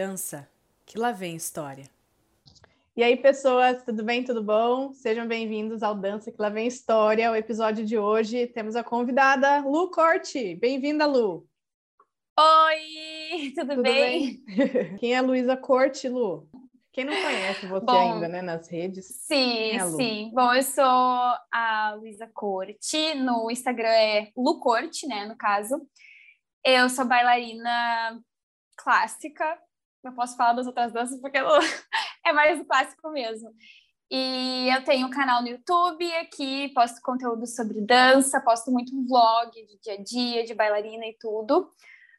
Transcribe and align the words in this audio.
dança, 0.00 0.48
que 0.86 0.98
lá 0.98 1.12
vem 1.12 1.36
história. 1.36 1.84
E 2.96 3.02
aí, 3.02 3.18
pessoas, 3.18 3.82
tudo 3.84 4.02
bem? 4.02 4.24
Tudo 4.24 4.42
bom? 4.42 4.94
Sejam 4.94 5.28
bem-vindos 5.28 5.82
ao 5.82 5.94
Dança 5.94 6.32
que 6.32 6.40
lá 6.40 6.48
vem 6.48 6.66
história. 6.66 7.30
O 7.30 7.36
episódio 7.36 7.84
de 7.84 7.98
hoje 7.98 8.46
temos 8.46 8.76
a 8.76 8.82
convidada 8.82 9.60
Lu 9.60 9.90
Corte. 9.90 10.54
Bem-vinda, 10.54 11.04
Lu. 11.04 11.46
Oi, 12.34 13.52
tudo, 13.54 13.68
tudo 13.68 13.82
bem? 13.82 14.42
bem? 14.46 14.96
Quem 14.96 15.14
é 15.14 15.20
Luísa 15.20 15.54
Corte, 15.54 16.08
Lu? 16.08 16.48
Quem 16.92 17.04
não 17.04 17.12
conhece 17.12 17.66
você 17.66 17.84
Bom, 17.84 18.14
ainda, 18.14 18.26
né, 18.26 18.40
nas 18.40 18.70
redes? 18.70 19.04
Sim, 19.04 19.72
é 19.72 19.86
sim. 19.86 20.30
Bom, 20.32 20.54
eu 20.54 20.62
sou 20.62 20.82
a 21.52 21.94
Luísa 21.98 22.26
Corte, 22.32 23.14
no 23.16 23.50
Instagram 23.50 23.90
é 23.90 24.32
Lu 24.34 24.60
Corte, 24.60 25.06
né, 25.06 25.26
no 25.26 25.36
caso. 25.36 25.78
Eu 26.64 26.88
sou 26.88 27.04
bailarina 27.04 28.18
clássica, 28.78 29.58
não 30.02 30.14
posso 30.14 30.36
falar 30.36 30.54
das 30.54 30.66
outras 30.66 30.92
danças 30.92 31.20
porque 31.20 31.38
é 32.24 32.32
mais 32.32 32.60
o 32.60 32.64
clássico 32.64 33.10
mesmo. 33.10 33.54
E 34.10 34.68
eu 34.74 34.82
tenho 34.82 35.06
um 35.06 35.10
canal 35.10 35.40
no 35.40 35.48
YouTube 35.48 36.04
aqui, 36.16 36.68
posto 36.74 37.00
conteúdo 37.00 37.46
sobre 37.46 37.80
dança, 37.80 38.40
posto 38.40 38.70
muito 38.72 38.90
vlog 39.06 39.50
de 39.52 39.78
dia 39.80 39.94
a 39.94 40.02
dia, 40.02 40.44
de 40.44 40.54
bailarina 40.54 41.06
e 41.06 41.16
tudo. 41.16 41.72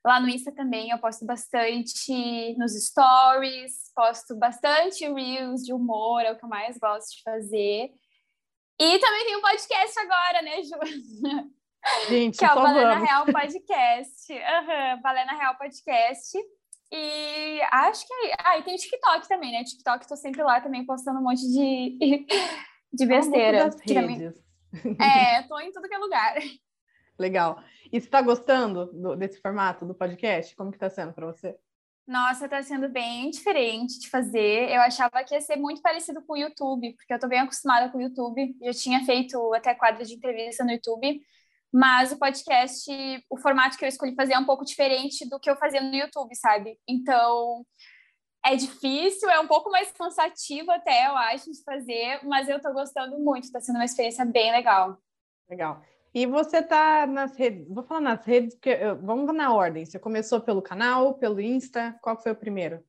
Lá 0.04 0.20
no 0.20 0.30
Insta 0.30 0.52
também 0.52 0.90
eu 0.90 0.98
posto 0.98 1.26
bastante 1.26 2.56
nos 2.58 2.74
stories, 2.86 3.92
posto 3.94 4.36
bastante 4.36 5.06
reels 5.12 5.64
de 5.64 5.74
humor, 5.74 6.22
é 6.22 6.32
o 6.32 6.38
que 6.38 6.46
eu 6.46 6.50
mais 6.50 6.78
gosto 6.78 7.18
de 7.18 7.24
fazer. 7.24 7.92
E 8.80 9.00
também 9.00 9.26
tem 9.26 9.36
um 9.36 9.42
podcast 9.42 10.00
agora, 10.00 10.42
né, 10.42 10.64
Ju? 10.64 11.52
Gente, 12.08 12.40
que 12.40 12.46
é 12.46 12.52
o 12.52 12.56
Balena 12.56 13.00
Real 13.00 13.26
Podcast. 13.26 14.34
Uhum, 14.34 15.02
Balena 15.04 15.34
Real 15.34 15.56
Podcast. 15.58 16.38
E 16.92 17.62
acho 17.72 18.06
que. 18.06 18.14
Ah, 18.40 18.58
e 18.58 18.64
tem 18.64 18.76
TikTok 18.76 19.28
também, 19.28 19.52
né? 19.52 19.64
TikTok, 19.64 20.08
tô 20.08 20.16
sempre 20.16 20.44
lá 20.44 20.60
também 20.60 20.86
postando 20.86 21.20
um 21.20 21.24
monte 21.24 21.42
de, 21.42 21.98
de 22.92 23.06
besteira. 23.06 23.70
Um. 23.88 25.02
É, 25.02 25.44
tô 25.48 25.60
em 25.60 25.72
tudo 25.72 25.88
que 25.88 25.96
é 25.96 25.98
lugar. 25.98 26.36
Legal. 27.18 27.64
E 27.92 28.00
você 28.00 28.08
está 28.08 28.22
gostando 28.22 28.88
do, 28.88 29.16
desse 29.16 29.40
formato 29.42 29.86
do 29.86 29.96
podcast? 29.96 30.56
Como 30.56 30.72
que 30.72 30.78
está 30.78 30.90
sendo 30.90 31.14
para 31.14 31.28
você? 31.28 31.58
Nossa, 32.08 32.46
está 32.46 32.62
sendo 32.62 32.90
bem 32.90 33.30
diferente 33.30 34.00
de 34.00 34.10
fazer. 34.10 34.70
Eu 34.70 34.82
achava 34.82 35.24
que 35.24 35.34
ia 35.34 35.40
ser 35.40 35.56
muito 35.56 35.82
parecido 35.82 36.22
com 36.24 36.34
o 36.34 36.38
YouTube, 36.38 36.94
porque 36.94 37.14
eu 37.14 37.16
estou 37.16 37.30
bem 37.30 37.40
acostumada 37.40 37.90
com 37.90 37.98
o 37.98 38.02
YouTube. 38.02 38.56
Já 38.62 38.74
tinha 38.74 39.06
feito 39.06 39.54
até 39.54 39.74
quadros 39.76 40.10
de 40.10 40.16
entrevista 40.16 40.64
no 40.64 40.72
YouTube, 40.72 41.22
mas 41.74 42.12
o 42.12 42.18
podcast, 42.18 42.92
o 43.30 43.38
formato 43.38 43.78
que 43.78 43.86
eu 43.86 43.90
escolhi 43.90 44.14
fazer 44.16 44.34
é 44.34 44.40
um 44.40 44.46
pouco 44.46 44.66
diferente 44.66 45.28
do 45.30 45.40
que 45.40 45.50
eu 45.50 45.56
fazia 45.56 45.82
no 45.82 45.96
YouTube, 45.96 46.36
sabe? 46.36 46.78
Então, 46.88 47.66
é 48.46 48.56
difícil, 48.56 49.30
é 49.30 49.40
um 49.40 49.48
pouco 49.48 49.70
mais 49.70 49.92
cansativo 49.92 50.72
até, 50.72 51.08
eu 51.08 51.16
acho, 51.16 51.52
de 51.52 51.64
fazer, 51.64 52.20
mas 52.24 52.50
eu 52.50 52.58
estou 52.58 52.74
gostando 52.74 53.20
muito, 53.20 53.46
está 53.46 53.62
sendo 53.62 53.76
uma 53.76 53.86
experiência 53.86 54.26
bem 54.26 54.52
legal. 54.52 54.98
Legal. 55.50 55.82
E 56.14 56.26
você 56.26 56.58
está 56.58 57.08
nas 57.08 57.38
redes, 57.38 57.68
vou 57.70 57.84
falar 57.84 58.02
nas 58.02 58.26
redes, 58.26 58.56
porque 58.56 58.78
vamos 59.02 59.34
na 59.34 59.54
ordem. 59.54 59.86
Você 59.86 59.98
começou 59.98 60.42
pelo 60.42 60.62
canal, 60.62 61.14
pelo 61.14 61.40
Insta, 61.40 61.98
qual 62.02 62.22
foi 62.22 62.34
o 62.34 62.36
primeiro? 62.36 62.84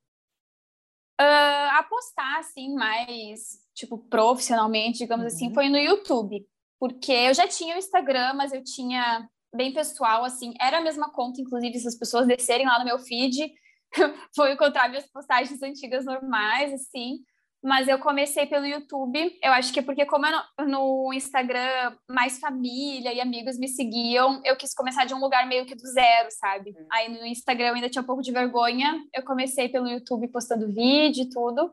Uh, 1.21 1.79
apostar, 1.79 2.39
assim, 2.39 2.75
mais, 2.75 3.61
tipo, 3.75 3.97
profissionalmente, 3.97 4.99
digamos 4.99 5.27
assim, 5.27 5.45
uhum. 5.45 5.51
assim, 5.51 5.55
foi 5.55 5.69
no 5.69 5.79
YouTube. 5.79 6.45
Porque 6.83 7.13
eu 7.13 7.33
já 7.33 7.47
tinha 7.47 7.77
o 7.77 7.79
Instagram, 7.79 8.35
mas 8.35 8.53
eu 8.53 8.65
tinha 8.65 9.29
bem 9.55 9.73
pessoal, 9.73 10.25
assim, 10.25 10.53
era 10.61 10.79
a 10.79 10.81
mesma 10.81 11.13
conta, 11.13 11.41
inclusive, 11.41 11.79
se 11.79 11.87
as 11.87 11.95
pessoas 11.95 12.27
descerem 12.27 12.67
lá 12.67 12.81
no 12.81 12.85
meu 12.85 12.99
feed, 12.99 13.53
foi 14.35 14.53
encontrar 14.53 14.89
minhas 14.89 15.07
postagens 15.07 15.63
antigas 15.63 16.05
normais, 16.05 16.73
assim 16.73 17.21
mas 17.63 17.87
eu 17.87 17.99
comecei 17.99 18.45
pelo 18.45 18.67
YouTube. 18.67 19.39
Eu 19.41 19.53
acho 19.53 19.73
que 19.73 19.79
é 19.79 19.83
porque, 19.83 20.05
como 20.05 20.27
no, 20.59 20.67
no, 20.67 21.13
Instagram 21.13 21.97
mais 22.11 22.41
família 22.41 23.13
e 23.13 23.21
amigos 23.21 23.57
me 23.57 23.69
seguiam, 23.69 24.43
eu 24.45 24.57
quis 24.57 24.75
começar 24.75 25.05
de 25.05 25.15
um 25.15 25.21
lugar 25.21 25.47
meio 25.47 25.65
que 25.65 25.77
do 25.77 25.87
zero, 25.87 26.29
sabe? 26.33 26.71
Uhum. 26.71 26.87
Aí 26.91 27.09
no 27.09 27.25
Instagram 27.25 27.69
eu 27.69 27.75
ainda 27.75 27.89
tinha 27.89 28.03
um 28.03 28.07
pouco 28.07 28.21
de 28.21 28.33
vergonha. 28.33 29.01
Eu 29.15 29.23
comecei 29.23 29.69
pelo 29.69 29.89
YouTube 29.89 30.27
postando 30.29 30.67
vídeo 30.67 31.23
e 31.23 31.31
tudo. 31.31 31.73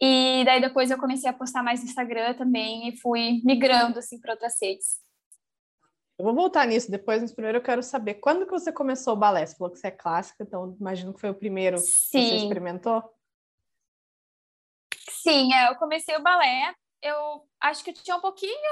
E 0.00 0.42
daí 0.46 0.60
depois 0.60 0.90
eu 0.90 0.98
comecei 0.98 1.28
a 1.28 1.32
postar 1.32 1.62
mais 1.62 1.80
no 1.80 1.86
Instagram 1.86 2.34
também 2.34 2.88
e 2.88 2.96
fui 2.96 3.42
migrando 3.44 3.98
assim 3.98 4.18
para 4.18 4.32
outras 4.32 4.54
redes. 4.60 4.98
Eu 6.18 6.24
vou 6.24 6.34
voltar 6.34 6.66
nisso 6.66 6.90
depois, 6.90 7.20
mas 7.20 7.32
primeiro 7.32 7.58
eu 7.58 7.62
quero 7.62 7.82
saber 7.82 8.14
quando 8.14 8.44
que 8.44 8.52
você 8.52 8.72
começou 8.72 9.14
o 9.14 9.16
balé? 9.16 9.44
Você 9.44 9.56
falou 9.56 9.72
que 9.72 9.78
você 9.78 9.88
é 9.88 9.90
clássica, 9.90 10.42
então 10.42 10.76
imagino 10.78 11.14
que 11.14 11.20
foi 11.20 11.30
o 11.30 11.34
primeiro 11.34 11.78
Sim. 11.78 11.86
que 12.10 12.22
você 12.22 12.36
experimentou. 12.36 13.02
Sim, 15.22 15.52
é, 15.54 15.70
eu 15.70 15.76
comecei 15.76 16.16
o 16.16 16.22
balé, 16.22 16.74
eu 17.02 17.46
acho 17.60 17.84
que 17.84 17.90
eu 17.90 17.94
tinha 17.94 18.16
um 18.16 18.20
pouquinho, 18.20 18.70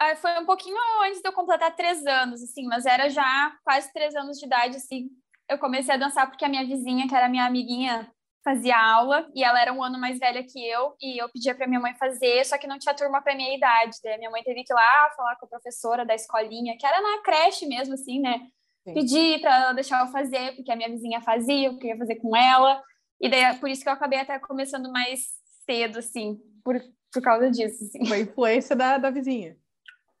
é, 0.00 0.16
foi 0.16 0.38
um 0.38 0.46
pouquinho 0.46 0.76
antes 1.04 1.20
de 1.20 1.28
eu 1.28 1.32
completar 1.32 1.74
três 1.74 2.04
anos, 2.06 2.42
assim, 2.42 2.66
mas 2.66 2.86
era 2.86 3.10
já 3.10 3.54
quase 3.62 3.92
três 3.92 4.14
anos 4.14 4.38
de 4.38 4.46
idade, 4.46 4.76
assim, 4.76 5.10
eu 5.48 5.58
comecei 5.58 5.94
a 5.94 5.98
dançar 5.98 6.28
porque 6.28 6.44
a 6.44 6.48
minha 6.48 6.66
vizinha, 6.66 7.06
que 7.06 7.14
era 7.14 7.28
minha 7.28 7.44
amiguinha, 7.44 8.10
fazia 8.46 8.78
aula 8.78 9.28
e 9.34 9.42
ela 9.42 9.60
era 9.60 9.72
um 9.72 9.82
ano 9.82 9.98
mais 9.98 10.20
velha 10.20 10.40
que 10.44 10.64
eu 10.64 10.94
e 11.02 11.20
eu 11.20 11.28
pedia 11.28 11.52
para 11.52 11.66
minha 11.66 11.80
mãe 11.80 11.96
fazer, 11.96 12.46
só 12.46 12.56
que 12.56 12.68
não 12.68 12.78
tinha 12.78 12.94
turma 12.94 13.20
para 13.20 13.34
minha 13.34 13.56
idade. 13.56 13.96
Daí 14.04 14.16
minha 14.18 14.30
mãe 14.30 14.44
teve 14.44 14.62
que 14.62 14.72
ir 14.72 14.76
lá 14.76 15.10
falar 15.16 15.34
com 15.34 15.46
a 15.46 15.48
professora 15.48 16.06
da 16.06 16.14
escolinha, 16.14 16.76
que 16.78 16.86
era 16.86 17.00
na 17.02 17.22
creche 17.24 17.66
mesmo, 17.66 17.94
assim, 17.94 18.20
né? 18.20 18.46
Sim. 18.84 18.94
Pedir 18.94 19.40
para 19.40 19.64
ela 19.64 19.72
deixar 19.72 20.06
eu 20.06 20.12
fazer, 20.12 20.54
porque 20.54 20.70
a 20.70 20.76
minha 20.76 20.88
vizinha 20.88 21.20
fazia, 21.20 21.66
eu 21.66 21.76
queria 21.76 21.98
fazer 21.98 22.14
com 22.16 22.36
ela. 22.36 22.80
E 23.20 23.28
daí 23.28 23.58
por 23.58 23.68
isso 23.68 23.82
que 23.82 23.88
eu 23.88 23.92
acabei 23.92 24.20
até 24.20 24.38
começando 24.38 24.92
mais 24.92 25.22
cedo, 25.64 25.98
assim, 25.98 26.38
por, 26.62 26.80
por 27.12 27.22
causa 27.22 27.50
disso. 27.50 27.82
Assim. 27.82 27.98
Uma 28.06 28.18
influência 28.18 28.76
da, 28.76 28.96
da 28.96 29.10
vizinha. 29.10 29.56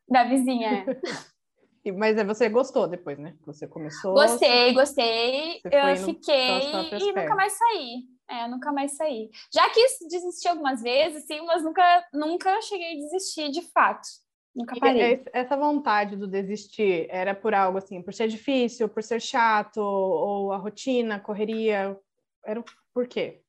Da 0.08 0.24
vizinha, 0.24 0.84
é. 0.84 1.92
Mas 1.96 2.20
você 2.26 2.48
gostou 2.48 2.88
depois, 2.88 3.16
né? 3.16 3.36
Você 3.46 3.68
começou. 3.68 4.14
Gostei, 4.14 4.74
gostei. 4.74 5.60
Eu 5.64 5.96
fiquei 5.98 6.72
e 6.98 7.12
nunca 7.12 7.36
mais 7.36 7.52
saí. 7.52 8.15
É, 8.28 8.48
nunca 8.48 8.72
mais 8.72 8.92
saí. 8.92 9.30
Já 9.52 9.68
quis 9.70 9.98
desistir 10.08 10.48
algumas 10.48 10.82
vezes, 10.82 11.24
sim, 11.26 11.40
mas 11.42 11.62
nunca, 11.62 12.08
nunca 12.12 12.60
cheguei 12.62 12.92
a 12.92 13.00
desistir 13.00 13.50
de 13.50 13.62
fato. 13.62 14.08
Nunca 14.54 14.74
parei. 14.80 15.22
essa 15.34 15.54
vontade 15.54 16.16
do 16.16 16.26
desistir 16.26 17.06
era 17.10 17.34
por 17.34 17.54
algo 17.54 17.76
assim, 17.76 18.00
por 18.00 18.14
ser 18.14 18.26
difícil, 18.26 18.88
por 18.88 19.02
ser 19.02 19.20
chato, 19.20 19.78
ou 19.78 20.50
a 20.50 20.56
rotina, 20.56 21.16
a 21.16 21.20
correria? 21.20 21.96
Era 22.44 22.64
por 22.94 23.06
quê? 23.06 23.42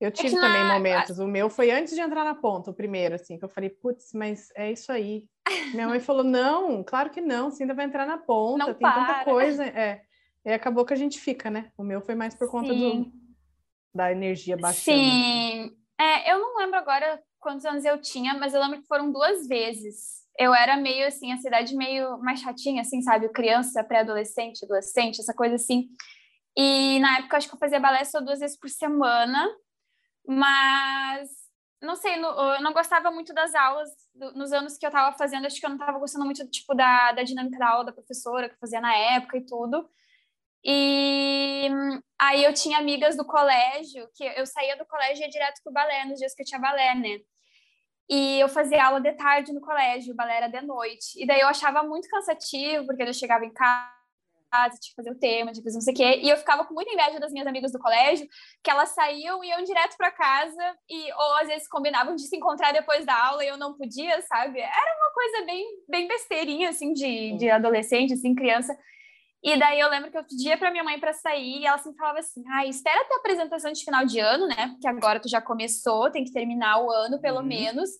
Eu 0.00 0.12
tive 0.12 0.36
é 0.36 0.40
também 0.40 0.62
na... 0.62 0.74
momentos. 0.74 1.18
O 1.18 1.26
meu 1.26 1.50
foi 1.50 1.70
antes 1.70 1.94
de 1.94 2.00
entrar 2.00 2.24
na 2.24 2.34
ponta, 2.34 2.70
o 2.70 2.74
primeiro, 2.74 3.16
assim, 3.16 3.36
que 3.36 3.44
eu 3.44 3.48
falei, 3.48 3.68
putz, 3.70 4.12
mas 4.14 4.48
é 4.54 4.70
isso 4.70 4.92
aí. 4.92 5.26
Minha 5.74 5.88
mãe 5.88 5.98
falou, 5.98 6.22
não, 6.22 6.84
claro 6.84 7.10
que 7.10 7.20
não, 7.20 7.50
você 7.50 7.64
ainda 7.64 7.74
vai 7.74 7.86
entrar 7.86 8.06
na 8.06 8.18
ponta, 8.18 8.66
não 8.66 8.74
tem 8.74 8.82
para. 8.82 9.06
tanta 9.06 9.24
coisa. 9.24 9.64
É. 9.64 10.02
E 10.44 10.52
acabou 10.52 10.84
que 10.84 10.92
a 10.92 10.96
gente 10.96 11.18
fica, 11.18 11.50
né? 11.50 11.72
O 11.76 11.82
meu 11.82 12.00
foi 12.00 12.14
mais 12.14 12.34
por 12.34 12.48
conta 12.48 12.72
do, 12.72 13.10
da 13.96 14.12
energia 14.12 14.56
baixando. 14.56 14.98
Sim. 14.98 15.76
É, 15.98 16.32
eu 16.32 16.38
não 16.38 16.56
lembro 16.58 16.78
agora 16.78 17.20
quantos 17.40 17.64
anos 17.64 17.84
eu 17.84 18.00
tinha, 18.00 18.34
mas 18.34 18.54
eu 18.54 18.60
lembro 18.60 18.80
que 18.80 18.86
foram 18.86 19.10
duas 19.10 19.46
vezes. 19.46 20.26
Eu 20.38 20.54
era 20.54 20.76
meio 20.76 21.06
assim, 21.06 21.32
a 21.32 21.38
cidade 21.38 21.74
meio 21.74 22.18
mais 22.18 22.40
chatinha, 22.40 22.82
assim, 22.82 23.00
sabe? 23.00 23.28
Criança, 23.30 23.82
pré-adolescente, 23.82 24.64
adolescente, 24.64 25.20
essa 25.20 25.32
coisa 25.32 25.54
assim. 25.54 25.88
E 26.56 26.98
na 27.00 27.18
época, 27.18 27.36
acho 27.36 27.48
que 27.48 27.54
eu 27.54 27.58
fazia 27.58 27.80
balé 27.80 28.04
só 28.04 28.20
duas 28.20 28.40
vezes 28.40 28.58
por 28.58 28.68
semana. 28.68 29.48
Mas 30.26 31.30
não 31.80 31.94
sei, 31.94 32.14
eu 32.16 32.60
não 32.60 32.72
gostava 32.72 33.10
muito 33.10 33.32
das 33.32 33.54
aulas 33.54 33.88
nos 34.34 34.52
anos 34.52 34.76
que 34.76 34.84
eu 34.84 34.88
estava 34.88 35.16
fazendo, 35.16 35.46
acho 35.46 35.60
que 35.60 35.66
eu 35.66 35.70
não 35.70 35.76
estava 35.76 35.98
gostando 35.98 36.24
muito 36.24 36.46
tipo 36.50 36.74
da, 36.74 37.12
da 37.12 37.22
dinâmica 37.22 37.58
da 37.58 37.68
aula 37.68 37.84
da 37.84 37.92
professora 37.92 38.48
que 38.48 38.54
eu 38.54 38.58
fazia 38.58 38.80
na 38.80 38.94
época 38.94 39.36
e 39.36 39.46
tudo. 39.46 39.88
E 40.68 41.68
aí 42.18 42.42
eu 42.42 42.52
tinha 42.52 42.78
amigas 42.78 43.16
do 43.16 43.24
colégio, 43.24 44.08
que 44.16 44.24
eu 44.24 44.44
saía 44.44 44.76
do 44.76 44.84
colégio 44.84 45.22
e 45.22 45.26
ia 45.26 45.30
direto 45.30 45.62
pro 45.62 45.72
balé 45.72 46.04
nos 46.06 46.18
dias 46.18 46.34
que 46.34 46.42
eu 46.42 46.46
tinha 46.46 46.60
balé, 46.60 46.92
né? 46.96 47.20
E 48.08 48.40
eu 48.40 48.48
fazia 48.48 48.84
aula 48.84 49.00
de 49.00 49.12
tarde 49.12 49.52
no 49.52 49.60
colégio, 49.60 50.12
o 50.12 50.16
balé 50.16 50.36
era 50.38 50.48
de 50.48 50.60
noite. 50.62 51.22
E 51.22 51.26
daí 51.26 51.40
eu 51.40 51.48
achava 51.48 51.84
muito 51.84 52.08
cansativo, 52.08 52.84
porque 52.84 53.02
eu 53.02 53.14
chegava 53.14 53.44
em 53.44 53.52
casa 53.52 53.96
tinha 54.80 54.90
que 54.90 54.94
fazer 54.96 55.10
o 55.10 55.18
tema, 55.18 55.52
tinha 55.52 55.62
que 55.62 55.64
fazer 55.64 55.76
não 55.76 55.82
sei 55.82 55.92
o 55.92 55.96
quê. 55.96 56.20
E 56.22 56.28
eu 56.28 56.36
ficava 56.36 56.64
com 56.64 56.74
muita 56.74 56.92
inveja 56.92 57.20
das 57.20 57.32
minhas 57.32 57.46
amigas 57.46 57.72
do 57.72 57.78
colégio, 57.78 58.26
que 58.62 58.70
elas 58.70 58.90
saíam 58.90 59.42
e 59.44 59.48
iam 59.48 59.62
direto 59.62 59.96
para 59.96 60.10
casa, 60.10 60.76
e, 60.88 61.12
ou 61.12 61.36
às 61.36 61.48
vezes 61.48 61.68
combinavam 61.68 62.14
de 62.14 62.22
se 62.22 62.36
encontrar 62.36 62.72
depois 62.72 63.04
da 63.04 63.14
aula 63.14 63.44
e 63.44 63.48
eu 63.48 63.56
não 63.56 63.74
podia, 63.76 64.20
sabe? 64.22 64.60
Era 64.60 64.96
uma 64.98 65.12
coisa 65.12 65.46
bem, 65.46 65.66
bem 65.88 66.08
besteirinha, 66.08 66.70
assim, 66.70 66.92
de, 66.92 67.36
de 67.36 67.50
adolescente, 67.50 68.14
assim, 68.14 68.34
criança. 68.34 68.76
E 69.46 69.56
daí 69.56 69.78
eu 69.78 69.88
lembro 69.88 70.10
que 70.10 70.18
eu 70.18 70.24
pedia 70.24 70.58
para 70.58 70.72
minha 70.72 70.82
mãe 70.82 70.98
para 70.98 71.12
sair 71.12 71.60
e 71.60 71.66
ela 71.66 71.78
sempre 71.78 71.98
falava 71.98 72.18
assim: 72.18 72.42
ah, 72.48 72.66
espera 72.66 73.04
ter 73.04 73.14
a 73.14 73.18
apresentação 73.18 73.70
de 73.70 73.84
final 73.84 74.04
de 74.04 74.18
ano, 74.18 74.48
né? 74.48 74.70
Porque 74.72 74.88
agora 74.88 75.20
tu 75.20 75.28
já 75.28 75.40
começou, 75.40 76.10
tem 76.10 76.24
que 76.24 76.32
terminar 76.32 76.82
o 76.82 76.90
ano 76.90 77.20
pelo 77.20 77.38
uhum. 77.38 77.46
menos. 77.46 77.90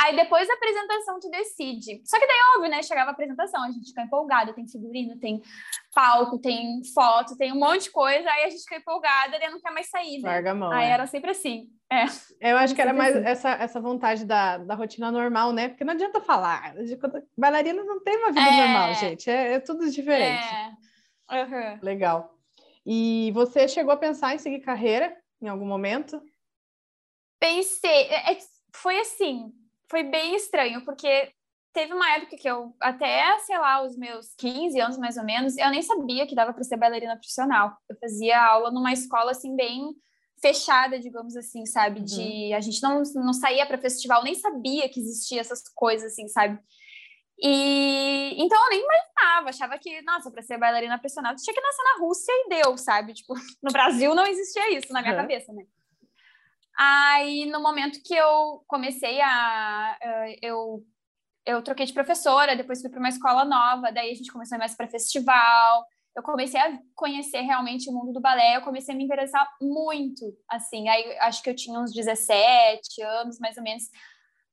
Aí 0.00 0.14
depois 0.14 0.46
da 0.46 0.54
apresentação 0.54 1.18
tu 1.18 1.28
decide. 1.28 2.00
Só 2.04 2.20
que 2.20 2.26
daí, 2.26 2.36
óbvio, 2.54 2.70
né? 2.70 2.84
Chegava 2.84 3.10
a 3.10 3.12
apresentação, 3.12 3.64
a 3.64 3.70
gente 3.72 3.88
fica 3.88 4.02
empolgada, 4.02 4.52
tem 4.52 4.66
figurino, 4.68 5.18
tem 5.18 5.42
palco, 5.92 6.38
tem 6.38 6.80
foto, 6.94 7.36
tem 7.36 7.52
um 7.52 7.58
monte 7.58 7.84
de 7.84 7.90
coisa, 7.90 8.30
aí 8.30 8.44
a 8.44 8.50
gente 8.50 8.62
fica 8.62 8.76
empolgada 8.76 9.36
e 9.36 9.50
não 9.50 9.60
quer 9.60 9.72
mais 9.72 9.90
sair. 9.90 10.20
Né? 10.20 10.30
Larga 10.30 10.52
a 10.52 10.54
mão. 10.54 10.70
Aí 10.70 10.86
é. 10.86 10.90
era 10.90 11.06
sempre 11.08 11.32
assim. 11.32 11.68
É. 11.90 12.04
Eu 12.52 12.56
acho 12.56 12.76
que 12.76 12.80
era 12.80 12.92
mais 12.92 13.16
assim. 13.16 13.26
essa, 13.26 13.50
essa 13.50 13.80
vontade 13.80 14.24
da, 14.24 14.56
da 14.58 14.76
rotina 14.76 15.10
normal, 15.10 15.52
né? 15.52 15.68
Porque 15.68 15.84
não 15.84 15.94
adianta 15.94 16.20
falar. 16.20 16.74
Bailarina 17.36 17.82
não 17.82 18.00
tem 18.00 18.16
uma 18.18 18.28
vida 18.28 18.40
É. 18.40 18.56
normal, 18.56 18.94
gente. 18.94 19.28
É, 19.28 19.54
é 19.54 19.58
tudo 19.58 19.90
diferente. 19.90 20.44
É. 20.44 20.91
Uhum. 21.32 21.78
Legal. 21.82 22.38
E 22.84 23.30
você 23.32 23.66
chegou 23.66 23.92
a 23.92 23.96
pensar 23.96 24.34
em 24.34 24.38
seguir 24.38 24.60
carreira 24.60 25.16
em 25.40 25.48
algum 25.48 25.66
momento? 25.66 26.20
Pensei, 27.40 27.90
é- 28.08 28.32
é- 28.32 28.38
foi 28.74 28.98
assim, 29.00 29.52
foi 29.90 30.04
bem 30.04 30.34
estranho, 30.34 30.84
porque 30.84 31.32
teve 31.72 31.92
uma 31.92 32.08
época 32.16 32.36
que 32.36 32.48
eu, 32.48 32.74
até, 32.80 33.38
sei 33.40 33.58
lá, 33.58 33.82
os 33.82 33.96
meus 33.96 34.34
15 34.36 34.78
anos 34.78 34.98
mais 34.98 35.16
ou 35.16 35.24
menos, 35.24 35.56
eu 35.56 35.70
nem 35.70 35.82
sabia 35.82 36.26
que 36.26 36.34
dava 36.34 36.52
para 36.52 36.62
ser 36.62 36.76
bailarina 36.76 37.16
profissional. 37.16 37.76
Eu 37.88 37.96
fazia 37.98 38.40
aula 38.40 38.70
numa 38.70 38.92
escola, 38.92 39.30
assim, 39.30 39.56
bem 39.56 39.94
fechada, 40.40 40.98
digamos 40.98 41.36
assim, 41.36 41.64
sabe? 41.66 42.00
De 42.00 42.52
a 42.52 42.60
gente 42.60 42.82
não, 42.82 43.02
não 43.14 43.32
saía 43.32 43.64
para 43.64 43.78
festival, 43.78 44.22
nem 44.24 44.34
sabia 44.34 44.88
que 44.88 45.00
existia 45.00 45.40
essas 45.40 45.62
coisas, 45.74 46.12
assim, 46.12 46.28
sabe? 46.28 46.58
E 47.38 48.34
então 48.42 48.62
eu 48.64 48.70
nem 48.70 48.80
imaginava, 48.84 49.48
achava 49.50 49.78
que, 49.78 50.00
nossa, 50.02 50.30
para 50.30 50.42
ser 50.42 50.58
bailarina 50.58 50.98
profissional, 50.98 51.34
tinha 51.36 51.54
que 51.54 51.60
nascer 51.60 51.82
na 51.84 51.98
Rússia 52.04 52.32
e 52.32 52.48
deu, 52.48 52.76
sabe? 52.78 53.14
Tipo, 53.14 53.34
no 53.62 53.72
Brasil 53.72 54.14
não 54.14 54.26
existia 54.26 54.70
isso 54.76 54.92
na 54.92 55.00
minha 55.02 55.14
Uhum. 55.14 55.20
cabeça, 55.20 55.52
né? 55.52 55.64
Aí, 56.76 57.46
no 57.46 57.60
momento 57.60 58.00
que 58.02 58.14
eu 58.14 58.64
comecei 58.66 59.20
a. 59.20 59.98
eu, 60.40 60.82
eu 61.44 61.62
troquei 61.62 61.84
de 61.86 61.92
professora, 61.92 62.56
depois 62.56 62.80
fui 62.80 62.88
para 62.90 62.98
uma 62.98 63.08
escola 63.08 63.44
nova, 63.44 63.92
daí 63.92 64.10
a 64.10 64.14
gente 64.14 64.32
começou 64.32 64.54
a 64.54 64.58
ir 64.58 64.60
mais 64.60 64.74
para 64.74 64.88
festival. 64.88 65.86
Eu 66.16 66.22
comecei 66.22 66.60
a 66.60 66.78
conhecer 66.94 67.40
realmente 67.40 67.88
o 67.88 67.92
mundo 67.92 68.12
do 68.12 68.20
balé, 68.20 68.56
eu 68.56 68.62
comecei 68.62 68.94
a 68.94 68.96
me 68.96 69.04
interessar 69.04 69.46
muito, 69.60 70.24
assim. 70.48 70.88
Aí, 70.88 71.16
acho 71.20 71.42
que 71.42 71.50
eu 71.50 71.56
tinha 71.56 71.78
uns 71.78 71.92
17 71.92 73.02
anos, 73.02 73.38
mais 73.38 73.56
ou 73.56 73.62
menos. 73.62 73.84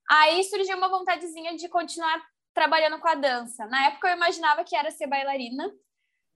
Aí 0.09 0.43
surgiu 0.45 0.77
uma 0.77 0.89
vontadezinha 0.89 1.55
de 1.55 1.67
continuar 1.69 2.19
trabalhando 2.53 2.99
com 2.99 3.07
a 3.07 3.15
dança. 3.15 3.65
Na 3.67 3.87
época 3.87 4.09
eu 4.09 4.15
imaginava 4.15 4.63
que 4.63 4.75
era 4.75 4.91
ser 4.91 5.07
bailarina, 5.07 5.71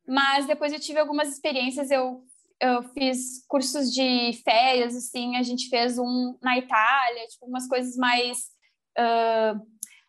mas 0.07 0.45
depois 0.45 0.71
eu 0.73 0.79
tive 0.79 0.99
algumas 0.99 1.29
experiências, 1.29 1.91
eu 1.91 2.23
eu 2.59 2.81
fiz 2.93 3.45
cursos 3.47 3.91
de 3.93 4.31
férias, 4.43 4.95
assim, 4.95 5.35
a 5.35 5.43
gente 5.43 5.67
fez 5.67 5.97
um 5.99 6.37
na 6.41 6.57
Itália, 6.57 7.27
tipo, 7.27 7.45
umas 7.45 7.67
coisas 7.67 7.97
mais. 7.97 8.51
ah, 8.97 9.55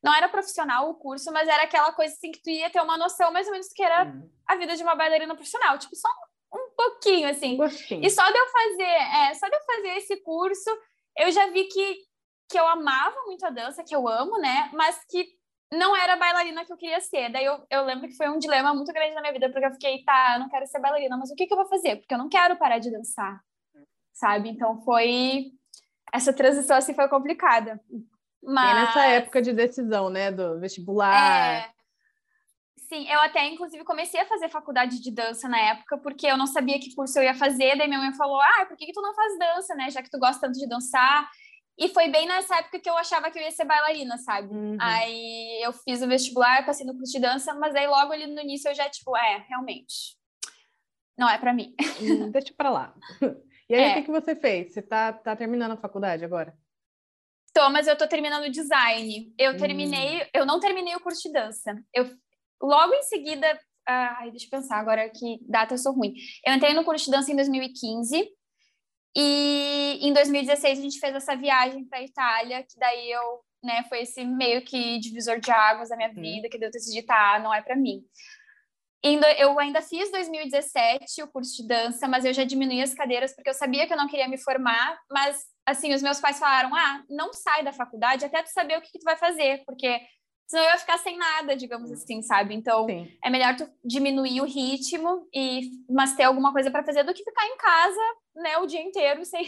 não 0.03 0.15
era 0.15 0.29
profissional 0.29 0.91
o 0.91 0.95
curso, 0.95 1.33
mas 1.33 1.49
era 1.49 1.63
aquela 1.63 1.91
coisa 1.93 2.13
assim 2.15 2.31
que 2.31 2.43
tu 2.43 2.51
ia 2.51 2.69
ter 2.69 2.81
uma 2.81 2.99
noção 2.99 3.33
mais 3.33 3.47
ou 3.47 3.53
menos 3.53 3.69
do 3.69 3.75
que 3.75 3.83
era 3.83 4.05
Hum, 4.05 4.29
a 4.47 4.55
vida 4.57 4.77
de 4.77 4.83
uma 4.83 4.95
bailarina 4.95 5.35
profissional, 5.35 5.79
tipo, 5.79 5.97
só 5.97 6.09
um 6.53 6.71
pouquinho, 6.77 7.27
assim. 7.29 7.57
Gostinho. 7.57 8.05
E 8.05 8.11
só 8.11 8.23
de 8.31 8.39
eu 8.39 8.47
fazer, 8.49 8.83
é, 8.83 9.35
só 9.35 9.49
de 9.49 9.57
eu 9.57 9.63
fazer 9.65 9.97
esse 9.97 10.17
curso, 10.19 10.71
eu 11.17 11.33
já 11.33 11.47
vi 11.47 11.65
que, 11.65 11.97
que 12.51 12.59
eu 12.61 12.69
amava 12.69 13.17
muito 13.25 13.45
a 13.47 13.51
dança, 13.51 13.83
que 13.83 13.97
eu 13.97 14.07
amo, 14.07 14.39
né? 14.39 14.71
Mas 14.75 15.03
que 15.11 15.27
não 15.73 15.97
era 15.97 16.15
a 16.15 16.17
bailarina 16.17 16.65
que 16.65 16.73
eu 16.73 16.77
queria 16.77 17.01
ser. 17.01 17.31
Daí 17.31 17.45
eu, 17.45 17.65
eu 17.71 17.85
lembro 17.85 18.09
que 18.09 18.17
foi 18.17 18.29
um 18.29 18.39
dilema 18.39 18.75
muito 18.75 18.93
grande 18.93 19.15
na 19.15 19.21
minha 19.21 19.33
vida, 19.33 19.51
porque 19.51 19.67
eu 19.67 19.73
fiquei, 19.73 20.05
tá, 20.05 20.35
eu 20.35 20.41
não 20.41 20.49
quero 20.49 20.67
ser 20.67 20.81
bailarina, 20.81 21.17
mas 21.17 21.31
o 21.31 21.35
que, 21.35 21.47
que 21.47 21.53
eu 21.53 21.59
vou 21.59 21.69
fazer? 21.69 21.97
Porque 21.97 22.15
eu 22.15 22.19
não 22.19 22.29
quero 22.29 22.57
parar 22.57 22.79
de 22.79 22.91
dançar, 22.91 23.41
sabe? 24.13 24.49
Então 24.49 24.81
foi. 24.83 25.53
Essa 26.13 26.33
transição 26.33 26.77
assim 26.77 26.95
foi 26.95 27.09
complicada. 27.09 27.81
Mas. 28.43 28.71
E 28.71 28.75
nessa 28.81 29.07
época 29.07 29.43
de 29.43 29.53
decisão, 29.53 30.11
né? 30.11 30.31
Do 30.31 30.61
vestibular. 30.61 31.15
É, 31.15 31.75
Sim, 32.89 33.09
eu 33.11 33.21
até, 33.21 33.49
inclusive, 33.49 33.83
comecei 33.83 34.21
a 34.21 34.27
fazer 34.27 34.49
faculdade 34.49 35.01
de 35.01 35.11
dança 35.11 35.49
na 35.49 35.59
época, 35.59 35.99
porque 35.99 36.27
eu 36.27 36.37
não 36.37 36.47
sabia 36.47 36.79
que 36.79 36.95
curso 36.95 37.19
eu 37.19 37.25
ia 37.25 37.35
fazer. 37.35 37.77
Daí 37.77 37.89
minha 37.89 37.99
mãe 37.99 38.15
falou: 38.15 38.41
Ah, 38.41 38.67
por 38.67 38.77
que, 38.77 38.87
que 38.87 38.93
tu 38.93 39.01
não 39.01 39.15
faz 39.15 39.39
dança, 39.39 39.75
né? 39.75 39.91
Já 39.91 40.03
que 40.03 40.11
tu 40.11 40.19
gosta 40.19 40.47
tanto 40.47 40.59
de 40.59 40.69
dançar. 40.69 41.29
E 41.79 41.89
foi 41.89 42.09
bem 42.09 42.27
nessa 42.27 42.57
época 42.59 42.79
que 42.79 42.89
eu 42.89 42.97
achava 42.97 43.31
que 43.31 43.39
eu 43.39 43.43
ia 43.43 43.51
ser 43.51 43.65
bailarina, 43.65 44.17
sabe? 44.19 44.49
Uhum. 44.55 44.77
Aí 44.81 45.61
eu 45.63 45.73
fiz 45.73 46.01
o 46.03 46.07
vestibular, 46.07 46.65
passei 46.65 46.87
no 46.87 46.95
curso 46.97 47.13
de 47.13 47.21
dança, 47.21 47.53
mas 47.55 47.75
aí 47.75 47.87
logo 47.87 48.13
ali 48.13 48.27
no 48.29 48.41
início 48.41 48.69
eu 48.71 48.75
já, 48.75 48.89
tipo, 48.89 49.17
é, 49.17 49.45
realmente. 49.49 50.17
Não 51.19 51.29
é 51.29 51.37
pra 51.39 51.53
mim. 51.53 51.75
Hum, 52.01 52.31
deixa 52.31 52.53
pra 52.57 52.71
lá. 52.71 52.95
E 53.67 53.75
aí, 53.75 53.81
É. 53.83 53.91
o 53.93 53.95
que, 53.95 54.03
que 54.03 54.11
você 54.11 54.37
fez? 54.37 54.75
Você 54.75 54.83
tá, 54.83 55.11
tá 55.11 55.35
terminando 55.35 55.73
a 55.73 55.77
faculdade 55.79 56.23
agora? 56.23 56.55
Tô, 57.55 57.71
mas 57.71 57.87
eu 57.87 57.97
tô 57.97 58.07
terminando 58.07 58.51
design. 58.51 59.33
Eu 59.39 59.53
Hum. 59.53 59.57
terminei, 59.57 60.29
eu 60.35 60.45
não 60.45 60.61
terminei 60.61 60.95
o 60.95 61.01
curso 61.01 61.23
de 61.23 61.33
dança. 61.33 61.75
Eu 61.95 62.05
logo 62.63 62.93
em 62.93 63.03
seguida, 63.05 63.59
ah, 63.89 64.17
ai, 64.21 64.31
deixa 64.33 64.45
eu 64.47 64.51
pensar 64.51 64.77
agora 64.77 65.09
que 65.09 65.39
data 65.49 65.73
eu 65.73 65.79
sou 65.79 65.95
ruim. 65.95 66.13
Eu 66.47 66.53
entrei 66.53 66.75
no 66.75 66.85
curso 66.85 67.07
de 67.07 67.11
dança 67.13 67.33
em 67.33 67.37
2015 67.37 68.29
e 69.17 69.99
em 70.03 70.13
2016 70.13 70.79
a 70.79 70.83
gente 70.83 70.99
fez 70.99 71.15
essa 71.15 71.37
viagem 71.37 71.85
para 71.85 72.03
Itália, 72.03 72.63
que 72.63 72.79
daí 72.79 73.11
eu, 73.11 73.41
né, 73.63 73.85
foi 73.89 74.03
esse 74.03 74.25
meio 74.25 74.63
que 74.65 74.99
divisor 74.99 75.39
de 75.41 75.51
águas 75.51 75.89
da 75.89 75.97
minha 75.97 76.09
Uhum. 76.09 76.15
vida, 76.21 76.49
que 76.49 76.59
deu 76.59 76.71
decidi, 76.71 77.03
tá, 77.03 77.39
não 77.39 77.53
é 77.55 77.63
para 77.63 77.77
mim. 77.77 78.03
Eu 79.39 79.59
ainda 79.61 79.83
fiz 79.83 80.11
2017 80.11 81.23
o 81.23 81.29
curso 81.29 81.61
de 81.61 81.69
dança, 81.69 82.09
mas 82.09 82.25
eu 82.25 82.33
já 82.33 82.43
diminuí 82.43 82.81
as 82.81 82.95
cadeiras 82.95 83.35
porque 83.35 83.51
eu 83.51 83.55
sabia 83.55 83.87
que 83.87 83.93
eu 83.93 83.99
não 83.99 84.09
queria 84.09 84.27
me 84.27 84.39
formar, 84.39 84.99
mas 85.11 85.45
assim, 85.67 85.93
os 85.93 86.01
meus 86.01 86.21
pais 86.21 86.39
falaram: 86.39 86.75
"Ah, 86.75 87.05
não 87.11 87.31
sai 87.33 87.63
da 87.63 87.71
faculdade 87.73 88.25
até 88.25 88.43
tu 88.43 88.49
saber 88.49 88.79
o 88.79 88.81
que, 88.81 88.91
que 88.93 88.99
tu 88.99 89.05
vai 89.05 89.17
fazer, 89.19 89.63
porque 89.67 90.01
senão 90.47 90.63
eu 90.65 90.71
ia 90.71 90.79
ficar 90.79 90.99
sem 90.99 91.17
nada, 91.17 91.57
digamos 91.57 91.91
assim, 91.91 92.23
sabe? 92.23 92.55
Então, 92.55 92.87
Sim. 92.87 93.09
é 93.23 93.31
melhor 93.31 93.57
tu 93.57 93.69
diminuir 93.85 94.41
o 94.41 94.45
ritmo 94.45 95.27
e 95.35 95.71
mas 95.89 96.15
ter 96.15 96.25
alguma 96.25 96.53
coisa 96.53 96.71
para 96.71 96.85
fazer 96.85 97.03
do 97.03 97.15
que 97.15 97.25
ficar 97.25 97.47
em 97.47 97.57
casa, 97.57 98.01
né, 98.37 98.59
o 98.59 98.67
dia 98.67 98.83
inteiro 98.83 99.25
sem 99.25 99.45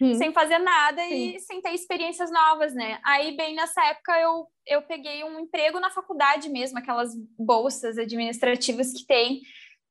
Hum. 0.00 0.14
sem 0.14 0.32
fazer 0.32 0.58
nada 0.58 1.06
e 1.06 1.38
sem 1.40 1.60
ter 1.60 1.72
experiências 1.74 2.30
novas, 2.30 2.74
né? 2.74 2.98
Aí, 3.04 3.36
bem 3.36 3.54
nessa 3.54 3.84
época, 3.86 4.18
eu, 4.18 4.46
eu 4.66 4.82
peguei 4.82 5.22
um 5.24 5.38
emprego 5.40 5.78
na 5.78 5.90
faculdade 5.90 6.48
mesmo, 6.48 6.78
aquelas 6.78 7.10
bolsas 7.38 7.98
administrativas 7.98 8.92
que 8.92 9.06
tem. 9.06 9.42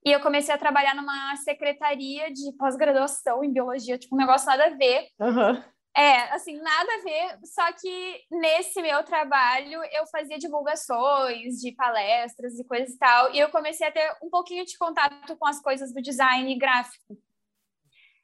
E 0.06 0.12
eu 0.12 0.20
comecei 0.22 0.54
a 0.54 0.58
trabalhar 0.58 0.96
numa 0.96 1.36
secretaria 1.38 2.32
de 2.32 2.56
pós-graduação 2.58 3.44
em 3.44 3.52
biologia, 3.52 3.98
tipo, 3.98 4.16
um 4.16 4.20
negócio 4.20 4.48
nada 4.48 4.66
a 4.66 4.70
ver. 4.70 5.08
Aham. 5.20 5.64
É, 5.96 6.34
assim, 6.34 6.56
nada 6.62 6.94
a 6.94 7.02
ver. 7.02 7.40
Só 7.46 7.72
que 7.74 8.24
nesse 8.32 8.82
meu 8.82 9.04
trabalho 9.04 9.82
eu 9.92 10.06
fazia 10.08 10.38
divulgações 10.38 11.56
de 11.60 11.72
palestras 11.74 12.58
e 12.60 12.64
coisas 12.64 12.94
e 12.94 12.98
tal. 12.98 13.34
E 13.34 13.40
eu 13.40 13.50
comecei 13.50 13.88
a 13.88 13.92
ter 13.92 14.16
um 14.24 14.30
pouquinho 14.30 14.66
de 14.66 14.78
contato 14.78 15.36
com 15.38 15.48
as 15.48 15.62
coisas 15.62 15.94
do 15.94 16.02
design 16.02 16.56
gráfico. 16.58 17.18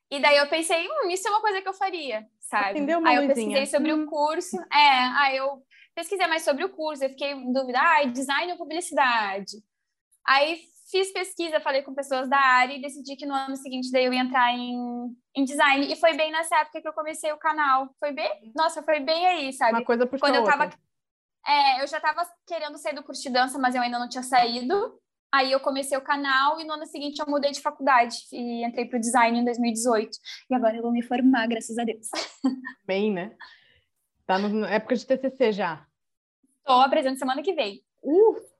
E 0.09 0.19
daí 0.19 0.37
eu 0.37 0.47
pensei, 0.47 0.87
hum, 0.87 1.09
isso 1.09 1.27
é 1.27 1.31
uma 1.31 1.41
coisa 1.41 1.61
que 1.61 1.67
eu 1.67 1.73
faria, 1.73 2.25
sabe? 2.39 2.79
Uma 2.79 3.09
aí 3.09 3.15
eu 3.15 3.27
luzinha. 3.27 3.33
pesquisei 3.35 3.65
sobre 3.65 3.91
o 3.91 4.05
curso. 4.05 4.55
É, 4.71 4.99
aí 5.19 5.37
eu 5.37 5.63
pesquisei 5.95 6.27
mais 6.27 6.43
sobre 6.43 6.63
o 6.63 6.69
curso. 6.69 7.03
Eu 7.03 7.09
fiquei 7.09 7.31
em 7.31 7.51
dúvida, 7.51 7.79
ah, 7.81 8.03
design 8.05 8.51
ou 8.51 8.57
publicidade? 8.57 9.57
Aí 10.25 10.61
fiz 10.89 11.11
pesquisa, 11.11 11.59
falei 11.59 11.81
com 11.81 11.93
pessoas 11.93 12.29
da 12.29 12.37
área 12.37 12.75
e 12.75 12.81
decidi 12.81 13.15
que 13.15 13.25
no 13.25 13.33
ano 13.33 13.55
seguinte 13.55 13.91
daí 13.91 14.05
eu 14.05 14.13
ia 14.13 14.21
entrar 14.21 14.53
em, 14.53 15.15
em 15.35 15.43
design. 15.43 15.91
E 15.91 15.95
foi 15.95 16.15
bem 16.15 16.31
nessa 16.31 16.59
época 16.59 16.81
que 16.81 16.87
eu 16.87 16.93
comecei 16.93 17.31
o 17.31 17.37
canal. 17.37 17.89
Foi 17.99 18.11
bem, 18.11 18.51
nossa, 18.55 18.83
foi 18.83 18.99
bem 18.99 19.25
aí, 19.27 19.53
sabe? 19.53 19.73
Uma 19.73 19.85
coisa 19.85 20.05
puxou 20.05 20.27
Quando 20.27 20.35
eu 20.35 20.41
outra. 20.41 20.57
tava. 20.57 20.73
É, 21.47 21.83
eu 21.83 21.87
já 21.87 21.99
tava 21.99 22.27
querendo 22.45 22.77
sair 22.77 22.95
do 22.95 23.03
curso 23.03 23.21
de 23.21 23.29
dança, 23.29 23.57
mas 23.59 23.75
eu 23.75 23.81
ainda 23.81 23.99
não 23.99 24.09
tinha 24.09 24.23
saído. 24.23 24.99
Aí 25.31 25.51
eu 25.51 25.59
comecei 25.59 25.97
o 25.97 26.03
canal 26.03 26.59
e 26.61 26.63
no 26.63 26.73
ano 26.73 26.85
seguinte 26.85 27.19
eu 27.19 27.27
mudei 27.27 27.51
de 27.51 27.59
faculdade 27.59 28.15
e 28.31 28.65
entrei 28.65 28.85
pro 28.85 28.99
design 28.99 29.37
em 29.37 29.43
2018. 29.43 30.17
E 30.49 30.55
agora 30.55 30.77
eu 30.77 30.81
vou 30.81 30.91
me 30.91 31.01
formar, 31.01 31.47
graças 31.47 31.77
a 31.77 31.83
Deus. 31.83 32.07
Bem, 32.85 33.11
né? 33.11 33.35
Tá 34.25 34.39
na 34.39 34.69
época 34.69 34.95
de 34.95 35.05
TCC 35.05 35.51
já. 35.51 35.85
Tô 36.63 36.73
apresentando 36.73 37.19
semana 37.19 37.43
que 37.43 37.53
vem. 37.53 37.83
Uh! 38.01 38.54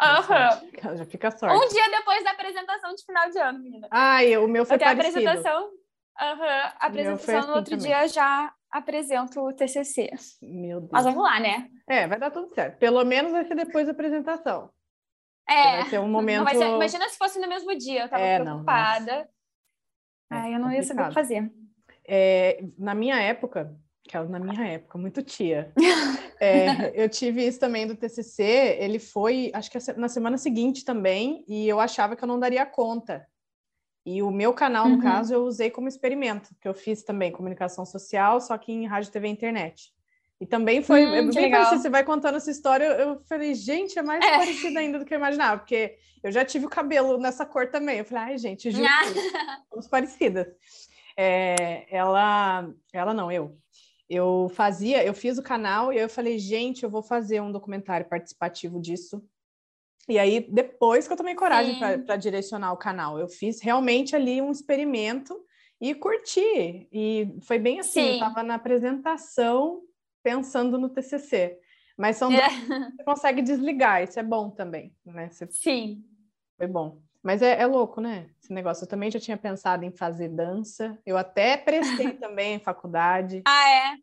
Aham. 0.00 0.96
Já 0.96 1.04
fica 1.04 1.30
sorte. 1.30 1.56
Um 1.64 1.68
dia 1.68 1.90
depois 1.90 2.24
da 2.24 2.30
apresentação 2.30 2.94
de 2.94 3.04
final 3.04 3.30
de 3.30 3.38
ano, 3.38 3.58
menina. 3.58 3.88
Ai, 3.90 4.36
o 4.36 4.48
meu 4.48 4.64
foi 4.64 4.76
Eu 4.76 4.78
tenho 4.78 4.90
a 4.92 4.96
parecido. 4.96 5.28
apresentação. 5.28 5.70
Aham. 6.20 6.46
A 6.78 6.86
apresentação 6.86 7.38
assim 7.38 7.48
no 7.48 7.54
outro 7.56 7.70
também. 7.76 7.86
dia 7.86 8.06
já 8.08 8.52
apresento 8.70 9.40
o 9.40 9.52
TCC. 9.52 10.10
Meu 10.42 10.80
Deus. 10.80 10.90
Mas 10.92 11.04
vamos 11.04 11.22
lá, 11.22 11.40
né? 11.40 11.68
É, 11.88 12.06
vai 12.06 12.18
dar 12.18 12.30
tudo 12.30 12.52
certo. 12.54 12.78
Pelo 12.78 13.04
menos 13.04 13.32
vai 13.32 13.44
ser 13.44 13.54
depois 13.54 13.86
da 13.86 13.92
apresentação. 13.92 14.70
É. 15.48 15.78
Vai 15.80 15.88
ser 15.90 15.98
um 15.98 16.02
Não 16.02 16.10
momento. 16.10 16.48
ser- 16.50 16.66
imagina 16.68 17.08
se 17.08 17.18
fosse 17.18 17.40
no 17.40 17.48
mesmo 17.48 17.76
dia, 17.76 18.02
eu 18.04 18.08
tava 18.08 18.22
É, 18.22 18.38
não, 18.38 18.44
preocupada. 18.64 19.12
É 20.32 20.36
Ai, 20.36 20.54
eu 20.54 20.58
não 20.60 20.70
ia 20.72 20.82
saber 20.82 21.00
o 21.02 21.04
complicado. 21.04 21.08
que 21.08 21.14
fazer. 21.14 21.52
É, 22.06 22.60
na 22.78 22.94
minha 22.94 23.20
época, 23.20 23.76
que 24.10 24.16
é 24.16 24.24
na 24.24 24.40
minha 24.40 24.66
época, 24.66 24.98
muito 24.98 25.22
tia, 25.22 25.72
é, 26.40 26.90
eu 27.00 27.08
tive 27.08 27.46
isso 27.46 27.60
também 27.60 27.86
do 27.86 27.94
TCC. 27.94 28.76
Ele 28.80 28.98
foi, 28.98 29.52
acho 29.54 29.70
que 29.70 29.78
na 29.96 30.08
semana 30.08 30.36
seguinte 30.36 30.84
também, 30.84 31.44
e 31.46 31.68
eu 31.68 31.78
achava 31.78 32.16
que 32.16 32.24
eu 32.24 32.28
não 32.28 32.40
daria 32.40 32.66
conta. 32.66 33.24
E 34.04 34.20
o 34.20 34.30
meu 34.32 34.52
canal, 34.52 34.88
no 34.88 34.96
Uhum. 34.96 35.00
caso, 35.00 35.32
eu 35.32 35.44
usei 35.44 35.70
como 35.70 35.86
experimento, 35.86 36.50
que 36.60 36.66
eu 36.66 36.74
fiz 36.74 37.04
também 37.04 37.30
comunicação 37.30 37.86
social, 37.86 38.40
só 38.40 38.58
que 38.58 38.72
em 38.72 38.84
rádio, 38.84 39.12
TV 39.12 39.28
e 39.28 39.30
internet. 39.30 39.92
E 40.40 40.46
também 40.46 40.82
foi 40.82 41.06
hum, 41.06 41.30
bem 41.30 41.44
legal. 41.44 41.60
parecido. 41.60 41.82
Você 41.82 41.90
vai 41.90 42.02
contando 42.02 42.36
essa 42.36 42.50
história, 42.50 42.84
eu 42.84 43.20
falei, 43.28 43.54
gente, 43.54 43.96
é 43.96 44.02
mais 44.02 44.24
é. 44.24 44.38
parecida 44.38 44.80
ainda 44.80 44.98
do 44.98 45.04
que 45.04 45.14
eu 45.14 45.18
imaginava, 45.18 45.58
porque 45.58 45.98
eu 46.20 46.32
já 46.32 46.44
tive 46.44 46.66
o 46.66 46.70
cabelo 46.70 47.16
nessa 47.18 47.46
cor 47.46 47.70
também. 47.70 47.98
Eu 47.98 48.04
falei, 48.04 48.24
ai, 48.24 48.38
gente, 48.38 48.72
juro, 48.72 48.88
somos 49.70 49.86
parecidas. 49.86 50.48
É, 51.16 51.84
ela, 51.94 52.72
ela 52.92 53.12
não, 53.12 53.30
eu. 53.30 53.54
Eu 54.10 54.50
fazia, 54.54 55.04
eu 55.04 55.14
fiz 55.14 55.38
o 55.38 55.42
canal 55.42 55.92
e 55.92 55.98
eu 55.98 56.08
falei, 56.08 56.36
gente, 56.36 56.82
eu 56.82 56.90
vou 56.90 57.00
fazer 57.00 57.40
um 57.40 57.52
documentário 57.52 58.08
participativo 58.08 58.80
disso. 58.80 59.24
E 60.08 60.18
aí, 60.18 60.40
depois 60.50 61.06
que 61.06 61.12
eu 61.12 61.16
tomei 61.16 61.36
coragem 61.36 61.78
para 61.78 62.16
direcionar 62.16 62.72
o 62.72 62.76
canal, 62.76 63.20
eu 63.20 63.28
fiz 63.28 63.60
realmente 63.60 64.16
ali 64.16 64.42
um 64.42 64.50
experimento 64.50 65.40
e 65.80 65.94
curti. 65.94 66.88
E 66.92 67.38
foi 67.42 67.60
bem 67.60 67.78
assim, 67.78 68.00
Sim. 68.00 68.08
eu 68.08 68.14
estava 68.14 68.42
na 68.42 68.56
apresentação 68.56 69.82
pensando 70.24 70.76
no 70.76 70.88
TCC. 70.88 71.56
Mas 71.96 72.16
são 72.16 72.32
é. 72.32 72.48
você 72.48 73.04
consegue 73.04 73.42
desligar, 73.42 74.02
isso 74.02 74.18
é 74.18 74.22
bom 74.24 74.50
também, 74.50 74.92
né? 75.04 75.30
Você... 75.30 75.46
Sim. 75.50 76.04
Foi 76.56 76.66
bom. 76.66 77.00
Mas 77.22 77.42
é, 77.42 77.60
é, 77.60 77.66
louco, 77.66 78.00
né? 78.00 78.30
Esse 78.42 78.52
negócio. 78.52 78.84
Eu 78.84 78.88
também 78.88 79.10
já 79.10 79.20
tinha 79.20 79.36
pensado 79.36 79.84
em 79.84 79.90
fazer 79.90 80.28
dança. 80.28 80.98
Eu 81.04 81.16
até 81.16 81.56
prestei 81.56 82.12
também 82.18 82.54
em 82.54 82.60
faculdade. 82.60 83.42
Ah, 83.46 83.70
é? 83.70 83.96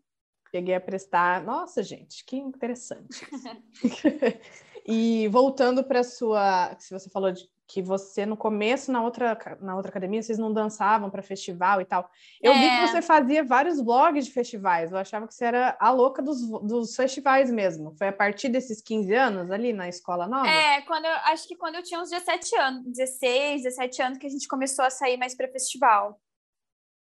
Cheguei 0.52 0.76
a 0.76 0.82
prestar. 0.82 1.44
Nossa, 1.44 1.82
gente, 1.82 2.24
que 2.26 2.38
interessante. 2.38 3.28
e 4.86 5.28
voltando 5.30 5.84
para 5.84 6.04
sua. 6.04 6.76
Se 6.80 6.94
você 6.94 7.10
falou 7.10 7.32
de 7.32 7.50
que 7.68 7.82
você 7.82 8.26
no 8.26 8.38
começo 8.38 8.92
na 8.92 9.04
outra 9.04 9.38
na 9.62 9.76
outra 9.76 9.90
academia 9.90 10.24
vocês 10.24 10.38
não 10.38 10.54
dançavam 10.54 11.10
para 11.10 11.22
festival 11.22 11.82
e 11.82 11.86
tal. 11.86 12.10
Eu 12.42 12.54
é. 12.54 12.56
vi 12.56 12.62
que 12.62 12.76
é. 12.76 12.88
você 12.88 13.02
fazia 13.02 13.44
vários 13.44 13.82
vlogs 13.82 14.26
de 14.26 14.32
festivais. 14.32 14.92
Eu 14.92 14.98
achava 14.98 15.28
que 15.28 15.34
você 15.34 15.46
era 15.46 15.76
a 15.80 15.92
louca 15.92 16.22
dos, 16.22 16.48
dos 16.62 16.96
festivais 16.96 17.52
mesmo. 17.52 17.94
Foi 17.98 18.08
a 18.08 18.14
partir 18.14 18.48
desses 18.48 18.82
15 18.82 19.14
anos 19.14 19.52
ali 19.52 19.74
na 19.74 19.90
escola 19.90 20.28
nova? 20.28 20.48
É, 20.48 20.82
quando 20.84 21.06
eu 21.06 21.16
acho 21.26 21.46
que 21.46 21.58
quando 21.58 21.76
eu 21.76 21.84
tinha 21.84 22.00
uns 22.00 22.10
17 22.10 22.56
anos, 22.56 22.84
16, 22.86 23.64
17 23.64 24.02
anos 24.02 24.18
que 24.18 24.28
a 24.28 24.30
gente 24.30 24.48
começou 24.48 24.86
a 24.86 24.90
sair 24.90 25.18
mais 25.18 25.36
para 25.36 25.50
festival. 25.50 26.20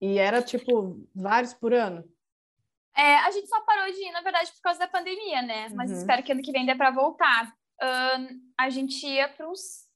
E 0.02 0.18
era 0.18 0.42
tipo 0.42 1.00
vários 1.14 1.54
por 1.54 1.72
ano? 1.72 2.04
É, 2.94 3.16
a 3.20 3.30
gente 3.30 3.48
só 3.48 3.58
parou 3.62 3.90
de 3.90 4.06
ir, 4.06 4.12
na 4.12 4.20
verdade, 4.20 4.52
por 4.52 4.60
causa 4.60 4.80
da 4.80 4.88
pandemia, 4.88 5.40
né? 5.40 5.70
Mas 5.70 5.90
uhum. 5.90 5.96
espero 5.96 6.22
que 6.22 6.32
ano 6.32 6.42
que 6.42 6.52
vem 6.52 6.66
dê 6.66 6.74
para 6.74 6.90
voltar. 6.90 7.54
Uh, 7.82 8.38
a 8.58 8.68
gente 8.68 9.06
ia 9.06 9.28
para 9.28 9.48
uns 9.48 9.90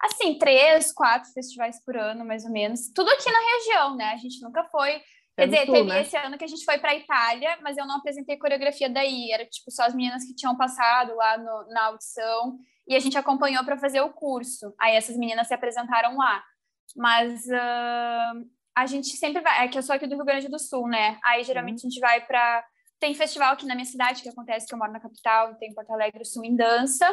assim, 0.00 0.38
três, 0.38 0.92
quatro 0.92 1.30
festivais 1.32 1.82
por 1.84 1.96
ano, 1.96 2.24
mais 2.24 2.44
ou 2.44 2.50
menos. 2.50 2.90
Tudo 2.94 3.10
aqui 3.10 3.30
na 3.30 3.38
região, 3.38 3.96
né? 3.96 4.12
A 4.12 4.16
gente 4.16 4.40
nunca 4.42 4.64
foi. 4.64 5.02
Quer 5.36 5.46
dizer, 5.46 5.66
teve 5.66 5.84
né? 5.84 6.02
esse 6.02 6.16
ano 6.16 6.36
que 6.36 6.44
a 6.44 6.48
gente 6.48 6.64
foi 6.64 6.78
para 6.78 6.94
Itália, 6.94 7.58
mas 7.62 7.76
eu 7.76 7.86
não 7.86 7.96
apresentei 7.96 8.36
coreografia 8.36 8.88
daí. 8.88 9.30
Era 9.30 9.44
tipo 9.46 9.70
só 9.70 9.84
as 9.84 9.94
meninas 9.94 10.24
que 10.24 10.34
tinham 10.34 10.56
passado 10.56 11.14
lá 11.14 11.38
no, 11.38 11.66
na 11.68 11.86
audição 11.86 12.58
e 12.86 12.96
a 12.96 12.98
gente 12.98 13.16
acompanhou 13.16 13.64
para 13.64 13.78
fazer 13.78 14.00
o 14.00 14.12
curso. 14.12 14.74
Aí 14.78 14.96
essas 14.96 15.16
meninas 15.16 15.46
se 15.46 15.54
apresentaram 15.54 16.16
lá. 16.16 16.42
Mas 16.96 17.44
uh, 17.46 18.50
a 18.76 18.86
gente 18.86 19.08
sempre 19.16 19.40
vai. 19.40 19.64
É 19.64 19.68
que 19.68 19.78
eu 19.78 19.82
sou 19.82 19.94
aqui 19.94 20.06
do 20.06 20.16
Rio 20.16 20.24
Grande 20.24 20.48
do 20.48 20.58
Sul, 20.58 20.88
né? 20.88 21.18
Aí 21.24 21.44
geralmente 21.44 21.82
uhum. 21.82 21.88
a 21.88 21.90
gente 21.90 22.00
vai 22.00 22.20
para. 22.26 22.64
Tem 22.98 23.14
festival 23.14 23.52
aqui 23.52 23.64
na 23.64 23.74
minha 23.74 23.86
cidade 23.86 24.22
que 24.22 24.28
acontece, 24.28 24.66
que 24.66 24.74
eu 24.74 24.78
moro 24.78 24.92
na 24.92 25.00
capital, 25.00 25.54
tem 25.54 25.72
Porto 25.72 25.90
Alegre 25.90 26.24
Sul 26.24 26.44
em 26.44 26.54
dança. 26.54 27.06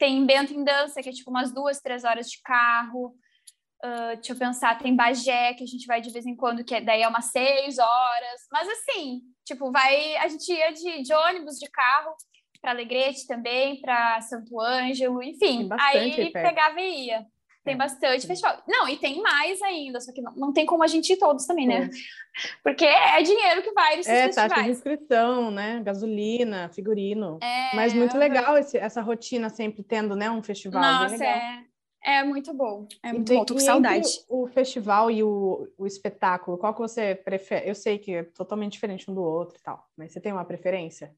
Tem 0.00 0.24
Bento 0.24 0.54
em 0.54 0.64
Dança, 0.64 1.02
que 1.02 1.10
é 1.10 1.12
tipo 1.12 1.30
umas 1.30 1.52
duas, 1.52 1.78
três 1.78 2.04
horas 2.04 2.26
de 2.26 2.40
carro. 2.42 3.14
Uh, 3.84 4.16
deixa 4.16 4.32
eu 4.32 4.36
pensar, 4.36 4.78
tem 4.78 4.96
Bagé, 4.96 5.52
que 5.54 5.62
a 5.62 5.66
gente 5.66 5.86
vai 5.86 6.00
de 6.00 6.10
vez 6.10 6.26
em 6.26 6.34
quando, 6.34 6.64
que 6.64 6.74
é, 6.74 6.80
daí 6.80 7.02
é 7.02 7.08
umas 7.08 7.26
seis 7.26 7.78
horas. 7.78 8.40
Mas 8.50 8.66
assim, 8.66 9.20
tipo, 9.44 9.70
vai. 9.70 10.16
A 10.16 10.26
gente 10.28 10.50
ia 10.50 10.72
de, 10.72 11.02
de 11.02 11.14
ônibus, 11.14 11.58
de 11.58 11.70
carro, 11.70 12.14
para 12.62 12.70
Alegrete 12.70 13.26
também, 13.26 13.78
para 13.82 14.22
Santo 14.22 14.58
Ângelo, 14.58 15.22
enfim. 15.22 15.68
Aí 15.78 16.32
pegava 16.32 16.80
e 16.80 17.06
ia. 17.06 17.26
Tem 17.64 17.74
é. 17.74 17.76
bastante 17.76 18.26
festival. 18.26 18.62
Não, 18.66 18.88
e 18.88 18.96
tem 18.96 19.20
mais 19.20 19.60
ainda, 19.60 20.00
só 20.00 20.12
que 20.12 20.22
não, 20.22 20.32
não 20.34 20.52
tem 20.52 20.64
como 20.64 20.82
a 20.82 20.86
gente 20.86 21.12
ir 21.12 21.18
todos 21.18 21.44
também, 21.46 21.66
né? 21.66 21.90
Porque 22.64 22.84
é 22.84 23.20
dinheiro 23.22 23.62
que 23.62 23.72
vai 23.72 23.96
nesses 23.96 24.10
é, 24.10 24.24
festivais. 24.24 24.52
taxa 24.52 24.64
de 24.64 24.70
inscrição, 24.70 25.50
né? 25.50 25.82
Gasolina, 25.84 26.70
figurino. 26.70 27.38
É, 27.42 27.76
Mas 27.76 27.92
muito 27.92 28.16
legal 28.16 28.56
esse, 28.56 28.78
essa 28.78 29.02
rotina 29.02 29.50
sempre 29.50 29.82
tendo, 29.82 30.16
né? 30.16 30.30
Um 30.30 30.42
festival 30.42 30.80
Nossa, 30.80 31.22
é, 31.22 31.64
é 32.02 32.24
muito 32.24 32.54
bom. 32.54 32.86
É 33.02 33.12
muito 33.12 33.32
e, 33.32 33.36
bom, 33.36 33.44
tô 33.44 33.54
com 33.54 33.60
saudade. 33.60 34.08
O 34.28 34.46
festival 34.46 35.10
e 35.10 35.22
o, 35.22 35.68
o 35.76 35.86
espetáculo, 35.86 36.56
qual 36.56 36.72
que 36.72 36.80
você 36.80 37.14
prefere? 37.14 37.68
Eu 37.68 37.74
sei 37.74 37.98
que 37.98 38.14
é 38.14 38.22
totalmente 38.22 38.72
diferente 38.72 39.10
um 39.10 39.14
do 39.14 39.22
outro 39.22 39.58
e 39.58 39.62
tal, 39.62 39.86
mas 39.96 40.12
você 40.12 40.20
tem 40.20 40.32
uma 40.32 40.44
preferência? 40.44 41.14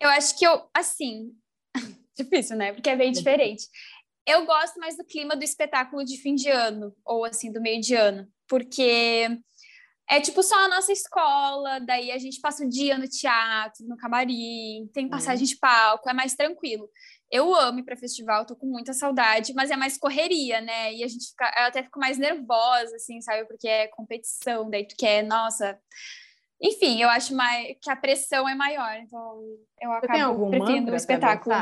Eu 0.00 0.08
acho 0.08 0.36
que 0.36 0.44
eu, 0.44 0.66
assim, 0.74 1.32
difícil, 2.16 2.56
né? 2.56 2.72
Porque 2.72 2.90
é 2.90 2.96
bem 2.96 3.12
diferente. 3.12 3.68
Eu 4.26 4.46
gosto 4.46 4.78
mais 4.78 4.96
do 4.96 5.04
clima 5.04 5.34
do 5.34 5.42
espetáculo 5.42 6.04
de 6.04 6.16
fim 6.16 6.34
de 6.34 6.48
ano, 6.48 6.94
ou 7.04 7.24
assim, 7.24 7.52
do 7.52 7.60
meio 7.60 7.80
de 7.80 7.94
ano, 7.94 8.28
porque 8.48 9.28
é 10.08 10.20
tipo 10.20 10.42
só 10.42 10.56
a 10.64 10.68
nossa 10.68 10.92
escola, 10.92 11.80
daí 11.80 12.12
a 12.12 12.18
gente 12.18 12.40
passa 12.40 12.64
o 12.64 12.68
dia 12.68 12.98
no 12.98 13.08
teatro, 13.08 13.86
no 13.86 13.96
camarim, 13.96 14.88
tem 14.92 15.08
passagem 15.08 15.46
de 15.46 15.56
palco, 15.56 16.08
é 16.08 16.12
mais 16.12 16.34
tranquilo. 16.34 16.88
Eu 17.30 17.54
amo 17.54 17.78
ir 17.78 17.82
para 17.82 17.96
festival, 17.96 18.44
tô 18.44 18.54
com 18.54 18.66
muita 18.66 18.92
saudade, 18.92 19.54
mas 19.54 19.70
é 19.70 19.76
mais 19.76 19.96
correria, 19.96 20.60
né? 20.60 20.92
E 20.92 21.02
a 21.02 21.08
gente 21.08 21.30
fica, 21.30 21.50
eu 21.58 21.66
até 21.66 21.82
fico 21.82 21.98
mais 21.98 22.18
nervosa, 22.18 22.94
assim, 22.94 23.20
sabe? 23.22 23.46
Porque 23.46 23.66
é 23.66 23.88
competição, 23.88 24.68
daí 24.68 24.86
tu 24.86 24.94
quer, 24.96 25.24
nossa. 25.24 25.78
Enfim, 26.60 27.00
eu 27.00 27.08
acho 27.08 27.34
mais 27.34 27.74
que 27.80 27.90
a 27.90 27.96
pressão 27.96 28.48
é 28.48 28.54
maior, 28.54 28.94
então 28.96 29.42
eu 29.80 29.92
acabo 29.92 30.50
preferindo 30.50 30.92
o 30.92 30.94
espetáculo. 30.94 31.56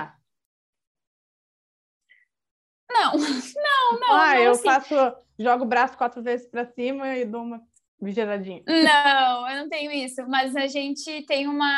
Não, 2.90 3.12
não, 3.16 4.00
não. 4.00 4.14
Ah, 4.14 4.34
não, 4.34 4.42
eu 4.42 4.50
assim. 4.52 4.64
faço, 4.64 4.94
jogo 5.38 5.64
o 5.64 5.68
braço 5.68 5.96
quatro 5.96 6.22
vezes 6.22 6.46
para 6.46 6.66
cima 6.66 7.16
e 7.16 7.24
dou 7.24 7.42
uma 7.42 7.62
vigiradinha. 8.00 8.62
Não, 8.66 9.48
eu 9.48 9.62
não 9.62 9.68
tenho 9.68 9.90
isso, 9.92 10.26
mas 10.28 10.56
a 10.56 10.66
gente 10.66 11.22
tem 11.22 11.46
uma. 11.46 11.72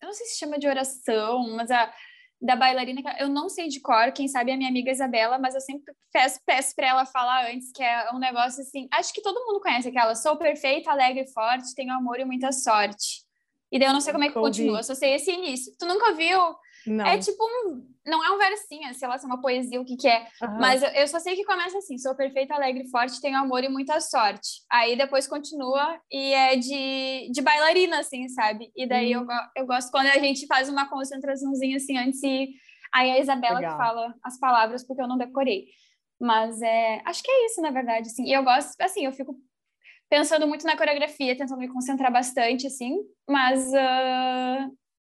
Eu 0.00 0.06
não 0.06 0.12
sei 0.12 0.26
se 0.26 0.38
chama 0.38 0.58
de 0.58 0.68
oração, 0.68 1.56
mas 1.56 1.70
a 1.70 1.92
da 2.40 2.54
bailarina, 2.54 3.00
eu 3.18 3.28
não 3.28 3.48
sei 3.48 3.68
de 3.68 3.80
cor, 3.80 4.12
quem 4.12 4.28
sabe 4.28 4.50
é 4.50 4.54
a 4.54 4.56
minha 4.56 4.68
amiga 4.68 4.90
Isabela, 4.90 5.38
mas 5.38 5.54
eu 5.54 5.60
sempre 5.60 5.94
peço, 6.12 6.38
peço 6.44 6.74
para 6.74 6.88
ela 6.88 7.06
falar 7.06 7.50
antes, 7.50 7.72
que 7.72 7.82
é 7.82 8.10
um 8.12 8.18
negócio 8.18 8.60
assim, 8.60 8.86
acho 8.92 9.12
que 9.12 9.22
todo 9.22 9.44
mundo 9.46 9.60
conhece 9.60 9.88
aquela, 9.88 10.14
sou 10.14 10.36
perfeita, 10.36 10.90
alegre 10.90 11.22
e 11.22 11.32
forte, 11.32 11.74
tenho 11.74 11.94
amor 11.94 12.20
e 12.20 12.24
muita 12.24 12.52
sorte. 12.52 13.24
E 13.72 13.78
daí 13.78 13.88
eu 13.88 13.92
não 13.92 14.00
sei 14.00 14.12
como 14.12 14.24
é 14.24 14.28
que 14.28 14.34
continua, 14.34 14.80
eu 14.80 14.84
só 14.84 14.94
sei 14.94 15.14
esse 15.14 15.30
início. 15.30 15.72
Tu 15.78 15.86
nunca 15.86 16.12
viu? 16.12 16.38
Não. 16.86 17.06
É 17.06 17.18
tipo 17.18 17.42
um. 17.42 17.86
Não 18.06 18.24
é 18.24 18.30
um 18.30 18.38
versinho, 18.38 18.94
sei 18.94 19.08
lá 19.08 19.18
se 19.18 19.24
é 19.24 19.28
uma 19.28 19.40
poesia, 19.40 19.80
o 19.80 19.84
que 19.84 19.96
que 19.96 20.08
é. 20.08 20.28
Uhum. 20.42 20.58
Mas 20.58 20.82
eu, 20.82 20.88
eu, 20.90 21.08
só 21.08 21.18
sei 21.18 21.34
que 21.34 21.44
começa 21.44 21.78
assim: 21.78 21.98
sou 21.98 22.14
perfeita, 22.14 22.54
alegre, 22.54 22.88
forte, 22.88 23.20
tenho 23.20 23.36
amor 23.36 23.64
e 23.64 23.68
muita 23.68 24.00
sorte. 24.00 24.62
Aí 24.70 24.96
depois 24.96 25.26
continua 25.26 26.00
e 26.10 26.32
é 26.32 26.56
de, 26.56 27.30
de 27.32 27.42
bailarina, 27.42 27.98
assim, 27.98 28.28
sabe? 28.28 28.70
E 28.76 28.86
daí 28.86 29.16
uhum. 29.16 29.26
eu, 29.30 29.62
eu 29.62 29.66
gosto 29.66 29.90
quando 29.90 30.06
a 30.06 30.18
gente 30.18 30.46
faz 30.46 30.68
uma 30.68 30.88
concentraçãozinha 30.88 31.76
assim 31.76 31.96
antes 31.98 32.22
e. 32.22 32.48
Aí 32.94 33.10
a 33.10 33.18
Isabela 33.18 33.58
Legal. 33.58 33.72
que 33.72 33.78
fala 33.78 34.14
as 34.22 34.38
palavras, 34.38 34.86
porque 34.86 35.02
eu 35.02 35.08
não 35.08 35.18
decorei. 35.18 35.66
Mas 36.18 36.62
é, 36.62 37.02
acho 37.04 37.22
que 37.22 37.30
é 37.30 37.46
isso, 37.46 37.60
na 37.60 37.70
verdade, 37.70 38.08
assim. 38.08 38.24
E 38.24 38.32
eu 38.32 38.42
gosto, 38.42 38.80
assim, 38.80 39.04
eu 39.04 39.12
fico 39.12 39.36
pensando 40.08 40.46
muito 40.46 40.64
na 40.64 40.76
coreografia, 40.76 41.36
tentando 41.36 41.58
me 41.58 41.68
concentrar 41.68 42.12
bastante, 42.12 42.66
assim, 42.66 42.96
mas 43.28 43.66
uh, 43.72 44.76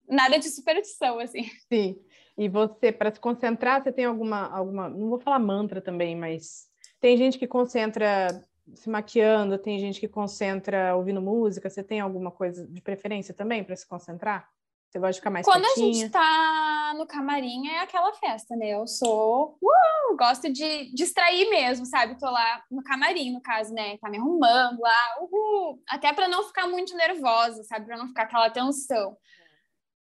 nada 0.08 0.40
de 0.40 0.50
superstição, 0.50 1.20
assim. 1.20 1.44
Sim. 1.72 1.98
E 2.38 2.48
você, 2.48 2.92
para 2.92 3.12
se 3.12 3.20
concentrar, 3.20 3.84
você 3.84 3.92
tem 3.92 4.06
alguma, 4.06 4.48
alguma, 4.56 4.90
não 4.90 5.10
vou 5.10 5.20
falar 5.20 5.40
mantra 5.40 5.82
também, 5.82 6.16
mas 6.16 6.68
tem 7.00 7.18
gente 7.18 7.38
que 7.38 7.48
concentra 7.48 8.28
se 8.76 8.90
maquiando, 8.90 9.58
tem 9.58 9.80
gente 9.80 10.00
que 10.00 10.08
concentra 10.08 10.96
ouvindo 10.96 11.22
música. 11.22 11.70
Você 11.70 11.84
tem 11.84 12.00
alguma 12.00 12.32
coisa 12.32 12.68
de 12.68 12.82
preferência 12.82 13.34
também 13.34 13.64
para 13.64 13.76
se 13.76 13.88
concentrar? 13.88 14.50
Você 14.90 15.00
gosta 15.00 15.14
de 15.14 15.20
ficar 15.20 15.30
mais 15.30 15.46
Quando 15.46 15.64
quietinha? 15.64 15.90
a 15.90 15.94
gente 15.94 16.10
tá 16.12 16.94
no 16.98 17.06
camarim, 17.06 17.68
é 17.68 17.80
aquela 17.80 18.14
festa, 18.14 18.56
né? 18.56 18.70
Eu 18.70 18.88
sou... 18.88 19.58
Uh, 19.62 20.16
gosto 20.16 20.52
de 20.52 20.94
distrair 20.94 21.50
mesmo, 21.50 21.86
sabe? 21.86 22.18
Tô 22.18 22.30
lá 22.30 22.64
no 22.72 22.82
camarim, 22.82 23.34
no 23.34 23.42
caso, 23.42 23.74
né? 23.74 23.98
Tá 23.98 24.10
me 24.10 24.18
arrumando 24.18 24.80
lá, 24.80 25.18
uhul. 25.22 25.82
Até 25.90 26.14
para 26.14 26.30
não 26.30 26.44
ficar 26.44 26.68
muito 26.68 26.96
nervosa, 26.96 27.64
sabe? 27.64 27.86
Para 27.86 27.98
não 27.98 28.08
ficar 28.08 28.24
aquela 28.24 28.50
tensão 28.50 29.18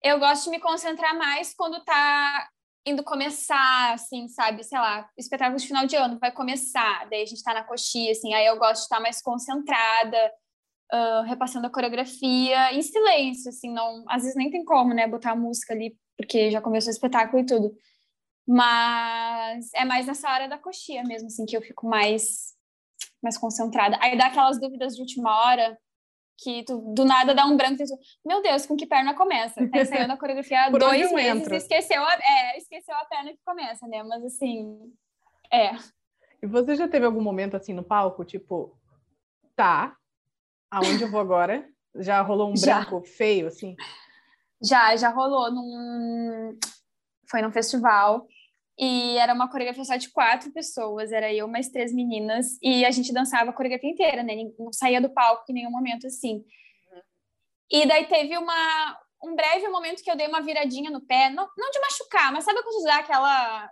eu 0.02 0.18
gosto 0.18 0.44
de 0.44 0.50
me 0.50 0.60
concentrar 0.60 1.16
mais 1.16 1.54
quando 1.54 1.82
tá 1.84 2.48
indo 2.86 3.02
começar, 3.04 3.92
assim, 3.92 4.28
sabe? 4.28 4.62
Sei 4.64 4.78
lá, 4.78 5.08
espetáculo 5.16 5.58
de 5.58 5.66
final 5.66 5.86
de 5.86 5.96
ano 5.96 6.18
vai 6.18 6.32
começar, 6.32 7.08
daí 7.10 7.22
a 7.22 7.26
gente 7.26 7.42
tá 7.42 7.52
na 7.52 7.64
coxinha, 7.64 8.12
assim, 8.12 8.32
aí 8.32 8.46
eu 8.46 8.58
gosto 8.58 8.76
de 8.76 8.82
estar 8.82 9.00
mais 9.00 9.20
concentrada, 9.20 10.32
uh, 10.92 11.22
repassando 11.24 11.66
a 11.66 11.70
coreografia 11.70 12.72
em 12.72 12.82
silêncio, 12.82 13.50
assim, 13.50 13.72
não, 13.72 14.04
às 14.08 14.22
vezes 14.22 14.36
nem 14.36 14.50
tem 14.50 14.64
como, 14.64 14.94
né, 14.94 15.06
botar 15.06 15.32
a 15.32 15.36
música 15.36 15.74
ali, 15.74 15.96
porque 16.16 16.50
já 16.50 16.60
começou 16.60 16.90
o 16.90 16.92
espetáculo 16.92 17.42
e 17.42 17.46
tudo. 17.46 17.74
Mas 18.46 19.70
é 19.74 19.84
mais 19.84 20.06
nessa 20.06 20.30
hora 20.30 20.48
da 20.48 20.56
coxinha 20.56 21.02
mesmo, 21.04 21.26
assim, 21.26 21.44
que 21.44 21.56
eu 21.56 21.60
fico 21.60 21.86
mais, 21.86 22.54
mais 23.22 23.36
concentrada. 23.36 23.98
Aí 24.00 24.16
dá 24.16 24.28
aquelas 24.28 24.58
dúvidas 24.58 24.96
de 24.96 25.02
última 25.02 25.30
hora, 25.44 25.78
que 26.38 26.62
tu, 26.62 26.78
do 26.94 27.04
nada 27.04 27.34
dá 27.34 27.44
um 27.44 27.56
branco 27.56 27.82
e 27.82 27.86
tu, 27.86 27.98
meu 28.24 28.40
Deus, 28.40 28.64
com 28.64 28.76
que 28.76 28.86
perna 28.86 29.14
começa? 29.14 29.68
Tá 29.68 29.80
ensaiando 29.80 30.12
a 30.14 30.16
coreografia 30.16 30.66
há 30.66 30.70
dois 30.70 31.12
meses 31.12 31.48
e 31.48 31.56
esqueceu 31.56 32.02
a, 32.02 32.14
é, 32.14 32.58
esqueceu 32.58 32.94
a 32.94 33.04
perna 33.04 33.32
que 33.32 33.40
começa, 33.44 33.86
né? 33.88 34.02
Mas 34.04 34.24
assim, 34.24 34.78
é. 35.52 35.72
E 36.40 36.46
você 36.46 36.76
já 36.76 36.86
teve 36.86 37.04
algum 37.04 37.20
momento 37.20 37.56
assim 37.56 37.74
no 37.74 37.82
palco, 37.82 38.24
tipo, 38.24 38.78
tá, 39.56 39.96
aonde 40.70 41.02
eu 41.02 41.10
vou 41.10 41.20
agora? 41.20 41.68
Já 41.96 42.22
rolou 42.22 42.52
um 42.52 42.56
já. 42.56 42.80
branco 42.80 43.02
feio, 43.02 43.48
assim? 43.48 43.74
Já, 44.62 44.94
já 44.94 45.10
rolou 45.10 45.50
num... 45.50 46.56
Foi 47.28 47.42
num 47.42 47.52
festival 47.52 48.26
e 48.78 49.18
era 49.18 49.34
uma 49.34 49.50
coreografia 49.50 49.84
só 49.84 49.96
de 49.96 50.08
quatro 50.10 50.52
pessoas, 50.52 51.10
era 51.10 51.32
eu 51.32 51.48
mais 51.48 51.68
três 51.68 51.92
meninas, 51.92 52.58
e 52.62 52.84
a 52.84 52.90
gente 52.92 53.12
dançava 53.12 53.50
a 53.50 53.52
coreografia 53.52 53.90
inteira, 53.90 54.22
né? 54.22 54.34
Não 54.58 54.72
saía 54.72 55.00
do 55.00 55.10
palco 55.10 55.44
em 55.48 55.54
nenhum 55.54 55.70
momento 55.70 56.06
assim. 56.06 56.44
E 57.70 57.86
daí 57.86 58.06
teve 58.06 58.38
uma, 58.38 58.98
um 59.22 59.34
breve 59.34 59.68
momento 59.68 60.02
que 60.02 60.10
eu 60.10 60.16
dei 60.16 60.28
uma 60.28 60.40
viradinha 60.40 60.90
no 60.90 61.00
pé, 61.00 61.28
não, 61.28 61.48
não 61.56 61.70
de 61.70 61.80
machucar, 61.80 62.32
mas 62.32 62.44
sabe 62.44 62.62
quando 62.62 62.84
dá 62.84 62.96
aquela 62.96 63.70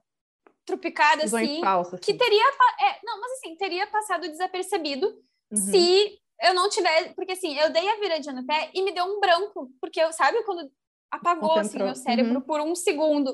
trupicada 0.66 1.24
assim, 1.24 1.60
falso, 1.60 1.94
assim, 1.94 2.04
que 2.04 2.14
teria, 2.14 2.42
é, 2.80 2.98
não, 3.04 3.20
mas 3.20 3.32
assim, 3.34 3.56
teria 3.56 3.86
passado 3.86 4.28
desapercebido 4.28 5.06
uhum. 5.06 5.56
se 5.56 6.18
eu 6.42 6.52
não 6.52 6.68
tivesse, 6.68 7.14
porque 7.14 7.32
assim, 7.32 7.56
eu 7.56 7.70
dei 7.70 7.88
a 7.88 8.00
viradinha 8.00 8.34
no 8.34 8.44
pé 8.44 8.70
e 8.74 8.82
me 8.82 8.92
deu 8.92 9.04
um 9.04 9.20
branco, 9.20 9.70
porque 9.80 10.00
eu, 10.00 10.12
sabe 10.12 10.42
quando 10.42 10.68
apagou 11.10 11.52
assim 11.52 11.78
meu 11.78 11.94
cérebro 11.94 12.34
uhum. 12.34 12.40
por 12.40 12.60
um 12.60 12.74
segundo. 12.74 13.32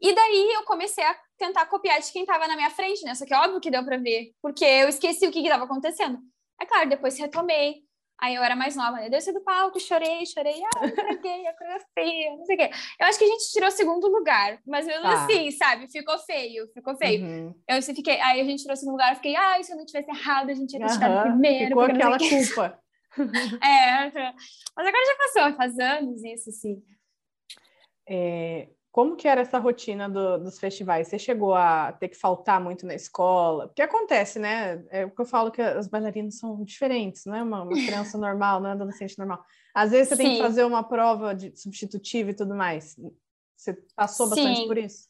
E 0.00 0.14
daí 0.14 0.52
eu 0.54 0.64
comecei 0.64 1.04
a 1.04 1.16
tentar 1.36 1.66
copiar 1.66 2.00
de 2.00 2.12
quem 2.12 2.22
estava 2.22 2.46
na 2.46 2.56
minha 2.56 2.70
frente, 2.70 3.04
né? 3.04 3.14
Só 3.14 3.24
que 3.24 3.34
óbvio 3.34 3.60
que 3.60 3.70
deu 3.70 3.84
para 3.84 3.96
ver, 3.96 4.32
porque 4.40 4.64
eu 4.64 4.88
esqueci 4.88 5.26
o 5.26 5.30
que 5.30 5.40
estava 5.40 5.64
acontecendo. 5.64 6.18
É 6.60 6.66
claro, 6.66 6.88
depois 6.88 7.18
retomei. 7.18 7.86
Aí 8.20 8.34
eu 8.34 8.42
era 8.42 8.56
mais 8.56 8.74
nova, 8.74 8.96
né? 8.96 9.08
Desci 9.08 9.32
do 9.32 9.40
palco, 9.42 9.78
chorei, 9.78 10.26
chorei, 10.26 10.60
ah, 10.74 10.86
entreguei 10.86 11.46
a 11.46 11.56
coreografia, 11.56 12.36
não 12.36 12.44
sei 12.44 12.56
o 12.56 12.58
quê. 12.58 12.70
Eu 12.98 13.06
acho 13.06 13.16
que 13.16 13.24
a 13.24 13.28
gente 13.28 13.52
tirou 13.52 13.70
segundo 13.70 14.08
lugar, 14.08 14.60
mas 14.66 14.86
mesmo 14.86 15.02
tá. 15.02 15.24
assim, 15.24 15.52
sabe? 15.52 15.88
Ficou 15.88 16.18
feio, 16.18 16.66
ficou 16.74 16.96
feio. 16.96 17.24
Uhum. 17.24 17.54
Eu 17.68 17.80
fiquei, 17.80 18.20
aí 18.20 18.40
a 18.40 18.44
gente 18.44 18.62
tirou 18.62 18.76
segundo 18.76 18.94
lugar, 18.94 19.12
eu 19.12 19.16
fiquei, 19.16 19.36
ah, 19.36 19.62
se 19.62 19.72
eu 19.72 19.76
não 19.76 19.86
tivesse 19.86 20.10
errado, 20.10 20.50
a 20.50 20.54
gente 20.54 20.72
ia 20.72 20.80
ter 20.80 20.92
tirado 20.94 21.14
uhum. 21.14 21.32
primeiro. 21.32 21.68
Ficou 21.68 21.82
aquela 21.84 22.18
culpa. 22.18 22.80
é, 23.64 24.10
mas 24.76 24.86
agora 24.86 25.06
já 25.06 25.16
passou, 25.16 25.56
faz 25.56 25.78
anos 25.78 26.24
isso, 26.24 26.50
sim. 26.50 26.82
É, 28.08 28.68
como 28.90 29.16
que 29.16 29.28
era 29.28 29.42
essa 29.42 29.58
rotina 29.58 30.08
do, 30.08 30.38
dos 30.38 30.58
festivais? 30.58 31.08
Você 31.08 31.18
chegou 31.18 31.54
a 31.54 31.92
ter 31.92 32.08
que 32.08 32.16
faltar 32.16 32.60
muito 32.60 32.86
na 32.86 32.94
escola? 32.94 33.68
Porque 33.68 33.82
acontece, 33.82 34.38
né? 34.38 34.84
É 34.90 35.04
o 35.04 35.10
que 35.10 35.20
eu 35.20 35.26
falo 35.26 35.50
que 35.50 35.60
as 35.60 35.86
bailarinas 35.86 36.38
são 36.38 36.64
diferentes, 36.64 37.24
não 37.26 37.34
é 37.34 37.42
uma, 37.42 37.62
uma 37.62 37.76
criança 37.76 38.16
normal, 38.18 38.60
não 38.60 38.70
é 38.70 38.72
adolescente 38.72 39.18
normal. 39.18 39.44
Às 39.74 39.90
vezes 39.90 40.08
você 40.08 40.16
Sim. 40.16 40.22
tem 40.22 40.32
que 40.32 40.38
fazer 40.38 40.64
uma 40.64 40.82
prova 40.82 41.34
de 41.34 41.54
substitutiva 41.56 42.30
e 42.30 42.34
tudo 42.34 42.54
mais. 42.54 42.96
Você 43.56 43.74
passou 43.94 44.28
bastante 44.28 44.60
Sim. 44.60 44.66
por 44.66 44.78
isso? 44.78 45.08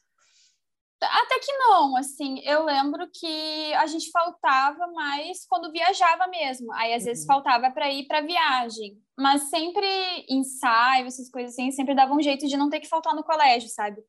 Até 1.00 1.38
que 1.38 1.52
não, 1.52 1.96
assim, 1.96 2.40
eu 2.40 2.64
lembro 2.64 3.08
que 3.12 3.72
a 3.74 3.86
gente 3.86 4.10
faltava 4.10 4.86
mais 4.88 5.46
quando 5.46 5.70
viajava 5.70 6.26
mesmo. 6.26 6.72
Aí 6.72 6.92
às 6.92 7.02
uhum. 7.02 7.06
vezes 7.06 7.26
faltava 7.26 7.70
para 7.70 7.90
ir 7.90 8.06
para 8.06 8.20
viagem, 8.20 8.98
mas 9.16 9.42
sempre 9.42 9.86
ensaio, 10.28 11.06
essas 11.06 11.30
coisas 11.30 11.52
assim, 11.52 11.70
sempre 11.70 11.94
dava 11.94 12.12
um 12.12 12.20
jeito 12.20 12.48
de 12.48 12.56
não 12.56 12.68
ter 12.68 12.80
que 12.80 12.88
faltar 12.88 13.14
no 13.14 13.22
colégio, 13.22 13.68
sabe? 13.68 14.02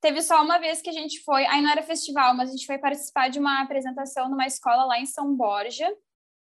Teve 0.00 0.20
só 0.20 0.42
uma 0.42 0.58
vez 0.58 0.82
que 0.82 0.90
a 0.90 0.92
gente 0.92 1.22
foi, 1.22 1.46
aí 1.46 1.62
não 1.62 1.70
era 1.70 1.82
festival, 1.82 2.34
mas 2.34 2.48
a 2.48 2.52
gente 2.52 2.66
foi 2.66 2.76
participar 2.76 3.28
de 3.28 3.38
uma 3.38 3.62
apresentação 3.62 4.28
numa 4.28 4.46
escola 4.46 4.84
lá 4.84 4.98
em 4.98 5.06
São 5.06 5.36
Borja, 5.36 5.88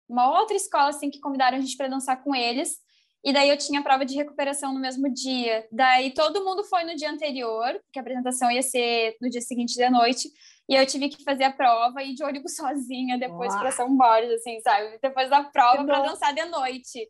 uma 0.07 0.39
outra 0.39 0.57
escola 0.57 0.91
assim 0.91 1.11
que 1.11 1.21
convidaram 1.21 1.57
a 1.57 1.61
gente 1.61 1.77
para 1.77 1.89
dançar 1.89 2.23
com 2.23 2.35
eles. 2.35 2.79
E 3.27 3.33
daí 3.33 3.51
eu 3.51 3.59
tinha 3.59 3.83
prova 3.83 4.05
de 4.05 4.15
recuperação 4.15 4.73
no 4.73 4.79
mesmo 4.79 5.13
dia. 5.13 5.67
Daí 5.73 6.15
todo 6.15 6.45
mundo 6.45 6.63
foi 6.63 6.85
no 6.85 6.95
dia 6.95 7.11
anterior, 7.11 7.73
porque 7.83 7.99
a 7.99 8.03
apresentação 8.03 8.49
ia 8.53 8.63
ser 8.63 9.17
no 9.21 9.29
dia 9.29 9.41
seguinte 9.41 9.77
da 9.77 9.91
noite. 9.91 10.31
E 10.69 10.77
eu 10.77 10.87
tive 10.87 11.09
que 11.09 11.25
fazer 11.25 11.43
a 11.43 11.53
prova 11.53 12.05
e 12.05 12.13
ir 12.13 12.15
de 12.15 12.23
ônibus 12.23 12.55
sozinha 12.55 13.19
depois 13.19 13.53
para 13.57 13.73
São 13.73 13.97
Borges, 13.97 14.31
assim, 14.31 14.61
sabe? 14.61 14.97
Depois 15.03 15.29
da 15.29 15.43
prova 15.43 15.85
para 15.85 16.03
dançar 16.03 16.33
de 16.33 16.45
noite. 16.45 17.05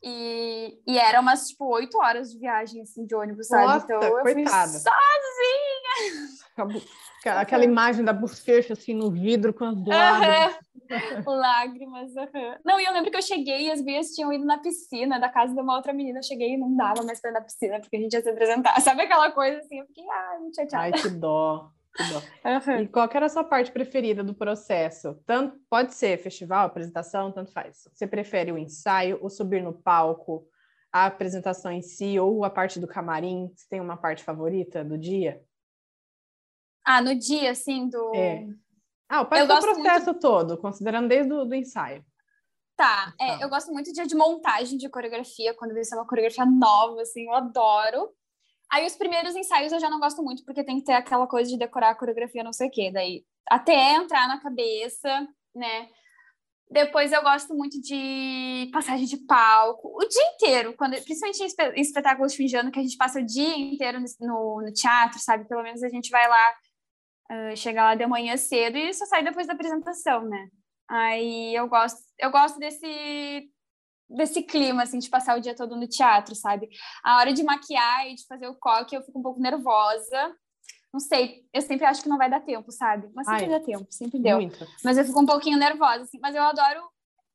E, 0.00 0.78
e 0.86 0.96
era 0.96 1.20
umas, 1.20 1.48
tipo, 1.48 1.66
oito 1.74 1.98
horas 1.98 2.30
de 2.30 2.38
viagem, 2.38 2.82
assim, 2.82 3.04
de 3.04 3.16
ônibus, 3.16 3.48
sabe? 3.48 3.66
Nossa, 3.66 3.84
então 3.84 4.00
eu 4.00 4.22
coitada. 4.22 4.68
fui 4.68 4.78
sozinha! 4.78 6.28
Aquela 7.28 7.64
imagem 7.64 8.04
da 8.04 8.12
bochecha, 8.12 8.72
assim, 8.72 8.94
no 8.94 9.10
vidro 9.10 9.52
com 9.52 9.64
as 9.64 9.76
lágrimas. 9.86 10.56
lágrimas, 11.26 12.10
uhum. 12.14 12.54
Não, 12.64 12.80
e 12.80 12.84
eu 12.84 12.92
lembro 12.92 13.10
que 13.10 13.16
eu 13.16 13.22
cheguei 13.22 13.66
e 13.66 13.70
as 13.70 13.82
minhas 13.82 14.08
tinham 14.10 14.32
ido 14.32 14.44
na 14.44 14.58
piscina 14.58 15.18
da 15.18 15.28
casa 15.28 15.54
de 15.54 15.60
uma 15.60 15.76
outra 15.76 15.92
menina. 15.92 16.18
Eu 16.18 16.22
cheguei 16.22 16.54
e 16.54 16.56
não 16.56 16.74
dava 16.76 17.02
mais 17.02 17.20
pra 17.20 17.30
ir 17.30 17.34
na 17.34 17.40
piscina, 17.40 17.80
porque 17.80 17.96
a 17.96 18.00
gente 18.00 18.12
ia 18.12 18.22
se 18.22 18.28
apresentar. 18.28 18.78
Sabe 18.82 19.02
aquela 19.02 19.30
coisa 19.30 19.58
assim? 19.58 19.80
Eu 19.80 19.86
fiquei, 19.86 20.04
ai, 20.08 20.38
muito 20.38 20.56
chateada. 20.56 20.84
Ai, 20.84 20.92
que 20.92 21.08
dó. 21.08 21.70
Uhum. 22.44 22.82
E 22.82 22.88
qual 22.88 23.08
era 23.12 23.26
a 23.26 23.28
sua 23.28 23.44
parte 23.44 23.72
preferida 23.72 24.22
do 24.22 24.34
processo? 24.34 25.18
Tanto 25.26 25.58
pode 25.68 25.94
ser 25.94 26.18
festival, 26.18 26.66
apresentação, 26.66 27.32
tanto 27.32 27.52
faz. 27.52 27.88
Você 27.92 28.06
prefere 28.06 28.52
o 28.52 28.58
ensaio, 28.58 29.18
o 29.22 29.30
subir 29.30 29.62
no 29.62 29.72
palco, 29.72 30.46
a 30.92 31.06
apresentação 31.06 31.72
em 31.72 31.82
si 31.82 32.18
ou 32.18 32.44
a 32.44 32.50
parte 32.50 32.78
do 32.78 32.86
camarim? 32.86 33.50
Você 33.54 33.66
tem 33.68 33.80
uma 33.80 33.96
parte 33.96 34.22
favorita 34.22 34.84
do 34.84 34.98
dia? 34.98 35.40
Ah, 36.86 37.02
no 37.02 37.16
dia, 37.16 37.50
assim, 37.50 37.88
do. 37.88 38.14
É. 38.14 38.46
Ah, 39.08 39.22
o 39.22 39.34
eu 39.34 39.46
processo 39.46 40.06
muito... 40.06 40.20
todo, 40.20 40.56
considerando 40.56 41.08
desde 41.08 41.32
o 41.32 41.44
do 41.44 41.54
ensaio. 41.54 42.04
Tá, 42.76 43.14
é, 43.18 43.42
eu 43.42 43.48
gosto 43.48 43.72
muito 43.72 43.92
de 43.92 44.06
de 44.06 44.14
montagem 44.14 44.76
de 44.78 44.88
coreografia, 44.88 45.54
quando 45.54 45.72
vai 45.72 45.82
ser 45.82 45.96
uma 45.96 46.06
coreografia 46.06 46.44
nova, 46.44 47.00
assim, 47.02 47.24
eu 47.24 47.34
adoro. 47.34 48.10
Aí 48.70 48.86
os 48.86 48.94
primeiros 48.96 49.34
ensaios 49.34 49.72
eu 49.72 49.80
já 49.80 49.88
não 49.88 49.98
gosto 49.98 50.22
muito, 50.22 50.44
porque 50.44 50.62
tem 50.62 50.78
que 50.78 50.84
ter 50.84 50.92
aquela 50.92 51.26
coisa 51.26 51.50
de 51.50 51.58
decorar 51.58 51.90
a 51.90 51.94
coreografia, 51.94 52.44
não 52.44 52.52
sei 52.52 52.68
o 52.68 52.70
quê. 52.70 52.90
Daí, 52.92 53.24
até 53.48 53.94
entrar 53.94 54.28
na 54.28 54.40
cabeça, 54.40 55.26
né? 55.54 55.88
Depois 56.68 57.12
eu 57.12 57.22
gosto 57.22 57.54
muito 57.54 57.80
de 57.80 58.68
passagem 58.72 59.06
de 59.06 59.16
palco. 59.18 59.88
O 59.96 60.06
dia 60.08 60.34
inteiro, 60.34 60.74
quando, 60.76 61.00
principalmente 61.02 61.42
em 61.42 61.80
espetáculos 61.80 62.32
de 62.32 62.38
fim 62.38 62.46
de 62.46 62.56
ano, 62.56 62.72
que 62.72 62.80
a 62.80 62.82
gente 62.82 62.96
passa 62.96 63.20
o 63.20 63.24
dia 63.24 63.56
inteiro 63.56 64.00
no, 64.20 64.62
no 64.62 64.72
teatro, 64.72 65.18
sabe? 65.20 65.48
Pelo 65.48 65.62
menos 65.62 65.82
a 65.82 65.88
gente 65.88 66.10
vai 66.10 66.28
lá, 66.28 66.54
uh, 67.30 67.56
chega 67.56 67.82
lá 67.82 67.94
de 67.94 68.06
manhã 68.06 68.36
cedo 68.36 68.76
e 68.76 68.92
só 68.92 69.06
sai 69.06 69.22
depois 69.22 69.46
da 69.46 69.52
apresentação, 69.52 70.22
né? 70.22 70.48
Aí 70.88 71.54
eu 71.54 71.68
gosto, 71.68 71.98
eu 72.18 72.30
gosto 72.30 72.58
desse 72.58 73.50
desse 74.08 74.40
clima, 74.42 74.84
assim, 74.84 75.00
de 75.00 75.10
passar 75.10 75.36
o 75.36 75.40
dia 75.40 75.54
todo 75.54 75.74
no 75.76 75.88
teatro, 75.88 76.34
sabe? 76.34 76.68
A 77.02 77.16
hora 77.18 77.32
de 77.32 77.42
maquiar 77.42 78.06
e 78.06 78.14
de 78.14 78.24
fazer 78.26 78.46
o 78.46 78.54
coque, 78.54 78.96
eu 78.96 79.02
fico 79.02 79.18
um 79.18 79.22
pouco 79.22 79.40
nervosa. 79.40 80.32
Não 80.92 81.00
sei, 81.00 81.44
eu 81.52 81.60
sempre 81.60 81.84
acho 81.84 82.02
que 82.02 82.08
não 82.08 82.16
vai 82.16 82.30
dar 82.30 82.40
tempo, 82.40 82.70
sabe? 82.70 83.10
Mas 83.14 83.26
sempre 83.26 83.44
Ai, 83.46 83.50
dá 83.50 83.60
tempo, 83.60 83.86
sempre 83.90 84.20
deu. 84.20 84.36
Muito. 84.36 84.64
Mas 84.84 84.96
eu 84.96 85.04
fico 85.04 85.20
um 85.20 85.26
pouquinho 85.26 85.58
nervosa, 85.58 86.04
assim. 86.04 86.18
Mas 86.22 86.34
eu 86.34 86.42
adoro 86.42 86.88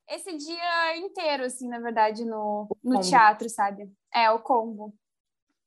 esse 0.08 0.36
dia 0.36 0.96
inteiro, 0.96 1.44
assim, 1.44 1.68
na 1.68 1.78
verdade, 1.78 2.24
no, 2.24 2.68
no 2.82 3.00
teatro, 3.00 3.48
sabe? 3.48 3.90
É, 4.12 4.30
o 4.30 4.40
combo. 4.40 4.94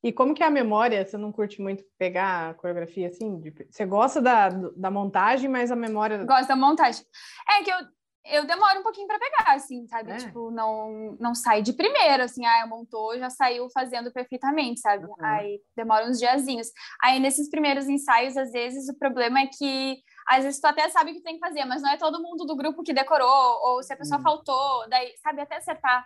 E 0.06 0.14
como 0.14 0.36
que 0.36 0.44
é 0.44 0.46
a 0.46 0.52
memória? 0.52 1.04
Você 1.04 1.18
não 1.18 1.32
curte 1.32 1.60
muito 1.60 1.84
pegar 1.98 2.52
a 2.52 2.54
coreografia 2.54 3.08
assim? 3.08 3.42
Você 3.72 3.88
gosta 3.88 4.22
da, 4.22 4.50
da 4.50 4.92
montagem, 4.92 5.50
mas 5.50 5.72
a 5.72 5.76
memória. 5.76 6.24
Gosto 6.24 6.48
da 6.48 6.56
montagem. 6.56 7.04
É 7.50 7.64
que 7.64 7.72
eu, 7.72 7.78
eu 8.26 8.46
demoro 8.46 8.82
um 8.82 8.84
pouquinho 8.84 9.08
para 9.08 9.18
pegar, 9.18 9.56
assim, 9.56 9.88
sabe? 9.88 10.12
É. 10.12 10.18
Tipo, 10.18 10.52
não, 10.52 11.18
não 11.20 11.34
sai 11.34 11.64
de 11.64 11.74
primeiro, 11.74 12.22
assim, 12.22 12.46
ah, 12.46 12.68
montou, 12.68 13.18
já 13.18 13.32
saiu 13.32 13.68
fazendo 13.72 14.14
perfeitamente, 14.14 14.80
sabe? 14.80 15.06
Uhum. 15.06 15.16
Aí 15.22 15.60
demora 15.76 16.08
uns 16.08 16.20
diazinhos. 16.20 16.68
Aí 17.02 17.20
nesses 17.20 17.50
primeiros 17.50 17.90
ensaios, 17.90 18.38
às 18.38 18.52
vezes, 18.52 18.88
o 18.88 19.00
problema 19.00 19.40
é 19.40 19.48
que 19.48 19.98
às 20.28 20.44
vezes 20.44 20.62
tu 20.62 20.66
até 20.66 20.88
sabe 20.90 21.12
o 21.12 21.14
que 21.16 21.24
tem 21.24 21.40
que 21.40 21.48
fazer, 21.48 21.66
mas 21.66 21.82
não 21.82 21.90
é 21.90 21.98
todo 21.98 22.22
mundo 22.22 22.46
do 22.46 22.56
grupo 22.56 22.84
que 22.84 22.94
decorou, 22.94 23.60
ou 23.64 23.82
se 23.82 23.92
a 23.92 23.98
pessoa 23.98 24.20
uhum. 24.20 24.24
faltou, 24.24 24.88
daí, 24.88 25.14
sabe, 25.18 25.42
até 25.42 25.56
acertar 25.56 26.06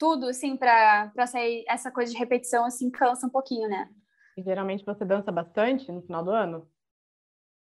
tudo, 0.00 0.28
assim, 0.28 0.56
para 0.56 1.26
sair 1.26 1.62
essa 1.68 1.90
coisa 1.90 2.10
de 2.10 2.18
repetição, 2.18 2.64
assim, 2.64 2.90
cansa 2.90 3.26
um 3.26 3.30
pouquinho, 3.30 3.68
né? 3.68 3.86
E 4.34 4.42
geralmente 4.42 4.82
você 4.82 5.04
dança 5.04 5.30
bastante 5.30 5.92
no 5.92 6.00
final 6.00 6.24
do 6.24 6.30
ano? 6.30 6.66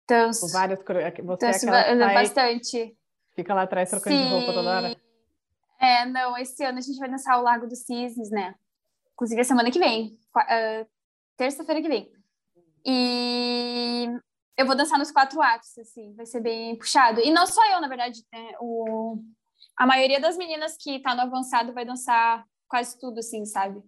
Danço. 0.06 0.52
Várias 0.52 0.78
você 0.78 1.46
Danço 1.46 1.68
é 1.70 2.14
bastante. 2.14 2.96
Fica 3.34 3.54
lá 3.54 3.62
atrás 3.62 3.88
trocando 3.88 4.14
Sim. 4.14 4.24
de 4.24 4.30
roupa 4.30 4.52
toda 4.52 4.70
hora? 4.70 4.96
É, 5.80 6.04
não, 6.04 6.36
esse 6.36 6.62
ano 6.62 6.78
a 6.78 6.82
gente 6.82 6.98
vai 6.98 7.08
dançar 7.08 7.38
o 7.38 7.42
Lago 7.42 7.66
dos 7.66 7.80
Cisnes, 7.80 8.30
né? 8.30 8.54
Inclusive 9.14 9.40
a 9.40 9.44
semana 9.44 9.70
que 9.70 9.78
vem, 9.78 10.18
uh, 10.36 10.86
terça-feira 11.38 11.80
que 11.80 11.88
vem. 11.88 12.12
E 12.84 14.08
eu 14.58 14.66
vou 14.66 14.76
dançar 14.76 14.98
nos 14.98 15.10
quatro 15.10 15.40
atos, 15.40 15.76
assim, 15.78 16.14
vai 16.14 16.26
ser 16.26 16.40
bem 16.40 16.76
puxado. 16.76 17.20
E 17.20 17.30
não 17.30 17.46
só 17.46 17.64
eu, 17.72 17.80
na 17.80 17.88
verdade, 17.88 18.22
né? 18.30 18.52
o... 18.60 19.18
a 19.76 19.86
maioria 19.86 20.20
das 20.20 20.36
meninas 20.36 20.76
que 20.76 21.00
tá 21.00 21.14
no 21.14 21.22
avançado 21.22 21.72
vai 21.72 21.84
dançar 21.84 22.44
quase 22.68 22.98
tudo, 22.98 23.18
assim, 23.20 23.44
sabe? 23.44 23.82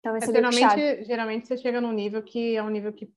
Então 0.00 0.12
vai 0.12 0.22
é, 0.22 0.24
ser 0.24 0.36
é, 0.36 0.40
bem 0.40 0.52
geralmente. 0.52 1.04
Geralmente 1.04 1.48
você 1.48 1.56
chega 1.56 1.80
num 1.80 1.92
nível 1.92 2.22
que 2.22 2.56
é 2.56 2.62
um 2.62 2.70
nível 2.70 2.92
que 2.92 3.10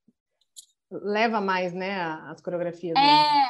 leva 0.92 1.40
mais, 1.40 1.74
né, 1.74 2.02
as 2.02 2.42
coreografias. 2.42 2.98
É, 2.98 3.50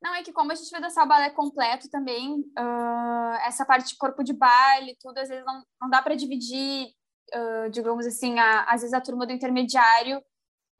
Não, 0.00 0.14
é 0.14 0.22
que 0.22 0.32
como 0.32 0.52
a 0.52 0.54
gente 0.54 0.70
vai 0.70 0.80
dançar 0.80 1.04
o 1.04 1.08
balé 1.08 1.28
completo 1.30 1.90
também, 1.90 2.40
uh, 2.58 3.34
essa 3.46 3.64
parte 3.66 3.88
de 3.88 3.96
corpo 3.98 4.22
de 4.22 4.32
baile, 4.32 4.96
tudo, 5.00 5.18
às 5.18 5.28
vezes 5.28 5.44
não, 5.44 5.62
não 5.80 5.90
dá 5.90 6.00
para 6.00 6.14
dividir, 6.14 6.86
uh, 7.34 7.70
digamos 7.70 8.06
assim, 8.06 8.38
a, 8.38 8.62
às 8.64 8.80
vezes 8.80 8.94
a 8.94 9.00
turma 9.00 9.26
do 9.26 9.32
intermediário, 9.32 10.22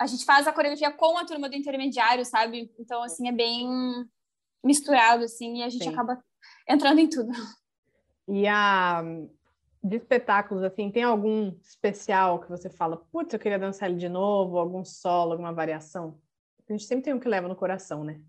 a 0.00 0.06
gente 0.06 0.24
faz 0.24 0.46
a 0.46 0.52
coreografia 0.52 0.92
com 0.92 1.18
a 1.18 1.24
turma 1.24 1.48
do 1.48 1.56
intermediário, 1.56 2.24
sabe? 2.24 2.72
Então, 2.78 3.02
assim, 3.02 3.28
é 3.28 3.32
bem 3.32 3.68
misturado, 4.64 5.24
assim, 5.24 5.58
e 5.58 5.62
a 5.62 5.68
gente 5.68 5.84
Sim. 5.84 5.90
acaba 5.90 6.22
entrando 6.68 6.98
em 6.98 7.08
tudo. 7.08 7.32
E 8.28 8.46
a 8.46 9.02
de 9.82 9.96
espetáculos, 9.96 10.62
assim, 10.62 10.90
tem 10.90 11.02
algum 11.02 11.52
especial 11.62 12.40
que 12.40 12.48
você 12.48 12.68
fala, 12.68 12.96
putz, 12.96 13.32
eu 13.32 13.38
queria 13.38 13.58
dançar 13.58 13.88
ele 13.88 13.98
de 13.98 14.08
novo, 14.08 14.58
algum 14.58 14.84
solo, 14.84 15.32
alguma 15.32 15.52
variação? 15.52 16.20
A 16.68 16.72
gente 16.72 16.84
sempre 16.84 17.04
tem 17.04 17.14
um 17.14 17.20
que 17.20 17.28
leva 17.28 17.48
no 17.48 17.56
coração, 17.56 18.04
né? 18.04 18.20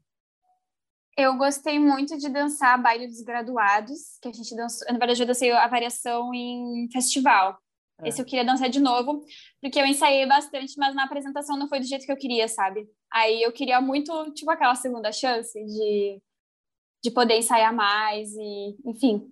Eu 1.18 1.36
gostei 1.38 1.78
muito 1.78 2.18
de 2.18 2.30
dançar 2.30 2.82
Baile 2.82 3.08
dos 3.08 3.22
Graduados, 3.22 4.18
que 4.22 4.30
a 4.30 4.32
gente 4.32 4.56
dançou. 4.56 4.88
Na 4.88 4.98
verdade, 4.98 5.22
eu 5.22 5.28
dancei 5.28 5.52
a 5.52 5.68
variação 5.68 6.34
em 6.34 6.88
festival. 6.94 7.58
É. 8.02 8.08
Esse 8.08 8.22
eu 8.22 8.26
queria 8.26 8.46
dançar 8.46 8.70
de 8.70 8.80
novo, 8.80 9.26
porque 9.62 9.82
eu 9.82 9.86
ensaiei 9.86 10.26
bastante, 10.26 10.76
mas 10.78 10.96
na 10.96 11.04
apresentação 11.04 11.58
não 11.58 11.68
foi 11.68 11.80
do 11.80 11.86
jeito 11.86 12.06
que 12.06 12.12
eu 12.12 12.16
queria, 12.16 12.48
sabe? 12.48 12.88
Aí 13.12 13.42
eu 13.42 13.52
queria 13.52 13.82
muito, 13.82 14.32
tipo, 14.34 14.50
aquela 14.50 14.76
segunda 14.76 15.12
chance 15.12 15.62
de, 15.62 16.22
de 17.04 17.12
poder 17.12 17.38
ensaiar 17.38 17.74
mais 17.74 18.32
e, 18.34 18.78
enfim, 18.86 19.32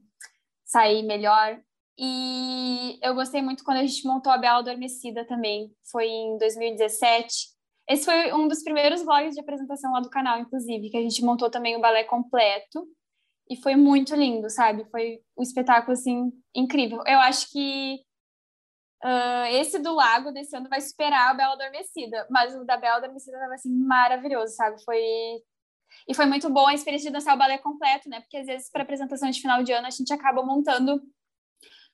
sair 0.65 1.03
melhor. 1.03 1.59
E 1.97 2.99
eu 3.01 3.15
gostei 3.15 3.41
muito 3.41 3.63
quando 3.63 3.77
a 3.77 3.85
gente 3.85 4.05
montou 4.05 4.31
a 4.31 4.37
Bela 4.37 4.59
Adormecida 4.59 5.25
também. 5.25 5.73
Foi 5.91 6.05
em 6.07 6.37
2017. 6.37 7.57
Esse 7.89 8.05
foi 8.05 8.33
um 8.33 8.47
dos 8.47 8.63
primeiros 8.63 9.01
vlogs 9.01 9.33
de 9.33 9.39
apresentação 9.39 9.91
lá 9.93 9.99
do 9.99 10.09
canal, 10.09 10.39
inclusive, 10.39 10.89
que 10.89 10.97
a 10.97 11.01
gente 11.01 11.23
montou 11.23 11.49
também 11.49 11.75
o 11.75 11.81
balé 11.81 12.03
completo. 12.03 12.87
E 13.49 13.55
foi 13.55 13.75
muito 13.75 14.13
lindo, 14.13 14.49
sabe? 14.49 14.85
Foi 14.91 15.21
um 15.37 15.41
espetáculo, 15.41 15.93
assim, 15.93 16.31
incrível. 16.53 17.01
Eu 17.07 17.17
acho 17.19 17.49
que 17.49 17.99
uh, 19.03 19.45
esse 19.53 19.79
do 19.79 19.95
Lago 19.95 20.31
desse 20.31 20.55
ano 20.55 20.69
vai 20.69 20.81
superar 20.81 21.31
a 21.31 21.33
Bela 21.33 21.53
Adormecida. 21.53 22.27
Mas 22.29 22.53
o 22.55 22.65
da 22.65 22.77
Bela 22.77 22.97
Adormecida 22.97 23.37
estava, 23.37 23.55
assim, 23.55 23.73
maravilhoso, 23.73 24.53
sabe? 24.53 24.83
Foi... 24.83 25.01
E 26.07 26.13
foi 26.13 26.25
muito 26.25 26.49
bom 26.49 26.65
a 26.67 26.73
experiência 26.73 27.09
de 27.09 27.13
dançar 27.13 27.35
o 27.35 27.37
balé 27.37 27.57
completo, 27.57 28.07
né? 28.07 28.21
Porque, 28.21 28.37
às 28.37 28.45
vezes, 28.45 28.69
para 28.71 28.83
apresentação 28.83 29.29
de 29.29 29.41
final 29.41 29.61
de 29.61 29.73
ano, 29.73 29.87
a 29.87 29.91
gente 29.91 30.13
acaba 30.13 30.41
montando 30.43 31.01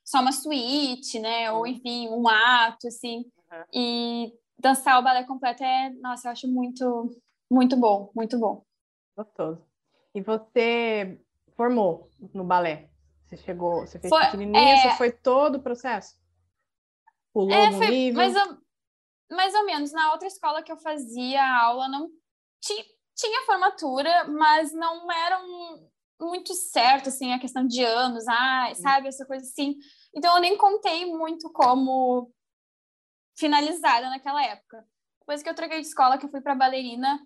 só 0.04 0.22
uma 0.22 0.32
suíte, 0.32 1.20
né? 1.20 1.52
Ou, 1.52 1.66
enfim, 1.66 2.10
um 2.10 2.28
ato, 2.28 2.88
assim. 2.88 3.26
Uhum. 3.52 3.64
E 3.74 4.34
dançar 4.58 5.00
o 5.00 5.04
balé 5.04 5.24
completo 5.24 5.64
é, 5.64 5.90
nossa, 6.02 6.28
eu 6.28 6.32
acho 6.32 6.48
muito, 6.48 7.20
muito 7.50 7.76
bom, 7.76 8.12
muito 8.16 8.40
bom. 8.40 8.64
Gostoso. 9.18 9.66
E 10.14 10.22
você 10.22 11.20
formou 11.56 12.10
no 12.34 12.44
balé? 12.44 12.90
Você 13.26 13.38
chegou, 13.38 13.82
você 13.82 14.00
fez 14.00 14.10
foi, 14.10 14.26
pequenininha, 14.26 14.76
é... 14.76 14.78
você 14.78 14.98
foi 14.98 15.12
todo 15.12 15.56
o 15.56 15.64
processo? 15.64 16.16
Pulou 17.34 17.52
é, 17.52 17.72
no 17.72 17.78
foi 17.78 17.88
nível? 17.88 18.18
Mais 18.18 18.36
ou, 18.36 18.58
mais 19.32 19.56
ou 19.56 19.66
menos. 19.66 19.92
Na 19.92 20.12
outra 20.12 20.28
escola 20.28 20.62
que 20.62 20.72
eu 20.72 20.78
fazia 20.78 21.44
aula, 21.44 21.88
não 21.88 22.10
tinha, 22.62 22.84
tinha 23.16 23.46
formatura, 23.46 24.26
mas 24.26 24.74
não 24.74 25.12
era 25.12 25.40
um, 25.42 25.90
muito 26.20 26.54
certo, 26.54 27.10
assim, 27.10 27.34
a 27.34 27.40
questão 27.40 27.66
de 27.66 27.84
anos, 27.84 28.28
ah, 28.28 28.72
sabe, 28.76 29.08
essa 29.08 29.26
coisa 29.26 29.44
assim. 29.44 29.76
Então, 30.16 30.36
eu 30.36 30.42
nem 30.42 30.58
contei 30.58 31.06
muito 31.06 31.52
como 31.52 32.32
finalizada 33.38 34.10
naquela 34.10 34.44
época. 34.44 34.86
Depois 35.20 35.42
que 35.42 35.50
eu 35.50 35.56
troquei 35.56 35.82
de 35.82 35.88
escola, 35.88 36.18
que 36.18 36.26
eu 36.26 36.30
fui 36.30 36.42
para 36.42 36.56
bailarina, 36.56 37.20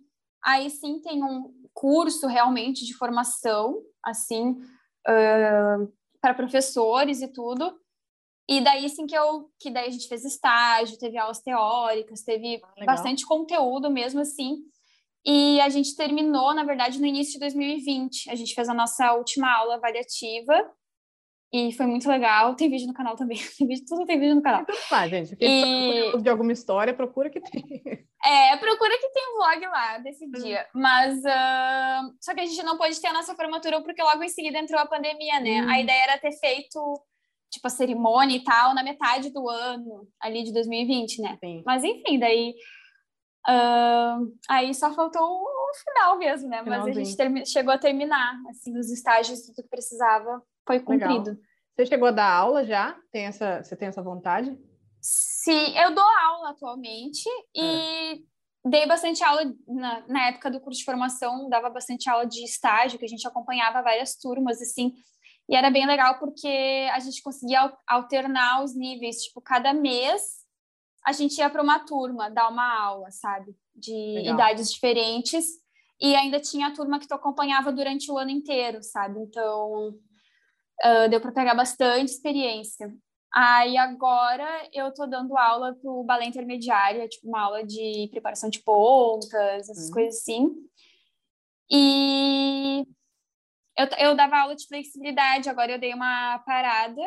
aí 0.44 0.70
sim 0.70 1.02
tem 1.02 1.24
um 1.24 1.54
curso 1.74 2.28
realmente 2.28 2.86
de 2.86 2.94
formação, 2.96 3.82
assim, 4.04 4.52
uh, 4.52 5.94
para 6.22 6.34
professores 6.34 7.22
e 7.22 7.28
tudo. 7.28 7.80
E 8.50 8.62
daí 8.62 8.88
sim 8.88 9.06
que 9.06 9.18
eu, 9.18 9.52
que 9.60 9.70
daí 9.70 9.88
a 9.88 9.92
gente 9.92 10.08
fez 10.08 10.24
estágio, 10.24 10.98
teve 10.98 11.18
aulas 11.18 11.42
teóricas, 11.42 12.24
teve 12.24 12.62
ah, 12.64 12.86
bastante 12.86 13.26
conteúdo 13.26 13.90
mesmo 13.90 14.22
assim. 14.22 14.64
E 15.28 15.60
a 15.60 15.68
gente 15.68 15.94
terminou, 15.94 16.54
na 16.54 16.64
verdade, 16.64 17.02
no 17.02 17.06
início 17.06 17.34
de 17.34 17.40
2020. 17.40 18.30
A 18.30 18.36
gente 18.36 18.56
fez 18.56 18.70
a 18.70 18.74
nossa 18.74 19.12
última 19.14 19.54
aula 19.54 19.76
avaliativa 19.76 20.54
e 21.52 21.74
foi 21.74 21.86
muito 21.86 22.08
legal. 22.10 22.56
Tem 22.56 22.70
vídeo 22.70 22.88
no 22.88 22.94
canal 22.94 23.18
também. 23.18 23.38
Tem 23.58 23.68
vídeo, 23.68 23.84
tudo 23.86 24.06
tem 24.06 24.18
vídeo 24.18 24.36
no 24.36 24.42
canal. 24.42 24.66
Tudo 24.66 24.78
faz, 24.78 25.10
gente. 25.10 25.36
Quem 25.36 26.16
e... 26.16 26.22
de 26.22 26.30
alguma 26.30 26.54
história, 26.54 26.94
procura 26.94 27.30
que 27.30 27.42
tem. 27.42 28.08
É, 28.26 28.58
procura 28.58 28.98
que 28.98 29.10
tem 29.10 29.36
vlog 29.36 29.66
lá 29.68 29.98
desse 30.00 30.26
uhum. 30.26 30.32
dia. 30.32 30.66
Mas 30.74 31.18
uh... 31.18 32.16
só 32.22 32.34
que 32.34 32.42
a 32.42 32.46
gente 32.46 32.64
não 32.64 32.78
pôde 32.78 33.00
ter 33.00 33.08
a 33.08 33.14
nossa 33.14 33.36
formatura 33.36 33.82
porque 33.82 34.02
logo 34.02 34.24
em 34.24 34.30
seguida 34.30 34.58
entrou 34.58 34.80
a 34.80 34.88
pandemia, 34.88 35.40
né? 35.42 35.60
A 35.70 35.80
ideia 35.80 36.04
era 36.04 36.18
ter 36.18 36.32
feito 36.34 36.80
tipo 37.50 37.68
a 37.68 37.70
cerimônia 37.70 38.36
e 38.36 38.44
tal 38.44 38.74
na 38.74 38.84
metade 38.84 39.32
do 39.32 39.48
ano 39.48 40.08
ali 40.22 40.44
de 40.44 40.54
2020, 40.54 41.22
né? 41.22 41.38
Sim. 41.40 41.64
Mas 41.66 41.84
enfim, 41.84 42.20
daí 42.20 42.54
uh... 43.50 44.34
aí 44.50 44.74
só 44.74 44.94
faltou 44.94 45.22
o 45.22 45.72
final 45.74 46.18
mesmo, 46.18 46.50
né? 46.50 46.62
Mas 46.62 46.86
a 46.86 46.92
gente 46.92 47.16
termi... 47.16 47.46
chegou 47.46 47.74
a 47.74 47.78
terminar 47.78 48.40
assim 48.50 48.78
os 48.78 48.92
estágios 48.92 49.42
tudo 49.42 49.64
que 49.64 49.70
precisava 49.70 50.42
foi 50.66 50.80
cumprido. 50.80 51.32
Legal. 51.32 51.48
Você 51.76 51.86
chegou 51.86 52.08
a 52.08 52.12
dar 52.12 52.32
aula 52.32 52.66
já? 52.66 52.98
Tem 53.12 53.26
essa, 53.26 53.64
você 53.64 53.76
tem 53.76 53.88
essa 53.88 54.02
vontade? 54.02 54.58
Sim, 55.02 55.78
eu 55.78 55.94
dou 55.94 56.04
aula 56.04 56.50
atualmente 56.50 57.30
e 57.56 57.62
é. 57.62 58.70
dei 58.70 58.88
bastante 58.88 59.24
aula 59.24 59.44
na, 59.68 60.08
na 60.08 60.28
época 60.30 60.50
do 60.50 60.60
curso 60.60 60.80
de 60.80 60.86
formação, 60.86 61.48
dava 61.50 61.70
bastante 61.70 62.10
aula 62.10 62.26
de 62.26 62.44
estágio, 62.44 62.98
que 62.98 63.06
a 63.06 63.08
gente 63.08 63.28
acompanhava 63.28 63.84
várias 63.84 64.16
turmas, 64.16 64.60
assim, 64.60 64.94
e 65.48 65.56
era 65.56 65.70
bem 65.70 65.86
legal 65.86 66.20
porque 66.20 66.90
a 66.92 67.00
gente 67.00 67.22
conseguia 67.22 67.72
alternar 67.88 68.64
os 68.64 68.76
níveis, 68.76 69.18
tipo, 69.18 69.40
cada 69.40 69.74
mês 69.74 70.47
a 71.08 71.14
gente 71.14 71.38
ia 71.38 71.50
para 71.50 71.64
uma 71.64 71.80
turma 71.80 72.30
dar 72.30 72.50
uma 72.50 72.70
aula, 72.84 73.10
sabe? 73.12 73.56
De 73.74 73.94
legal. 73.94 74.34
idades 74.34 74.70
diferentes, 74.70 75.46
e 76.02 76.14
ainda 76.14 76.38
tinha 76.38 76.68
a 76.68 76.74
turma 76.74 77.00
que 77.00 77.08
tu 77.08 77.14
acompanhava 77.14 77.72
durante 77.72 78.12
o 78.12 78.18
ano 78.18 78.30
inteiro, 78.30 78.84
sabe? 78.84 79.22
Então, 79.22 79.88
uh, 79.88 81.10
deu 81.10 81.22
para 81.22 81.32
pegar 81.32 81.56
bastante 81.56 82.12
experiência. 82.12 82.94
Aí 83.34 83.78
agora 83.78 84.46
eu 84.74 84.94
tô 84.94 85.06
dando 85.06 85.38
aula 85.38 85.74
pro 85.76 86.04
balé 86.04 86.26
intermediário, 86.26 87.02
é 87.02 87.08
tipo 87.08 87.26
uma 87.30 87.42
aula 87.42 87.64
de 87.64 88.10
preparação 88.12 88.50
de 88.50 88.60
pontas, 88.60 89.70
essas 89.70 89.88
uhum. 89.88 89.94
coisas 89.94 90.20
assim. 90.20 90.56
E 91.72 92.86
eu, 93.78 93.88
eu 93.98 94.16
dava 94.16 94.40
aula 94.40 94.56
de 94.58 94.68
flexibilidade, 94.68 95.50
agora 95.50 95.72
eu 95.72 95.80
dei 95.80 95.94
uma 95.94 96.40
parada 96.40 97.02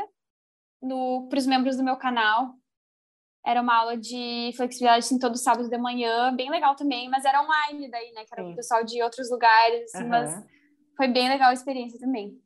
para 1.28 1.38
os 1.38 1.46
membros 1.46 1.76
do 1.76 1.84
meu 1.84 1.96
canal. 1.96 2.54
Era 3.44 3.62
uma 3.62 3.74
aula 3.74 3.96
de 3.96 4.52
flexibilidade 4.56 5.04
assim, 5.04 5.18
todo 5.18 5.36
sábado 5.36 5.68
de 5.68 5.78
manhã, 5.78 6.34
bem 6.34 6.50
legal 6.50 6.74
também, 6.74 7.08
mas 7.08 7.24
era 7.24 7.42
online 7.42 7.90
daí, 7.90 8.12
né? 8.12 8.24
Que 8.24 8.34
era 8.38 8.46
o 8.46 8.54
pessoal 8.54 8.84
de 8.84 9.02
outros 9.02 9.30
lugares, 9.30 9.94
assim, 9.94 10.04
uhum. 10.04 10.10
mas 10.10 10.44
foi 10.96 11.08
bem 11.08 11.28
legal 11.28 11.50
a 11.50 11.54
experiência 11.54 11.98
também. 11.98 12.38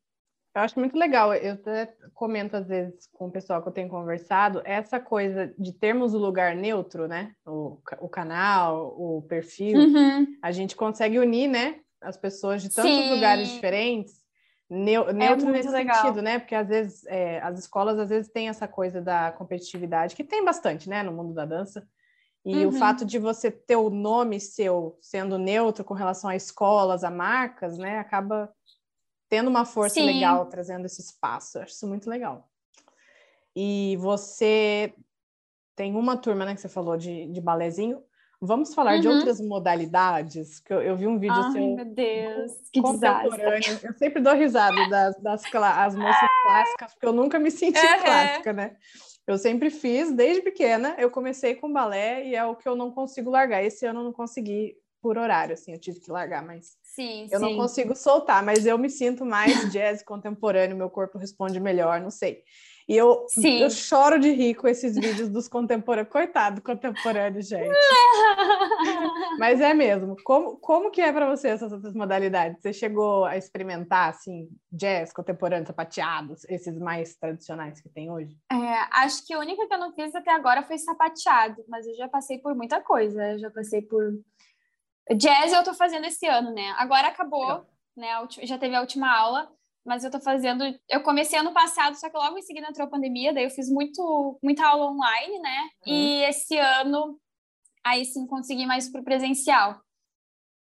Eu 0.55 0.63
acho 0.63 0.79
muito 0.79 0.97
legal. 0.97 1.35
Eu 1.35 1.55
até 1.55 1.93
comento 2.15 2.57
às 2.57 2.69
vezes 2.69 3.09
com 3.13 3.27
o 3.27 3.31
pessoal 3.31 3.61
que 3.61 3.69
eu 3.69 3.73
tenho 3.73 3.89
conversado, 3.89 4.63
essa 4.65 5.01
coisa 5.01 5.53
de 5.59 5.73
termos 5.73 6.15
o 6.15 6.19
lugar 6.19 6.55
neutro, 6.55 7.09
né? 7.09 7.33
O, 7.45 7.79
o 7.99 8.09
canal, 8.09 8.95
o 8.97 9.23
perfil, 9.23 9.79
uhum. 9.79 10.27
a 10.41 10.53
gente 10.53 10.77
consegue 10.77 11.19
unir, 11.19 11.49
né? 11.49 11.81
As 12.01 12.17
pessoas 12.17 12.63
de 12.63 12.73
tantos 12.73 12.93
Sim. 12.93 13.11
lugares 13.11 13.49
diferentes. 13.49 14.24
Neu, 14.69 15.09
é 15.09 15.13
neutro 15.13 15.49
é 15.49 15.53
nesse 15.53 15.69
legal. 15.69 15.97
sentido, 15.97 16.23
né? 16.23 16.39
Porque 16.39 16.55
às 16.55 16.69
vezes 16.69 17.05
é, 17.07 17.41
as 17.41 17.59
escolas 17.59 17.99
às 17.99 18.09
vezes 18.09 18.31
têm 18.31 18.49
essa 18.49 18.67
coisa 18.67 19.01
da 19.01 19.31
competitividade, 19.33 20.17
que 20.17 20.25
tem 20.25 20.45
bastante, 20.45 20.89
né, 20.89 21.03
no 21.03 21.13
mundo 21.13 21.35
da 21.35 21.45
dança. 21.45 21.87
E 22.45 22.65
uhum. 22.65 22.69
o 22.69 22.73
fato 22.73 23.05
de 23.05 23.19
você 23.19 23.51
ter 23.51 23.77
o 23.77 23.89
nome 23.89 24.39
seu 24.39 24.99
sendo 25.01 25.39
neutro 25.39 25.83
com 25.83 25.95
relação 25.95 26.29
a 26.29 26.37
escolas, 26.37 27.03
a 27.03 27.11
marcas, 27.11 27.79
né, 27.79 27.99
acaba 27.99 28.53
tendo 29.29 29.49
uma 29.49 29.65
força 29.65 29.95
Sim. 29.95 30.07
legal, 30.07 30.47
trazendo 30.47 30.85
esse 30.85 31.01
espaço. 31.01 31.59
Eu 31.59 31.63
acho 31.63 31.73
isso 31.73 31.87
muito 31.87 32.09
legal. 32.09 32.49
E 33.57 33.97
você 33.99 34.95
tem 35.75 35.95
uma 35.95 36.17
turma, 36.17 36.45
né, 36.45 36.55
que 36.55 36.61
você 36.61 36.69
falou 36.69 36.97
de, 36.97 37.27
de 37.29 37.41
balezinho. 37.41 38.03
Vamos 38.45 38.75
falar 38.75 38.95
uhum. 38.95 39.01
de 39.01 39.09
outras 39.09 39.41
modalidades, 39.41 40.61
que 40.61 40.73
eu, 40.73 40.83
eu, 40.83 40.97
vi 40.97 41.07
um 41.07 41.19
vídeo 41.19 41.35
Ai, 41.37 41.53
seu. 41.53 41.77
meu 41.77 41.85
Deus, 41.85 42.53
que 42.73 42.83
desastre. 42.83 43.43
Eu 43.83 43.93
sempre 43.95 44.23
dou 44.23 44.35
risada 44.35 44.89
das, 44.89 45.17
das 45.21 45.43
as 45.55 45.97
moças 45.97 46.31
clássicas, 46.43 46.93
porque 46.95 47.07
eu 47.07 47.13
nunca 47.13 47.39
me 47.39 47.51
senti 47.51 47.79
uhum. 47.79 48.03
clássica, 48.03 48.53
né? 48.53 48.77
Eu 49.27 49.39
sempre 49.39 49.71
fiz, 49.71 50.13
desde 50.13 50.43
pequena, 50.43 50.95
eu 50.99 51.11
comecei 51.11 51.55
com 51.55 51.73
balé 51.73 52.27
e 52.27 52.35
é 52.35 52.45
o 52.45 52.55
que 52.55 52.69
eu 52.69 52.77
não 52.77 52.91
consigo 52.91 53.31
largar. 53.31 53.65
Esse 53.65 53.87
ano 53.87 54.01
eu 54.01 54.05
não 54.05 54.13
consegui 54.13 54.77
por 55.01 55.19
horário, 55.19 55.53
assim, 55.53 55.73
eu 55.73 55.79
tive 55.79 56.01
que 56.01 56.11
largar, 56.11 56.43
mas 56.43 56.79
sim, 56.83 57.29
eu 57.31 57.39
sim. 57.39 57.45
não 57.45 57.57
consigo 57.57 57.95
soltar, 57.95 58.43
mas 58.43 58.65
eu 58.65 58.79
me 58.79 58.89
sinto 58.89 59.23
mais 59.23 59.71
jazz 59.71 60.03
contemporâneo, 60.03 60.77
meu 60.77 60.89
corpo 60.89 61.19
responde 61.19 61.61
melhor, 61.61 62.01
não 62.01 62.11
sei. 62.11 62.43
E 62.87 62.95
eu, 62.95 63.27
eu 63.43 63.71
choro 63.71 64.19
de 64.19 64.31
rir 64.31 64.55
com 64.55 64.69
esses 64.69 64.95
vídeos 64.95 65.31
dos 65.31 65.49
contemporâneos. 65.49 66.13
Coitado 66.13 66.61
contemporâneo, 66.61 67.41
gente. 67.41 67.73
Mas 69.39 69.59
é 69.61 69.73
mesmo. 69.73 70.17
Como, 70.23 70.59
como 70.59 70.91
que 70.91 71.01
é 71.01 71.11
para 71.11 71.27
você 71.27 71.49
essas 71.49 71.73
outras 71.73 71.95
modalidades? 71.95 72.61
Você 72.61 72.75
chegou 72.75 73.25
a 73.25 73.39
experimentar, 73.39 74.11
assim, 74.11 74.51
jazz, 74.71 75.15
contemporâneo, 75.15 75.67
sapateados, 75.67 76.45
esses 76.45 76.79
mais 76.79 77.17
tradicionais 77.17 77.81
que 77.81 77.89
tem 77.89 78.11
hoje? 78.11 78.37
É, 78.53 79.03
acho 79.03 79.27
que 79.27 79.33
a 79.33 79.39
única 79.39 79.67
que 79.67 79.73
eu 79.73 79.79
não 79.79 79.95
fiz 79.95 80.15
até 80.15 80.31
agora 80.31 80.63
foi 80.63 80.77
sapateado, 80.77 81.65
mas 81.67 81.87
eu 81.87 81.95
já 81.95 82.07
passei 82.07 82.39
por 82.39 82.55
muita 82.55 82.83
coisa. 82.83 83.33
Eu 83.33 83.39
já 83.39 83.51
passei 83.51 83.81
por... 83.81 84.13
Jazz 85.17 85.55
eu 85.55 85.65
tô 85.65 85.73
fazendo 85.73 86.05
esse 86.05 86.27
ano, 86.27 86.53
né? 86.53 86.75
Agora 86.77 87.09
acabou, 87.09 87.65
né? 87.97 88.09
Já 88.43 88.59
teve 88.59 88.75
a 88.75 88.81
última 88.81 89.11
aula, 89.11 89.51
mas 89.85 90.03
eu 90.03 90.11
tô 90.11 90.21
fazendo. 90.21 90.65
Eu 90.89 91.03
comecei 91.03 91.39
ano 91.39 91.53
passado, 91.53 91.95
só 91.97 92.09
que 92.09 92.17
logo 92.17 92.39
em 92.39 92.43
seguida 92.43 92.69
entrou 92.69 92.87
a 92.87 92.91
pandemia, 92.91 93.33
daí 93.33 93.45
eu 93.45 93.51
fiz 93.51 93.69
muito, 93.69 94.39
muita 94.43 94.67
aula 94.67 94.91
online, 94.91 95.39
né? 95.41 95.69
Uhum. 95.87 95.93
E 95.93 96.23
esse 96.25 96.57
ano, 96.57 97.21
aí 97.85 98.05
sim 98.05 98.27
consegui 98.27 98.65
mais 98.67 98.91
pro 98.91 99.05
presencial. 99.05 99.81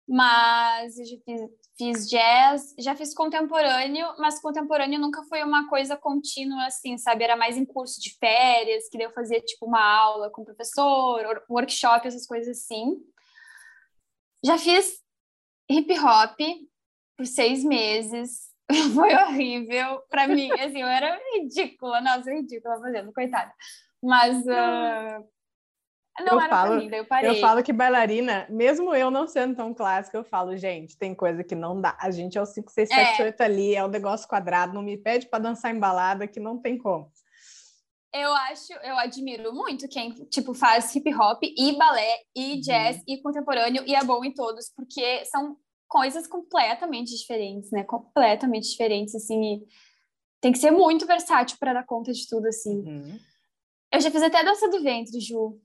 Mas 0.08 0.96
eu 0.98 1.04
já 1.04 1.16
fiz, 1.24 1.40
fiz 1.76 2.08
jazz, 2.08 2.74
já 2.78 2.94
fiz 2.94 3.12
contemporâneo, 3.12 4.06
mas 4.18 4.40
contemporâneo 4.40 5.00
nunca 5.00 5.24
foi 5.24 5.42
uma 5.42 5.68
coisa 5.68 5.96
contínua, 5.96 6.66
assim, 6.66 6.96
sabe? 6.96 7.24
Era 7.24 7.36
mais 7.36 7.56
em 7.56 7.64
curso 7.64 8.00
de 8.00 8.16
férias, 8.18 8.88
que 8.88 8.98
daí 8.98 9.06
eu 9.06 9.12
fazia, 9.12 9.40
tipo, 9.40 9.66
uma 9.66 9.82
aula 9.82 10.30
com 10.30 10.42
o 10.42 10.44
professor, 10.44 11.44
workshop, 11.50 12.06
essas 12.06 12.26
coisas 12.26 12.56
assim. 12.56 12.96
Já 14.44 14.56
fiz 14.58 15.02
hip 15.68 15.92
hop 15.98 16.38
por 17.16 17.26
seis 17.26 17.64
meses, 17.64 18.54
foi 18.94 19.14
horrível 19.14 20.02
para 20.10 20.26
mim, 20.26 20.50
assim, 20.52 20.82
eu 20.82 20.88
era 20.88 21.18
ridícula, 21.34 22.00
nossa, 22.00 22.30
ridícula 22.30 22.80
fazendo, 22.80 23.12
coitada. 23.12 23.52
Mas 24.02 24.38
uh, 24.38 25.24
não 26.24 26.32
eu 26.32 26.40
era 26.40 26.48
falo, 26.48 26.70
pra 26.70 26.80
mim, 26.80 26.88
daí 26.88 27.00
eu 27.00 27.04
parei. 27.04 27.30
Eu 27.30 27.36
falo 27.36 27.62
que 27.62 27.72
bailarina, 27.72 28.46
mesmo 28.48 28.94
eu 28.94 29.10
não 29.10 29.28
sendo 29.28 29.54
tão 29.54 29.74
clássica, 29.74 30.16
eu 30.16 30.24
falo, 30.24 30.56
gente, 30.56 30.98
tem 30.98 31.14
coisa 31.14 31.44
que 31.44 31.54
não 31.54 31.80
dá. 31.80 31.96
A 32.00 32.10
gente 32.10 32.38
é 32.38 32.42
o 32.42 32.46
5, 32.46 32.70
6, 32.70 32.88
7, 32.88 33.22
8 33.22 33.40
ali, 33.40 33.74
é 33.74 33.84
um 33.84 33.88
negócio 33.88 34.28
quadrado, 34.28 34.74
não 34.74 34.82
me 34.82 34.96
pede 34.96 35.28
para 35.28 35.38
dançar 35.38 35.74
embalada 35.74 36.26
que 36.26 36.40
não 36.40 36.58
tem 36.58 36.78
como. 36.78 37.10
Eu 38.14 38.32
acho, 38.32 38.72
eu 38.82 38.96
admiro 38.98 39.52
muito 39.52 39.86
quem, 39.88 40.10
tipo, 40.30 40.54
faz 40.54 40.94
hip 40.94 41.14
hop 41.14 41.42
e 41.42 41.76
balé 41.76 42.16
e 42.34 42.54
uhum. 42.54 42.60
jazz 42.60 42.96
uhum. 42.96 43.02
e 43.06 43.22
contemporâneo 43.22 43.84
e 43.86 43.94
é 43.94 44.02
bom 44.02 44.24
em 44.24 44.32
todos, 44.32 44.72
porque 44.74 45.24
são 45.26 45.56
coisas 45.88 46.26
completamente 46.26 47.16
diferentes, 47.16 47.70
né? 47.70 47.84
Completamente 47.84 48.68
diferentes, 48.70 49.14
assim. 49.14 49.64
tem 50.40 50.52
que 50.52 50.58
ser 50.58 50.70
muito 50.70 51.06
versátil 51.06 51.56
para 51.58 51.72
dar 51.72 51.86
conta 51.86 52.12
de 52.12 52.26
tudo, 52.28 52.46
assim. 52.46 52.78
Uhum. 52.80 53.18
Eu 53.92 54.00
já 54.00 54.10
fiz 54.10 54.22
até 54.22 54.44
dança 54.44 54.68
do 54.68 54.82
ventre, 54.82 55.20
Ju. 55.20 55.60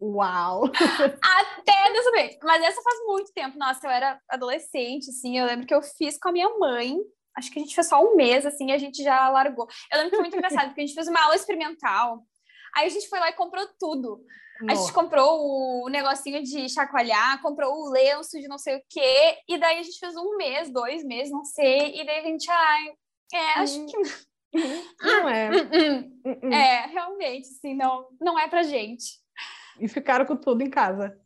Uau! 0.00 0.64
até 1.22 1.92
dança 1.92 2.10
do 2.10 2.16
ventre. 2.16 2.38
Mas 2.42 2.62
essa 2.62 2.82
faz 2.82 2.98
muito 3.06 3.32
tempo. 3.32 3.58
Nossa, 3.58 3.86
eu 3.86 3.90
era 3.90 4.20
adolescente, 4.28 5.08
assim. 5.08 5.38
Eu 5.38 5.46
lembro 5.46 5.66
que 5.66 5.74
eu 5.74 5.82
fiz 5.82 6.18
com 6.18 6.28
a 6.28 6.32
minha 6.32 6.48
mãe. 6.58 6.96
Acho 7.36 7.50
que 7.50 7.58
a 7.58 7.62
gente 7.62 7.74
fez 7.74 7.88
só 7.88 8.02
um 8.04 8.14
mês, 8.14 8.46
assim, 8.46 8.68
e 8.70 8.72
a 8.72 8.78
gente 8.78 9.02
já 9.02 9.28
largou. 9.28 9.66
Eu 9.90 9.98
lembro 9.98 10.10
que 10.10 10.16
foi 10.16 10.24
muito 10.24 10.36
engraçado, 10.36 10.66
porque 10.66 10.82
a 10.82 10.86
gente 10.86 10.94
fez 10.94 11.08
uma 11.08 11.22
aula 11.22 11.34
experimental. 11.34 12.24
Aí 12.76 12.86
a 12.86 12.90
gente 12.90 13.08
foi 13.08 13.18
lá 13.18 13.30
e 13.30 13.34
comprou 13.34 13.66
tudo. 13.78 14.20
A 14.68 14.74
gente 14.74 14.92
comprou 14.92 15.84
o 15.84 15.88
negocinho 15.88 16.42
de 16.42 16.68
chacoalhar, 16.68 17.42
comprou 17.42 17.72
o 17.72 17.90
lenço 17.90 18.40
de 18.40 18.46
não 18.46 18.56
sei 18.56 18.76
o 18.76 18.82
quê, 18.88 19.36
e 19.48 19.58
daí 19.58 19.80
a 19.80 19.82
gente 19.82 19.98
fez 19.98 20.16
um 20.16 20.36
mês, 20.36 20.70
dois 20.70 21.04
meses, 21.04 21.32
não 21.32 21.44
sei, 21.44 22.00
e 22.00 22.06
daí 22.06 22.20
a 22.20 22.22
gente, 22.22 22.48
ai, 22.50 22.94
é, 23.32 23.52
acho 23.60 23.80
hum. 23.80 23.86
que. 23.86 23.96
Não 25.02 25.28
é. 25.28 25.50
Hum, 25.50 26.20
hum. 26.24 26.52
é, 26.52 26.86
realmente, 26.86 27.48
assim, 27.48 27.74
não, 27.74 28.06
não 28.20 28.38
é 28.38 28.48
pra 28.48 28.62
gente. 28.62 29.20
E 29.80 29.88
ficaram 29.88 30.24
com 30.24 30.36
tudo 30.36 30.62
em 30.62 30.70
casa. 30.70 31.20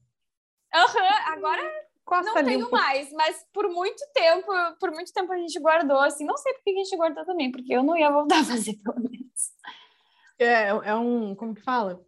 Uhum, 0.74 1.32
agora 1.32 1.62
Costa 2.04 2.32
não 2.32 2.44
tenho 2.44 2.70
mais, 2.70 3.12
mas 3.12 3.44
por 3.52 3.68
muito 3.68 4.02
tempo, 4.14 4.50
por 4.80 4.90
muito 4.90 5.12
tempo 5.12 5.30
a 5.30 5.36
gente 5.36 5.60
guardou, 5.60 5.98
assim, 5.98 6.24
não 6.24 6.36
sei 6.38 6.54
por 6.54 6.62
que 6.64 6.70
a 6.70 6.82
gente 6.82 6.96
guardou 6.96 7.24
também, 7.26 7.50
porque 7.52 7.74
eu 7.74 7.82
não 7.82 7.96
ia 7.96 8.10
voltar 8.10 8.40
a 8.40 8.44
fazer, 8.44 8.74
pelo 8.82 9.00
menos. 9.00 9.52
É, 10.38 10.68
é 10.68 10.94
um, 10.94 11.34
como 11.34 11.54
que 11.54 11.62
fala? 11.62 12.04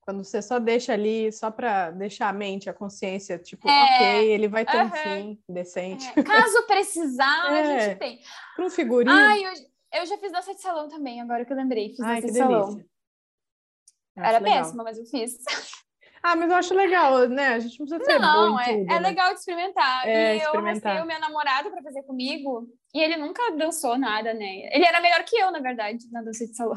Quando 0.00 0.24
você 0.24 0.42
só 0.42 0.58
deixa 0.58 0.92
ali, 0.92 1.30
só 1.30 1.48
para 1.50 1.92
deixar 1.92 2.28
a 2.28 2.32
mente, 2.32 2.68
a 2.68 2.74
consciência, 2.74 3.38
tipo, 3.38 3.68
é, 3.68 3.84
ok, 3.84 4.32
ele 4.32 4.48
vai 4.48 4.64
ter 4.64 4.76
uh 4.76 4.80
-huh. 4.80 4.86
um 4.86 4.90
fim 4.90 5.42
decente. 5.48 6.12
É. 6.16 6.22
Caso 6.24 6.66
precisar, 6.66 7.46
é. 7.54 7.60
a 7.60 7.80
gente 7.80 7.98
tem. 7.98 8.20
Para 8.56 8.64
um 8.64 8.70
figurino. 8.70 9.12
Ai, 9.12 9.44
eu, 9.44 9.52
eu 10.00 10.06
já 10.06 10.18
fiz 10.18 10.32
dança 10.32 10.52
de 10.54 10.60
salão 10.60 10.88
também, 10.88 11.20
agora 11.20 11.44
que 11.44 11.52
eu 11.52 11.56
lembrei. 11.56 11.90
Fiz 11.90 12.00
Ai, 12.00 12.20
dança 12.20 12.26
de 12.26 12.32
delícia. 12.32 12.60
salão. 12.60 12.84
Era 14.16 14.38
legal. 14.38 14.42
péssima, 14.42 14.84
mas 14.84 14.98
eu 14.98 15.06
fiz. 15.06 15.36
Ah, 16.24 16.36
mas 16.36 16.48
eu 16.48 16.56
acho 16.56 16.72
legal, 16.72 17.28
né? 17.28 17.48
A 17.48 17.58
gente 17.58 17.80
não 17.80 17.86
precisa 17.86 18.04
ser 18.04 18.20
Não, 18.20 18.60
é, 18.60 18.64
tudo, 18.64 18.82
é 18.82 18.84
né? 18.84 18.98
legal 19.00 19.32
de 19.32 19.40
experimentar. 19.40 20.06
É, 20.06 20.36
e 20.36 20.38
experimentar. 20.38 20.54
eu 20.54 20.60
arrastei 20.60 21.02
o 21.02 21.06
meu 21.06 21.18
namorado 21.18 21.68
para 21.72 21.82
fazer 21.82 22.04
comigo, 22.04 22.68
e 22.94 23.00
ele 23.00 23.16
nunca 23.16 23.56
dançou 23.56 23.96
nada, 23.96 24.34
né? 24.34 24.68
Ele 24.72 24.84
era 24.84 25.00
melhor 25.00 25.24
que 25.24 25.36
eu, 25.36 25.50
na 25.50 25.60
verdade, 25.60 26.10
na 26.10 26.22
dança 26.22 26.46
de 26.46 26.54
salão. 26.54 26.76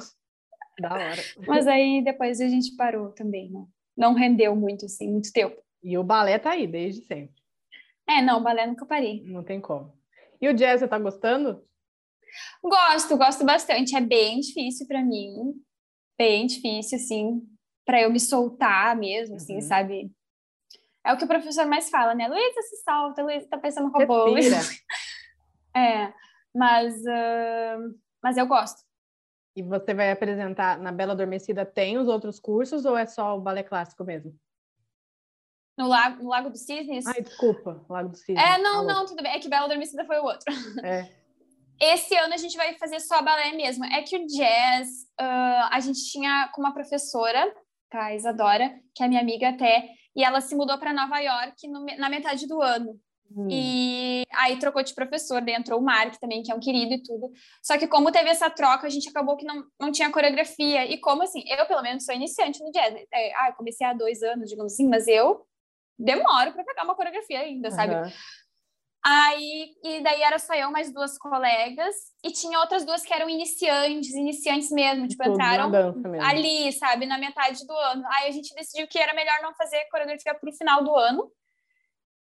Da 0.79 0.93
hora. 0.93 1.21
Mas 1.47 1.67
aí 1.67 2.03
depois 2.03 2.41
a 2.41 2.47
gente 2.47 2.75
parou 2.75 3.11
também, 3.11 3.49
não, 3.49 3.67
não 3.95 4.13
rendeu 4.13 4.55
muito, 4.55 4.85
assim, 4.85 5.09
muito 5.09 5.31
tempo. 5.31 5.55
E 5.83 5.97
o 5.97 6.03
balé 6.03 6.37
tá 6.39 6.51
aí 6.51 6.67
desde 6.67 7.05
sempre. 7.05 7.35
É, 8.07 8.21
não, 8.21 8.39
o 8.39 8.43
balé 8.43 8.67
nunca 8.67 8.85
parei. 8.85 9.23
Não 9.25 9.43
tem 9.43 9.59
como. 9.59 9.93
E 10.41 10.47
o 10.47 10.53
jazz, 10.53 10.79
você 10.79 10.87
tá 10.87 10.99
gostando? 10.99 11.63
Gosto, 12.61 13.17
gosto 13.17 13.45
bastante. 13.45 13.95
É 13.95 14.01
bem 14.01 14.39
difícil 14.39 14.87
para 14.87 15.03
mim. 15.03 15.53
Bem 16.17 16.45
difícil, 16.45 16.97
assim, 16.97 17.41
para 17.85 18.01
eu 18.01 18.11
me 18.11 18.19
soltar 18.19 18.95
mesmo, 18.95 19.35
assim, 19.35 19.55
uhum. 19.55 19.61
sabe? 19.61 20.11
É 21.05 21.13
o 21.13 21.17
que 21.17 21.25
o 21.25 21.27
professor 21.27 21.65
mais 21.65 21.89
fala, 21.89 22.15
né? 22.15 22.27
Luísa 22.27 22.61
se 22.63 22.83
solta, 22.83 23.21
Luísa 23.21 23.47
tá 23.47 23.57
pensando 23.57 23.91
robô. 23.91 24.35
é, 25.75 26.13
mas, 26.53 26.95
uh, 27.01 27.99
mas 28.23 28.37
eu 28.37 28.47
gosto. 28.47 28.83
E 29.55 29.61
você 29.61 29.93
vai 29.93 30.11
apresentar 30.11 30.77
na 30.79 30.91
Bela 30.91 31.13
Adormecida, 31.13 31.65
tem 31.65 31.97
os 31.97 32.07
outros 32.07 32.39
cursos 32.39 32.85
ou 32.85 32.97
é 32.97 33.05
só 33.05 33.37
o 33.37 33.41
balé 33.41 33.63
clássico 33.63 34.03
mesmo? 34.03 34.37
No 35.77 35.87
Lago, 35.87 36.23
no 36.23 36.29
Lago 36.29 36.49
dos 36.49 36.61
Cisnes? 36.61 37.05
Ai, 37.05 37.21
desculpa, 37.21 37.85
Lago 37.89 38.09
dos 38.09 38.21
Cisnes. 38.21 38.43
É, 38.43 38.57
não, 38.57 38.85
não, 38.85 39.05
tudo 39.05 39.21
bem. 39.21 39.33
É 39.33 39.39
que 39.39 39.49
Bela 39.49 39.65
Adormecida 39.65 40.05
foi 40.05 40.17
o 40.19 40.23
outro. 40.23 40.45
É. 40.83 41.09
Esse 41.79 42.15
ano 42.15 42.33
a 42.33 42.37
gente 42.37 42.55
vai 42.55 42.73
fazer 42.77 43.01
só 43.01 43.21
balé 43.21 43.51
mesmo. 43.51 43.83
É 43.85 44.01
que 44.01 44.17
o 44.17 44.25
jazz, 44.25 44.87
uh, 45.19 45.67
a 45.71 45.79
gente 45.81 45.99
tinha 46.09 46.49
com 46.53 46.61
uma 46.61 46.73
professora, 46.73 47.53
tá, 47.89 48.05
a 48.05 48.15
Isadora, 48.15 48.73
que 48.93 49.03
é 49.03 49.07
minha 49.07 49.19
amiga 49.19 49.49
até, 49.49 49.89
e 50.15 50.23
ela 50.23 50.39
se 50.39 50.55
mudou 50.55 50.77
para 50.77 50.93
Nova 50.93 51.19
York 51.19 51.67
no, 51.67 51.85
na 51.97 52.09
metade 52.09 52.47
do 52.47 52.61
ano. 52.61 52.97
Hum. 53.35 53.47
E 53.49 54.23
aí 54.33 54.57
trocou 54.59 54.83
de 54.83 54.93
professor, 54.93 55.41
daí 55.41 55.55
entrou 55.55 55.79
o 55.79 55.83
Mark 55.83 56.15
também, 56.17 56.43
que 56.43 56.51
é 56.51 56.55
um 56.55 56.59
querido 56.59 56.93
e 56.93 57.03
tudo. 57.03 57.31
Só 57.61 57.77
que 57.77 57.87
como 57.87 58.11
teve 58.11 58.29
essa 58.29 58.49
troca, 58.49 58.87
a 58.87 58.89
gente 58.89 59.09
acabou 59.09 59.35
que 59.35 59.45
não, 59.45 59.63
não 59.79 59.91
tinha 59.91 60.11
coreografia. 60.11 60.85
E 60.85 60.97
como 60.97 61.23
assim, 61.23 61.43
eu 61.47 61.65
pelo 61.65 61.81
menos 61.81 62.05
sou 62.05 62.15
iniciante 62.15 62.63
no 62.63 62.71
jazz. 62.71 62.93
É, 63.13 63.33
ah, 63.35 63.53
comecei 63.53 63.85
há 63.85 63.93
dois 63.93 64.21
anos, 64.23 64.49
digamos 64.49 64.73
assim, 64.73 64.87
mas 64.87 65.07
eu 65.07 65.45
demoro 65.97 66.53
para 66.53 66.63
pegar 66.63 66.83
uma 66.83 66.95
coreografia 66.95 67.39
ainda, 67.39 67.69
uhum. 67.69 67.75
sabe? 67.75 68.13
Aí, 69.07 69.75
e 69.83 70.01
daí 70.01 70.23
era 70.23 70.39
só 70.39 70.55
eu, 70.55 70.71
mais 70.71 70.91
duas 70.91 71.15
colegas, 71.19 71.95
e 72.23 72.31
tinha 72.31 72.59
outras 72.59 72.83
duas 72.83 73.03
que 73.03 73.13
eram 73.13 73.29
iniciantes, 73.29 74.09
iniciantes 74.15 74.71
mesmo, 74.71 75.07
tipo, 75.07 75.23
Tudo 75.23 75.33
entraram 75.35 75.69
mesmo. 75.69 76.23
ali, 76.23 76.73
sabe, 76.73 77.05
na 77.05 77.19
metade 77.19 77.67
do 77.67 77.73
ano. 77.73 78.03
Aí 78.13 78.29
a 78.29 78.31
gente 78.31 78.55
decidiu 78.55 78.87
que 78.87 78.97
era 78.97 79.13
melhor 79.13 79.37
não 79.43 79.53
fazer 79.53 79.85
coreografia 79.91 80.33
pro 80.33 80.51
final 80.53 80.83
do 80.83 80.95
ano, 80.95 81.31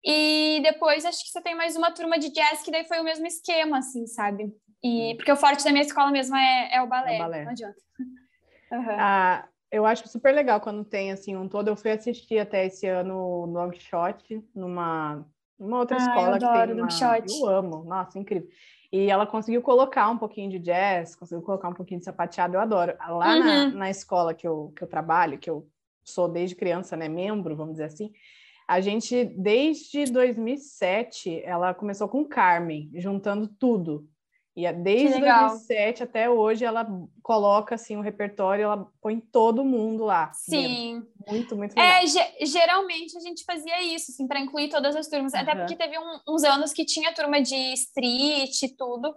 e 0.05 0.61
depois 0.63 1.05
acho 1.05 1.25
que 1.25 1.31
você 1.31 1.41
tem 1.41 1.55
mais 1.55 1.77
uma 1.77 1.91
turma 1.91 2.19
de 2.19 2.31
jazz 2.31 2.63
que 2.63 2.71
daí 2.71 2.85
foi 2.85 3.01
o 3.01 3.05
mesmo 3.05 3.27
esquema, 3.27 3.79
assim, 3.79 4.07
sabe? 4.07 4.55
E 4.83 5.15
porque 5.17 5.33
o 5.33 5.37
forte 5.37 5.65
da 5.65 5.71
minha 5.71 5.85
escola 5.85 6.11
mesmo 6.11 6.37
é, 6.37 6.75
é 6.75 6.83
o 6.83 6.87
balé, 6.87 7.15
é 7.15 7.17
o 7.17 7.19
balé. 7.23 7.45
não 7.45 7.51
adianta. 7.53 7.77
Uhum. 8.73 8.97
Ah, 8.99 9.47
eu 9.71 9.87
acho 9.87 10.09
super 10.09 10.35
legal 10.35 10.61
quando 10.61 10.85
tem 10.85 11.13
assim 11.13 11.37
um 11.37 11.49
todo. 11.49 11.69
Eu 11.69 11.77
fui 11.77 11.93
assistir 11.93 12.41
até 12.41 12.67
esse 12.67 12.89
ano 12.89 13.47
no 13.47 13.53
Long 13.53 13.73
Shot, 13.73 14.43
numa, 14.53 15.25
numa 15.59 15.79
outra 15.79 15.97
ah, 15.97 16.01
escola 16.01 16.29
eu 16.29 16.35
adoro, 16.35 16.89
que 16.89 16.99
tem 16.99 17.07
uma... 17.07 17.19
Eu 17.29 17.47
amo, 17.47 17.85
nossa, 17.85 18.19
incrível. 18.19 18.49
E 18.91 19.11
ela 19.11 19.27
conseguiu 19.27 19.63
colocar 19.63 20.09
um 20.09 20.19
pouquinho 20.19 20.51
de 20.51 20.59
jazz, 20.59 21.15
conseguiu 21.15 21.45
colocar 21.45 21.69
um 21.69 21.75
pouquinho 21.75 22.01
de 22.01 22.05
sapateado, 22.05 22.57
eu 22.57 22.61
adoro. 22.61 22.97
Lá 22.99 23.35
uhum. 23.35 23.45
na, 23.45 23.67
na 23.71 23.91
escola 23.91 24.35
que 24.35 24.47
eu, 24.47 24.73
que 24.77 24.83
eu 24.83 24.89
trabalho, 24.89 25.39
que 25.39 25.51
eu 25.51 25.69
sou 26.03 26.29
desde 26.29 26.57
criança, 26.57 26.97
né, 26.97 27.09
membro, 27.09 27.57
vamos 27.57 27.73
dizer 27.75 27.85
assim, 27.85 28.13
a 28.67 28.81
gente, 28.81 29.25
desde 29.37 30.05
2007, 30.07 31.43
ela 31.45 31.75
começou 31.75 32.09
com 32.09 32.25
Carmen, 32.25 32.91
juntando 32.95 33.47
tudo. 33.47 34.09
E 34.57 34.71
desde 34.73 35.19
2007 35.19 36.05
até 36.05 36.31
hoje 36.31 36.65
ela 36.65 36.87
coloca 37.23 37.75
assim 37.75 37.97
o 37.97 38.01
repertório, 38.01 38.63
ela 38.63 38.89
põe 39.01 39.19
todo 39.19 39.65
mundo 39.65 40.05
lá. 40.05 40.31
Sim. 40.33 41.01
Dentro. 41.01 41.09
Muito, 41.29 41.57
muito 41.57 41.77
legal. 41.77 42.03
É, 42.05 42.47
geralmente 42.47 43.17
a 43.17 43.21
gente 43.21 43.43
fazia 43.45 43.83
isso, 43.83 44.13
assim, 44.13 44.29
para 44.29 44.39
incluir 44.39 44.69
todas 44.69 44.95
as 44.95 45.09
turmas. 45.09 45.33
Uhum. 45.33 45.41
Até 45.41 45.57
porque 45.57 45.75
teve 45.75 45.99
um, 45.99 46.21
uns 46.29 46.45
anos 46.45 46.73
que 46.73 46.85
tinha 46.85 47.13
turma 47.13 47.43
de 47.43 47.57
street 47.73 48.63
e 48.63 48.77
tudo. 48.77 49.13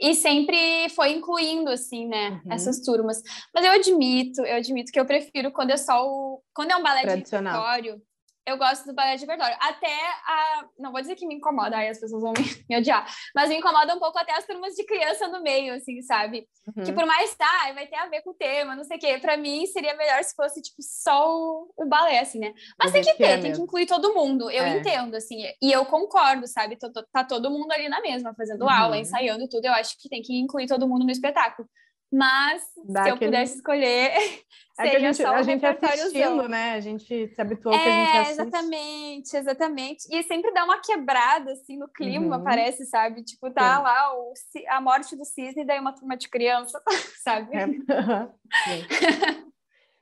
e 0.00 0.14
sempre 0.14 0.88
foi 0.90 1.10
incluindo, 1.10 1.70
assim, 1.70 2.06
né, 2.06 2.40
uhum. 2.44 2.52
essas 2.52 2.80
turmas. 2.80 3.20
Mas 3.52 3.64
eu 3.64 3.72
admito, 3.72 4.42
eu 4.42 4.56
admito 4.56 4.92
que 4.92 5.00
eu 5.00 5.06
prefiro 5.06 5.50
quando 5.50 5.70
é 5.70 5.76
só 5.76 6.06
o... 6.06 6.40
Quando 6.54 6.70
é 6.70 6.76
um 6.76 6.82
balé 6.82 7.02
de 7.02 7.16
repertório, 7.16 8.00
eu 8.48 8.56
gosto 8.56 8.86
do 8.86 8.94
balé 8.94 9.16
de 9.16 9.22
repertório. 9.22 9.56
Até 9.60 9.94
a. 10.26 10.64
Não 10.78 10.90
vou 10.90 11.00
dizer 11.00 11.14
que 11.14 11.26
me 11.26 11.34
incomoda, 11.34 11.76
aí 11.76 11.88
as 11.88 12.00
pessoas 12.00 12.22
vão 12.22 12.32
me, 12.32 12.64
me, 12.68 12.78
odiar, 12.78 13.06
mas 13.34 13.48
me 13.48 13.56
incomoda 13.56 13.94
um 13.94 13.98
pouco 13.98 14.18
até 14.18 14.32
as 14.32 14.46
turmas 14.46 14.74
de 14.74 14.84
criança 14.84 15.28
no 15.28 15.42
meio, 15.42 15.74
assim, 15.74 16.00
sabe? 16.02 16.48
Uhum. 16.66 16.84
Que 16.84 16.92
por 16.92 17.04
mais 17.06 17.34
tá, 17.34 17.72
vai 17.74 17.86
ter 17.86 17.96
a 17.96 18.06
ver 18.06 18.22
com 18.22 18.30
o 18.30 18.34
tema, 18.34 18.74
não 18.74 18.84
sei 18.84 18.96
o 18.96 19.00
quê. 19.00 19.18
Pra 19.18 19.36
mim 19.36 19.66
seria 19.66 19.94
melhor 19.96 20.22
se 20.24 20.34
fosse, 20.34 20.62
tipo, 20.62 20.76
só 20.80 21.30
o, 21.30 21.72
o 21.76 21.86
balé, 21.86 22.20
assim, 22.20 22.38
né? 22.38 22.52
Mas 22.78 22.92
tem 22.92 23.02
que 23.02 23.14
ter, 23.14 23.24
é 23.24 23.38
tem 23.38 23.52
que 23.52 23.60
incluir 23.60 23.86
todo 23.86 24.14
mundo. 24.14 24.50
Eu 24.50 24.64
é. 24.64 24.78
entendo, 24.78 25.14
assim, 25.14 25.36
e 25.60 25.72
eu 25.72 25.84
concordo, 25.84 26.46
sabe? 26.46 26.78
Tá 27.12 27.24
todo 27.24 27.50
mundo 27.50 27.70
ali 27.72 27.88
na 27.88 28.00
mesma, 28.00 28.34
fazendo 28.34 28.62
uhum. 28.62 28.70
aula, 28.70 28.98
ensaiando 28.98 29.48
tudo. 29.48 29.66
Eu 29.66 29.72
acho 29.72 29.96
que 30.00 30.08
tem 30.08 30.22
que 30.22 30.38
incluir 30.38 30.66
todo 30.66 30.88
mundo 30.88 31.04
no 31.04 31.10
espetáculo. 31.10 31.68
Mas 32.10 32.62
Dá 32.86 33.02
se 33.02 33.10
eu 33.10 33.14
aquele... 33.16 33.30
pudesse 33.30 33.56
escolher, 33.56 34.12
é 34.80 34.90
que 34.90 34.96
a 34.96 34.98
gente, 34.98 35.24
a 35.24 35.42
gente 35.42 35.66
assistindo, 35.66 36.48
né? 36.48 36.72
A 36.72 36.80
gente 36.80 37.28
se 37.28 37.40
habituou 37.40 37.74
é, 37.74 37.78
que 37.78 37.88
a 37.88 37.92
gente 37.92 38.16
assiste. 38.16 38.40
Exatamente, 38.40 39.36
exatamente. 39.36 40.08
E 40.10 40.22
sempre 40.22 40.52
dá 40.52 40.64
uma 40.64 40.80
quebrada, 40.80 41.52
assim, 41.52 41.76
no 41.76 41.86
clima, 41.86 42.38
uhum. 42.38 42.44
parece, 42.44 42.86
sabe? 42.86 43.22
Tipo, 43.22 43.50
tá 43.50 43.76
Sim. 43.76 43.82
lá 43.82 44.18
o, 44.18 44.32
a 44.68 44.80
morte 44.80 45.14
do 45.16 45.24
cisne, 45.24 45.66
daí 45.66 45.78
uma 45.78 45.94
turma 45.94 46.16
de 46.16 46.28
criança, 46.28 46.80
sabe? 47.22 47.54
É. 47.54 47.66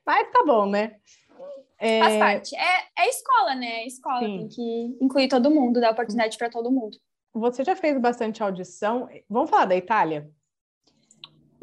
Mas 0.07 0.31
tá 0.31 0.45
bom, 0.47 0.67
né? 0.67 0.97
É... 1.79 2.01
Faz 2.01 2.17
parte. 2.19 2.57
É, 2.57 2.85
é 3.01 3.09
escola, 3.09 3.55
né? 3.57 3.83
É 3.83 3.87
escola, 3.87 4.21
Sim. 4.21 4.39
tem 4.39 4.49
que 4.49 4.97
incluir 5.01 5.29
todo 5.29 5.51
mundo, 5.51 5.81
dar 5.81 5.91
oportunidade 5.91 6.39
para 6.39 6.49
todo 6.49 6.71
mundo. 6.71 6.97
Você 7.35 7.65
já 7.65 7.75
fez 7.75 8.01
bastante 8.01 8.43
audição. 8.43 9.09
Vamos 9.29 9.51
falar 9.51 9.67
da 9.67 9.77
Itália? 9.77 10.31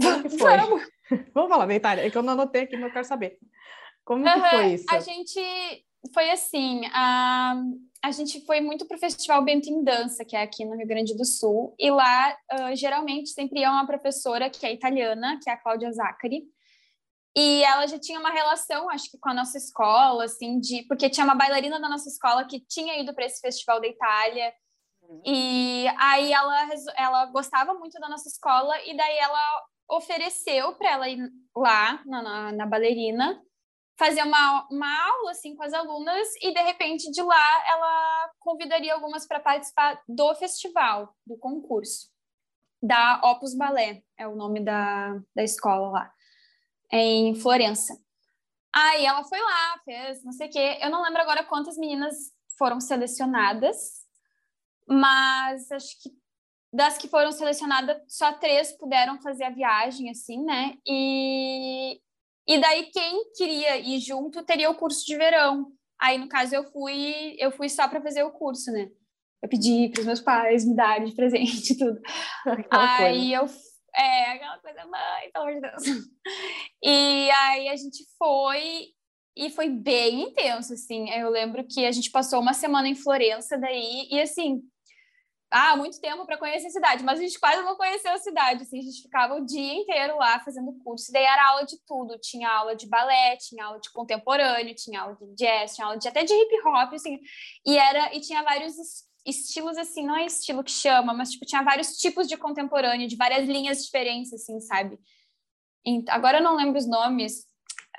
Como 0.01 0.23
que 0.23 0.37
foi? 0.37 0.57
Vamos. 0.57 0.83
Vamos 1.33 1.49
falar 1.49 1.65
da 1.65 1.75
Itália, 1.75 2.05
é 2.05 2.09
que 2.09 2.17
eu 2.17 2.23
não 2.23 2.33
anotei 2.33 2.63
aqui, 2.63 2.75
mas 2.75 2.85
eu 2.85 2.93
quero 2.93 3.05
saber. 3.05 3.37
Como 4.03 4.25
uhum. 4.25 4.33
que 4.33 4.49
foi 4.49 4.73
isso? 4.73 4.85
A 4.89 4.99
gente 4.99 5.85
foi 6.13 6.29
assim, 6.31 6.81
a, 6.87 7.55
a 8.03 8.11
gente 8.11 8.45
foi 8.45 8.59
muito 8.59 8.85
para 8.85 8.97
o 8.97 8.99
Festival 8.99 9.43
Bento 9.43 9.69
em 9.69 9.83
Dança, 9.83 10.25
que 10.25 10.35
é 10.35 10.41
aqui 10.41 10.65
no 10.65 10.75
Rio 10.75 10.87
Grande 10.87 11.15
do 11.15 11.23
Sul, 11.23 11.73
e 11.79 11.89
lá 11.89 12.35
uh, 12.51 12.75
geralmente 12.75 13.29
sempre 13.29 13.61
ia 13.61 13.71
uma 13.71 13.87
professora 13.87 14.49
que 14.49 14.65
é 14.65 14.73
italiana, 14.73 15.39
que 15.41 15.49
é 15.49 15.53
a 15.53 15.57
Cláudia 15.57 15.91
Zacari, 15.91 16.43
e 17.35 17.63
ela 17.63 17.87
já 17.87 17.97
tinha 17.97 18.19
uma 18.19 18.29
relação, 18.29 18.89
acho 18.89 19.09
que 19.09 19.17
com 19.17 19.29
a 19.29 19.33
nossa 19.33 19.57
escola, 19.57 20.25
assim, 20.25 20.59
de 20.59 20.83
porque 20.83 21.09
tinha 21.09 21.23
uma 21.23 21.33
bailarina 21.33 21.79
da 21.79 21.89
nossa 21.89 22.07
escola 22.07 22.45
que 22.45 22.59
tinha 22.59 22.99
ido 22.99 23.13
para 23.13 23.25
esse 23.25 23.39
festival 23.39 23.81
da 23.81 23.87
Itália. 23.87 24.53
Uhum. 25.01 25.21
E 25.25 25.87
aí 25.97 26.31
ela, 26.31 26.69
ela 26.95 27.25
gostava 27.27 27.73
muito 27.73 27.99
da 27.99 28.07
nossa 28.07 28.29
escola 28.29 28.75
e 28.85 28.95
daí 28.95 29.17
ela 29.17 29.63
ofereceu 29.95 30.73
para 30.75 30.91
ela 30.91 31.09
ir 31.09 31.19
lá 31.55 32.01
na, 32.05 32.21
na, 32.21 32.51
na, 32.51 32.65
bailarina, 32.65 33.41
fazer 33.97 34.23
uma, 34.23 34.67
uma 34.71 35.07
aula 35.07 35.31
assim 35.31 35.55
com 35.55 35.63
as 35.63 35.73
alunas 35.73 36.27
e 36.41 36.53
de 36.53 36.61
repente 36.61 37.11
de 37.11 37.21
lá 37.21 37.67
ela 37.69 38.31
convidaria 38.39 38.93
algumas 38.93 39.27
para 39.27 39.39
participar 39.39 40.01
do 40.07 40.33
festival, 40.35 41.15
do 41.25 41.37
concurso 41.37 42.13
da 42.83 43.21
Opus 43.23 43.55
Ballet, 43.55 44.03
é 44.17 44.27
o 44.27 44.35
nome 44.35 44.59
da, 44.59 45.17
da 45.33 45.41
escola 45.41 45.89
lá, 45.89 46.13
em 46.91 47.33
Florença. 47.33 47.97
Aí 48.75 49.05
ela 49.05 49.23
foi 49.23 49.39
lá, 49.39 49.79
fez 49.85 50.21
não 50.25 50.33
sei 50.33 50.49
o 50.49 50.51
quê. 50.51 50.79
Eu 50.81 50.89
não 50.89 51.01
lembro 51.01 51.21
agora 51.21 51.45
quantas 51.45 51.77
meninas 51.77 52.33
foram 52.57 52.81
selecionadas, 52.81 54.03
mas 54.85 55.71
acho 55.71 56.01
que 56.01 56.09
das 56.73 56.97
que 56.97 57.07
foram 57.07 57.31
selecionadas, 57.31 58.01
só 58.07 58.33
três 58.33 58.75
puderam 58.77 59.21
fazer 59.21 59.43
a 59.43 59.51
viagem, 59.51 60.09
assim, 60.09 60.43
né? 60.43 60.75
E, 60.85 61.99
e 62.47 62.59
daí 62.59 62.89
quem 62.91 63.31
queria 63.35 63.77
ir 63.77 63.99
junto 63.99 64.43
teria 64.43 64.71
o 64.71 64.75
curso 64.75 65.05
de 65.05 65.15
verão. 65.15 65.71
Aí, 66.01 66.17
no 66.17 66.27
caso, 66.27 66.55
eu 66.55 66.63
fui, 66.63 67.35
eu 67.37 67.51
fui 67.51 67.69
só 67.69 67.87
para 67.87 68.01
fazer 68.01 68.23
o 68.23 68.31
curso, 68.31 68.71
né? 68.71 68.89
Eu 69.41 69.49
pedi 69.49 69.89
para 69.89 69.99
os 69.99 70.05
meus 70.05 70.21
pais 70.21 70.65
me 70.65 70.75
darem 70.75 71.07
de 71.07 71.15
presente 71.15 71.77
tudo. 71.77 72.01
Aquela 72.47 72.97
aí 72.97 73.35
coisa. 73.35 73.35
eu 73.35 73.73
é 73.95 74.31
aquela 74.31 74.57
coisa, 74.57 74.85
mãe, 74.85 75.31
pelo 75.31 75.45
amor 75.45 75.55
de 75.55 75.61
Deus. 75.61 75.83
E 76.83 77.29
aí 77.29 77.69
a 77.69 77.75
gente 77.75 78.03
foi 78.17 78.87
e 79.37 79.49
foi 79.49 79.69
bem 79.69 80.23
intenso, 80.23 80.73
assim. 80.73 81.09
Eu 81.11 81.29
lembro 81.29 81.65
que 81.65 81.85
a 81.85 81.91
gente 81.91 82.11
passou 82.11 82.41
uma 82.41 82.53
semana 82.53 82.89
em 82.89 82.95
Florença 82.95 83.57
daí 83.57 84.07
e 84.09 84.19
assim, 84.19 84.61
ah, 85.53 85.77
muito 85.77 86.01
tempo 86.01 86.25
para 86.25 86.37
conhecer 86.37 86.67
a 86.67 86.71
cidade, 86.71 87.03
mas 87.03 87.19
a 87.19 87.21
gente 87.21 87.39
quase 87.39 87.61
não 87.61 87.75
conheceu 87.75 88.11
a 88.11 88.17
cidade, 88.17 88.63
assim, 88.63 88.79
a 88.79 88.81
gente 88.81 89.01
ficava 89.03 89.35
o 89.35 89.45
dia 89.45 89.73
inteiro 89.75 90.17
lá 90.17 90.39
fazendo 90.39 90.73
curso, 90.83 91.09
e 91.09 91.13
daí 91.13 91.23
era 91.23 91.49
aula 91.49 91.65
de 91.65 91.77
tudo, 91.85 92.17
tinha 92.19 92.49
aula 92.49 92.75
de 92.75 92.87
balé, 92.87 93.37
tinha 93.37 93.65
aula 93.65 93.79
de 93.79 93.91
contemporâneo, 93.91 94.75
tinha 94.75 95.01
aula 95.01 95.15
de 95.15 95.35
jazz, 95.35 95.75
tinha 95.75 95.85
aula 95.85 95.97
de 95.97 96.07
até 96.07 96.23
de 96.23 96.33
hip 96.33 96.67
hop, 96.67 96.93
assim, 96.93 97.19
e 97.65 97.77
era 97.77 98.13
e 98.15 98.19
tinha 98.19 98.41
vários 98.43 98.73
estilos 99.25 99.77
assim, 99.77 100.05
não 100.05 100.17
é 100.17 100.25
estilo 100.25 100.63
que 100.63 100.71
chama, 100.71 101.13
mas 101.13 101.29
tipo 101.29 101.45
tinha 101.45 101.61
vários 101.61 101.97
tipos 101.97 102.27
de 102.27 102.35
contemporâneo, 102.35 103.07
de 103.07 103.15
várias 103.15 103.47
linhas 103.47 103.83
diferentes 103.85 104.33
assim, 104.33 104.59
sabe? 104.59 104.99
E, 105.85 106.03
agora 106.09 106.39
eu 106.39 106.43
não 106.43 106.55
lembro 106.55 106.77
os 106.77 106.87
nomes. 106.87 107.45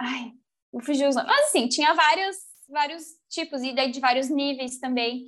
Ai, 0.01 0.33
vou 0.73 0.83
fugir 0.83 1.07
os 1.07 1.15
nomes. 1.15 1.31
Mas 1.31 1.47
assim, 1.47 1.69
tinha 1.69 1.95
vários 1.95 2.37
vários 2.69 3.05
tipos 3.29 3.63
e 3.63 3.75
daí 3.75 3.91
de 3.91 4.01
vários 4.01 4.29
níveis 4.29 4.79
também. 4.79 5.25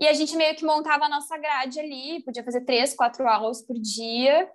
E 0.00 0.08
a 0.08 0.14
gente 0.14 0.34
meio 0.34 0.56
que 0.56 0.64
montava 0.64 1.04
a 1.04 1.08
nossa 1.10 1.36
grade 1.36 1.78
ali, 1.78 2.22
podia 2.24 2.42
fazer 2.42 2.62
três, 2.62 2.94
quatro 2.94 3.28
aulas 3.28 3.60
por 3.60 3.78
dia. 3.78 4.50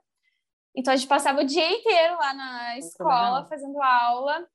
Então 0.76 0.92
a 0.92 0.98
gente 0.98 1.08
passava 1.08 1.42
o 1.42 1.46
dia 1.46 1.70
inteiro 1.72 2.16
lá 2.16 2.34
na 2.34 2.78
escola 2.80 3.46
fazendo 3.46 3.80
aula. 3.80 4.48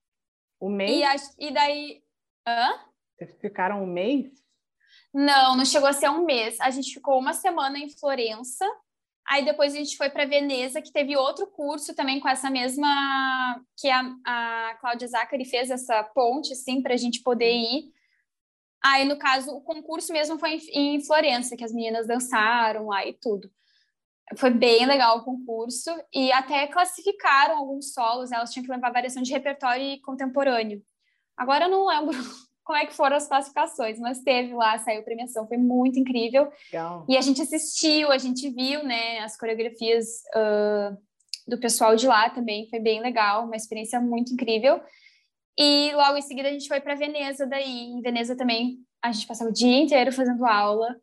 O 0.58 0.68
mês? 0.68 0.90
E, 0.98 1.04
a, 1.04 1.48
e 1.48 1.52
daí. 1.52 2.02
Hã? 2.46 2.80
Vocês 3.16 3.40
ficaram 3.40 3.84
um 3.84 3.86
mês? 3.86 4.26
Não, 5.14 5.56
não 5.56 5.64
chegou 5.64 5.88
a 5.88 5.92
ser 5.92 6.10
um 6.10 6.24
mês. 6.24 6.60
A 6.60 6.70
gente 6.70 6.92
ficou 6.92 7.20
uma 7.20 7.34
semana 7.34 7.78
em 7.78 7.88
Florença. 7.88 8.66
Aí 9.28 9.44
depois 9.44 9.72
a 9.74 9.76
gente 9.76 9.96
foi 9.96 10.10
para 10.10 10.26
Veneza, 10.26 10.82
que 10.82 10.92
teve 10.92 11.16
outro 11.16 11.46
curso 11.46 11.94
também 11.94 12.18
com 12.18 12.28
essa 12.28 12.50
mesma. 12.50 13.62
que 13.78 13.88
a, 13.88 14.02
a 14.26 14.76
Cláudia 14.80 15.06
Zacari 15.06 15.44
fez 15.44 15.70
essa 15.70 16.02
ponte, 16.02 16.52
assim, 16.52 16.82
para 16.82 16.94
a 16.94 16.96
gente 16.96 17.22
poder 17.22 17.52
ir. 17.52 17.92
Aí, 18.82 19.04
no 19.04 19.18
caso, 19.18 19.50
o 19.50 19.60
concurso 19.60 20.12
mesmo 20.12 20.38
foi 20.38 20.54
em, 20.72 20.96
em 20.96 21.04
Florença, 21.04 21.56
que 21.56 21.64
as 21.64 21.72
meninas 21.72 22.06
dançaram 22.06 22.86
lá 22.86 23.06
e 23.06 23.12
tudo. 23.12 23.50
Foi 24.36 24.50
bem 24.50 24.86
legal 24.86 25.18
o 25.18 25.24
concurso 25.24 25.90
e 26.14 26.30
até 26.32 26.66
classificaram 26.68 27.58
alguns 27.58 27.92
solos, 27.92 28.30
né? 28.30 28.36
elas 28.36 28.52
tinham 28.52 28.64
que 28.64 28.70
levar 28.70 28.92
variação 28.92 29.22
de 29.22 29.32
repertório 29.32 29.84
e 29.84 30.00
contemporâneo. 30.00 30.82
Agora 31.36 31.64
eu 31.64 31.70
não 31.70 31.86
lembro 31.86 32.16
como 32.64 32.78
é 32.78 32.86
que 32.86 32.94
foram 32.94 33.16
as 33.16 33.26
classificações, 33.26 33.98
mas 33.98 34.20
teve 34.20 34.54
lá, 34.54 34.78
saiu 34.78 35.02
premiação, 35.02 35.48
foi 35.48 35.56
muito 35.56 35.98
incrível. 35.98 36.50
Legal. 36.72 37.04
E 37.08 37.16
a 37.16 37.20
gente 37.20 37.42
assistiu, 37.42 38.12
a 38.12 38.18
gente 38.18 38.48
viu, 38.50 38.84
né, 38.84 39.18
as 39.18 39.36
coreografias 39.36 40.06
uh, 40.36 40.96
do 41.48 41.58
pessoal 41.58 41.96
de 41.96 42.06
lá 42.06 42.30
também, 42.30 42.68
foi 42.70 42.78
bem 42.78 43.00
legal, 43.00 43.44
uma 43.44 43.56
experiência 43.56 44.00
muito 44.00 44.32
incrível. 44.32 44.80
E 45.60 45.92
logo 45.94 46.16
em 46.16 46.22
seguida 46.22 46.48
a 46.48 46.52
gente 46.52 46.66
foi 46.66 46.80
para 46.80 46.94
Veneza 46.94 47.46
daí. 47.46 47.90
Em 47.90 48.00
Veneza 48.00 48.34
também 48.34 48.78
a 49.02 49.12
gente 49.12 49.26
passava 49.26 49.50
o 49.50 49.52
dia 49.52 49.82
inteiro 49.82 50.10
fazendo 50.10 50.46
aula. 50.46 50.96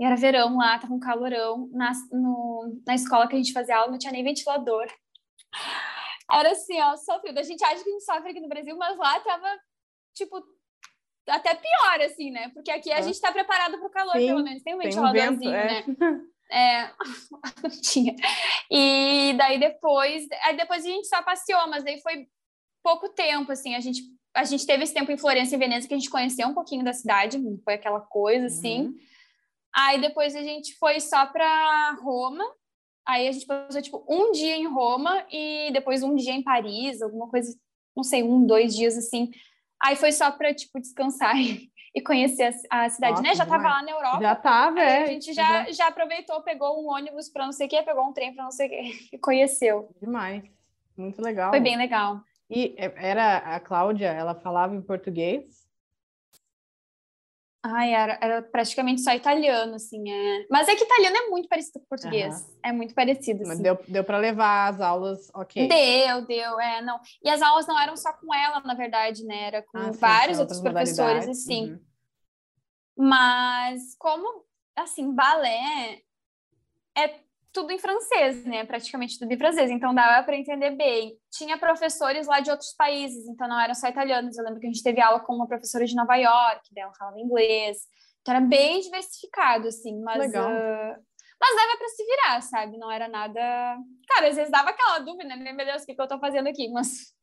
E 0.00 0.04
era 0.04 0.16
verão 0.16 0.56
lá, 0.56 0.78
tava 0.78 0.92
um 0.92 0.98
calorão. 0.98 1.68
Na, 1.72 1.92
no, 2.10 2.82
na 2.84 2.94
escola 2.96 3.28
que 3.28 3.36
a 3.36 3.38
gente 3.38 3.52
fazia 3.52 3.76
aula 3.76 3.92
não 3.92 3.98
tinha 3.98 4.12
nem 4.12 4.24
ventilador. 4.24 4.86
Era 6.28 6.50
assim, 6.50 6.80
ó, 6.80 6.96
sofrido. 6.96 7.38
A 7.38 7.42
gente 7.44 7.62
acha 7.64 7.84
que 7.84 7.88
a 7.88 7.92
gente 7.92 8.04
sofre 8.04 8.30
aqui 8.30 8.40
no 8.40 8.48
Brasil, 8.48 8.76
mas 8.76 8.96
lá 8.96 9.20
tava, 9.20 9.48
tipo, 10.14 10.42
até 11.28 11.54
pior, 11.54 12.00
assim, 12.04 12.32
né? 12.32 12.48
Porque 12.48 12.70
aqui 12.70 12.90
a 12.90 12.98
é. 12.98 13.02
gente 13.02 13.20
tá 13.20 13.30
preparado 13.30 13.78
pro 13.78 13.90
calor, 13.90 14.16
Sim, 14.16 14.26
pelo 14.26 14.42
menos. 14.42 14.62
Tem 14.62 14.74
um 14.74 14.78
ventiladorzinho, 14.78 15.32
um 15.32 15.38
vento, 15.38 15.48
é. 15.48 15.86
né? 15.86 16.20
É, 16.50 16.90
não 17.62 17.70
tinha. 17.80 18.16
E 18.70 19.34
daí 19.36 19.58
depois, 19.58 20.26
aí 20.44 20.56
depois 20.56 20.84
a 20.84 20.88
gente 20.88 21.06
só 21.06 21.22
passeou, 21.22 21.68
mas 21.68 21.84
daí 21.84 22.00
foi 22.00 22.26
pouco 22.82 23.08
tempo, 23.08 23.52
assim, 23.52 23.74
a 23.74 23.80
gente 23.80 24.02
a 24.34 24.44
gente 24.44 24.64
teve 24.64 24.84
esse 24.84 24.94
tempo 24.94 25.10
em 25.10 25.16
Florença 25.16 25.54
e 25.54 25.58
Veneza 25.58 25.88
que 25.88 25.94
a 25.94 25.98
gente 25.98 26.10
conheceu 26.10 26.46
um 26.46 26.54
pouquinho 26.54 26.84
da 26.84 26.92
cidade, 26.92 27.38
não 27.38 27.58
foi 27.64 27.74
aquela 27.74 28.00
coisa 28.00 28.46
assim. 28.46 28.86
Uhum. 28.86 28.94
Aí 29.74 30.00
depois 30.00 30.34
a 30.34 30.42
gente 30.42 30.76
foi 30.78 31.00
só 31.00 31.26
para 31.26 31.98
Roma. 32.02 32.44
Aí 33.06 33.26
a 33.26 33.32
gente 33.32 33.46
passou 33.46 33.82
tipo 33.82 34.04
um 34.08 34.32
dia 34.32 34.56
em 34.56 34.66
Roma 34.66 35.24
e 35.30 35.70
depois 35.72 36.02
um 36.02 36.14
dia 36.14 36.32
em 36.32 36.42
Paris, 36.42 37.02
alguma 37.02 37.28
coisa, 37.28 37.52
não 37.96 38.04
sei, 38.04 38.22
um, 38.22 38.46
dois 38.46 38.74
dias 38.74 38.96
assim. 38.96 39.30
Aí 39.82 39.96
foi 39.96 40.12
só 40.12 40.30
para 40.30 40.54
tipo 40.54 40.78
descansar 40.78 41.34
e, 41.40 42.00
conhecer 42.04 42.54
a, 42.70 42.88
cidade, 42.88 43.14
Nossa, 43.14 43.22
né? 43.22 43.34
Já 43.34 43.46
tava 43.46 43.68
lá 43.68 43.82
na 43.82 43.90
Europa. 43.90 44.22
Já 44.22 44.36
tava, 44.36 44.80
é. 44.80 45.02
A 45.02 45.06
gente 45.06 45.32
já, 45.32 45.64
já, 45.64 45.72
já 45.72 45.86
aproveitou, 45.88 46.40
pegou 46.42 46.80
um 46.80 46.88
ônibus 46.88 47.28
para 47.28 47.46
não 47.46 47.52
sei 47.52 47.66
o 47.66 47.70
quê, 47.70 47.82
pegou 47.82 48.06
um 48.06 48.12
trem 48.12 48.32
para 48.32 48.44
não 48.44 48.52
sei 48.52 48.66
o 48.66 48.70
quê 48.70 48.92
e 49.12 49.18
conheceu. 49.18 49.88
Demais. 50.00 50.44
Muito 50.96 51.20
legal. 51.20 51.50
Foi 51.50 51.60
bem 51.60 51.76
legal. 51.76 52.20
E 52.50 52.74
era 52.76 53.36
a 53.36 53.60
Cláudia, 53.60 54.08
ela 54.08 54.34
falava 54.34 54.74
em 54.74 54.82
português? 54.82 55.60
Ai, 57.62 57.92
era, 57.92 58.18
era 58.22 58.42
praticamente 58.42 59.02
só 59.02 59.12
italiano, 59.12 59.74
assim. 59.74 60.10
É... 60.10 60.46
Mas 60.50 60.66
é 60.66 60.74
que 60.74 60.82
italiano 60.82 61.16
é 61.16 61.28
muito 61.28 61.46
parecido 61.48 61.78
com 61.78 61.86
português. 61.86 62.40
Uhum. 62.40 62.58
É 62.64 62.72
muito 62.72 62.94
parecido, 62.94 63.42
assim. 63.42 63.48
Mas 63.48 63.60
deu, 63.60 63.78
deu 63.86 64.02
para 64.02 64.16
levar 64.16 64.68
as 64.68 64.80
aulas, 64.80 65.30
ok. 65.34 65.68
Deu, 65.68 66.26
deu, 66.26 66.58
é, 66.58 66.80
não. 66.80 66.98
E 67.22 67.28
as 67.28 67.42
aulas 67.42 67.66
não 67.66 67.78
eram 67.78 67.96
só 67.96 68.12
com 68.14 68.34
ela, 68.34 68.60
na 68.60 68.74
verdade, 68.74 69.24
né? 69.24 69.42
Era 69.44 69.62
com 69.62 69.76
ah, 69.76 69.90
vários 69.92 70.38
sim, 70.38 70.42
outros 70.42 70.60
professores, 70.60 71.28
assim. 71.28 71.72
Uhum. 71.72 71.80
Mas 72.96 73.94
como, 73.98 74.44
assim, 74.74 75.14
balé 75.14 76.02
é 76.96 77.08
tudo 77.52 77.72
em 77.72 77.78
francês, 77.78 78.44
né? 78.44 78.64
Praticamente 78.64 79.18
tudo 79.18 79.32
em 79.32 79.38
francês, 79.38 79.70
então 79.70 79.94
dava 79.94 80.24
para 80.24 80.36
entender 80.36 80.70
bem. 80.70 81.16
Tinha 81.30 81.58
professores 81.58 82.26
lá 82.26 82.40
de 82.40 82.50
outros 82.50 82.72
países, 82.74 83.26
então 83.26 83.48
não 83.48 83.60
eram 83.60 83.74
só 83.74 83.88
italianos. 83.88 84.38
Eu 84.38 84.44
lembro 84.44 84.60
que 84.60 84.66
a 84.66 84.70
gente 84.70 84.82
teve 84.82 85.00
aula 85.00 85.20
com 85.20 85.34
uma 85.34 85.46
professora 85.46 85.84
de 85.84 85.94
Nova 85.94 86.16
York, 86.16 86.72
dela 86.72 86.92
falava 86.94 87.18
inglês. 87.18 87.78
Então 88.20 88.34
era 88.34 88.44
bem 88.44 88.80
diversificado, 88.80 89.68
assim, 89.68 90.00
mas. 90.02 90.18
Legal. 90.18 90.50
Uh... 90.50 91.10
Mas 91.40 91.56
dava 91.56 91.78
para 91.78 91.88
se 91.88 92.04
virar, 92.04 92.42
sabe? 92.42 92.76
Não 92.76 92.90
era 92.90 93.08
nada. 93.08 93.40
Cara, 94.06 94.28
às 94.28 94.36
vezes 94.36 94.52
dava 94.52 94.70
aquela 94.70 94.98
dúvida, 94.98 95.34
né? 95.34 95.52
Meu 95.52 95.64
Deus, 95.64 95.82
o 95.82 95.86
que, 95.86 95.94
que 95.94 96.00
eu 96.00 96.08
tô 96.08 96.18
fazendo 96.18 96.48
aqui? 96.48 96.68
Mas. 96.68 97.14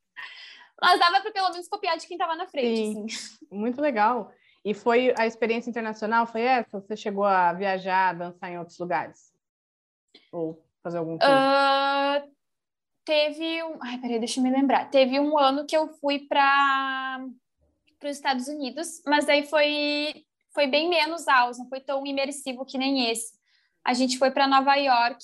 Mas 0.82 0.99
dava 0.99 1.21
para 1.21 1.32
pelo 1.32 1.49
menos 1.51 1.67
copiar 1.67 1.97
de 1.97 2.05
quem 2.05 2.15
estava 2.15 2.36
na 2.36 2.47
frente. 2.47 2.78
Sim. 2.78 3.05
Assim. 3.05 3.38
Muito 3.51 3.82
legal. 3.82 4.32
E 4.63 4.73
foi 4.73 5.13
a 5.17 5.25
experiência 5.25 5.69
internacional? 5.69 6.28
Foi 6.28 6.41
essa? 6.41 6.80
Você 6.80 6.95
chegou 6.95 7.23
a 7.23 7.53
viajar, 7.53 8.13
dançar 8.13 8.51
em 8.51 8.59
outros 8.59 8.78
lugares? 8.78 9.32
Ou 10.32 10.63
fazer 10.84 10.97
algum 10.97 11.15
uh, 11.15 12.38
Teve 13.07 13.63
um. 13.63 13.78
Ai, 13.82 13.97
peraí, 13.99 14.20
deixa 14.20 14.39
eu 14.39 14.43
me 14.43 14.51
lembrar. 14.51 14.89
Teve 14.89 15.18
um 15.18 15.38
ano 15.38 15.65
que 15.65 15.78
eu 15.78 15.88
fui 15.88 16.20
para 16.28 17.26
os 18.03 18.09
Estados 18.09 18.49
Unidos, 18.49 19.01
mas 19.07 19.26
daí 19.26 19.45
foi, 19.45 20.26
foi 20.53 20.68
bem 20.68 20.89
menos 20.89 21.26
aulas, 21.26 21.57
não 21.57 21.70
foi 21.70 21.80
tão 21.80 22.05
imersivo 22.05 22.65
que 22.65 22.78
nem 22.78 23.09
esse. 23.09 23.32
A 23.86 23.93
gente 23.93 24.18
foi 24.18 24.30
para 24.30 24.45
Nova 24.45 24.76
York, 24.76 25.24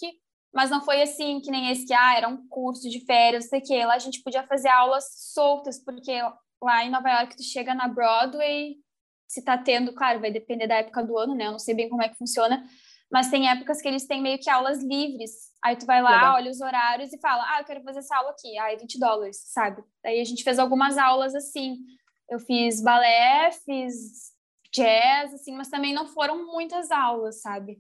mas 0.54 0.70
não 0.70 0.82
foi 0.82 1.02
assim 1.02 1.42
que 1.42 1.52
nem 1.52 1.72
esse 1.72 1.86
que 1.86 1.94
ah, 1.94 2.16
era 2.16 2.30
um 2.30 2.48
curso 2.48 2.90
de 2.90 3.02
férias, 3.02 3.44
não 3.44 3.50
sei 3.50 3.60
o 3.60 3.64
que. 3.64 3.86
Lá 3.86 3.96
a 3.96 4.00
gente 4.00 4.24
podia 4.24 4.44
fazer 4.48 4.70
aulas 4.70 5.06
soltas, 5.34 5.78
porque 5.84 6.22
lá 6.62 6.86
em 6.86 6.90
Nova 6.90 7.10
York 7.10 7.36
tu 7.36 7.44
chega 7.44 7.76
na 7.76 7.90
Broadway, 7.90 8.78
se 9.28 9.44
tá 9.44 9.58
tendo, 9.58 9.92
claro, 9.92 10.22
vai 10.22 10.32
depender 10.32 10.68
da 10.68 10.76
época 10.76 11.04
do 11.04 11.18
ano, 11.18 11.36
né? 11.36 11.48
Eu 11.48 11.52
não 11.52 11.60
sei 11.60 11.76
bem 11.76 11.90
como 11.90 12.02
é 12.02 12.08
que 12.08 12.18
funciona, 12.18 12.64
mas 13.14 13.30
tem 13.30 13.48
épocas 13.48 13.80
que 13.80 13.88
eles 13.88 14.08
têm 14.08 14.24
meio 14.24 14.40
que 14.40 14.50
aulas 14.50 14.82
livres. 14.82 15.52
Aí 15.64 15.76
tu 15.76 15.86
vai 15.86 16.02
lá, 16.02 16.16
Legal. 16.16 16.34
olha 16.34 16.50
os 16.50 16.60
horários 16.60 17.14
e 17.14 17.20
fala, 17.20 17.44
ah, 17.48 17.60
eu 17.60 17.66
quero 17.66 17.84
fazer 17.84 18.00
essa 18.00 18.18
aula 18.18 18.32
aqui. 18.32 18.58
Aí 18.58 18.76
20 18.76 19.00
dólares, 19.00 19.38
sabe? 19.46 19.84
Daí 20.04 20.20
a 20.20 20.24
gente 20.24 20.44
fez 20.44 20.58
algumas 20.58 20.98
aulas 20.98 21.36
assim. 21.36 21.78
Eu 22.28 22.40
fiz 22.40 22.82
balé, 22.82 23.52
fiz 23.52 24.34
jazz, 24.74 25.32
assim, 25.32 25.56
mas 25.56 25.70
também 25.70 25.94
não 25.94 26.08
foram 26.08 26.44
muitas 26.48 26.90
aulas, 26.90 27.40
sabe? 27.40 27.80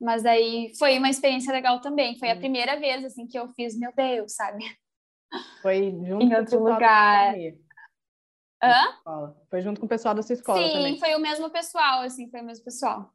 Mas 0.00 0.26
aí 0.26 0.72
foi 0.76 0.98
uma 0.98 1.10
experiência 1.10 1.52
legal 1.52 1.80
também. 1.80 2.18
Foi 2.18 2.28
a 2.28 2.36
primeira 2.36 2.76
vez, 2.76 3.04
assim, 3.04 3.24
que 3.24 3.38
eu 3.38 3.48
fiz, 3.50 3.78
meu 3.78 3.92
Deus, 3.94 4.34
sabe? 4.34 4.64
Foi 5.62 5.92
junto 6.04 6.24
em 6.26 6.34
outro 6.34 6.58
lugar. 6.58 7.36
Hã? 8.60 9.32
Foi 9.48 9.62
junto 9.62 9.78
com 9.78 9.86
o 9.86 9.88
pessoal 9.88 10.12
da 10.12 10.22
sua 10.24 10.32
escola 10.32 10.60
Sim, 10.60 10.72
também. 10.72 10.98
foi 10.98 11.14
o 11.14 11.20
mesmo 11.20 11.48
pessoal, 11.50 12.00
assim, 12.00 12.28
foi 12.28 12.40
o 12.40 12.44
mesmo 12.44 12.64
pessoal. 12.64 13.12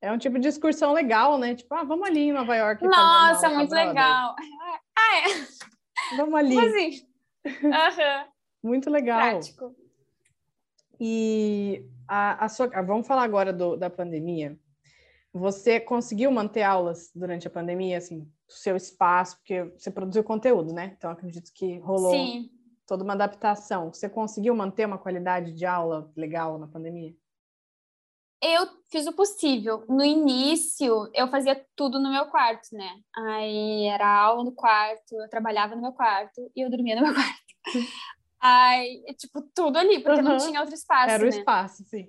É 0.00 0.12
um 0.12 0.18
tipo 0.18 0.38
de 0.38 0.46
excursão 0.46 0.92
legal, 0.92 1.38
né? 1.38 1.54
Tipo, 1.54 1.74
ah, 1.74 1.82
vamos 1.82 2.08
ali 2.08 2.28
em 2.28 2.32
Nova 2.32 2.54
York. 2.54 2.84
Nossa, 2.84 3.48
muito 3.50 3.74
legal. 3.74 4.36
Ah, 4.96 5.16
é. 5.18 6.16
Vamos 6.16 6.34
ali. 6.34 6.58
Assim? 6.58 7.06
Uhum. 7.44 8.24
Muito 8.62 8.90
legal. 8.90 9.18
Prático. 9.18 9.74
E 11.00 11.84
a, 12.06 12.44
a 12.44 12.48
sua, 12.48 12.68
vamos 12.82 13.06
falar 13.06 13.22
agora 13.22 13.52
do, 13.52 13.76
da 13.76 13.90
pandemia. 13.90 14.58
Você 15.32 15.78
conseguiu 15.78 16.30
manter 16.30 16.62
aulas 16.62 17.10
durante 17.14 17.46
a 17.46 17.50
pandemia, 17.50 17.98
assim, 17.98 18.22
o 18.48 18.52
seu 18.52 18.76
espaço, 18.76 19.36
porque 19.38 19.64
você 19.76 19.90
produziu 19.90 20.24
conteúdo, 20.24 20.72
né? 20.72 20.94
Então 20.96 21.10
acredito 21.10 21.52
que 21.52 21.78
rolou 21.78 22.12
Sim. 22.12 22.50
toda 22.86 23.04
uma 23.04 23.12
adaptação. 23.12 23.92
Você 23.92 24.08
conseguiu 24.08 24.54
manter 24.54 24.86
uma 24.86 24.98
qualidade 24.98 25.52
de 25.52 25.66
aula 25.66 26.10
legal 26.16 26.58
na 26.58 26.66
pandemia? 26.66 27.14
Eu 28.40 28.68
fiz 28.90 29.06
o 29.06 29.12
possível. 29.12 29.84
No 29.88 30.04
início, 30.04 31.10
eu 31.12 31.28
fazia 31.28 31.60
tudo 31.74 31.98
no 31.98 32.10
meu 32.10 32.26
quarto, 32.26 32.68
né? 32.72 33.00
Aí 33.16 33.86
era 33.86 34.08
aula 34.08 34.44
no 34.44 34.52
quarto, 34.52 35.14
eu 35.20 35.28
trabalhava 35.28 35.74
no 35.74 35.82
meu 35.82 35.92
quarto 35.92 36.50
e 36.54 36.60
eu 36.60 36.70
dormia 36.70 36.96
no 36.96 37.02
meu 37.02 37.14
quarto. 37.14 37.38
Aí, 38.40 39.04
tipo, 39.18 39.42
tudo 39.54 39.76
ali, 39.76 40.00
porque 40.00 40.20
uhum. 40.20 40.28
não 40.28 40.36
tinha 40.36 40.60
outro 40.60 40.74
espaço. 40.74 41.10
Era 41.10 41.22
o 41.22 41.28
né? 41.28 41.36
espaço, 41.36 41.84
sim. 41.84 42.08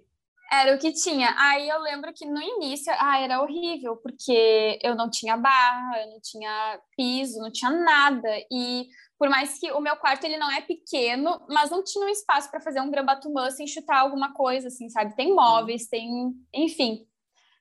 Era 0.51 0.75
o 0.75 0.79
que 0.79 0.91
tinha. 0.91 1.35
Aí 1.37 1.69
eu 1.69 1.79
lembro 1.81 2.11
que 2.13 2.25
no 2.25 2.41
início, 2.41 2.91
ah, 2.97 3.19
era 3.19 3.41
horrível, 3.41 3.97
porque 3.97 4.79
eu 4.83 4.95
não 4.95 5.09
tinha 5.09 5.37
barra, 5.37 6.01
eu 6.01 6.11
não 6.11 6.19
tinha 6.21 6.79
piso, 6.97 7.39
não 7.39 7.51
tinha 7.51 7.71
nada. 7.71 8.29
E 8.51 8.87
por 9.19 9.29
mais 9.29 9.59
que 9.59 9.69
o 9.73 9.81
meu 9.81 9.97
quarto 9.97 10.23
ele 10.23 10.37
não 10.37 10.49
é 10.49 10.61
pequeno, 10.61 11.45
mas 11.49 11.69
não 11.69 11.83
tinha 11.83 12.05
um 12.05 12.09
espaço 12.09 12.49
para 12.49 12.61
fazer 12.61 12.79
um 12.79 12.89
grambatumã 12.89 13.51
sem 13.51 13.67
chutar 13.67 13.99
alguma 13.99 14.33
coisa, 14.33 14.69
assim, 14.69 14.89
sabe? 14.89 15.13
Tem 15.13 15.35
móveis, 15.35 15.87
tem, 15.89 16.09
enfim. 16.53 17.05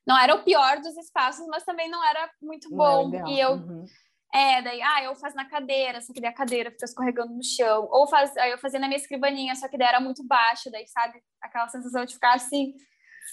Não 0.06 0.16
era 0.16 0.36
o 0.36 0.44
pior 0.44 0.78
dos 0.78 0.96
espaços, 0.96 1.44
mas 1.48 1.64
também 1.64 1.90
não 1.90 2.02
era 2.02 2.30
muito 2.40 2.70
bom. 2.70 3.12
Era 3.12 3.28
e 3.28 3.40
eu 3.40 3.54
uhum. 3.54 3.84
É, 4.32 4.60
daí, 4.60 4.80
ah, 4.82 5.02
eu 5.04 5.14
faço 5.16 5.34
na 5.34 5.46
cadeira, 5.46 6.02
só 6.02 6.12
que 6.12 6.20
daí 6.20 6.30
a 6.30 6.34
cadeira 6.34 6.70
fica 6.70 6.84
escorregando 6.84 7.32
no 7.32 7.42
chão. 7.42 7.88
Ou 7.90 8.06
faz, 8.06 8.36
aí 8.36 8.50
eu 8.50 8.58
fazia 8.58 8.78
na 8.78 8.86
minha 8.86 8.98
escrivaninha, 8.98 9.54
só 9.54 9.68
que 9.68 9.78
daí 9.78 9.88
era 9.88 10.00
muito 10.00 10.22
baixo, 10.22 10.70
daí, 10.70 10.86
sabe? 10.86 11.22
Aquela 11.40 11.66
sensação 11.68 12.04
de 12.04 12.14
ficar 12.14 12.34
assim. 12.34 12.74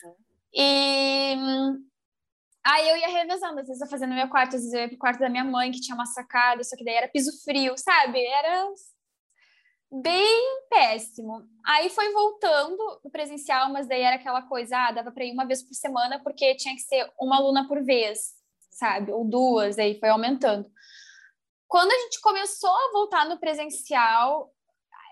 Uhum. 0.03 0.15
E 0.53 1.35
Aí 2.65 2.89
eu 2.89 2.97
ia 2.97 3.09
revezando, 3.09 3.59
às 3.59 3.67
vezes 3.67 3.81
eu 3.81 3.87
fazia 3.87 4.07
no 4.07 4.15
meu 4.15 4.27
quarto, 4.27 4.55
às 4.55 4.61
vezes 4.61 4.73
eu 4.73 4.81
ia 4.81 4.89
pro 4.89 4.97
quarto 4.97 5.19
da 5.19 5.29
minha 5.29 5.43
mãe, 5.43 5.71
que 5.71 5.79
tinha 5.79 5.93
uma 5.93 6.07
sacada, 6.07 6.63
só 6.63 6.75
que 6.75 6.83
daí 6.83 6.95
era 6.95 7.07
piso 7.07 7.31
frio, 7.43 7.77
sabe? 7.77 8.25
Era 8.25 8.67
bem 9.91 10.65
péssimo. 10.67 11.43
Aí 11.63 11.91
foi 11.91 12.11
voltando 12.11 12.81
o 13.03 13.09
presencial, 13.11 13.71
mas 13.71 13.87
daí 13.87 14.01
era 14.01 14.15
aquela 14.15 14.41
coisa, 14.41 14.75
ah, 14.77 14.91
dava 14.91 15.11
para 15.11 15.23
ir 15.23 15.31
uma 15.31 15.45
vez 15.45 15.61
por 15.61 15.75
semana, 15.75 16.19
porque 16.23 16.55
tinha 16.55 16.73
que 16.73 16.81
ser 16.81 17.07
uma 17.19 17.37
aluna 17.37 17.67
por 17.67 17.83
vez, 17.83 18.33
sabe? 18.71 19.11
Ou 19.11 19.23
duas, 19.23 19.77
aí 19.77 19.99
foi 19.99 20.09
aumentando. 20.09 20.67
Quando 21.67 21.91
a 21.91 21.99
gente 21.99 22.19
começou 22.19 22.75
a 22.75 22.91
voltar 22.91 23.29
no 23.29 23.39
presencial, 23.39 24.51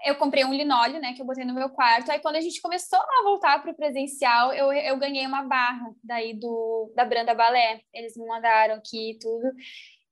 eu 0.04 0.16
comprei 0.16 0.43
um 0.45 0.54
linóleo, 0.54 0.99
né, 0.99 1.14
que 1.14 1.22
eu 1.22 1.26
botei 1.26 1.45
no 1.45 1.54
meu 1.54 1.70
quarto. 1.70 2.12
Aí 2.12 2.20
quando 2.20 2.36
a 2.36 2.41
gente 2.41 2.62
começou 2.62 2.99
a 2.99 3.24
voltar 3.24 3.62
para 3.62 3.72
o 3.72 3.76
presencial, 3.76 4.54
eu, 4.54 4.72
eu 4.72 4.97
ganhei 4.97 5.26
uma 5.26 5.43
barra 5.43 5.93
daí 6.04 6.34
do 6.34 6.91
da 6.95 7.06
Branda 7.06 7.34
Balé. 7.34 7.82
Eles 7.93 8.18
me 8.18 8.26
mandaram 8.28 8.76
aqui 8.76 9.12
e 9.12 9.20
tudo. 9.20 9.51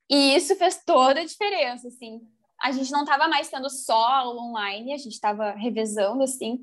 E 0.10 0.36
isso 0.36 0.56
fez 0.56 0.84
toda 0.84 1.22
a 1.22 1.26
diferença, 1.26 1.88
assim. 1.88 2.22
A 2.62 2.72
gente 2.72 2.92
não 2.92 3.04
estava 3.04 3.28
mais 3.28 3.50
tendo 3.50 3.70
só 3.70 4.08
aula 4.08 4.42
online, 4.42 4.94
a 4.94 4.98
gente 4.98 5.14
estava 5.14 5.52
revezando, 5.52 6.24
assim. 6.24 6.60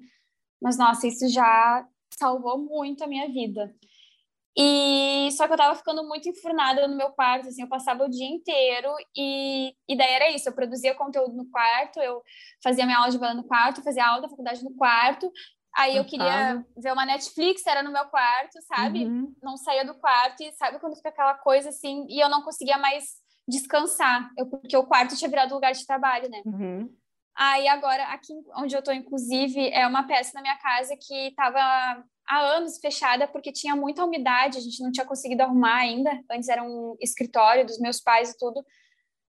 Mas, 0.61 0.77
nossa, 0.77 1.07
isso 1.07 1.29
já 1.29 1.87
salvou 2.11 2.59
muito 2.59 3.03
a 3.03 3.07
minha 3.07 3.29
vida. 3.29 3.75
E 4.61 5.31
só 5.37 5.47
que 5.47 5.53
eu 5.53 5.57
tava 5.57 5.77
ficando 5.77 6.03
muito 6.03 6.29
enfurnada 6.29 6.89
no 6.89 6.97
meu 6.97 7.11
quarto, 7.11 7.47
assim, 7.47 7.63
eu 7.63 7.69
passava 7.69 8.05
o 8.05 8.11
dia 8.11 8.27
inteiro 8.27 8.91
e, 9.17 9.73
e 9.89 9.97
daí 9.97 10.13
era 10.15 10.31
isso, 10.33 10.49
eu 10.49 10.53
produzia 10.53 10.97
conteúdo 10.97 11.33
no 11.37 11.49
quarto, 11.49 12.01
eu 12.01 12.21
fazia 12.61 12.85
minha 12.85 12.99
aula 12.99 13.09
de 13.09 13.19
balé 13.19 13.35
no 13.35 13.45
quarto, 13.45 13.85
fazia 13.85 14.05
aula 14.05 14.23
da 14.23 14.29
faculdade 14.29 14.65
no 14.65 14.75
quarto, 14.75 15.31
aí 15.77 15.97
eu 15.97 16.05
queria 16.05 16.65
ver 16.77 16.93
uma 16.93 17.07
Netflix, 17.07 17.65
era 17.69 17.85
no 17.85 17.93
meu 17.93 18.05
quarto, 18.07 18.61
sabe? 18.63 19.05
Uhum. 19.05 19.33
Não 19.41 19.57
saía 19.57 19.85
do 19.85 19.95
quarto 19.95 20.43
e 20.43 20.51
sabe 20.55 20.81
quando 20.81 20.97
fica 20.97 21.11
aquela 21.11 21.35
coisa 21.35 21.69
assim, 21.69 22.05
e 22.09 22.19
eu 22.19 22.29
não 22.29 22.43
conseguia 22.43 22.79
mais 22.79 23.05
descansar, 23.47 24.29
eu, 24.37 24.47
porque 24.47 24.77
o 24.77 24.87
quarto 24.87 25.17
tinha 25.17 25.31
virado 25.31 25.55
lugar 25.55 25.71
de 25.71 25.87
trabalho, 25.87 26.29
né? 26.29 26.43
Uhum. 26.45 26.93
Aí 27.37 27.69
agora, 27.69 28.03
aqui 28.07 28.33
onde 28.57 28.75
eu 28.75 28.83
tô, 28.83 28.91
inclusive, 28.91 29.71
é 29.71 29.87
uma 29.87 30.03
peça 30.03 30.33
na 30.35 30.43
minha 30.43 30.59
casa 30.59 30.97
que 31.01 31.33
tava 31.37 32.05
há 32.29 32.41
anos 32.57 32.79
fechada 32.79 33.27
porque 33.27 33.51
tinha 33.51 33.75
muita 33.75 34.05
umidade, 34.05 34.59
a 34.59 34.61
gente 34.61 34.83
não 34.83 34.93
tinha 34.93 35.07
conseguido 35.07 35.43
arrumar 35.43 35.77
ainda. 35.77 36.11
Antes 36.31 36.49
era 36.49 36.63
um 36.63 36.97
escritório 37.01 37.65
dos 37.65 37.79
meus 37.79 38.01
pais 38.01 38.31
e 38.31 38.39
tudo. 38.39 38.65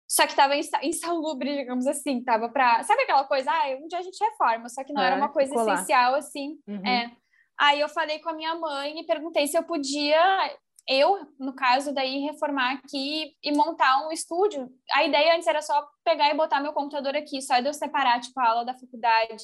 Só 0.08 0.24
que 0.24 0.32
estava 0.32 0.56
insalubre, 0.56 1.58
digamos 1.58 1.88
assim, 1.88 2.24
tava 2.24 2.48
para, 2.50 2.84
sabe 2.84 3.02
aquela 3.02 3.24
coisa, 3.24 3.50
ah, 3.52 3.78
um 3.82 3.88
dia 3.88 3.98
a 3.98 4.04
gente 4.04 4.24
reforma, 4.24 4.70
só 4.70 4.84
que 4.84 4.94
não 4.94 5.02
é, 5.02 5.08
era 5.08 5.16
uma 5.16 5.30
coisa 5.30 5.56
essencial 5.56 6.14
assim. 6.14 6.60
Uhum. 6.68 6.86
É. 6.86 7.12
Aí 7.60 7.80
eu 7.80 7.90
falei 7.90 8.20
com 8.20 8.30
a 8.30 8.34
minha 8.34 8.54
mãe 8.56 9.00
e 9.00 9.06
perguntei 9.06 9.48
se 9.48 9.58
eu 9.58 9.64
podia 9.64 10.56
eu, 10.88 11.28
no 11.40 11.54
caso, 11.56 11.94
daí 11.94 12.20
reformar 12.20 12.74
aqui 12.74 13.36
e 13.42 13.56
montar 13.56 14.06
um 14.06 14.12
estúdio. 14.12 14.70
A 14.92 15.04
ideia 15.04 15.36
antes 15.36 15.48
era 15.48 15.62
só 15.62 15.88
pegar 16.04 16.30
e 16.30 16.36
botar 16.36 16.60
meu 16.60 16.74
computador 16.74 17.16
aqui, 17.16 17.42
só 17.42 17.60
de 17.60 17.68
eu 17.68 17.74
separar, 17.74 18.20
tipo, 18.20 18.38
a 18.40 18.50
aula 18.50 18.66
da 18.66 18.74
faculdade 18.74 19.44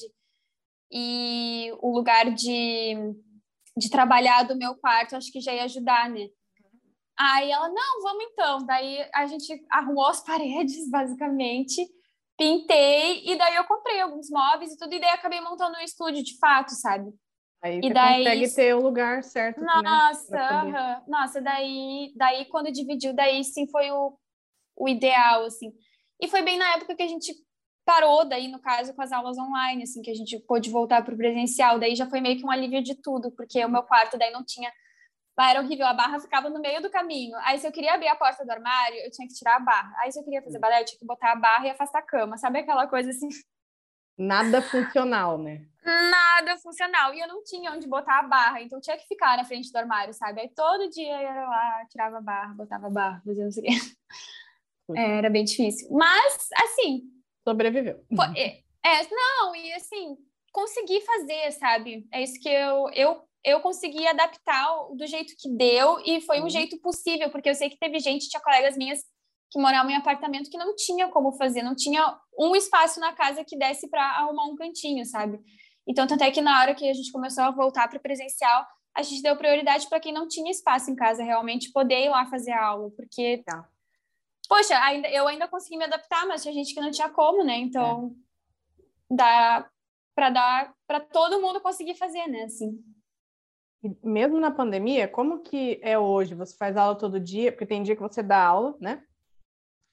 e 0.92 1.72
o 1.80 1.90
lugar 1.94 2.30
de 2.30 2.94
de 3.76 3.90
trabalhar 3.90 4.42
do 4.44 4.56
meu 4.56 4.74
quarto, 4.76 5.16
acho 5.16 5.30
que 5.32 5.40
já 5.40 5.52
ia 5.54 5.64
ajudar, 5.64 6.08
né? 6.10 6.26
Aí 7.18 7.50
ela, 7.50 7.68
não, 7.68 8.02
vamos 8.02 8.24
então. 8.24 8.64
Daí 8.66 9.08
a 9.14 9.26
gente 9.26 9.64
arrumou 9.70 10.06
as 10.06 10.22
paredes, 10.24 10.88
basicamente, 10.90 11.86
pintei, 12.36 13.22
e 13.26 13.36
daí 13.36 13.54
eu 13.56 13.64
comprei 13.64 14.00
alguns 14.00 14.30
móveis 14.30 14.72
e 14.72 14.76
tudo, 14.78 14.94
e 14.94 15.00
daí 15.00 15.10
acabei 15.10 15.40
montando 15.40 15.76
um 15.76 15.82
estúdio 15.82 16.22
de 16.22 16.38
fato, 16.38 16.70
sabe? 16.70 17.10
Aí 17.62 17.80
E 17.82 17.92
daí- 17.92 18.24
consegue 18.24 18.54
ter 18.54 18.74
o 18.74 18.80
lugar 18.80 19.22
certo, 19.22 19.60
né? 19.60 19.66
Nossa, 19.66 20.24
poder- 20.30 20.74
aham. 20.74 21.02
nossa, 21.06 21.40
daí, 21.42 22.12
daí 22.16 22.46
quando 22.46 22.72
dividiu, 22.72 23.12
daí 23.14 23.44
sim 23.44 23.68
foi 23.68 23.90
o, 23.90 24.16
o 24.76 24.88
ideal, 24.88 25.44
assim. 25.44 25.70
E 26.18 26.26
foi 26.28 26.40
bem 26.42 26.56
na 26.56 26.74
época 26.76 26.96
que 26.96 27.02
a 27.02 27.08
gente 27.08 27.34
parou, 27.90 28.24
daí, 28.24 28.46
no 28.46 28.60
caso, 28.60 28.94
com 28.94 29.02
as 29.02 29.10
aulas 29.10 29.36
online, 29.36 29.82
assim, 29.82 30.00
que 30.00 30.12
a 30.12 30.14
gente 30.14 30.38
pôde 30.38 30.70
voltar 30.70 31.02
para 31.02 31.12
o 31.12 31.16
presencial. 31.16 31.76
Daí 31.76 31.96
já 31.96 32.06
foi 32.06 32.20
meio 32.20 32.38
que 32.38 32.46
um 32.46 32.50
alívio 32.50 32.80
de 32.80 32.94
tudo, 32.94 33.32
porque 33.32 33.64
o 33.64 33.68
meu 33.68 33.82
quarto 33.82 34.16
daí 34.16 34.30
não 34.30 34.44
tinha. 34.44 34.72
Ah, 35.36 35.50
era 35.50 35.60
horrível, 35.60 35.86
a 35.86 35.94
barra 35.94 36.20
ficava 36.20 36.50
no 36.50 36.60
meio 36.60 36.82
do 36.82 36.90
caminho. 36.90 37.34
Aí, 37.44 37.58
se 37.58 37.66
eu 37.66 37.72
queria 37.72 37.94
abrir 37.94 38.08
a 38.08 38.14
porta 38.14 38.44
do 38.44 38.50
armário, 38.50 38.98
eu 38.98 39.10
tinha 39.10 39.26
que 39.26 39.34
tirar 39.34 39.56
a 39.56 39.60
barra. 39.60 39.92
Aí, 39.98 40.12
se 40.12 40.20
eu 40.20 40.22
queria 40.22 40.42
fazer 40.42 40.58
balé, 40.58 40.82
eu 40.82 40.84
tinha 40.84 40.98
que 40.98 41.06
botar 41.06 41.32
a 41.32 41.34
barra 41.34 41.66
e 41.66 41.70
afastar 41.70 41.98
a 42.00 42.02
cama. 42.02 42.36
Sabe 42.36 42.58
aquela 42.60 42.86
coisa 42.86 43.08
assim? 43.10 43.28
Nada 44.18 44.60
funcional, 44.60 45.38
né? 45.38 45.62
nada 45.82 46.58
funcional. 46.58 47.14
E 47.14 47.20
eu 47.20 47.26
não 47.26 47.42
tinha 47.42 47.72
onde 47.72 47.88
botar 47.88 48.18
a 48.18 48.22
barra, 48.22 48.60
então 48.60 48.80
tinha 48.80 48.98
que 48.98 49.08
ficar 49.08 49.36
na 49.36 49.44
frente 49.44 49.72
do 49.72 49.76
armário, 49.76 50.12
sabe? 50.12 50.42
Aí 50.42 50.48
todo 50.54 50.90
dia 50.90 51.16
eu 51.16 51.22
ia 51.22 51.48
lá, 51.48 51.86
tirava 51.88 52.18
a 52.18 52.20
barra, 52.20 52.54
botava 52.54 52.86
a 52.86 52.90
barra, 52.90 53.22
fazia 53.24 53.44
não 53.44 53.50
sei 53.50 53.62
o 53.62 53.66
quê. 53.66 53.72
É, 54.96 55.18
Era 55.18 55.30
bem 55.30 55.44
difícil. 55.44 55.88
Mas, 55.90 56.48
assim, 56.62 57.02
Sobreviveu. 57.46 58.04
pô, 58.14 58.22
é, 58.36 58.60
é, 58.84 59.06
não, 59.10 59.54
e 59.56 59.72
assim, 59.72 60.16
consegui 60.52 61.00
fazer, 61.00 61.52
sabe? 61.52 62.06
É 62.12 62.22
isso 62.22 62.40
que 62.40 62.48
eu, 62.48 62.88
eu, 62.94 63.22
eu 63.44 63.60
consegui 63.60 64.06
adaptar 64.06 64.66
do 64.94 65.06
jeito 65.06 65.34
que 65.38 65.48
deu 65.56 66.00
e 66.04 66.20
foi 66.20 66.40
um 66.40 66.44
Uhum. 66.44 66.50
jeito 66.50 66.78
possível, 66.80 67.30
porque 67.30 67.48
eu 67.48 67.54
sei 67.54 67.70
que 67.70 67.78
teve 67.78 67.98
gente, 67.98 68.28
tinha 68.28 68.42
colegas 68.42 68.76
minhas 68.76 69.00
que 69.50 69.58
moravam 69.60 69.90
em 69.90 69.96
apartamento 69.96 70.48
que 70.50 70.58
não 70.58 70.76
tinha 70.76 71.08
como 71.08 71.32
fazer, 71.32 71.62
não 71.62 71.74
tinha 71.74 72.16
um 72.38 72.54
espaço 72.54 73.00
na 73.00 73.12
casa 73.12 73.44
que 73.44 73.56
desse 73.56 73.88
para 73.90 74.02
arrumar 74.18 74.44
um 74.44 74.54
cantinho, 74.54 75.04
sabe? 75.04 75.40
Então, 75.88 76.06
tanto 76.06 76.22
é 76.22 76.30
que 76.30 76.40
na 76.40 76.60
hora 76.60 76.74
que 76.74 76.88
a 76.88 76.92
gente 76.94 77.10
começou 77.10 77.42
a 77.44 77.50
voltar 77.50 77.88
para 77.88 77.98
presencial, 77.98 78.64
a 78.94 79.02
gente 79.02 79.22
deu 79.22 79.36
prioridade 79.36 79.88
para 79.88 79.98
quem 79.98 80.12
não 80.12 80.28
tinha 80.28 80.50
espaço 80.50 80.90
em 80.90 80.94
casa 80.94 81.24
realmente 81.24 81.72
poder 81.72 82.04
ir 82.04 82.10
lá 82.10 82.26
fazer 82.26 82.52
a 82.52 82.64
aula, 82.64 82.90
porque 82.96 83.42
Tá. 83.44 83.68
Poxa, 84.50 84.76
ainda, 84.82 85.08
eu 85.08 85.28
ainda 85.28 85.46
consegui 85.46 85.76
me 85.76 85.84
adaptar, 85.84 86.26
mas 86.26 86.42
tinha 86.42 86.52
gente 86.52 86.74
que 86.74 86.80
não 86.80 86.90
tinha 86.90 87.08
como, 87.08 87.44
né? 87.44 87.56
Então, 87.56 88.16
dá 89.08 89.70
para 90.12 90.28
dar 90.30 90.74
para 90.88 90.98
todo 90.98 91.40
mundo 91.40 91.60
conseguir 91.60 91.94
fazer, 91.94 92.26
né? 92.26 92.42
Assim. 92.42 92.82
E 93.80 93.96
mesmo 94.02 94.40
na 94.40 94.50
pandemia, 94.50 95.06
como 95.06 95.38
que 95.38 95.78
é 95.84 95.96
hoje? 95.96 96.34
Você 96.34 96.56
faz 96.56 96.76
aula 96.76 96.98
todo 96.98 97.20
dia? 97.20 97.52
Porque 97.52 97.64
tem 97.64 97.80
dia 97.84 97.94
que 97.94 98.02
você 98.02 98.24
dá 98.24 98.44
aula, 98.44 98.76
né? 98.80 99.04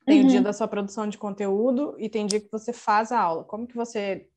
Tem 0.08 0.22
o 0.22 0.24
Uhum. 0.24 0.28
dia 0.28 0.42
da 0.42 0.52
sua 0.52 0.68
produção 0.68 1.08
de 1.08 1.20
conteúdo 1.20 1.96
e 2.00 2.10
tem 2.10 2.26
dia 2.26 2.42
que 2.42 2.52
você 2.52 2.74
faz 2.74 3.12
a 3.12 3.22
aula. 3.22 3.44
Como 3.44 3.68
que 3.68 3.76
você 3.76 4.28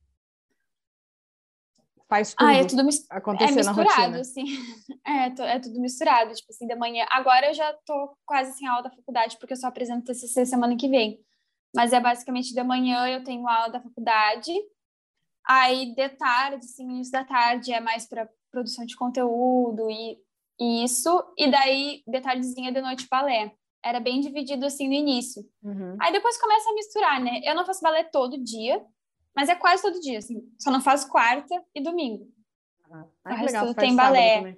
faz 2.10 2.34
tudo, 2.34 2.46
Ah, 2.46 2.54
é 2.54 2.64
tudo 2.66 2.84
mis- 2.84 3.06
é 3.10 3.16
acontecer 3.16 3.54
na 3.64 3.72
misturado, 3.72 4.02
rotina? 4.02 4.20
assim. 4.20 4.44
É, 5.06 5.54
é 5.54 5.58
tudo 5.58 5.80
misturado, 5.80 6.34
tipo 6.34 6.48
assim, 6.52 6.66
de 6.66 6.74
manhã. 6.76 7.06
Agora 7.10 7.48
eu 7.48 7.54
já 7.54 7.72
tô 7.86 8.14
quase 8.26 8.52
sem 8.58 8.68
aula 8.68 8.82
da 8.82 8.90
faculdade, 8.90 9.38
porque 9.38 9.54
eu 9.54 9.56
só 9.56 9.68
apresento 9.68 10.04
TCC 10.04 10.44
semana 10.44 10.76
que 10.76 10.88
vem. 10.88 11.18
Mas 11.74 11.92
é 11.92 12.00
basicamente 12.00 12.52
de 12.52 12.62
manhã 12.62 13.06
eu 13.08 13.24
tenho 13.24 13.48
aula 13.48 13.70
da 13.70 13.80
faculdade, 13.80 14.52
aí 15.46 15.94
de 15.94 16.08
tarde, 16.10 16.56
assim, 16.64 16.84
início 16.84 17.12
da 17.12 17.24
tarde 17.24 17.72
é 17.72 17.80
mais 17.80 18.06
para 18.06 18.28
produção 18.50 18.84
de 18.84 18.96
conteúdo 18.96 19.90
e, 19.90 20.18
e 20.60 20.84
isso, 20.84 21.22
e 21.38 21.50
daí 21.50 22.02
de 22.06 22.20
tardezinha 22.20 22.72
de 22.72 22.80
noite 22.80 23.06
balé. 23.10 23.52
Era 23.82 23.98
bem 23.98 24.20
dividido 24.20 24.66
assim 24.66 24.86
no 24.86 24.94
início. 24.94 25.42
Uhum. 25.62 25.96
Aí 26.00 26.12
depois 26.12 26.38
começa 26.38 26.68
a 26.68 26.74
misturar, 26.74 27.20
né? 27.20 27.40
Eu 27.44 27.54
não 27.54 27.64
faço 27.64 27.80
balé 27.80 28.04
todo 28.04 28.36
dia, 28.42 28.84
mas 29.34 29.48
é 29.48 29.54
quase 29.54 29.82
todo 29.82 30.00
dia, 30.00 30.18
assim. 30.18 30.42
Só 30.58 30.70
não 30.70 30.80
faço 30.80 31.08
quarta 31.08 31.62
e 31.74 31.82
domingo. 31.82 32.28
Ah, 32.90 33.04
O 33.04 33.28
que 33.28 33.34
resto 33.34 33.46
legal, 33.46 33.74
tem 33.74 33.96
faz 33.96 33.96
balé. 33.96 34.56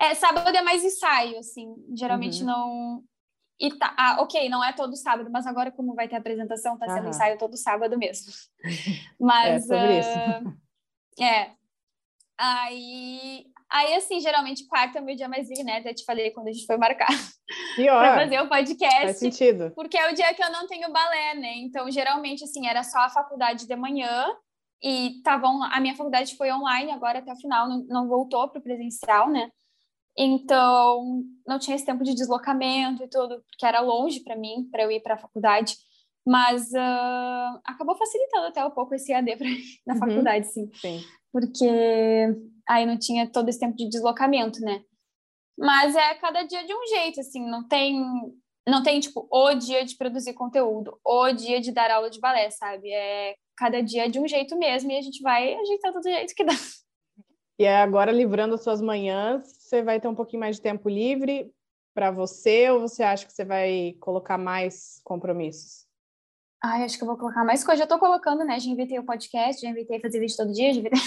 É, 0.00 0.14
sábado 0.14 0.48
é 0.56 0.62
mais 0.62 0.82
ensaio, 0.84 1.38
assim. 1.38 1.74
Geralmente 1.94 2.40
Uhum. 2.40 2.46
não. 2.46 3.04
E 3.60 3.72
tá, 3.78 3.94
ah, 3.96 4.16
ok, 4.22 4.48
não 4.48 4.64
é 4.64 4.72
todo 4.72 4.96
sábado, 4.96 5.30
mas 5.30 5.46
agora, 5.46 5.70
como 5.70 5.94
vai 5.94 6.08
ter 6.08 6.16
apresentação, 6.16 6.76
tá 6.78 6.88
sendo 6.88 7.08
ensaio 7.10 7.38
todo 7.38 7.56
sábado 7.56 7.96
mesmo. 7.96 8.32
Mas. 9.20 9.66
sobre 9.66 9.98
isso. 10.00 10.08
ah, 10.18 10.42
É. 11.20 11.52
Aí. 12.36 13.51
Aí, 13.72 13.94
assim, 13.94 14.20
geralmente 14.20 14.66
quarta 14.66 14.98
é 14.98 15.00
o 15.00 15.04
meu 15.04 15.16
dia 15.16 15.28
mais 15.28 15.48
livre, 15.48 15.64
né? 15.64 15.78
Até 15.78 15.94
te 15.94 16.04
falei 16.04 16.30
quando 16.30 16.48
a 16.48 16.52
gente 16.52 16.66
foi 16.66 16.76
marcar 16.76 17.06
pra 17.46 17.74
Pior, 17.76 18.14
fazer 18.14 18.40
o 18.42 18.48
faz 18.48 18.68
podcast. 18.68 19.18
sentido. 19.18 19.72
Porque 19.74 19.96
é 19.96 20.10
o 20.10 20.14
dia 20.14 20.32
que 20.34 20.42
eu 20.44 20.50
não 20.52 20.66
tenho 20.66 20.92
balé, 20.92 21.34
né? 21.34 21.54
Então, 21.58 21.90
geralmente, 21.90 22.44
assim, 22.44 22.66
era 22.66 22.82
só 22.82 22.98
a 22.98 23.08
faculdade 23.08 23.66
de 23.66 23.74
manhã 23.76 24.26
e 24.82 25.22
tava 25.24 25.48
on- 25.48 25.62
a 25.64 25.80
minha 25.80 25.94
faculdade 25.96 26.36
foi 26.36 26.52
online 26.52 26.90
agora 26.90 27.20
até 27.20 27.32
o 27.32 27.36
final, 27.36 27.68
não, 27.68 27.84
não 27.88 28.08
voltou 28.08 28.48
para 28.48 28.58
o 28.58 28.62
presencial, 28.62 29.28
né? 29.30 29.48
Então, 30.16 31.22
não 31.46 31.58
tinha 31.58 31.74
esse 31.74 31.86
tempo 31.86 32.04
de 32.04 32.14
deslocamento 32.14 33.02
e 33.02 33.08
tudo, 33.08 33.42
porque 33.48 33.64
era 33.64 33.80
longe 33.80 34.20
para 34.20 34.36
mim, 34.36 34.68
para 34.70 34.82
eu 34.82 34.90
ir 34.90 35.00
para 35.00 35.14
a 35.14 35.18
faculdade. 35.18 35.74
Mas 36.26 36.72
ah, 36.74 37.60
acabou 37.64 37.96
facilitando 37.96 38.46
até 38.46 38.64
um 38.64 38.70
pouco 38.70 38.94
esse 38.94 39.12
AD 39.12 39.36
para 39.36 39.48
na 39.86 39.94
Uhum. 39.94 40.00
faculdade, 40.00 40.46
sim 40.52 40.70
Sim. 40.74 41.00
porque 41.32 41.66
aí 42.68 42.86
não 42.86 42.98
tinha 42.98 43.30
todo 43.30 43.48
esse 43.48 43.60
tempo 43.60 43.76
de 43.76 43.88
deslocamento, 43.88 44.60
né? 44.60 44.82
Mas 45.58 45.94
é 45.94 46.14
cada 46.14 46.42
dia 46.42 46.64
de 46.66 46.74
um 46.74 46.86
jeito, 46.86 47.20
assim, 47.20 47.48
não 47.48 47.66
tem 47.66 48.02
não 48.66 48.82
tem 48.82 49.00
tipo 49.00 49.26
o 49.30 49.54
dia 49.54 49.84
de 49.84 49.96
produzir 49.96 50.34
conteúdo, 50.34 50.98
o 51.04 51.32
dia 51.32 51.60
de 51.60 51.72
dar 51.72 51.90
aula 51.90 52.08
de 52.08 52.20
balé, 52.20 52.48
sabe? 52.50 52.92
É 52.92 53.34
cada 53.56 53.82
dia 53.82 54.08
de 54.08 54.18
um 54.18 54.26
jeito 54.26 54.56
mesmo 54.56 54.90
e 54.90 54.98
a 54.98 55.02
gente 55.02 55.20
vai 55.20 55.54
ajeitando 55.54 56.00
do 56.00 56.04
jeito 56.04 56.34
que 56.34 56.44
dá. 56.44 56.54
E 57.58 57.66
agora, 57.66 58.10
livrando 58.10 58.54
as 58.54 58.62
suas 58.62 58.80
manhãs, 58.80 59.44
você 59.46 59.82
vai 59.82 60.00
ter 60.00 60.08
um 60.08 60.14
pouquinho 60.14 60.40
mais 60.40 60.56
de 60.56 60.62
tempo 60.62 60.88
livre 60.88 61.52
para 61.94 62.10
você 62.10 62.70
ou 62.70 62.80
você 62.80 63.02
acha 63.02 63.26
que 63.26 63.32
você 63.32 63.44
vai 63.44 63.94
colocar 64.00 64.38
mais 64.38 65.00
compromissos? 65.04 65.86
Ai, 66.64 66.84
acho 66.84 66.96
que 66.96 67.04
eu 67.04 67.08
vou 67.08 67.16
colocar 67.16 67.44
mais 67.44 67.64
coisa. 67.64 67.80
Já 67.80 67.86
tô 67.86 67.98
colocando, 67.98 68.44
né? 68.44 68.58
Já 68.58 68.70
inventei 68.70 68.98
o 68.98 69.04
podcast, 69.04 69.60
já 69.60 69.68
inventei 69.68 70.00
fazer 70.00 70.20
vídeo 70.20 70.36
todo 70.36 70.52
dia, 70.52 70.72
já 70.72 70.80
inventei... 70.80 71.00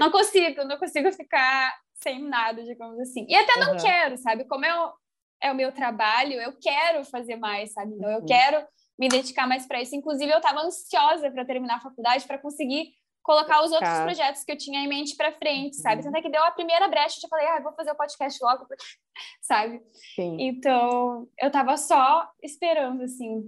Não 0.00 0.10
consigo, 0.10 0.64
não 0.64 0.78
consigo 0.78 1.10
ficar 1.12 1.74
sem 1.94 2.20
nada, 2.22 2.62
digamos 2.64 2.98
assim. 3.00 3.26
E 3.28 3.34
até 3.34 3.56
não 3.56 3.72
Aham. 3.74 3.82
quero, 3.82 4.16
sabe? 4.18 4.44
Como 4.46 4.64
eu, 4.64 4.92
é 5.40 5.52
o 5.52 5.54
meu 5.54 5.72
trabalho, 5.72 6.40
eu 6.40 6.52
quero 6.60 7.04
fazer 7.04 7.36
mais, 7.36 7.72
sabe? 7.72 7.92
Então 7.94 8.10
eu 8.10 8.20
Uhum. 8.20 8.26
quero 8.26 8.66
me 8.98 9.08
dedicar 9.08 9.46
mais 9.46 9.66
para 9.66 9.80
isso. 9.80 9.94
Inclusive, 9.94 10.30
eu 10.32 10.38
estava 10.38 10.60
ansiosa 10.60 11.30
para 11.30 11.44
terminar 11.44 11.76
a 11.76 11.80
faculdade 11.80 12.26
para 12.26 12.38
conseguir 12.38 12.92
colocar 13.22 13.62
os 13.62 13.70
outros 13.70 13.92
Tá. 13.92 14.02
projetos 14.02 14.42
que 14.42 14.50
eu 14.50 14.58
tinha 14.58 14.80
em 14.80 14.88
mente 14.88 15.14
para 15.16 15.30
frente, 15.32 15.76
sabe? 15.76 15.98
Uhum. 15.98 16.02
Tanto 16.04 16.16
é 16.18 16.22
que 16.22 16.28
deu 16.30 16.42
a 16.42 16.50
primeira 16.50 16.88
brecha, 16.88 17.18
eu 17.18 17.22
já 17.22 17.28
falei, 17.28 17.46
ah, 17.46 17.60
vou 17.60 17.72
fazer 17.72 17.92
o 17.92 17.96
podcast 17.96 18.42
logo, 18.42 18.66
sabe? 19.40 19.80
Sim. 20.14 20.36
Então, 20.40 21.28
eu 21.38 21.50
tava 21.50 21.76
só 21.76 22.28
esperando, 22.42 23.02
assim, 23.02 23.42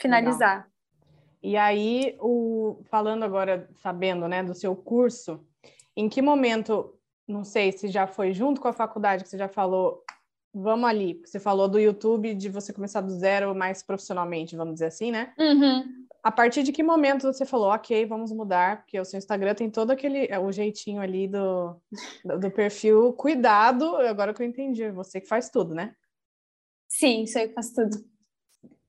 finalizar. 0.00 0.68
E 1.42 1.56
aí, 1.56 2.16
o, 2.20 2.80
falando 2.90 3.24
agora, 3.24 3.68
sabendo, 3.76 4.26
né, 4.28 4.42
do 4.42 4.54
seu 4.54 4.74
curso, 4.74 5.45
em 5.96 6.08
que 6.08 6.20
momento, 6.20 6.94
não 7.26 7.42
sei 7.42 7.72
se 7.72 7.88
já 7.88 8.06
foi 8.06 8.32
junto 8.32 8.60
com 8.60 8.68
a 8.68 8.72
faculdade 8.72 9.24
que 9.24 9.30
você 9.30 9.38
já 9.38 9.48
falou, 9.48 10.04
vamos 10.52 10.88
ali, 10.88 11.20
você 11.24 11.40
falou 11.40 11.68
do 11.68 11.78
YouTube, 11.78 12.34
de 12.34 12.48
você 12.48 12.72
começar 12.72 13.00
do 13.00 13.10
zero 13.10 13.54
mais 13.54 13.82
profissionalmente, 13.82 14.56
vamos 14.56 14.74
dizer 14.74 14.86
assim, 14.86 15.10
né? 15.10 15.34
Uhum. 15.38 16.06
A 16.22 16.32
partir 16.32 16.62
de 16.62 16.72
que 16.72 16.82
momento 16.82 17.32
você 17.32 17.46
falou, 17.46 17.68
ok, 17.68 18.04
vamos 18.06 18.32
mudar, 18.32 18.78
porque 18.78 18.98
o 18.98 19.04
seu 19.04 19.18
Instagram 19.18 19.54
tem 19.54 19.70
todo 19.70 19.90
aquele, 19.90 20.26
é, 20.26 20.38
o 20.38 20.50
jeitinho 20.50 21.00
ali 21.00 21.28
do, 21.28 21.80
do, 22.40 22.50
perfil, 22.50 23.12
cuidado, 23.12 23.96
agora 23.96 24.34
que 24.34 24.42
eu 24.42 24.46
entendi, 24.46 24.82
é 24.82 24.90
você 24.90 25.20
que 25.20 25.28
faz 25.28 25.50
tudo, 25.50 25.74
né? 25.74 25.94
Sim, 26.88 27.22
isso 27.22 27.38
aí 27.38 27.52
faz 27.52 27.72
tudo. 27.72 27.96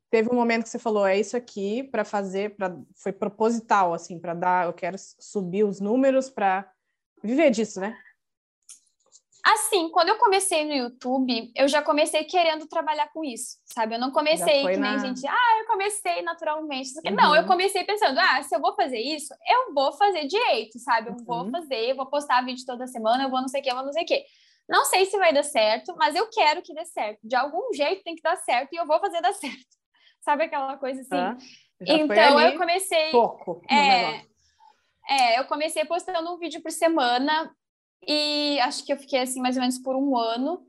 Teve 0.10 0.30
um 0.32 0.36
momento 0.36 0.64
que 0.64 0.70
você 0.70 0.80
falou, 0.80 1.06
é 1.06 1.20
isso 1.20 1.36
aqui 1.36 1.84
para 1.84 2.06
fazer, 2.06 2.56
para 2.56 2.76
foi 2.96 3.12
proposital 3.12 3.94
assim, 3.94 4.18
para 4.18 4.34
dar, 4.34 4.66
eu 4.66 4.74
quero 4.74 4.98
subir 4.98 5.66
os 5.66 5.82
números 5.82 6.30
para 6.30 6.72
viver 7.24 7.50
disso, 7.52 7.80
né? 7.80 7.98
Assim, 9.46 9.90
quando 9.92 10.10
eu 10.10 10.18
comecei 10.18 10.66
no 10.66 10.74
YouTube, 10.74 11.54
eu 11.56 11.70
já 11.70 11.82
comecei 11.82 12.26
querendo 12.26 12.68
trabalhar 12.68 13.08
com 13.14 13.24
isso, 13.24 13.58
sabe? 13.66 13.96
Eu 13.96 14.00
não 14.00 14.12
comecei 14.12 14.60
que 14.60 14.78
nem 14.78 14.80
na- 14.82 14.98
gente, 14.98 15.26
ah, 15.26 15.60
eu 15.62 15.68
comecei 15.68 16.22
naturalmente. 16.22 16.90
Uhum. 17.06 17.16
Não, 17.16 17.34
eu 17.34 17.46
comecei 17.46 17.86
pensando, 17.86 18.20
ah, 18.20 18.44
se 18.44 18.54
eu 18.54 18.60
vou 18.60 18.76
fazer 18.76 19.00
isso, 19.00 19.34
eu 19.48 19.74
vou 19.74 19.94
fazer 19.94 20.28
direito, 20.28 20.78
sabe? 20.80 21.12
Eu 21.12 21.18
vou 21.24 21.46
Uhum. 21.46 21.52
fazer, 21.52 21.92
eu 21.92 21.96
vou 21.96 22.08
postar 22.08 22.44
vídeo 22.44 22.66
toda 22.66 22.88
semana, 22.88 23.24
eu 23.24 23.30
vou 23.30 23.40
não 23.40 23.48
sei 23.48 23.62
o 23.62 23.64
que, 23.64 23.72
eu 23.72 23.76
vou 23.76 23.86
não 23.86 23.94
sei 23.94 24.04
o 24.04 24.06
que. 24.06 24.26
Não 24.68 24.84
sei 24.84 25.06
se 25.06 25.18
vai 25.18 25.32
dar 25.34 25.44
certo, 25.44 25.96
mas 25.98 26.14
eu 26.14 26.30
quero 26.30 26.62
que 26.62 26.74
dê 26.74 26.84
certo. 26.84 27.20
De 27.24 27.36
algum 27.38 27.72
jeito 27.74 28.04
tem 28.04 28.16
que 28.16 28.22
dar 28.22 28.36
certo 28.36 28.74
e 28.74 28.76
eu 28.76 28.86
vou 28.86 29.00
fazer 29.00 29.22
dar 29.22 29.32
certo. 29.40 29.66
Sabe 30.20 30.44
aquela 30.44 30.76
coisa 30.76 31.00
assim? 31.00 31.10
Foi 31.78 31.88
então 31.88 32.38
eu 32.42 32.58
comecei. 32.58 33.12
pouco 33.12 33.64
É, 33.70 33.76
negócio. 33.78 34.30
É, 35.10 35.40
eu 35.40 35.46
comecei 35.46 35.86
postando 35.86 36.32
um 36.34 36.38
vídeo 36.38 36.62
por 36.62 36.72
semana 36.72 37.54
e 38.06 38.60
acho 38.62 38.86
que 38.86 38.94
eu 38.94 38.98
fiquei 38.98 39.20
assim 39.20 39.42
mais 39.42 39.56
ou 39.56 39.62
menos 39.62 39.78
por 39.80 39.96
um 39.96 40.18
ano. 40.18 40.66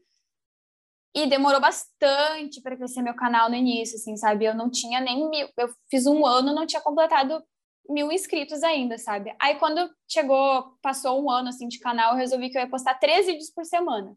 E 1.14 1.26
demorou 1.26 1.61
bastante 1.61 2.61
para 2.61 2.76
crescer 2.76 3.03
meu 3.03 3.14
canal 3.14 3.49
no 3.49 3.57
início, 3.57 3.97
assim, 3.97 4.16
sabe? 4.16 4.45
Eu 4.45 4.55
não 4.55 4.70
tinha 4.70 5.01
nem 5.01 5.28
mil. 5.28 5.49
Eu 5.57 5.68
fiz 5.91 6.07
um 6.07 6.24
ano, 6.24 6.55
não 6.55 6.66
tinha 6.66 6.82
completado 6.82 7.43
mil 7.89 8.12
inscritos 8.12 8.62
ainda, 8.62 8.99
sabe? 8.99 9.34
Aí 9.41 9.57
quando 9.57 9.91
chegou, 10.07 10.76
passou 10.82 11.22
um 11.22 11.30
ano 11.30 11.49
assim 11.49 11.66
de 11.66 11.78
canal, 11.80 12.12
eu 12.12 12.18
resolvi 12.18 12.51
que 12.51 12.59
eu 12.59 12.62
ia 12.62 12.68
postar 12.68 12.95
três 12.95 13.26
vídeos 13.26 13.51
por 13.51 13.64
semana. 13.64 14.14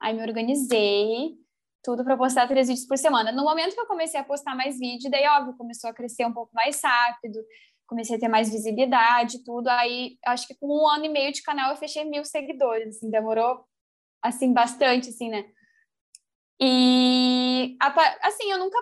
Aí 0.00 0.14
me 0.14 0.22
organizei, 0.22 1.34
tudo 1.82 2.04
para 2.04 2.16
postar 2.16 2.46
três 2.46 2.68
vídeos 2.68 2.86
por 2.86 2.98
semana. 2.98 3.32
No 3.32 3.44
momento 3.44 3.74
que 3.74 3.80
eu 3.80 3.86
comecei 3.86 4.20
a 4.20 4.24
postar 4.24 4.54
mais 4.54 4.78
vídeo, 4.78 5.10
daí, 5.10 5.26
óbvio, 5.26 5.56
começou 5.56 5.88
a 5.88 5.94
crescer 5.94 6.26
um 6.26 6.32
pouco 6.32 6.50
mais 6.54 6.80
rápido, 6.82 7.38
comecei 7.86 8.16
a 8.16 8.18
ter 8.18 8.28
mais 8.28 8.50
visibilidade, 8.50 9.44
tudo. 9.44 9.68
Aí, 9.68 10.18
acho 10.26 10.46
que 10.46 10.54
com 10.54 10.66
um 10.66 10.88
ano 10.88 11.04
e 11.04 11.08
meio 11.08 11.32
de 11.32 11.42
canal, 11.42 11.70
eu 11.70 11.76
fechei 11.76 12.04
mil 12.04 12.24
seguidores, 12.24 12.96
assim, 12.96 13.10
demorou, 13.10 13.64
assim, 14.22 14.52
bastante, 14.52 15.10
assim, 15.10 15.28
né? 15.28 15.44
E, 16.60 17.76
assim, 18.22 18.50
eu 18.50 18.58
nunca 18.58 18.78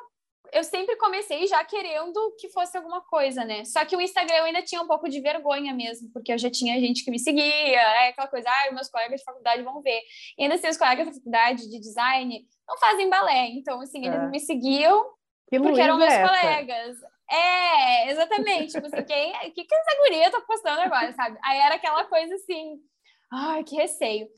eu 0.53 0.63
sempre 0.63 0.97
comecei 0.97 1.47
já 1.47 1.65
querendo 1.65 2.37
que 2.39 2.51
fosse 2.51 2.77
alguma 2.77 3.01
coisa, 3.01 3.43
né? 3.43 3.65
Só 3.65 3.85
que 3.87 3.97
o 3.97 4.01
Instagram 4.01 4.37
eu 4.37 4.45
ainda 4.45 4.63
tinha 4.63 4.83
um 4.83 4.87
pouco 4.87 5.09
de 5.09 5.19
vergonha 5.19 5.73
mesmo, 5.73 6.11
porque 6.13 6.31
eu 6.31 6.37
já 6.37 6.51
tinha 6.51 6.79
gente 6.79 7.03
que 7.05 7.11
me 7.11 7.19
seguia, 7.19 7.81
é 7.81 8.09
aquela 8.09 8.29
coisa, 8.29 8.47
ah, 8.49 8.73
meus 8.73 8.91
colegas 8.91 9.21
de 9.21 9.25
faculdade 9.25 9.63
vão 9.63 9.81
ver. 9.81 9.99
E 10.37 10.43
ainda 10.43 10.57
assim, 10.57 10.69
os 10.69 10.77
colegas 10.77 11.07
da 11.07 11.15
faculdade 11.15 11.71
de 11.71 11.81
design 11.81 12.47
não 12.69 12.77
fazem 12.77 13.09
balé, 13.09 13.49
então, 13.49 13.81
assim, 13.81 14.05
eles 14.05 14.21
é. 14.21 14.29
me 14.29 14.39
seguiam 14.39 15.11
que 15.49 15.59
porque 15.59 15.81
eram 15.81 15.97
meus 15.97 16.13
é 16.13 16.27
colegas. 16.27 16.97
É, 17.33 18.11
exatamente. 18.11 18.73
tipo 18.73 18.87
assim, 18.87 19.05
quem, 19.07 19.33
o 19.49 19.53
que, 19.53 19.65
que 19.65 19.75
essa 19.75 19.99
guria 20.03 20.31
tá 20.31 20.41
postando 20.43 20.81
agora, 20.81 21.13
sabe? 21.13 21.39
Aí 21.43 21.59
era 21.59 21.77
aquela 21.77 22.05
coisa 22.05 22.35
assim, 22.35 22.79
ai, 23.33 23.65
que 23.65 23.77
receio. 23.77 24.29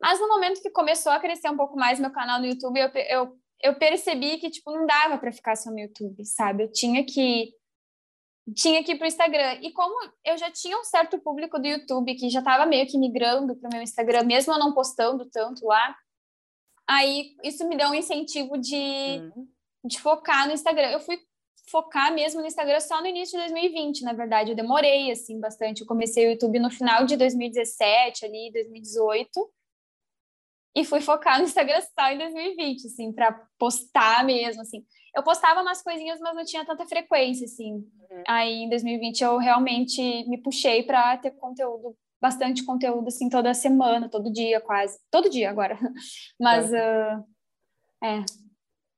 Mas 0.00 0.20
no 0.20 0.28
momento 0.28 0.60
que 0.60 0.70
começou 0.70 1.12
a 1.12 1.20
crescer 1.20 1.48
um 1.48 1.56
pouco 1.56 1.76
mais 1.76 1.98
meu 1.98 2.10
canal 2.10 2.40
no 2.40 2.46
YouTube, 2.46 2.78
eu, 2.78 2.90
eu 3.08 3.42
eu 3.62 3.76
percebi 3.76 4.38
que 4.38 4.50
tipo 4.50 4.72
não 4.72 4.84
dava 4.84 5.16
para 5.18 5.32
ficar 5.32 5.56
só 5.56 5.70
no 5.70 5.78
YouTube, 5.78 6.24
sabe? 6.24 6.64
Eu 6.64 6.72
tinha 6.72 7.04
que 7.04 7.54
tinha 8.56 8.82
que 8.82 8.92
ir 8.92 8.98
para 8.98 9.04
o 9.04 9.08
Instagram. 9.08 9.60
E 9.62 9.72
como 9.72 10.10
eu 10.24 10.36
já 10.36 10.50
tinha 10.50 10.76
um 10.76 10.82
certo 10.82 11.16
público 11.20 11.60
do 11.60 11.68
YouTube 11.68 12.16
que 12.16 12.28
já 12.28 12.40
estava 12.40 12.66
meio 12.66 12.86
que 12.88 12.98
migrando 12.98 13.54
para 13.56 13.68
o 13.68 13.72
meu 13.72 13.82
Instagram, 13.82 14.24
mesmo 14.24 14.52
eu 14.52 14.58
não 14.58 14.74
postando 14.74 15.30
tanto 15.30 15.64
lá, 15.64 15.96
aí 16.88 17.36
isso 17.44 17.66
me 17.68 17.76
deu 17.76 17.90
um 17.90 17.94
incentivo 17.94 18.58
de, 18.58 18.74
uhum. 18.76 19.48
de 19.84 20.00
focar 20.00 20.48
no 20.48 20.54
Instagram. 20.54 20.90
Eu 20.90 20.98
fui 20.98 21.20
focar 21.70 22.12
mesmo 22.12 22.40
no 22.40 22.46
Instagram 22.46 22.80
só 22.80 23.00
no 23.00 23.06
início 23.06 23.38
de 23.38 23.46
2020, 23.48 24.02
na 24.02 24.12
verdade. 24.12 24.50
Eu 24.50 24.56
demorei, 24.56 25.10
assim, 25.10 25.38
bastante. 25.40 25.82
Eu 25.82 25.86
comecei 25.86 26.26
o 26.26 26.30
YouTube 26.32 26.58
no 26.58 26.70
final 26.70 27.04
de 27.06 27.16
2017, 27.16 28.24
ali, 28.24 28.50
2018 28.52 29.50
e 30.74 30.84
fui 30.84 31.00
focar 31.00 31.38
no 31.38 31.44
Instagram 31.44 31.80
só 31.80 32.10
em 32.10 32.18
2020, 32.18 32.86
assim, 32.86 33.12
para 33.12 33.32
postar 33.58 34.24
mesmo, 34.24 34.62
assim. 34.62 34.84
Eu 35.14 35.22
postava 35.22 35.60
umas 35.60 35.82
coisinhas, 35.82 36.18
mas 36.20 36.34
não 36.34 36.44
tinha 36.44 36.64
tanta 36.64 36.86
frequência, 36.86 37.44
assim. 37.44 37.74
Uhum. 37.74 38.22
Aí 38.26 38.62
em 38.62 38.68
2020 38.70 39.20
eu 39.22 39.36
realmente 39.36 40.00
me 40.28 40.38
puxei 40.38 40.82
para 40.82 41.18
ter 41.18 41.32
conteúdo, 41.32 41.94
bastante 42.20 42.64
conteúdo, 42.64 43.08
assim, 43.08 43.28
toda 43.28 43.52
semana, 43.52 44.08
todo 44.08 44.32
dia, 44.32 44.60
quase. 44.60 44.98
Todo 45.10 45.28
dia 45.28 45.50
agora. 45.50 45.78
Mas, 46.40 46.72
é. 46.72 47.16
Uh, 47.16 47.24
é. 48.04 48.24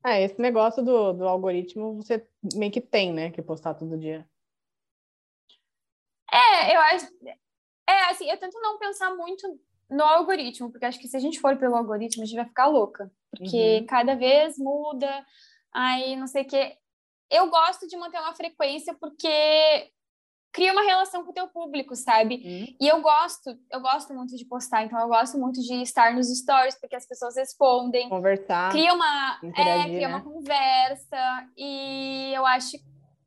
É, 0.05 0.23
esse 0.23 0.39
negócio 0.39 0.85
do, 0.85 1.15
do 1.15 1.27
algoritmo 1.27 1.97
você 1.97 2.27
meio 2.55 2.71
que 2.71 2.81
tem, 2.81 3.13
né, 3.13 3.31
que 3.31 3.41
postar 3.41 3.75
todo 3.75 3.99
dia. 3.99 4.29
É, 6.31 6.77
eu 6.77 6.81
acho. 6.81 7.07
É, 7.89 8.11
assim, 8.11 8.29
eu 8.29 8.37
tento 8.39 8.61
não 8.61 8.79
pensar 8.79 9.15
muito 9.15 9.59
no 9.89 10.03
algoritmo, 10.03 10.71
porque 10.71 10.85
acho 10.85 10.99
que 10.99 11.09
se 11.09 11.17
a 11.17 11.21
gente 11.21 11.41
for 11.41 11.57
pelo 11.57 11.77
algoritmo, 11.77 12.23
a 12.23 12.27
gente 12.27 12.37
vai 12.37 12.47
ficar 12.47 12.67
louca, 12.67 13.11
porque 13.31 13.79
uhum. 13.81 13.87
cada 13.87 14.15
vez 14.15 14.59
muda, 14.59 15.25
aí 15.73 16.17
não 16.17 16.27
sei 16.27 16.43
o 16.43 16.47
que. 16.47 16.77
Eu 17.31 17.49
gosto 17.49 17.87
de 17.87 17.97
manter 17.97 18.21
uma 18.21 18.35
frequência 18.35 18.95
porque 18.95 19.91
cria 20.55 20.73
uma 20.73 20.85
relação 20.85 21.25
com 21.25 21.33
o 21.33 21.35
teu 21.35 21.49
público, 21.49 21.97
sabe? 21.97 22.37
Uhum. 22.37 22.77
E 22.81 22.89
eu 22.89 23.03
gosto, 23.03 23.59
eu 23.71 23.81
gosto 23.81 24.15
muito 24.15 24.37
de 24.37 24.45
postar, 24.45 24.85
então 24.85 24.99
eu 25.01 25.09
gosto 25.09 25.37
muito 25.37 25.61
de 25.61 25.83
estar 25.83 26.15
nos 26.15 26.29
stories, 26.29 26.79
porque 26.81 26.95
as 26.95 27.07
pessoas 27.07 27.37
respondem. 27.37 28.09
Conversar. 28.09 28.71
Cria 28.71 28.95
uma, 28.95 29.41
é, 29.43 29.83
cria 29.83 30.09
né? 30.09 30.15
uma 30.15 30.23
conversa, 30.23 31.49
e 31.57 32.33
eu 32.33 32.47
acho 32.47 32.79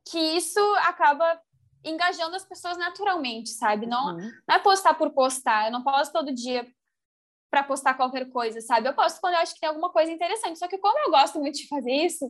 que 0.09 0.17
isso 0.17 0.59
acaba 0.85 1.37
engajando 1.83 2.35
as 2.35 2.45
pessoas 2.45 2.77
naturalmente, 2.77 3.49
sabe? 3.49 3.85
Não, 3.85 4.15
uhum. 4.15 4.31
não 4.47 4.55
é 4.55 4.59
postar 4.59 4.93
por 4.93 5.11
postar. 5.11 5.65
Eu 5.65 5.71
não 5.71 5.83
posto 5.83 6.13
todo 6.13 6.33
dia 6.33 6.65
para 7.51 7.63
postar 7.63 7.93
qualquer 7.95 8.29
coisa, 8.29 8.61
sabe? 8.61 8.87
Eu 8.87 8.93
posto 8.93 9.19
quando 9.19 9.33
eu 9.33 9.41
acho 9.41 9.53
que 9.53 9.59
tem 9.59 9.69
alguma 9.69 9.91
coisa 9.91 10.11
interessante. 10.11 10.59
Só 10.59 10.67
que 10.67 10.77
como 10.77 10.97
eu 10.99 11.11
gosto 11.11 11.39
muito 11.39 11.57
de 11.57 11.67
fazer 11.67 11.91
isso, 11.91 12.25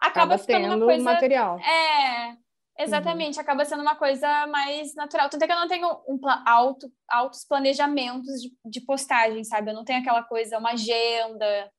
acaba, 0.00 0.34
acaba 0.34 0.38
ficando 0.38 0.76
uma 0.76 0.86
coisa 0.86 1.04
material. 1.04 1.58
É, 1.58 2.36
exatamente. 2.78 3.36
Uhum. 3.36 3.42
Acaba 3.42 3.64
sendo 3.64 3.82
uma 3.82 3.96
coisa 3.96 4.46
mais 4.46 4.94
natural. 4.94 5.28
Tanto 5.28 5.42
é 5.42 5.46
que 5.46 5.52
eu 5.52 5.60
não 5.60 5.68
tenho 5.68 5.88
um 6.08 6.18
alto, 6.46 6.92
altos 7.08 7.44
planejamentos 7.44 8.40
de, 8.40 8.52
de 8.64 8.80
postagem, 8.80 9.44
sabe? 9.44 9.70
Eu 9.70 9.74
não 9.74 9.84
tenho 9.84 10.00
aquela 10.00 10.22
coisa, 10.22 10.58
uma 10.58 10.72
agenda 10.72 11.70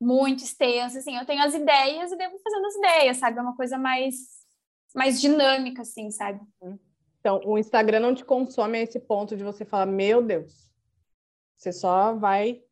muito 0.00 0.42
extensa, 0.42 0.98
assim. 0.98 1.16
Eu 1.16 1.26
tenho 1.26 1.42
as 1.42 1.54
ideias 1.54 2.12
e 2.12 2.16
devo 2.16 2.38
fazendo 2.38 2.66
as 2.66 2.74
ideias, 2.74 3.16
sabe? 3.18 3.38
É 3.38 3.42
uma 3.42 3.56
coisa 3.56 3.78
mais 3.78 4.42
mais 4.94 5.20
dinâmica, 5.20 5.82
assim, 5.82 6.10
sabe? 6.10 6.40
Então, 7.20 7.40
o 7.44 7.58
Instagram 7.58 8.00
não 8.00 8.14
te 8.14 8.24
consome 8.24 8.78
a 8.78 8.82
esse 8.82 9.00
ponto 9.00 9.36
de 9.36 9.44
você 9.44 9.64
falar, 9.64 9.86
meu 9.86 10.22
Deus, 10.22 10.70
você 11.56 11.72
só 11.72 12.14
vai 12.14 12.62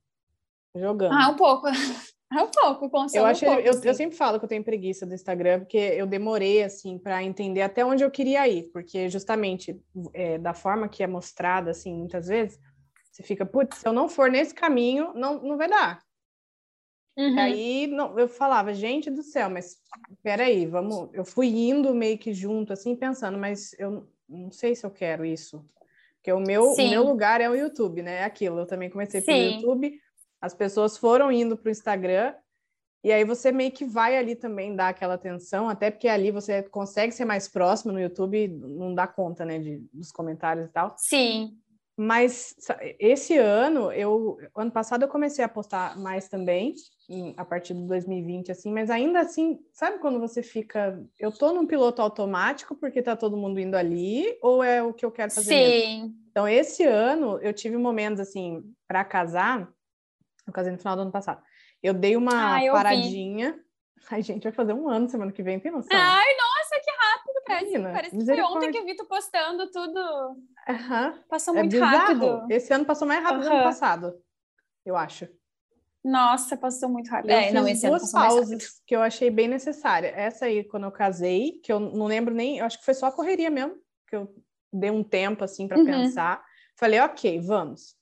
jogando. 0.75 1.15
Ah, 1.15 1.29
um 1.29 1.37
pouco. 1.37 1.69
É 2.33 2.43
um 2.43 2.49
pouco, 2.49 2.89
consome 2.89 3.19
eu 3.19 3.27
acho, 3.27 3.45
um 3.45 3.49
pouco, 3.49 3.63
eu, 3.63 3.81
eu, 3.83 3.95
sempre 3.95 4.17
falo 4.17 4.39
que 4.39 4.45
eu 4.45 4.49
tenho 4.49 4.63
preguiça 4.63 5.05
do 5.05 5.15
Instagram, 5.15 5.61
porque 5.61 5.77
eu 5.77 6.07
demorei, 6.07 6.63
assim, 6.63 6.97
para 6.97 7.25
entender 7.25 7.63
até 7.63 7.85
onde 7.85 8.05
eu 8.05 8.11
queria 8.11 8.47
ir, 8.47 8.71
porque 8.73 9.09
justamente 9.09 9.81
é, 10.15 10.39
da 10.39 10.55
forma 10.55 10.89
que 10.89 11.03
é 11.03 11.09
mostrada, 11.09 11.73
assim, 11.73 11.93
muitas 11.93 12.29
vezes, 12.29 12.59
você 13.11 13.25
fica, 13.25 13.45
putz, 13.45 13.79
se 13.79 13.89
eu 13.89 13.93
não 13.93 14.09
for 14.09 14.31
nesse 14.31 14.55
caminho, 14.55 15.13
não, 15.15 15.43
não 15.43 15.57
vai 15.57 15.69
dar. 15.69 16.01
Uhum. 17.19 17.39
Aí 17.39 17.87
não, 17.89 18.19
eu 18.19 18.29
falava, 18.29 18.73
gente 18.73 19.11
do 19.11 19.23
céu, 19.23 19.51
mas 19.51 19.77
peraí, 20.23 20.67
vamos. 20.67 21.11
Eu 21.13 21.25
fui 21.25 21.49
indo 21.49 21.93
meio 21.93 22.17
que 22.17 22.33
junto, 22.33 22.73
assim, 22.73 22.95
pensando, 22.95 23.37
mas 23.37 23.75
eu 23.79 24.09
não 24.29 24.51
sei 24.51 24.75
se 24.75 24.87
eu 24.87 24.91
quero 24.91 25.25
isso. 25.25 25.65
Porque 26.17 26.33
o 26.33 26.41
meu, 26.41 26.73
o 26.73 26.77
meu 26.77 27.03
lugar 27.03 27.41
é 27.41 27.49
o 27.49 27.55
YouTube, 27.55 28.03
né? 28.03 28.17
É 28.17 28.25
aquilo. 28.25 28.61
Eu 28.61 28.67
também 28.67 28.91
comecei 28.91 29.21
pelo 29.23 29.39
YouTube, 29.39 29.99
as 30.41 30.55
pessoas 30.55 30.97
foram 30.97 31.31
indo 31.31 31.57
para 31.57 31.69
o 31.69 31.73
Instagram, 31.73 32.35
e 33.03 33.11
aí 33.11 33.25
você 33.25 33.51
meio 33.51 33.73
que 33.73 33.85
vai 33.85 34.17
ali 34.17 34.35
também 34.35 34.77
dar 34.77 34.89
aquela 34.89 35.15
atenção, 35.15 35.69
até 35.69 35.91
porque 35.91 36.07
ali 36.07 36.31
você 36.31 36.63
consegue 36.63 37.13
ser 37.13 37.25
mais 37.25 37.49
próximo 37.49 37.93
no 37.93 38.01
YouTube, 38.01 38.49
não 38.49 38.95
dá 38.95 39.07
conta, 39.07 39.45
né, 39.45 39.59
de, 39.59 39.79
dos 39.93 40.13
comentários 40.13 40.67
e 40.67 40.73
tal. 40.73 40.95
Sim. 40.99 41.57
Mas 41.97 42.55
esse 42.99 43.37
ano, 43.37 43.93
eu 43.93 44.39
ano 44.57 44.71
passado 44.71 45.03
eu 45.03 45.09
comecei 45.09 45.45
a 45.45 45.49
postar 45.49 45.99
mais 45.99 46.29
também, 46.29 46.75
em, 47.09 47.35
a 47.37 47.45
partir 47.45 47.75
de 47.75 47.87
2020, 47.87 48.53
assim, 48.53 48.73
mas 48.73 48.89
ainda 48.89 49.21
assim, 49.21 49.59
sabe 49.73 49.99
quando 49.99 50.19
você 50.19 50.43
fica, 50.43 51.03
eu 51.19 51.31
tô 51.31 51.53
num 51.53 51.67
piloto 51.67 52.01
automático 52.01 52.75
porque 52.75 53.03
tá 53.03 53.17
todo 53.17 53.37
mundo 53.37 53.61
indo 53.61 53.77
ali, 53.77 54.39
ou 54.43 54.63
é 54.63 54.83
o 54.83 54.95
que 54.95 55.05
eu 55.05 55.11
quero 55.11 55.31
fazer? 55.31 55.55
Sim. 55.55 56.01
Mesmo? 56.03 56.15
Então, 56.31 56.49
esse 56.49 56.85
ano 56.85 57.39
eu 57.43 57.53
tive 57.53 57.77
momentos 57.77 58.21
assim, 58.21 58.63
para 58.87 59.05
casar, 59.05 59.69
eu 60.51 60.55
casei 60.55 60.73
no 60.73 60.79
final 60.79 60.97
do 60.97 61.03
ano 61.03 61.13
passado. 61.13 61.43
Eu 61.83 61.95
dei 61.95 62.17
uma 62.17 62.59
ah, 62.59 62.73
paradinha. 62.73 63.53
Vi. 63.53 63.71
Ai, 64.11 64.23
gente, 64.23 64.43
vai 64.43 64.53
fazer 64.53 64.73
um 64.73 64.89
ano 64.89 65.09
semana 65.09 65.33
que 65.33 65.43
vem, 65.43 65.61
tem 65.61 65.71
noção? 65.71 65.91
Ai, 65.93 66.29
nossa, 66.37 66.81
que 66.83 66.91
rápido, 66.91 67.43
parece. 67.47 67.93
parece 67.93 68.19
que 68.19 68.25
foi 68.25 68.43
ontem 68.43 68.71
que 68.71 68.79
eu 68.79 68.85
vi 68.85 68.97
tu 68.97 69.07
postando 69.07 69.71
tudo. 69.71 70.01
Uhum. 70.01 71.23
Passou 71.29 71.55
é 71.57 71.61
muito 71.61 71.77
é 71.77 71.79
rápido. 71.81 72.47
Esse 72.51 72.73
ano 72.73 72.85
passou 72.85 73.07
mais 73.07 73.23
rápido 73.23 73.43
uhum. 73.43 73.49
do 73.49 73.55
ano 73.55 73.65
passado, 73.65 74.15
eu 74.85 74.97
acho. 74.97 75.29
Nossa, 76.03 76.57
passou 76.57 76.89
muito 76.89 77.11
rápido. 77.11 77.31
Eu 77.31 77.37
é, 77.37 77.53
não, 77.53 77.69
esse 77.69 77.87
duas 77.87 78.11
pausas 78.11 78.81
que 78.87 78.97
eu 78.97 79.03
achei 79.03 79.31
bem 79.31 79.49
necessária. 79.49 80.09
Essa 80.09 80.47
aí, 80.47 80.65
quando 80.65 80.85
eu 80.85 80.93
casei, 80.93 81.61
que 81.63 81.71
eu 81.71 81.79
não 81.79 82.07
lembro 82.07 82.35
nem, 82.35 82.59
eu 82.59 82.65
acho 82.65 82.79
que 82.79 82.85
foi 82.85 82.95
só 82.95 83.07
a 83.07 83.13
correria 83.13 83.51
mesmo, 83.51 83.75
que 84.09 84.17
eu 84.17 84.35
dei 84.73 84.91
um 84.91 85.05
tempo 85.05 85.45
assim 85.45 85.69
para 85.69 85.79
uhum. 85.79 85.85
pensar. 85.85 86.43
Falei, 86.77 87.01
ok, 87.01 87.41
vamos. 87.41 87.95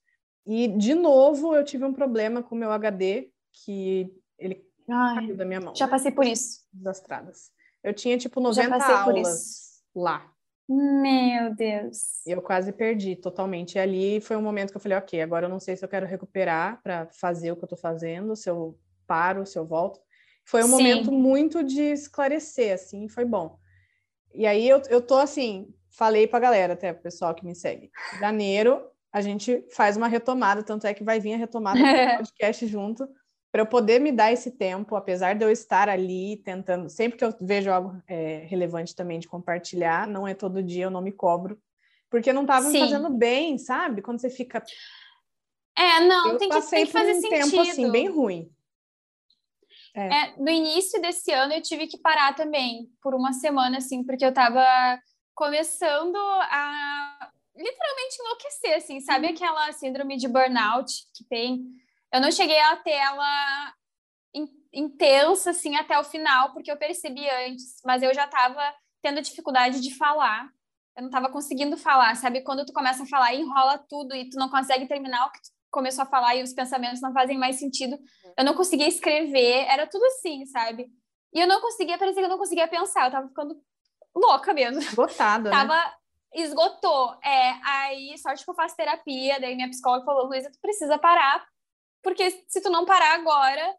E 0.49 0.67
de 0.67 0.95
novo 0.95 1.55
eu 1.55 1.63
tive 1.63 1.85
um 1.85 1.93
problema 1.93 2.43
com 2.43 2.55
o 2.55 2.59
meu 2.59 2.73
HD, 2.73 3.31
que 3.53 4.11
ele 4.39 4.65
Ai, 4.89 5.17
caiu 5.17 5.37
da 5.37 5.45
minha 5.45 5.61
mão. 5.61 5.75
Já 5.77 5.87
passei 5.87 6.11
por 6.11 6.25
isso. 6.25 6.63
Desastradas. 6.73 7.51
Eu 7.85 7.93
tinha 7.93 8.17
tipo 8.17 8.41
90 8.41 8.83
aulas 8.83 9.83
lá. 9.95 10.33
Meu 10.67 11.55
Deus. 11.55 12.27
Eu 12.27 12.41
quase 12.41 12.73
perdi 12.73 13.15
totalmente. 13.15 13.75
E 13.75 13.79
ali 13.79 14.21
foi 14.23 14.37
um 14.37 14.43
momento 14.43 14.71
que 14.71 14.79
eu 14.79 14.81
falei, 14.81 14.97
ok, 14.97 15.21
agora 15.21 15.45
eu 15.45 15.51
não 15.51 15.61
sei 15.61 15.77
se 15.77 15.85
eu 15.85 15.89
quero 15.89 16.07
recuperar 16.07 16.81
para 16.83 17.07
fazer 17.09 17.53
o 17.53 17.57
que 17.57 17.65
eu 17.65 17.67
estou 17.67 17.79
fazendo, 17.79 18.35
se 18.35 18.49
eu 18.49 18.79
paro, 19.07 19.45
se 19.45 19.59
eu 19.59 19.67
volto. 19.67 20.01
Foi 20.47 20.63
um 20.63 20.67
Sim. 20.67 20.73
momento 20.73 21.13
muito 21.13 21.63
de 21.63 21.83
esclarecer, 21.83 22.73
assim, 22.73 23.07
foi 23.07 23.27
bom. 23.27 23.59
E 24.35 24.47
aí 24.47 24.67
eu, 24.67 24.81
eu 24.89 25.03
tô 25.03 25.17
assim, 25.17 25.75
falei 25.91 26.27
pra 26.27 26.41
galera, 26.41 26.73
até 26.73 26.91
pro 26.93 27.03
pessoal 27.03 27.35
que 27.35 27.45
me 27.45 27.55
segue. 27.55 27.91
Janeiro 28.19 28.83
a 29.13 29.21
gente 29.21 29.65
faz 29.75 29.97
uma 29.97 30.09
retomada, 30.09 30.63
tanto 30.63 30.87
é 30.87 30.95
que 30.95 31.05
vai 31.05 31.19
vir 31.19 31.35
a 31.35 31.37
retomada 31.37 31.79
do 31.79 32.17
podcast 32.19 32.67
junto, 32.67 33.09
para 33.51 33.63
eu 33.63 33.67
poder 33.67 33.99
me 33.99 34.13
dar 34.13 34.33
esse 34.33 34.51
tempo, 34.51 34.95
apesar 34.95 35.35
de 35.35 35.45
eu 35.45 35.51
estar 35.51 35.89
ali 35.89 36.37
tentando, 36.45 36.89
sempre 36.91 37.19
que 37.19 37.25
eu 37.25 37.35
vejo 37.41 37.71
algo 37.71 38.01
é, 38.07 38.45
relevante 38.47 38.95
também 38.95 39.19
de 39.19 39.29
compartilhar, 39.29 40.07
não 40.07 40.29
é 40.29 40.35
todo 40.35 40.63
dia, 40.63 40.85
eu 40.85 40.91
não 40.91 41.01
me 41.01 41.13
cobro, 41.13 41.59
porque 42.11 42.33
não 42.33 42.43
estava 42.43 42.69
me 42.69 42.79
fazendo 42.79 43.11
bem, 43.11 43.57
sabe? 43.59 44.03
Quando 44.03 44.21
você 44.21 44.31
fica. 44.31 44.63
É, 45.77 46.01
não, 46.01 46.33
eu 46.33 46.39
tem 46.39 46.49
que, 46.49 46.61
tem 46.63 46.87
que 46.87 46.93
fazer 46.93 47.13
um 47.13 47.21
sentido. 47.21 47.51
tempo 47.51 47.61
assim, 47.61 47.91
bem 47.91 48.09
ruim. 48.09 48.51
É. 49.95 50.07
é. 50.07 50.35
no 50.37 50.51
início 50.51 51.01
desse 51.01 51.33
ano 51.33 51.55
eu 51.55 51.63
tive 51.63 51.87
que 51.87 51.99
parar 51.99 52.35
também 52.35 52.91
por 53.03 53.15
uma 53.15 53.33
semana, 53.33 53.79
assim, 53.79 54.05
porque 54.05 54.25
eu 54.25 54.29
estava 54.29 55.01
começando 55.35 56.17
a 56.17 57.31
literalmente 57.59 58.21
enlouquecer, 58.21 58.77
assim, 58.77 59.01
sabe 59.01 59.27
uhum. 59.27 59.35
aquela 59.35 59.73
síndrome 59.73 60.17
de 60.17 60.29
burnout 60.29 60.93
que 61.15 61.25
tem? 61.25 61.65
Eu 62.13 62.21
não 62.21 62.31
cheguei 62.31 62.59
a 62.59 62.77
ter 62.77 62.93
ela 62.93 63.75
intensa, 64.73 65.51
assim, 65.51 65.77
até 65.77 65.99
o 65.99 66.05
final, 66.05 66.53
porque 66.53 66.71
eu 66.71 66.77
percebi 66.77 67.29
antes, 67.47 67.81
mas 67.85 68.03
eu 68.03 68.15
já 68.15 68.25
estava 68.25 68.63
tendo 69.03 69.21
dificuldade 69.21 69.81
de 69.81 69.95
falar. 69.97 70.49
Eu 70.97 71.03
não 71.03 71.09
estava 71.09 71.31
conseguindo 71.31 71.77
falar, 71.77 72.15
sabe? 72.17 72.43
Quando 72.43 72.67
tu 72.67 72.73
começa 72.73 73.03
a 73.03 73.07
falar, 73.07 73.35
enrola 73.35 73.79
tudo 73.89 74.15
e 74.15 74.29
tu 74.29 74.39
não 74.39 74.49
consegue 74.49 74.87
terminar 74.87 75.27
o 75.27 75.33
que 75.33 75.41
tu 75.41 75.51
começou 75.71 76.03
a 76.03 76.07
falar 76.07 76.35
e 76.37 76.43
os 76.43 76.53
pensamentos 76.53 77.01
não 77.01 77.13
fazem 77.13 77.39
mais 77.39 77.57
sentido. 77.57 77.99
Eu 78.37 78.45
não 78.45 78.55
conseguia 78.55 78.89
escrever, 78.89 79.67
era 79.69 79.87
tudo 79.87 80.05
assim, 80.07 80.45
sabe? 80.47 80.89
E 81.33 81.41
eu 81.41 81.47
não 81.47 81.61
conseguia, 81.61 81.99
parecia 81.99 82.23
que 82.23 82.27
eu 82.27 82.31
não 82.31 82.39
conseguia 82.39 82.69
pensar, 82.69 83.07
eu 83.07 83.13
tava 83.13 83.29
ficando 83.29 83.57
louca 84.15 84.53
mesmo. 84.53 84.81
Esgotada, 84.81 85.51
tava, 85.51 85.75
né? 85.75 85.93
Esgotou. 86.35 87.15
É, 87.25 87.59
aí, 87.65 88.17
sorte 88.19 88.45
que 88.45 88.51
eu 88.51 88.55
faço 88.55 88.77
terapia, 88.77 89.41
daí 89.41 89.55
minha 89.55 89.69
psicóloga 89.69 90.05
falou, 90.05 90.27
Luísa, 90.27 90.51
tu 90.51 90.59
precisa 90.61 90.99
parar, 90.99 91.45
porque 92.03 92.31
se 92.49 92.61
tu 92.61 92.71
não 92.71 92.85
parar 92.85 93.15
agora, 93.15 93.75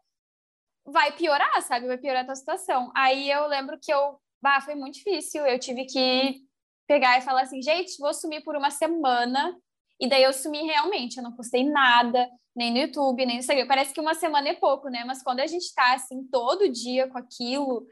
vai 0.84 1.12
piorar, 1.12 1.62
sabe? 1.62 1.86
Vai 1.86 1.98
piorar 1.98 2.22
a 2.22 2.26
tua 2.26 2.34
situação. 2.34 2.90
Aí 2.94 3.30
eu 3.30 3.46
lembro 3.46 3.78
que 3.80 3.92
eu, 3.92 4.20
bah, 4.42 4.60
foi 4.60 4.74
muito 4.74 4.94
difícil, 4.94 5.46
eu 5.46 5.58
tive 5.58 5.84
que 5.84 6.40
pegar 6.86 7.18
e 7.18 7.22
falar 7.22 7.42
assim, 7.42 7.62
gente, 7.62 7.98
vou 7.98 8.12
sumir 8.12 8.42
por 8.42 8.56
uma 8.56 8.70
semana, 8.70 9.56
e 10.00 10.08
daí 10.08 10.22
eu 10.22 10.32
sumi 10.32 10.62
realmente, 10.62 11.18
eu 11.18 11.22
não 11.22 11.36
postei 11.36 11.62
nada, 11.62 12.28
nem 12.56 12.72
no 12.72 12.78
YouTube, 12.78 13.24
nem 13.24 13.36
no 13.36 13.40
Instagram. 13.40 13.66
Parece 13.66 13.92
que 13.94 14.00
uma 14.00 14.14
semana 14.14 14.48
é 14.48 14.54
pouco, 14.54 14.88
né? 14.88 15.04
Mas 15.04 15.22
quando 15.22 15.40
a 15.40 15.46
gente 15.46 15.72
tá 15.74 15.94
assim 15.94 16.24
todo 16.24 16.68
dia 16.68 17.08
com 17.08 17.18
aquilo, 17.18 17.86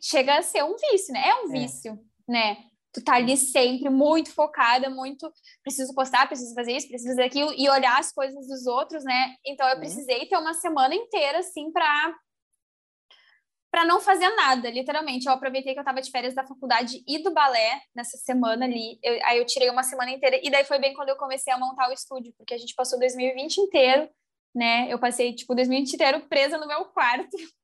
chega 0.00 0.38
a 0.38 0.42
ser 0.42 0.64
um 0.64 0.76
vício, 0.76 1.12
né? 1.12 1.28
É 1.28 1.34
um 1.34 1.48
é. 1.48 1.52
vício, 1.52 1.98
né? 2.26 2.67
Tu 2.92 3.04
tá 3.04 3.14
ali 3.16 3.36
sempre 3.36 3.90
muito 3.90 4.32
focada, 4.32 4.88
muito 4.88 5.30
preciso 5.62 5.94
postar, 5.94 6.26
preciso 6.26 6.54
fazer 6.54 6.72
isso, 6.72 6.88
preciso 6.88 7.10
fazer 7.10 7.24
aquilo 7.24 7.52
e 7.56 7.68
olhar 7.68 7.98
as 7.98 8.12
coisas 8.12 8.46
dos 8.46 8.66
outros, 8.66 9.04
né? 9.04 9.34
Então 9.46 9.66
eu 9.68 9.74
uhum. 9.74 9.80
precisei 9.80 10.26
ter 10.26 10.36
uma 10.36 10.54
semana 10.54 10.94
inteira 10.94 11.38
assim 11.38 11.70
para 11.70 12.14
para 13.70 13.84
não 13.84 14.00
fazer 14.00 14.28
nada, 14.34 14.70
literalmente. 14.70 15.26
Eu 15.26 15.32
aproveitei 15.32 15.72
que 15.74 15.78
eu 15.78 15.82
estava 15.82 16.00
de 16.00 16.10
férias 16.10 16.34
da 16.34 16.46
faculdade 16.46 17.02
e 17.06 17.22
do 17.22 17.32
balé 17.32 17.82
nessa 17.94 18.16
semana 18.16 18.64
ali. 18.64 18.98
Eu, 19.02 19.18
aí 19.26 19.38
eu 19.38 19.46
tirei 19.46 19.68
uma 19.70 19.82
semana 19.82 20.10
inteira 20.10 20.40
e 20.42 20.50
daí 20.50 20.64
foi 20.64 20.78
bem 20.78 20.94
quando 20.94 21.10
eu 21.10 21.16
comecei 21.16 21.52
a 21.52 21.58
montar 21.58 21.88
o 21.88 21.92
estúdio, 21.92 22.32
porque 22.36 22.54
a 22.54 22.58
gente 22.58 22.74
passou 22.74 22.98
2020 22.98 23.58
inteiro, 23.58 24.08
né? 24.54 24.86
Eu 24.90 24.98
passei 24.98 25.34
tipo 25.34 25.54
2020 25.54 25.94
inteiro 25.94 26.20
presa 26.28 26.56
no 26.58 26.66
meu 26.66 26.86
quarto. 26.86 27.36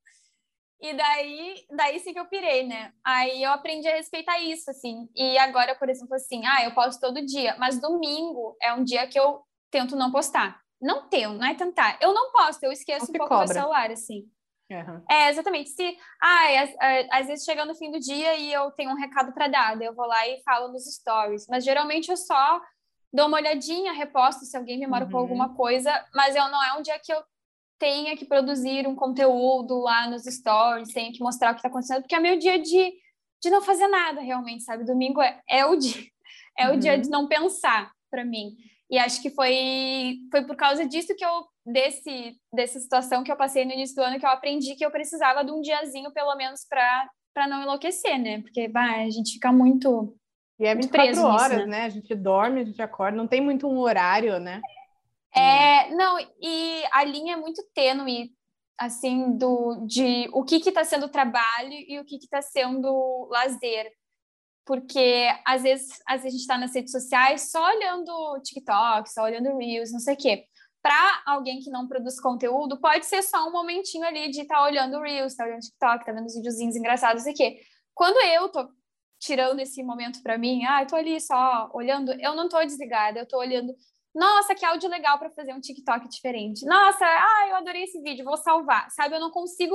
E 0.81 0.93
daí, 0.93 1.55
daí 1.71 1.99
sim 1.99 2.13
que 2.13 2.21
eu 2.21 2.27
pirei, 2.27 2.67
né? 2.67 2.93
Aí 3.05 3.43
eu 3.43 3.53
aprendi 3.53 3.89
a 3.89 3.97
respeitar 3.97 4.39
isso, 4.39 4.71
assim. 4.71 5.09
E 5.15 5.39
agora, 5.39 5.75
por 5.75 5.89
exemplo, 5.89 6.15
assim, 6.15 6.45
ah, 6.45 6.65
eu 6.65 6.75
posto 6.75 7.01
todo 7.01 7.25
dia, 7.25 7.57
mas 7.59 7.81
domingo 7.81 8.57
é 8.61 8.73
um 8.75 8.85
dia 8.85 9.07
que 9.07 9.19
eu 9.19 9.43
tento 9.71 9.97
não 9.97 10.13
postar. 10.13 10.61
Não 10.81 11.09
tento, 11.09 11.39
não 11.39 11.47
é 11.47 11.55
tentar. 11.55 11.99
Eu 12.01 12.13
não 12.13 12.31
posto, 12.33 12.63
eu 12.65 12.73
esqueço 12.73 13.11
um 13.11 13.15
pouco 13.15 13.29
cobra. 13.29 13.47
do 13.47 13.53
celular, 13.53 13.91
assim. 13.91 14.29
Uhum. 14.71 15.03
É, 15.11 15.31
exatamente. 15.31 15.71
Se, 15.71 15.97
ah, 16.21 17.09
às, 17.13 17.27
vezes 17.27 17.45
chega 17.45 17.65
no 17.65 17.75
fim 17.75 17.91
do 17.91 18.01
dia 18.01 18.37
e 18.37 18.53
eu 18.53 18.71
tenho 18.73 18.91
um 18.91 18.97
recado 18.97 19.33
para 19.33 19.49
dar, 19.49 19.81
eu 19.81 19.95
vou 19.95 20.07
lá 20.07 20.27
e 20.29 20.43
falo 20.43 20.69
nos 20.69 20.85
stories. 20.85 21.47
Mas 21.49 21.65
geralmente 21.65 22.11
eu 22.11 22.17
só 22.17 22.61
dou 23.13 23.27
uma 23.27 23.39
olhadinha, 23.39 23.93
reposto 23.93 24.45
se 24.45 24.57
alguém 24.57 24.79
me 24.79 24.87
marcou 24.87 25.15
uhum. 25.15 25.21
alguma 25.21 25.55
coisa, 25.55 26.05
mas 26.15 26.35
eu 26.35 26.49
não 26.49 26.63
é 26.63 26.75
um 26.75 26.83
dia 26.83 26.99
que 26.99 27.13
eu 27.13 27.23
tenha 27.85 28.17
que 28.17 28.25
produzir 28.25 28.89
um 28.89 28.95
conteúdo 28.95 29.79
lá 29.79 30.09
nos 30.09 30.25
stories, 30.25 30.95
tenha 30.95 31.13
que 31.13 31.23
mostrar 31.23 31.51
o 31.51 31.53
que 31.53 31.59
está 31.59 31.69
acontecendo, 31.69 32.01
porque 32.01 32.15
é 32.15 32.19
meu 32.19 32.39
dia 32.39 32.59
de, 32.59 32.95
de 33.43 33.51
não 33.51 33.61
fazer 33.61 33.87
nada 33.89 34.23
realmente, 34.23 34.65
sabe? 34.65 34.87
Domingo 34.87 35.21
é, 35.21 35.39
é 35.47 35.67
o 35.67 35.77
dia, 35.77 36.03
é 36.59 36.67
uhum. 36.67 36.77
o 36.77 36.79
dia 36.79 36.99
de 36.99 37.11
não 37.11 37.29
pensar 37.29 37.93
para 38.11 38.25
mim. 38.25 38.57
E 38.91 38.97
acho 38.97 39.21
que 39.21 39.29
foi, 39.29 40.17
foi 40.31 40.47
por 40.47 40.57
causa 40.57 40.87
disso 40.87 41.15
que 41.15 41.23
eu, 41.23 41.45
desse, 41.67 42.35
dessa 42.55 42.81
situação 42.81 43.23
que 43.23 43.31
eu 43.31 43.37
passei 43.37 43.67
no 43.67 43.73
início 43.73 43.97
do 43.97 44.03
ano, 44.03 44.19
que 44.19 44.25
eu 44.25 44.31
aprendi 44.31 44.77
que 44.77 44.85
eu 44.85 44.91
precisava 44.91 45.45
de 45.45 45.51
um 45.51 45.61
diazinho, 45.61 46.11
pelo 46.11 46.35
menos, 46.37 46.65
para 46.67 47.47
não 47.47 47.65
enlouquecer, 47.65 48.19
né? 48.19 48.41
Porque 48.41 48.67
bah, 48.67 49.03
a 49.03 49.11
gente 49.11 49.35
fica 49.35 49.53
muito. 49.53 50.17
E 50.59 50.65
é 50.65 50.75
24 50.75 51.23
horas, 51.23 51.51
nisso, 51.51 51.67
né? 51.67 51.81
né? 51.81 51.85
A 51.85 51.89
gente 51.91 52.15
dorme, 52.15 52.63
a 52.63 52.65
gente 52.65 52.81
acorda, 52.81 53.15
não 53.15 53.27
tem 53.27 53.43
muito 53.43 53.69
um 53.69 53.79
horário, 53.79 54.39
né? 54.39 54.63
É, 55.37 55.95
não, 55.95 56.19
e 56.41 56.85
a 56.93 57.05
linha 57.05 57.35
é 57.35 57.37
muito 57.37 57.63
tênue, 57.75 58.33
assim, 58.79 59.37
do, 59.37 59.85
de 59.87 60.29
o 60.33 60.45
que 60.45 60.57
está 60.57 60.85
sendo 60.85 61.09
trabalho 61.09 61.73
e 61.73 61.99
o 61.99 62.05
que 62.05 62.17
está 62.17 62.41
sendo 62.41 63.29
lazer 63.31 63.93
porque 64.65 65.29
às 65.45 65.63
vezes, 65.63 66.01
às 66.07 66.23
vezes 66.23 66.27
a 66.27 66.31
gente 66.31 66.41
está 66.41 66.59
nas 66.59 66.75
redes 66.75 66.91
sociais 66.91 67.51
só 67.51 67.63
olhando 67.63 68.41
TikTok, 68.43 69.13
só 69.13 69.25
olhando 69.25 69.57
Reels, 69.59 69.93
não 69.93 70.01
sei 70.01 70.15
o 70.15 70.17
quê. 70.17 70.45
Para 70.83 71.23
alguém 71.27 71.61
que 71.61 71.71
não 71.71 71.87
produz 71.89 72.21
conteúdo, 72.21 72.81
pode 72.81 73.07
ser 73.07 73.23
só 73.23 73.49
um 73.49 73.53
momentinho 73.53 74.05
ali 74.05 74.31
de 74.31 74.43
estar 74.43 74.57
tá 74.57 74.65
olhando 74.65 75.01
Reels, 75.01 75.33
estar 75.33 75.45
tá 75.45 75.51
olhando 75.51 75.63
TikTok, 75.63 76.05
tá 76.05 76.13
vendo 76.13 76.27
os 76.27 76.35
videozinhos 76.35 76.77
engraçados, 76.77 77.25
não 77.25 77.33
sei 77.33 77.33
o 77.33 77.37
quê. 77.37 77.61
Quando 77.95 78.17
eu 78.27 78.49
tô 78.49 78.69
tirando 79.21 79.61
esse 79.61 79.83
momento 79.83 80.23
para 80.23 80.37
mim, 80.37 80.65
ah, 80.67 80.83
eu 80.83 80.87
tô 80.87 80.97
ali 80.97 81.21
só 81.21 81.71
olhando, 81.73 82.13
eu 82.21 82.35
não 82.35 82.49
tô 82.49 82.63
desligada, 82.65 83.21
eu 83.21 83.29
tô 83.29 83.39
olhando, 83.39 83.75
nossa, 84.15 84.55
que 84.55 84.65
áudio 84.65 84.89
legal 84.89 85.19
para 85.19 85.31
fazer 85.31 85.53
um 85.53 85.61
TikTok 85.61 86.09
diferente. 86.09 86.65
Nossa, 86.65 87.05
ah, 87.05 87.49
eu 87.49 87.57
adorei 87.57 87.83
esse 87.83 88.01
vídeo, 88.01 88.25
vou 88.25 88.37
salvar. 88.37 88.91
Sabe, 88.91 89.17
eu 89.17 89.21
não 89.21 89.31
consigo 89.31 89.75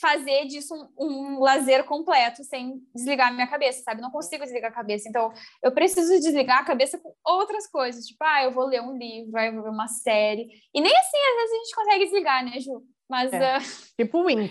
fazer 0.00 0.46
disso 0.46 0.74
um, 0.98 1.06
um, 1.06 1.40
lazer 1.40 1.84
completo 1.84 2.42
sem 2.42 2.82
desligar 2.94 3.28
a 3.28 3.32
minha 3.32 3.46
cabeça, 3.46 3.82
sabe? 3.82 4.00
Não 4.00 4.10
consigo 4.10 4.42
desligar 4.42 4.70
a 4.70 4.74
cabeça. 4.74 5.08
Então, 5.08 5.32
eu 5.62 5.72
preciso 5.72 6.12
desligar 6.20 6.58
a 6.58 6.64
cabeça 6.64 6.98
com 6.98 7.14
outras 7.24 7.68
coisas. 7.68 8.04
Tipo, 8.04 8.24
ah, 8.24 8.42
eu 8.42 8.50
vou 8.50 8.66
ler 8.66 8.82
um 8.82 8.96
livro, 8.96 9.38
eu 9.38 9.54
vou 9.54 9.62
ver 9.62 9.70
uma 9.70 9.88
série. 9.88 10.48
E 10.74 10.80
nem 10.80 10.92
assim, 10.96 11.16
às 11.16 11.36
vezes, 11.36 11.52
a 11.52 11.56
gente 11.56 11.74
consegue 11.74 12.04
desligar, 12.04 12.44
né, 12.44 12.60
Ju? 12.60 12.82
Mas. 13.08 13.32
É. 13.32 13.58
Uh... 13.58 13.60
Tipo 13.96 14.18
o 14.18 14.26
Win. 14.26 14.50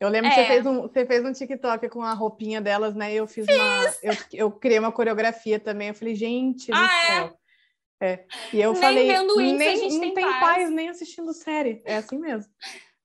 Eu 0.00 0.08
lembro 0.08 0.30
é. 0.30 0.34
que 0.34 0.40
você 0.40 0.46
fez, 0.46 0.66
um, 0.66 0.82
você 0.82 1.06
fez 1.06 1.24
um 1.24 1.32
TikTok 1.32 1.88
com 1.88 2.02
a 2.02 2.12
roupinha 2.12 2.60
delas, 2.60 2.94
né? 2.94 3.12
Eu 3.12 3.26
fiz, 3.26 3.46
fiz. 3.46 3.56
uma. 3.56 3.84
Eu, 4.02 4.14
eu 4.32 4.50
criei 4.52 4.78
uma 4.78 4.92
coreografia 4.92 5.58
também. 5.58 5.88
Eu 5.88 5.94
falei, 5.94 6.14
gente, 6.14 6.70
ah, 6.72 7.24
é? 7.24 7.37
É. 8.00 8.24
E 8.52 8.60
eu 8.60 8.72
nem 8.72 8.80
falei, 8.80 9.08
vendo 9.08 9.40
isso, 9.40 9.56
nem, 9.56 9.68
a 9.68 9.76
gente 9.76 9.94
não 9.94 10.00
tem, 10.00 10.14
tem 10.14 10.24
paz. 10.24 10.40
paz 10.40 10.70
nem 10.70 10.88
assistindo 10.88 11.32
série. 11.32 11.82
É 11.84 11.96
assim 11.96 12.18
mesmo. 12.18 12.50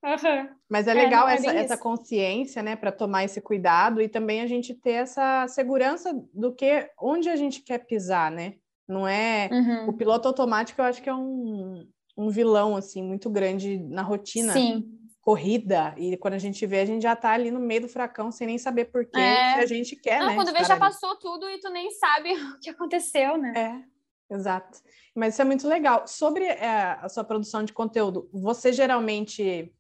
Uhum. 0.04 0.50
Mas 0.70 0.88
é, 0.88 0.92
é 0.92 0.94
legal 0.94 1.30
é, 1.30 1.36
essa, 1.36 1.52
essa 1.52 1.78
consciência, 1.78 2.62
né, 2.62 2.76
para 2.76 2.92
tomar 2.92 3.24
esse 3.24 3.40
cuidado 3.40 4.02
e 4.02 4.10
também 4.10 4.42
a 4.42 4.48
gente 4.48 4.74
ter 4.74 4.92
essa 4.92 5.48
segurança 5.48 6.14
do 6.34 6.54
que 6.54 6.90
onde 7.00 7.30
a 7.30 7.36
gente 7.38 7.62
quer 7.62 7.80
pisar, 7.80 8.30
né? 8.30 8.56
Não 8.88 9.08
é 9.08 9.50
uhum. 9.50 9.90
o 9.90 9.94
piloto 9.94 10.28
automático, 10.28 10.82
eu 10.82 10.86
acho 10.86 11.02
que 11.02 11.10
é 11.10 11.16
um, 11.16 11.88
um 12.18 12.30
vilão 12.30 12.76
assim 12.76 13.02
muito 13.02 13.30
grande 13.30 13.78
na 13.78 14.02
rotina. 14.02 14.54
Sim. 14.54 15.00
Corrida, 15.22 15.96
e 15.98 16.18
quando 16.18 16.34
a 16.34 16.38
gente 16.38 16.66
vê, 16.66 16.82
a 16.82 16.86
gente 16.86 17.02
já 17.02 17.16
tá 17.16 17.32
ali 17.32 17.50
no 17.50 17.58
meio 17.58 17.84
do 17.84 17.88
fracão 17.88 18.30
sem 18.30 18.46
nem 18.46 18.58
saber 18.58 18.92
por 18.92 19.08
é. 19.16 19.54
a 19.54 19.66
gente 19.66 19.96
quer, 19.96 20.20
Não, 20.20 20.28
né? 20.28 20.36
Quando 20.36 20.52
vê, 20.52 20.62
já 20.66 20.74
ali. 20.74 20.82
passou 20.82 21.16
tudo 21.16 21.50
e 21.50 21.62
tu 21.62 21.70
nem 21.70 21.90
sabe 21.92 22.34
o 22.52 22.60
que 22.60 22.70
aconteceu, 22.70 23.38
né? 23.38 23.54
É, 23.56 23.93
exato. 24.34 24.80
Mas 25.16 25.34
isso 25.34 25.42
é 25.42 25.46
muito 25.46 25.68
legal. 25.68 26.08
Sobre 26.08 26.46
é, 26.46 26.98
a 27.00 27.08
sua 27.10 27.24
produção 27.24 27.64
de 27.64 27.74
conteúdo, 27.74 28.30
você 28.32 28.74
geralmente 28.74 29.74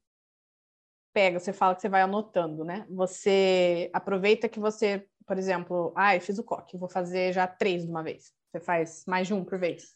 pega, 1.13 1.39
você 1.39 1.53
fala 1.53 1.75
que 1.75 1.81
você 1.81 1.89
vai 1.89 2.01
anotando, 2.01 2.63
né? 2.63 2.85
Você 2.89 3.89
aproveita 3.93 4.49
que 4.49 4.59
você, 4.59 5.07
por 5.25 5.37
exemplo, 5.37 5.93
ah, 5.95 6.15
eu 6.15 6.21
fiz 6.21 6.39
o 6.39 6.43
coque, 6.43 6.77
vou 6.77 6.89
fazer 6.89 7.33
já 7.33 7.47
três 7.47 7.83
de 7.83 7.89
uma 7.89 8.03
vez. 8.03 8.33
Você 8.51 8.59
faz 8.59 9.03
mais 9.07 9.27
de 9.27 9.33
um 9.33 9.43
por 9.43 9.59
vez? 9.59 9.95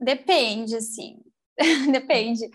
Depende, 0.00 0.76
assim. 0.76 1.22
Depende. 1.92 2.46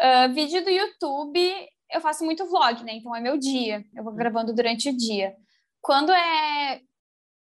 Uh, 0.00 0.32
vídeo 0.32 0.62
do 0.64 0.70
YouTube, 0.70 1.68
eu 1.90 2.00
faço 2.00 2.24
muito 2.24 2.46
vlog, 2.46 2.82
né? 2.84 2.94
Então 2.94 3.14
é 3.14 3.20
meu 3.20 3.38
dia. 3.38 3.84
Eu 3.94 4.04
vou 4.04 4.12
hum. 4.12 4.16
gravando 4.16 4.54
durante 4.54 4.88
o 4.88 4.96
dia. 4.96 5.34
Quando 5.80 6.12
é 6.12 6.80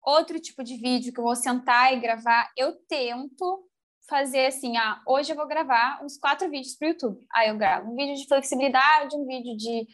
outro 0.02 0.40
tipo 0.40 0.62
de 0.62 0.76
vídeo 0.76 1.12
que 1.12 1.20
eu 1.20 1.24
vou 1.24 1.36
sentar 1.36 1.92
e 1.92 2.00
gravar, 2.00 2.50
eu 2.56 2.72
tento 2.88 3.64
fazer 4.08 4.46
assim, 4.46 4.76
ah, 4.76 5.02
hoje 5.06 5.32
eu 5.32 5.36
vou 5.36 5.46
gravar 5.46 6.02
uns 6.02 6.16
quatro 6.16 6.50
vídeos 6.50 6.74
para 6.76 6.86
o 6.86 6.90
YouTube. 6.90 7.26
Aí 7.34 7.50
eu 7.50 7.58
gravo 7.58 7.92
um 7.92 7.94
vídeo 7.96 8.14
de 8.14 8.26
flexibilidade, 8.26 9.14
um 9.14 9.26
vídeo 9.26 9.56
de 9.56 9.86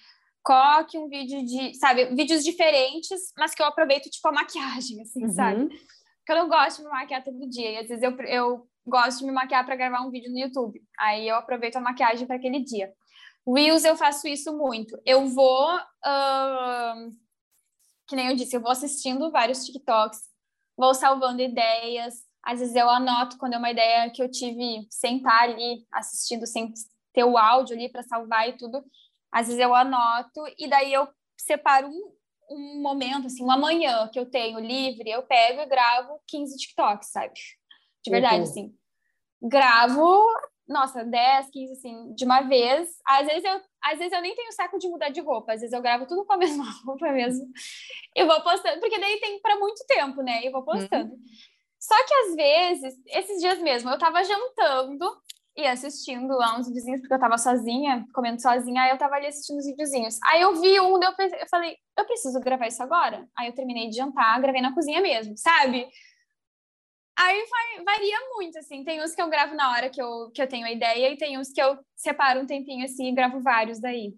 coque, 0.42 0.98
um 0.98 1.08
vídeo 1.08 1.44
de, 1.44 1.74
sabe, 1.74 2.14
vídeos 2.14 2.44
diferentes, 2.44 3.32
mas 3.36 3.54
que 3.54 3.62
eu 3.62 3.66
aproveito 3.66 4.10
tipo 4.10 4.28
a 4.28 4.32
maquiagem, 4.32 5.00
assim, 5.00 5.24
uhum. 5.24 5.32
sabe? 5.32 5.68
Porque 5.68 6.32
eu 6.32 6.36
não 6.36 6.48
gosto 6.48 6.78
de 6.78 6.84
me 6.84 6.90
maquiar 6.90 7.24
todo 7.24 7.50
dia, 7.50 7.72
e 7.72 7.78
às 7.78 7.88
vezes 7.88 8.02
eu, 8.02 8.16
eu 8.20 8.68
gosto 8.86 9.20
de 9.20 9.26
me 9.26 9.32
maquiar 9.32 9.64
para 9.64 9.74
gravar 9.74 10.02
um 10.02 10.10
vídeo 10.10 10.30
no 10.30 10.38
YouTube. 10.38 10.80
Aí 10.98 11.26
eu 11.26 11.36
aproveito 11.36 11.76
a 11.76 11.80
maquiagem 11.80 12.26
para 12.26 12.36
aquele 12.36 12.60
dia. 12.60 12.92
Reels 13.46 13.84
eu 13.84 13.96
faço 13.96 14.26
isso 14.26 14.56
muito. 14.56 14.98
Eu 15.04 15.26
vou, 15.26 15.76
uh, 15.76 17.12
que 18.06 18.16
nem 18.16 18.28
eu 18.28 18.36
disse, 18.36 18.56
eu 18.56 18.60
vou 18.60 18.70
assistindo 18.70 19.30
vários 19.30 19.64
TikToks, 19.64 20.20
vou 20.76 20.94
salvando 20.94 21.42
ideias. 21.42 22.14
Às 22.42 22.60
vezes 22.60 22.74
eu 22.74 22.88
anoto 22.90 23.38
quando 23.38 23.54
é 23.54 23.58
uma 23.58 23.70
ideia 23.70 24.10
que 24.10 24.22
eu 24.22 24.30
tive 24.30 24.86
sem 24.90 25.16
estar 25.16 25.42
ali 25.42 25.86
assistindo, 25.90 26.46
sem 26.46 26.72
ter 27.12 27.24
o 27.24 27.38
áudio 27.38 27.74
ali 27.74 27.88
para 27.88 28.02
salvar 28.02 28.48
e 28.48 28.56
tudo. 28.56 28.84
Às 29.32 29.46
vezes 29.46 29.60
eu 29.60 29.74
anoto 29.74 30.42
e 30.58 30.68
daí 30.68 30.92
eu 30.92 31.08
separo 31.36 31.88
um, 31.88 32.12
um 32.50 32.82
momento, 32.82 33.26
assim, 33.26 33.42
uma 33.42 33.56
manhã 33.56 34.08
que 34.08 34.18
eu 34.18 34.26
tenho 34.26 34.58
livre, 34.58 35.10
eu 35.10 35.22
pego 35.22 35.60
e 35.60 35.66
gravo 35.66 36.20
15 36.26 36.56
TikToks, 36.56 37.10
sabe? 37.10 37.32
De 38.04 38.10
verdade, 38.10 38.36
uhum. 38.36 38.42
assim. 38.42 38.74
Gravo, 39.42 40.26
nossa, 40.66 41.04
10, 41.04 41.50
15, 41.50 41.72
assim, 41.72 42.14
de 42.14 42.24
uma 42.24 42.40
vez. 42.42 42.88
Às 43.06 43.26
vezes 43.26 43.44
eu, 43.44 43.60
às 43.82 43.98
vezes 43.98 44.12
eu 44.12 44.22
nem 44.22 44.34
tenho 44.34 44.52
saco 44.52 44.78
de 44.78 44.88
mudar 44.88 45.10
de 45.10 45.20
roupa, 45.20 45.52
às 45.52 45.60
vezes 45.60 45.72
eu 45.72 45.82
gravo 45.82 46.06
tudo 46.06 46.24
com 46.24 46.32
a 46.32 46.38
mesma 46.38 46.64
roupa 46.84 47.10
mesmo. 47.12 47.46
E 48.14 48.24
vou 48.24 48.40
postando, 48.42 48.80
porque 48.80 48.98
daí 48.98 49.20
tem 49.20 49.40
para 49.40 49.58
muito 49.58 49.84
tempo, 49.86 50.22
né? 50.22 50.44
E 50.44 50.50
vou 50.50 50.62
postando. 50.64 51.12
Uhum. 51.12 51.22
Só 51.78 51.94
que 52.06 52.14
às 52.14 52.34
vezes, 52.34 52.94
esses 53.08 53.40
dias 53.40 53.58
mesmo, 53.58 53.90
eu 53.90 53.98
tava 53.98 54.24
jantando 54.24 55.06
e 55.56 55.66
assistindo 55.66 56.34
lá 56.34 56.58
uns 56.58 56.66
videozinhos, 56.66 57.00
porque 57.00 57.14
eu 57.14 57.20
tava 57.20 57.38
sozinha, 57.38 58.04
comendo 58.12 58.40
sozinha, 58.40 58.82
aí 58.82 58.90
eu 58.90 58.98
tava 58.98 59.14
ali 59.16 59.26
assistindo 59.26 59.58
os 59.58 59.66
videozinhos. 59.66 60.18
Aí 60.24 60.40
eu 60.40 60.54
vi 60.56 60.80
um, 60.80 61.00
eu, 61.00 61.14
pensei, 61.14 61.40
eu 61.40 61.48
falei, 61.48 61.76
eu 61.96 62.04
preciso 62.06 62.40
gravar 62.40 62.66
isso 62.66 62.82
agora. 62.82 63.28
Aí 63.38 63.48
eu 63.48 63.54
terminei 63.54 63.88
de 63.88 63.96
jantar, 63.96 64.40
gravei 64.40 64.60
na 64.60 64.74
cozinha 64.74 65.00
mesmo, 65.00 65.36
sabe? 65.36 65.86
Aí 67.16 67.44
varia 67.84 68.16
muito, 68.34 68.58
assim. 68.58 68.82
Tem 68.84 69.02
uns 69.02 69.14
que 69.14 69.22
eu 69.22 69.28
gravo 69.28 69.54
na 69.54 69.70
hora 69.72 69.88
que 69.88 70.02
eu, 70.02 70.30
que 70.32 70.42
eu 70.42 70.48
tenho 70.48 70.66
a 70.66 70.72
ideia, 70.72 71.10
e 71.10 71.16
tem 71.16 71.38
uns 71.38 71.52
que 71.52 71.62
eu 71.62 71.78
separo 71.94 72.40
um 72.40 72.46
tempinho 72.46 72.84
assim 72.84 73.08
e 73.08 73.14
gravo 73.14 73.40
vários 73.40 73.80
daí. 73.80 74.14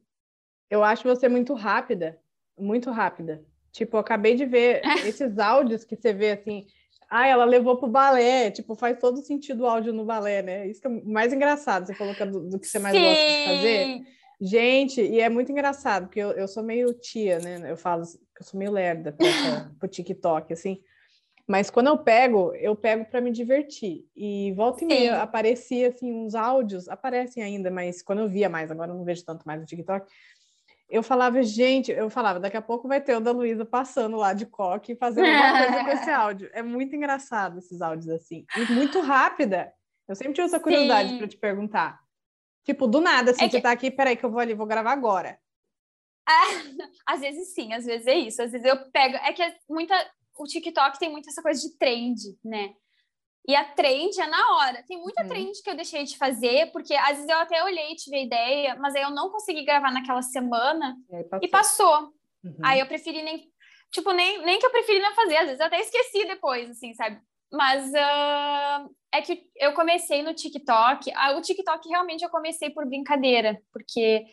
Eu 0.70 0.82
acho 0.82 1.05
você 1.05 1.28
muito 1.28 1.55
rápida, 1.55 2.18
muito 2.59 2.90
rápida. 2.90 3.44
Tipo, 3.70 3.97
eu 3.97 4.01
acabei 4.01 4.34
de 4.34 4.47
ver 4.47 4.80
esses 5.05 5.38
áudios 5.38 5.84
que 5.84 5.97
você 5.97 6.12
vê 6.12 6.32
assim. 6.32 6.66
Ah, 7.09 7.26
ela 7.26 7.44
levou 7.44 7.76
pro 7.76 7.86
balé. 7.86 8.51
Tipo, 8.51 8.74
faz 8.74 8.99
todo 8.99 9.22
sentido 9.22 9.62
o 9.62 9.66
áudio 9.66 9.92
no 9.92 10.05
balé, 10.05 10.42
né? 10.42 10.66
Isso 10.66 10.80
que 10.80 10.88
é 10.88 10.90
mais 10.90 11.32
engraçado. 11.32 11.86
Você 11.86 11.94
falou 11.94 12.14
que 12.14 12.22
é 12.22 12.26
do, 12.26 12.49
do 12.49 12.59
que 12.59 12.66
você 12.66 12.78
mais 12.78 12.97
Sim. 12.97 13.03
gosta 13.03 13.24
de 13.30 13.44
fazer. 13.44 14.07
Gente, 14.40 15.01
e 15.01 15.20
é 15.20 15.28
muito 15.28 15.51
engraçado, 15.51 16.07
porque 16.07 16.20
eu, 16.20 16.32
eu 16.32 16.49
sou 16.49 16.62
meio 16.62 16.92
tia, 16.92 17.38
né? 17.38 17.70
Eu 17.70 17.76
falo 17.76 18.05
que 18.05 18.42
eu 18.42 18.47
sou 18.47 18.59
meio 18.59 18.72
lerda 18.72 19.12
para 19.12 19.86
o 19.86 19.88
TikTok, 19.88 20.53
assim. 20.53 20.82
Mas 21.47 21.70
quando 21.70 21.86
eu 21.86 21.99
pego, 21.99 22.53
eu 22.57 22.74
pego 22.74 23.05
para 23.05 23.20
me 23.20 23.30
divertir. 23.30 24.05
E 24.16 24.53
volta 24.55 24.82
e 24.82 24.86
meia 24.86 25.22
aparecia 25.22 25.88
assim 25.88 26.12
uns 26.12 26.34
áudios, 26.34 26.88
aparecem 26.88 27.42
ainda, 27.42 27.70
mas 27.70 28.03
quando 28.03 28.20
eu 28.20 28.28
via 28.28 28.49
mais, 28.49 28.70
agora 28.70 28.90
eu 28.90 28.97
não 28.97 29.05
vejo 29.05 29.24
tanto 29.24 29.44
mais 29.47 29.61
no 29.61 29.66
TikTok, 29.66 30.11
eu 30.88 31.03
falava, 31.03 31.42
gente, 31.42 31.90
eu 31.90 32.09
falava, 32.09 32.40
daqui 32.40 32.57
a 32.57 32.62
pouco 32.62 32.88
vai 32.88 33.01
ter 33.01 33.16
o 33.16 33.20
da 33.20 33.32
Luísa 33.32 33.64
passando 33.64 34.16
lá 34.16 34.32
de 34.32 34.47
coque 34.47 34.92
e 34.92 34.97
fazendo 34.97 35.26
alguma 35.26 35.66
coisa 35.66 35.84
com 35.84 35.90
esse 35.90 36.11
áudio. 36.11 36.51
É 36.53 36.62
muito 36.62 36.94
engraçado 36.94 37.59
esses 37.59 37.80
áudios 37.80 38.09
assim. 38.09 38.44
E 38.57 38.72
muito 38.72 39.01
rápida. 39.01 39.72
Eu 40.09 40.14
sempre 40.14 40.34
tive 40.34 40.47
essa 40.47 40.61
curiosidade 40.61 41.16
para 41.18 41.28
te 41.28 41.36
perguntar. 41.36 42.01
Tipo, 42.64 42.86
do 42.86 43.01
nada, 43.01 43.32
assim, 43.32 43.44
é 43.44 43.49
que... 43.49 43.57
você 43.57 43.61
tá 43.61 43.70
aqui, 43.70 43.90
peraí 43.90 44.16
que 44.16 44.24
eu 44.24 44.30
vou 44.30 44.40
ali, 44.40 44.55
vou 44.55 44.66
gravar 44.66 44.92
agora. 44.92 45.38
às 47.07 47.20
vezes 47.20 47.55
sim, 47.55 47.72
às 47.72 47.84
vezes 47.84 48.07
é 48.07 48.14
isso. 48.14 48.42
Às 48.42 48.53
vezes 48.53 48.66
eu 48.66 48.90
pego. 48.90 49.16
É 49.16 49.32
que 49.32 49.42
é 49.42 49.57
muita. 49.68 49.94
O 50.39 50.45
TikTok 50.45 50.99
tem 50.99 51.11
muito 51.11 51.28
essa 51.28 51.43
coisa 51.43 51.61
de 51.61 51.76
trend, 51.78 52.16
né? 52.45 52.74
E 53.49 53.55
a 53.55 53.64
trend 53.64 54.20
é 54.20 54.26
na 54.26 54.57
hora. 54.57 54.82
Tem 54.89 54.99
muita 54.99 55.22
uhum. 55.22 55.28
trend 55.28 55.62
que 55.62 55.70
eu 55.70 55.76
deixei 55.76 56.03
de 56.03 56.18
fazer, 56.18 56.72
porque 56.72 56.95
às 56.95 57.16
vezes 57.16 57.28
eu 57.28 57.37
até 57.37 57.62
olhei 57.62 57.93
e 57.93 57.97
tive 57.97 58.16
a 58.16 58.22
ideia, 58.22 58.76
mas 58.76 58.95
aí 58.95 59.03
eu 59.03 59.11
não 59.11 59.30
consegui 59.30 59.64
gravar 59.64 59.93
naquela 59.93 60.22
semana 60.22 60.97
e, 61.11 61.24
passou. 61.24 61.41
E 61.43 61.49
passou. 61.49 61.99
Uhum. 62.45 62.57
Aí 62.64 62.80
eu 62.80 62.87
preferi 62.87 63.22
nem. 63.22 63.49
Tipo, 63.93 64.11
nem, 64.12 64.45
nem 64.45 64.59
que 64.59 64.66
eu 64.66 64.70
preferi 64.70 64.99
não 64.99 65.14
fazer, 65.14 65.37
às 65.37 65.45
vezes 65.47 65.61
eu 65.61 65.66
até 65.66 65.80
esqueci 65.80 66.26
depois, 66.26 66.68
assim, 66.68 66.93
sabe? 66.95 67.20
Mas 67.53 67.89
uh, 67.91 68.95
é 69.12 69.22
que 69.22 69.49
eu 69.57 69.72
comecei 69.74 70.22
no 70.22 70.34
TikTok. 70.34 71.11
Ah, 71.14 71.37
o 71.37 71.41
TikTok 71.41 71.89
realmente 71.89 72.24
eu 72.24 72.30
comecei 72.30 72.70
por 72.70 72.84
brincadeira, 72.84 73.62
porque 73.72 74.26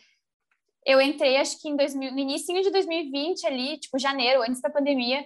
eu 0.84 1.00
entrei, 1.00 1.36
acho 1.36 1.60
que 1.60 1.68
em 1.68 1.76
2000, 1.76 2.12
no 2.12 2.18
início 2.18 2.62
de 2.62 2.70
2020 2.70 3.46
ali, 3.46 3.78
tipo 3.78 3.98
janeiro, 3.98 4.42
antes 4.42 4.60
da 4.60 4.70
pandemia. 4.70 5.24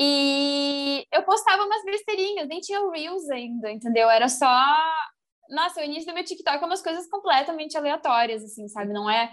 E 0.00 1.04
eu 1.12 1.24
postava 1.24 1.64
umas 1.64 1.84
besteirinhas, 1.84 2.46
nem 2.46 2.60
tinha 2.60 2.88
Reels 2.88 3.28
ainda, 3.30 3.68
entendeu? 3.72 4.08
Era 4.08 4.28
só. 4.28 4.46
Nossa, 5.50 5.80
o 5.80 5.84
início 5.84 6.06
do 6.06 6.14
meu 6.14 6.22
TikTok 6.22 6.62
é 6.62 6.66
umas 6.66 6.82
coisas 6.82 7.08
completamente 7.08 7.76
aleatórias, 7.76 8.44
assim, 8.44 8.68
sabe? 8.68 8.92
Não 8.92 9.10
é. 9.10 9.28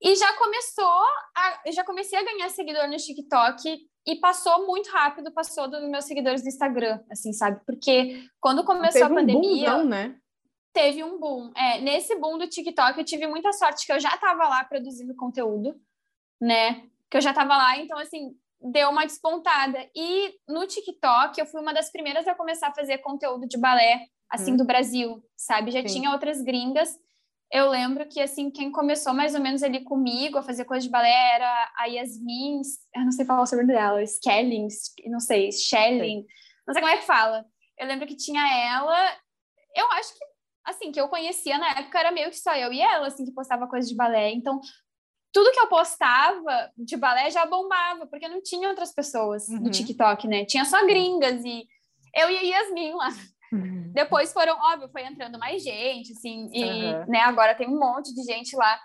E 0.00 0.16
já 0.16 0.32
começou, 0.38 1.02
a... 1.36 1.60
eu 1.66 1.72
já 1.72 1.84
comecei 1.84 2.18
a 2.18 2.24
ganhar 2.24 2.48
seguidor 2.48 2.88
no 2.88 2.96
TikTok 2.96 3.78
e 4.06 4.16
passou 4.16 4.66
muito 4.66 4.90
rápido, 4.90 5.32
passou 5.32 5.68
dos 5.68 5.82
meus 5.90 6.06
seguidores 6.06 6.42
do 6.42 6.48
Instagram, 6.48 7.00
assim, 7.10 7.34
sabe? 7.34 7.60
Porque 7.66 8.24
quando 8.40 8.64
começou 8.64 9.02
teve 9.02 9.04
a 9.04 9.14
pandemia. 9.14 9.40
Um 9.40 9.72
boomzão, 9.72 9.84
né? 9.84 10.16
Teve 10.72 11.04
um 11.04 11.20
boom. 11.20 11.52
É, 11.54 11.80
nesse 11.80 12.16
boom 12.16 12.38
do 12.38 12.48
TikTok, 12.48 12.98
eu 12.98 13.04
tive 13.04 13.26
muita 13.26 13.52
sorte 13.52 13.86
que 13.86 13.92
eu 13.92 14.00
já 14.00 14.14
estava 14.14 14.48
lá 14.48 14.64
produzindo 14.64 15.14
conteúdo, 15.14 15.78
né? 16.40 16.88
Que 17.10 17.18
eu 17.18 17.20
já 17.20 17.30
estava 17.30 17.56
lá, 17.56 17.78
então, 17.78 17.98
assim, 17.98 18.34
deu 18.64 18.88
uma 18.88 19.04
despontada. 19.04 19.78
E 19.94 20.34
no 20.48 20.66
TikTok, 20.66 21.38
eu 21.38 21.46
fui 21.46 21.60
uma 21.60 21.74
das 21.74 21.92
primeiras 21.92 22.26
a 22.26 22.34
começar 22.34 22.68
a 22.68 22.74
fazer 22.74 22.98
conteúdo 22.98 23.46
de 23.46 23.58
balé, 23.58 24.06
assim, 24.30 24.52
hum. 24.52 24.56
do 24.56 24.64
Brasil, 24.64 25.22
sabe? 25.36 25.70
Já 25.70 25.80
Sim. 25.80 25.94
tinha 25.94 26.10
outras 26.10 26.40
gringas. 26.40 26.96
Eu 27.52 27.68
lembro 27.68 28.08
que, 28.08 28.20
assim, 28.20 28.50
quem 28.50 28.72
começou 28.72 29.12
mais 29.12 29.34
ou 29.34 29.40
menos 29.40 29.62
ali 29.62 29.84
comigo 29.84 30.38
a 30.38 30.42
fazer 30.42 30.64
coisa 30.64 30.84
de 30.84 30.90
balé 30.90 31.34
era 31.34 31.72
a 31.76 31.84
Yasmin, 31.84 32.62
eu 32.96 33.04
não 33.04 33.12
sei 33.12 33.24
falar 33.24 33.42
o 33.42 33.46
sobrenome 33.46 33.78
dela, 33.78 34.02
Skelling, 34.02 34.66
não 35.06 35.20
sei, 35.20 35.52
Schelling, 35.52 36.24
não 36.66 36.72
sei 36.72 36.82
como 36.82 36.92
é 36.92 36.96
que 36.96 37.04
fala. 37.04 37.44
Eu 37.78 37.86
lembro 37.86 38.06
que 38.06 38.16
tinha 38.16 38.42
ela, 38.42 38.96
eu 39.76 39.86
acho 39.92 40.14
que, 40.14 40.24
assim, 40.64 40.90
que 40.90 41.00
eu 41.00 41.08
conhecia 41.08 41.58
na 41.58 41.78
época 41.78 41.98
era 41.98 42.10
meio 42.10 42.30
que 42.30 42.38
só 42.38 42.56
eu 42.56 42.72
e 42.72 42.80
ela, 42.80 43.06
assim, 43.06 43.24
que 43.24 43.34
postava 43.34 43.68
coisa 43.68 43.86
de 43.86 43.94
balé. 43.94 44.32
Então, 44.32 44.58
tudo 45.34 45.50
que 45.50 45.58
eu 45.58 45.66
postava 45.66 46.70
de 46.78 46.96
balé 46.96 47.28
já 47.28 47.44
bombava, 47.44 48.06
porque 48.06 48.28
não 48.28 48.40
tinha 48.40 48.68
outras 48.68 48.94
pessoas 48.94 49.48
uhum. 49.48 49.62
no 49.62 49.70
TikTok, 49.70 50.28
né? 50.28 50.44
Tinha 50.44 50.64
só 50.64 50.86
gringas 50.86 51.44
e 51.44 51.66
eu 52.14 52.30
e 52.30 52.38
a 52.38 52.40
Yasmin 52.40 52.94
lá. 52.94 53.08
Uhum. 53.52 53.90
Depois 53.92 54.32
foram, 54.32 54.56
óbvio, 54.56 54.88
foi 54.90 55.02
entrando 55.02 55.36
mais 55.36 55.60
gente, 55.60 56.12
assim, 56.12 56.48
e 56.52 56.64
uhum. 56.64 57.06
né, 57.08 57.18
agora 57.20 57.54
tem 57.56 57.68
um 57.68 57.78
monte 57.78 58.14
de 58.14 58.22
gente 58.22 58.54
lá. 58.54 58.78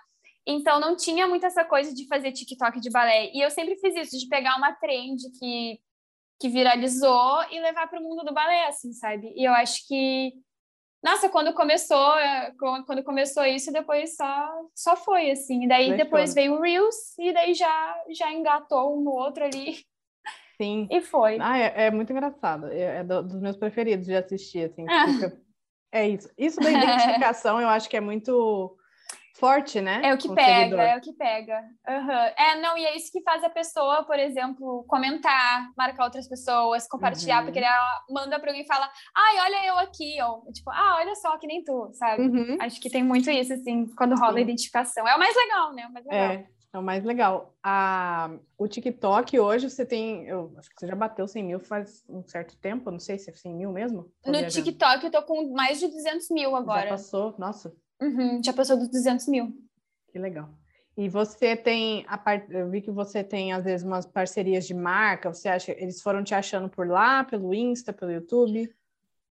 Então 0.44 0.80
não 0.80 0.96
tinha 0.96 1.28
muito 1.28 1.46
essa 1.46 1.64
coisa 1.64 1.94
de 1.94 2.08
fazer 2.08 2.32
TikTok 2.32 2.80
de 2.80 2.90
balé. 2.90 3.30
E 3.32 3.40
eu 3.40 3.50
sempre 3.50 3.76
fiz 3.76 3.94
isso, 3.94 4.18
de 4.18 4.26
pegar 4.26 4.56
uma 4.56 4.72
trend 4.72 5.22
que, 5.38 5.78
que 6.40 6.48
viralizou 6.48 7.44
e 7.52 7.60
levar 7.60 7.86
para 7.86 8.00
o 8.00 8.02
mundo 8.02 8.24
do 8.24 8.34
balé, 8.34 8.66
assim, 8.66 8.92
sabe? 8.92 9.32
E 9.36 9.44
eu 9.44 9.52
acho 9.52 9.86
que 9.86 10.32
nossa, 11.02 11.30
quando 11.30 11.54
começou, 11.54 12.14
é, 12.18 12.52
quando 12.58 13.02
começou 13.02 13.44
isso, 13.44 13.72
depois 13.72 14.16
só, 14.16 14.50
só 14.74 14.96
foi, 14.96 15.30
assim. 15.30 15.66
Daí 15.66 15.96
depois 15.96 16.34
veio 16.34 16.54
o 16.54 16.60
Reels 16.60 17.18
e 17.18 17.32
daí 17.32 17.54
já, 17.54 17.96
já 18.10 18.32
engatou 18.32 18.98
um 18.98 19.02
no 19.02 19.12
outro 19.12 19.44
ali. 19.44 19.76
Sim. 20.56 20.86
E 20.90 21.00
foi. 21.00 21.38
Ah, 21.40 21.56
é, 21.56 21.86
é 21.86 21.90
muito 21.90 22.12
engraçado. 22.12 22.66
É, 22.66 22.98
é 22.98 23.04
do, 23.04 23.22
dos 23.22 23.40
meus 23.40 23.56
preferidos 23.56 24.04
de 24.04 24.14
assistir, 24.14 24.70
assim. 24.70 24.84
Ah. 24.90 25.06
Fica... 25.06 25.40
É 25.90 26.06
isso. 26.06 26.30
Isso 26.36 26.60
da 26.60 26.70
identificação 26.70 27.58
eu 27.60 27.68
acho 27.68 27.88
que 27.88 27.96
é 27.96 28.00
muito 28.00 28.76
forte, 29.40 29.80
né? 29.80 30.02
É 30.04 30.14
o 30.14 30.18
que 30.18 30.32
pega, 30.32 30.82
é 30.82 30.96
o 30.96 31.00
que 31.00 31.12
pega. 31.14 31.64
Uhum. 31.88 32.10
É, 32.36 32.60
não, 32.60 32.76
e 32.76 32.84
é 32.84 32.94
isso 32.94 33.10
que 33.10 33.22
faz 33.22 33.42
a 33.42 33.48
pessoa, 33.48 34.04
por 34.04 34.18
exemplo, 34.18 34.84
comentar, 34.86 35.72
marcar 35.76 36.04
outras 36.04 36.28
pessoas, 36.28 36.86
compartilhar, 36.86 37.38
uhum. 37.38 37.46
porque 37.46 37.58
ela 37.58 38.04
manda 38.10 38.38
para 38.38 38.50
alguém 38.50 38.62
e 38.62 38.66
fala, 38.66 38.88
ai, 39.16 39.40
olha 39.40 39.66
eu 39.66 39.78
aqui, 39.78 40.22
ou 40.22 40.52
tipo, 40.52 40.70
ah, 40.70 40.96
olha 40.98 41.14
só, 41.14 41.38
que 41.38 41.46
nem 41.46 41.64
tu, 41.64 41.90
sabe? 41.94 42.22
Uhum. 42.22 42.58
Acho 42.60 42.78
que 42.80 42.90
tem 42.90 43.02
muito 43.02 43.30
isso, 43.30 43.54
assim, 43.54 43.86
quando 43.96 44.14
rola 44.14 44.38
a 44.38 44.42
identificação. 44.42 45.08
É 45.08 45.16
o 45.16 45.18
mais 45.18 45.34
legal, 45.34 45.72
né? 45.72 45.82
É 45.82 45.86
o 45.88 45.92
mais 45.92 46.06
legal. 46.06 46.30
É. 46.30 46.60
É 46.72 46.78
o 46.78 46.82
mais 46.82 47.04
legal. 47.04 47.52
A, 47.64 48.30
o 48.56 48.68
TikTok 48.68 49.36
hoje 49.40 49.68
você 49.68 49.84
tem. 49.84 50.24
Eu 50.26 50.54
acho 50.56 50.70
que 50.70 50.76
você 50.78 50.86
já 50.86 50.94
bateu 50.94 51.26
100 51.26 51.42
mil 51.42 51.58
faz 51.58 52.04
um 52.08 52.22
certo 52.22 52.56
tempo, 52.58 52.92
não 52.92 53.00
sei 53.00 53.18
se 53.18 53.28
é 53.28 53.32
100 53.32 53.54
mil 53.56 53.72
mesmo. 53.72 54.08
no 54.24 54.32
viajando. 54.32 54.52
TikTok 54.52 55.04
eu 55.04 55.10
tô 55.10 55.22
com 55.24 55.52
mais 55.52 55.80
de 55.80 55.88
200 55.88 56.30
mil 56.30 56.54
agora. 56.54 56.82
Já 56.82 56.88
passou, 56.90 57.34
nossa. 57.38 57.74
Uhum, 58.00 58.42
já 58.42 58.52
passou 58.52 58.76
dos 58.76 58.88
200 58.88 59.26
mil. 59.28 59.52
Que 60.10 60.18
legal. 60.18 60.48
E 60.96 61.08
você 61.08 61.56
tem, 61.56 62.04
a 62.08 62.18
part... 62.18 62.46
eu 62.52 62.68
vi 62.68 62.80
que 62.80 62.90
você 62.90 63.22
tem 63.22 63.52
às 63.52 63.64
vezes 63.64 63.86
umas 63.86 64.06
parcerias 64.06 64.66
de 64.66 64.74
marca, 64.74 65.32
você 65.32 65.48
acha, 65.48 65.72
eles 65.72 66.02
foram 66.02 66.22
te 66.22 66.34
achando 66.34 66.68
por 66.68 66.86
lá, 66.86 67.24
pelo 67.24 67.54
Insta, 67.54 67.92
pelo 67.92 68.12
YouTube? 68.12 68.70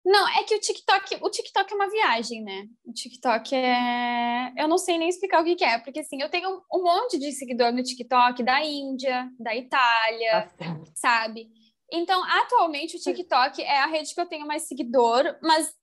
Não, 0.05 0.27
é 0.29 0.43
que 0.45 0.55
o 0.55 0.61
TikTok, 0.61 1.19
o 1.21 1.29
TikTok 1.29 1.71
é 1.71 1.77
uma 1.77 1.91
viagem, 1.91 2.43
né? 2.43 2.67
O 2.87 2.93
TikTok 2.93 3.55
é, 3.55 4.53
eu 4.57 4.67
não 4.67 4.79
sei 4.79 4.97
nem 4.97 5.11
explicar 5.11 5.43
o 5.43 5.45
que, 5.45 5.57
que 5.57 5.65
é, 5.65 5.79
porque 5.79 6.01
assim, 6.01 6.23
eu 6.23 6.31
tenho 6.31 6.63
um 6.73 6.83
monte 6.83 7.19
de 7.19 7.33
seguidor 7.33 7.71
no 7.73 7.83
TikTok 7.83 8.43
da 8.43 8.65
Índia, 8.65 9.31
da 9.39 9.55
Itália, 9.55 10.51
tá 10.57 10.81
sabe? 10.95 11.51
Então, 11.93 12.23
atualmente 12.25 12.97
o 12.97 13.01
TikTok 13.01 13.61
é 13.63 13.81
a 13.81 13.87
rede 13.87 14.15
que 14.15 14.21
eu 14.21 14.27
tenho 14.27 14.47
mais 14.47 14.63
seguidor, 14.63 15.37
mas 15.43 15.75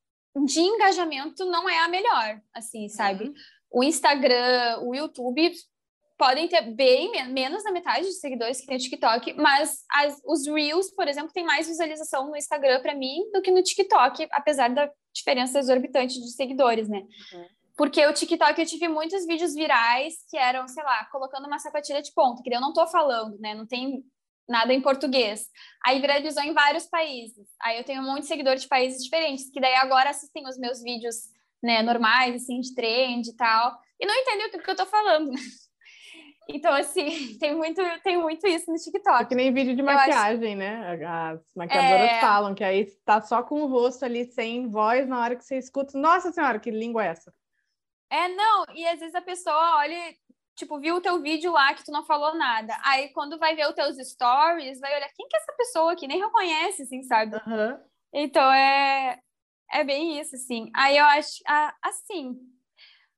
de 0.45 0.59
engajamento 0.59 1.45
não 1.45 1.69
é 1.69 1.79
a 1.79 1.88
melhor, 1.88 2.41
assim, 2.53 2.88
sabe? 2.89 3.25
Uhum. 3.25 3.33
o 3.71 3.83
Instagram, 3.83 4.79
o 4.83 4.95
YouTube 4.95 5.51
podem 6.17 6.47
ter 6.47 6.61
bem 6.61 7.11
menos 7.31 7.63
da 7.63 7.71
metade 7.71 8.07
de 8.07 8.13
seguidores 8.13 8.59
que 8.59 8.65
tem 8.65 8.77
o 8.77 8.79
TikTok, 8.79 9.33
mas 9.33 9.83
as, 9.91 10.19
os 10.25 10.47
Reels, 10.47 10.89
por 10.91 11.07
exemplo, 11.07 11.31
tem 11.31 11.45
mais 11.45 11.67
visualização 11.67 12.27
no 12.27 12.35
Instagram 12.35 12.81
para 12.81 12.95
mim 12.95 13.29
do 13.31 13.41
que 13.41 13.51
no 13.51 13.61
TikTok, 13.61 14.27
apesar 14.31 14.69
da 14.69 14.89
diferença 15.13 15.59
exorbitante 15.59 16.19
de 16.19 16.31
seguidores, 16.31 16.89
né? 16.89 17.03
Uhum. 17.33 17.45
Porque 17.77 18.03
o 18.07 18.13
TikTok 18.13 18.59
eu 18.59 18.65
tive 18.65 18.88
muitos 18.88 19.27
vídeos 19.27 19.53
virais 19.53 20.15
que 20.27 20.35
eram, 20.35 20.67
sei 20.67 20.83
lá, 20.83 21.05
colocando 21.11 21.45
uma 21.45 21.59
sapatilha 21.59 22.01
de 22.01 22.11
ponta, 22.11 22.41
que 22.41 22.51
eu 22.51 22.59
não 22.59 22.73
tô 22.73 22.88
falando, 22.88 23.38
né? 23.39 23.53
Não 23.53 23.67
tem 23.67 24.03
nada 24.47 24.73
em 24.73 24.81
português. 24.81 25.47
Aí 25.85 25.99
viralizou 25.99 26.43
em 26.43 26.53
vários 26.53 26.85
países. 26.85 27.47
Aí 27.61 27.77
eu 27.77 27.83
tenho 27.83 28.01
um 28.01 28.05
monte 28.05 28.21
de 28.21 28.27
seguidores 28.27 28.61
de 28.61 28.67
países 28.67 29.03
diferentes, 29.03 29.49
que 29.51 29.59
daí 29.59 29.75
agora 29.75 30.09
assistem 30.09 30.47
os 30.47 30.57
meus 30.57 30.81
vídeos, 30.81 31.15
né, 31.61 31.81
normais, 31.81 32.35
assim, 32.35 32.59
de 32.59 32.73
trend 32.73 33.27
e 33.27 33.35
tal, 33.35 33.77
e 33.99 34.05
não 34.05 34.15
entendem 34.15 34.47
o 34.47 34.51
que, 34.51 34.59
que 34.59 34.69
eu 34.69 34.75
tô 34.75 34.85
falando. 34.85 35.31
Então, 36.49 36.73
assim, 36.73 37.09
tem 37.39 37.55
muito, 37.55 37.81
tem 38.03 38.17
muito 38.17 38.47
isso 38.47 38.71
no 38.71 38.77
TikTok. 38.77 39.21
É 39.21 39.25
que 39.25 39.35
nem 39.35 39.53
vídeo 39.53 39.75
de 39.75 39.83
maquiagem, 39.83 40.53
acho... 40.53 40.57
né? 40.57 41.05
As 41.05 41.41
maquiadoras 41.55 42.11
é... 42.11 42.21
falam 42.21 42.55
que 42.55 42.63
aí 42.63 42.85
tá 43.05 43.21
só 43.21 43.43
com 43.43 43.63
o 43.63 43.67
rosto 43.67 44.05
ali, 44.05 44.25
sem 44.25 44.69
voz, 44.69 45.07
na 45.07 45.19
hora 45.19 45.35
que 45.35 45.43
você 45.43 45.57
escuta. 45.57 45.97
Nossa 45.97 46.31
Senhora, 46.31 46.59
que 46.59 46.71
língua 46.71 47.03
é 47.03 47.09
essa? 47.09 47.33
É, 48.09 48.29
não, 48.29 48.65
e 48.73 48.87
às 48.87 48.99
vezes 48.99 49.15
a 49.15 49.21
pessoa 49.21 49.77
olha, 49.79 50.15
tipo, 50.58 50.80
viu 50.80 50.95
o 50.95 51.01
teu 51.01 51.22
vídeo 51.22 51.51
lá 51.51 51.74
que 51.74 51.86
tu 51.86 51.91
não 51.91 52.03
falou 52.03 52.36
nada. 52.36 52.76
Aí 52.84 53.10
quando 53.10 53.38
vai 53.38 53.55
ver 53.55 53.68
os 53.70 53.76
teus 53.76 53.95
stories, 54.10 54.80
vai 54.80 54.95
olhar 54.95 55.10
quem 55.16 55.28
que 55.28 55.38
é 55.38 55.39
essa 55.39 55.53
pessoa 55.53 55.95
que 55.95 56.08
nem 56.08 56.20
reconhece, 56.20 56.82
assim, 56.82 57.03
sabe? 57.03 57.36
Uhum. 57.36 57.80
Então 58.12 58.51
é, 58.51 59.20
é 59.72 59.84
bem 59.84 60.20
isso, 60.20 60.36
assim. 60.36 60.70
Aí 60.76 60.97
eu 60.97 61.05
acho, 61.05 61.43
assim, 61.82 62.36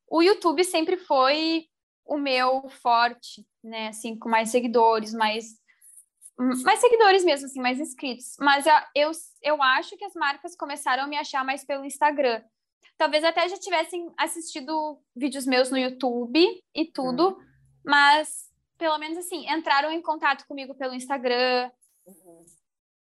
o 0.08 0.22
YouTube 0.22 0.64
sempre 0.66 0.98
foi 0.98 1.66
o 2.06 2.18
meu 2.18 2.68
forte, 2.70 3.48
né? 3.64 3.88
Assim, 3.88 4.20
com 4.20 4.28
mais 4.28 4.50
seguidores, 4.50 5.14
mais 5.14 5.58
mais 6.64 6.80
seguidores 6.80 7.26
mesmo, 7.26 7.48
assim, 7.48 7.62
mais 7.62 7.80
inscritos. 7.80 8.38
Mas 8.40 8.66
eu, 8.96 9.12
eu 9.44 9.62
acho 9.62 9.98
que 9.98 10.06
as 10.06 10.14
marcas 10.14 10.56
começaram 10.56 11.04
a 11.04 11.08
me 11.08 11.18
achar 11.18 11.44
mais 11.44 11.66
pelo 11.66 11.84
Instagram. 11.84 12.42
Talvez 12.98 13.24
até 13.24 13.48
já 13.48 13.58
tivessem 13.58 14.12
assistido 14.18 15.02
vídeos 15.16 15.46
meus 15.46 15.72
no 15.72 15.78
YouTube 15.78 16.40
e 16.76 16.92
tudo, 16.92 17.30
uhum. 17.30 17.38
mas 17.86 18.50
pelo 18.78 18.98
menos 18.98 19.18
assim, 19.18 19.50
entraram 19.52 19.92
em 19.92 20.02
contato 20.02 20.46
comigo 20.48 20.76
pelo 20.76 20.94
Instagram. 20.94 21.72
Uhum. 22.06 22.46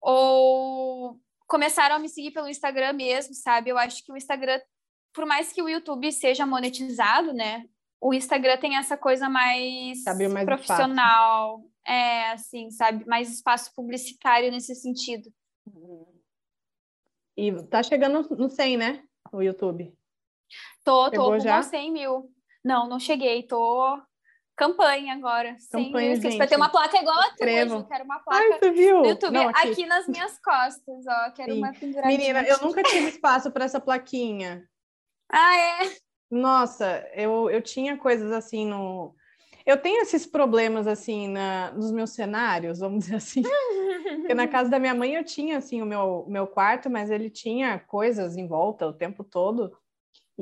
Ou 0.01 1.19
começaram 1.47 1.95
a 1.95 1.99
me 1.99 2.09
seguir 2.09 2.32
pelo 2.32 2.47
Instagram 2.47 2.93
mesmo, 2.93 3.34
sabe? 3.34 3.69
Eu 3.69 3.78
acho 3.78 4.03
que 4.03 4.11
o 4.11 4.17
Instagram, 4.17 4.59
por 5.13 5.26
mais 5.26 5.51
que 5.51 5.61
o 5.61 5.69
YouTube 5.69 6.11
seja 6.11 6.45
monetizado, 6.45 7.34
né? 7.34 7.65
o 8.01 8.13
Instagram 8.15 8.57
tem 8.57 8.76
essa 8.76 8.97
coisa 8.97 9.30
mais, 9.30 10.03
mais 10.03 10.45
profissional, 10.45 11.59
espaço. 11.59 11.72
é 11.86 12.32
assim, 12.32 12.72
sabe, 12.72 13.05
mais 13.05 13.32
espaço 13.32 13.72
publicitário 13.76 14.51
nesse 14.51 14.74
sentido. 14.74 15.32
E 17.38 17.53
tá 17.67 17.84
chegando 17.84 18.28
no 18.36 18.49
100, 18.49 18.78
né? 18.78 19.03
O 19.32 19.42
YouTube. 19.42 19.94
Tô, 20.84 21.10
Chegou 21.10 21.26
tô 21.26 21.32
com 21.32 21.40
já? 21.40 21.62
100 21.62 21.92
mil. 21.92 22.32
Não, 22.64 22.88
não 22.88 23.00
cheguei, 23.00 23.44
tô 23.44 24.02
campanha 24.62 25.14
agora. 25.14 25.56
Campanha, 25.72 26.16
100 26.16 26.30
mil 26.30 26.38
Vai 26.38 26.48
ter 26.48 26.56
uma 26.56 26.70
placa 26.70 26.98
igual 26.98 27.20
a 27.20 27.32
tua, 27.32 27.50
eu 27.50 27.86
quero 27.86 28.04
uma 28.04 28.20
placa 28.20 28.44
Ai, 28.44 28.60
você 28.60 28.72
viu? 28.72 29.00
no 29.00 29.08
YouTube, 29.08 29.34
não, 29.34 29.50
aqui. 29.50 29.72
aqui. 29.72 29.86
nas 29.88 30.08
minhas 30.08 30.40
costas, 30.40 31.08
ó, 31.08 31.32
quero 31.32 31.54
Sim. 31.54 31.58
uma 31.58 31.74
penduradinha. 31.74 32.18
Menina, 32.18 32.44
eu 32.44 32.60
nunca 32.60 32.84
tive 32.84 33.10
espaço 33.10 33.52
para 33.52 33.66
essa 33.66 33.80
plaquinha. 33.80 34.64
Ah, 35.34 35.56
é? 35.56 35.96
Nossa, 36.30 37.10
eu, 37.14 37.50
eu 37.50 37.62
tinha 37.62 37.96
coisas 37.96 38.34
assim 38.34 38.66
no. 38.66 39.16
Eu 39.66 39.78
tenho 39.78 40.01
esses 40.01 40.26
problemas 40.26 40.88
assim 40.88 41.28
na, 41.28 41.72
nos 41.72 41.91
meus 41.91 42.12
cenários, 42.12 42.80
vamos 42.80 43.05
dizer 43.05 43.16
assim. 43.16 43.43
Porque 44.18 44.34
na 44.34 44.47
casa 44.47 44.70
da 44.70 44.80
minha 44.80 44.93
mãe 44.93 45.16
eu 45.16 45.24
tinha 45.24 45.57
assim 45.57 45.82
o 45.82 45.86
meu, 45.86 46.26
meu 46.28 46.47
quarto, 46.47 46.89
mas 46.89 47.09
ele 47.09 47.30
tinha 47.30 47.80
coisas 47.80 48.38
em 48.38 48.47
volta 48.47 48.88
o 48.88 48.93
tempo 48.93 49.24
todo. 49.24 49.72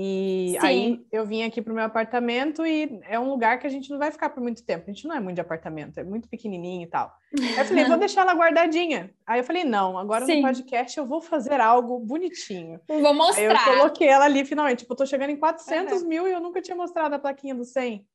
E 0.02 0.56
Sim. 0.62 0.66
aí 0.66 1.06
eu 1.12 1.26
vim 1.26 1.44
aqui 1.44 1.62
para 1.62 1.74
o 1.74 1.76
meu 1.76 1.84
apartamento 1.84 2.66
e 2.66 3.02
é 3.04 3.20
um 3.20 3.30
lugar 3.30 3.60
que 3.60 3.68
a 3.68 3.70
gente 3.70 3.90
não 3.90 3.98
vai 3.98 4.10
ficar 4.10 4.30
por 4.30 4.42
muito 4.42 4.64
tempo. 4.64 4.86
A 4.88 4.94
gente 4.94 5.06
não 5.06 5.14
é 5.14 5.20
muito 5.20 5.36
de 5.36 5.42
apartamento, 5.42 5.98
é 5.98 6.06
muito 6.06 6.30
pequenininho 6.30 6.84
e 6.84 6.88
tal. 6.88 7.14
Aí 7.38 7.58
eu 7.58 7.66
falei, 7.66 7.84
vou 7.84 7.98
deixar 8.00 8.22
ela 8.22 8.34
guardadinha. 8.34 9.14
Aí 9.28 9.42
eu 9.42 9.44
falei, 9.44 9.66
não, 9.66 9.98
agora 9.98 10.26
Sim. 10.26 10.38
no 10.38 10.44
podcast 10.44 10.98
eu 10.98 11.06
vou 11.06 11.22
fazer 11.22 11.60
algo 11.60 12.00
bonitinho. 12.00 12.80
Vou 12.88 13.14
mostrar. 13.14 13.42
Aí 13.44 13.74
eu 13.74 13.78
coloquei 13.78 14.08
ela 14.08 14.24
ali 14.24 14.46
finalmente. 14.46 14.80
Tipo, 14.80 14.94
eu 14.94 14.98
tô 14.98 15.06
chegando 15.06 15.32
em 15.32 15.38
400 15.38 16.02
uhum. 16.02 16.08
mil 16.08 16.28
e 16.28 16.32
eu 16.32 16.40
nunca 16.40 16.62
tinha 16.62 16.78
mostrado 16.78 17.16
a 17.16 17.20
plaquinha 17.20 17.54
do 17.54 17.66
100. 17.66 18.08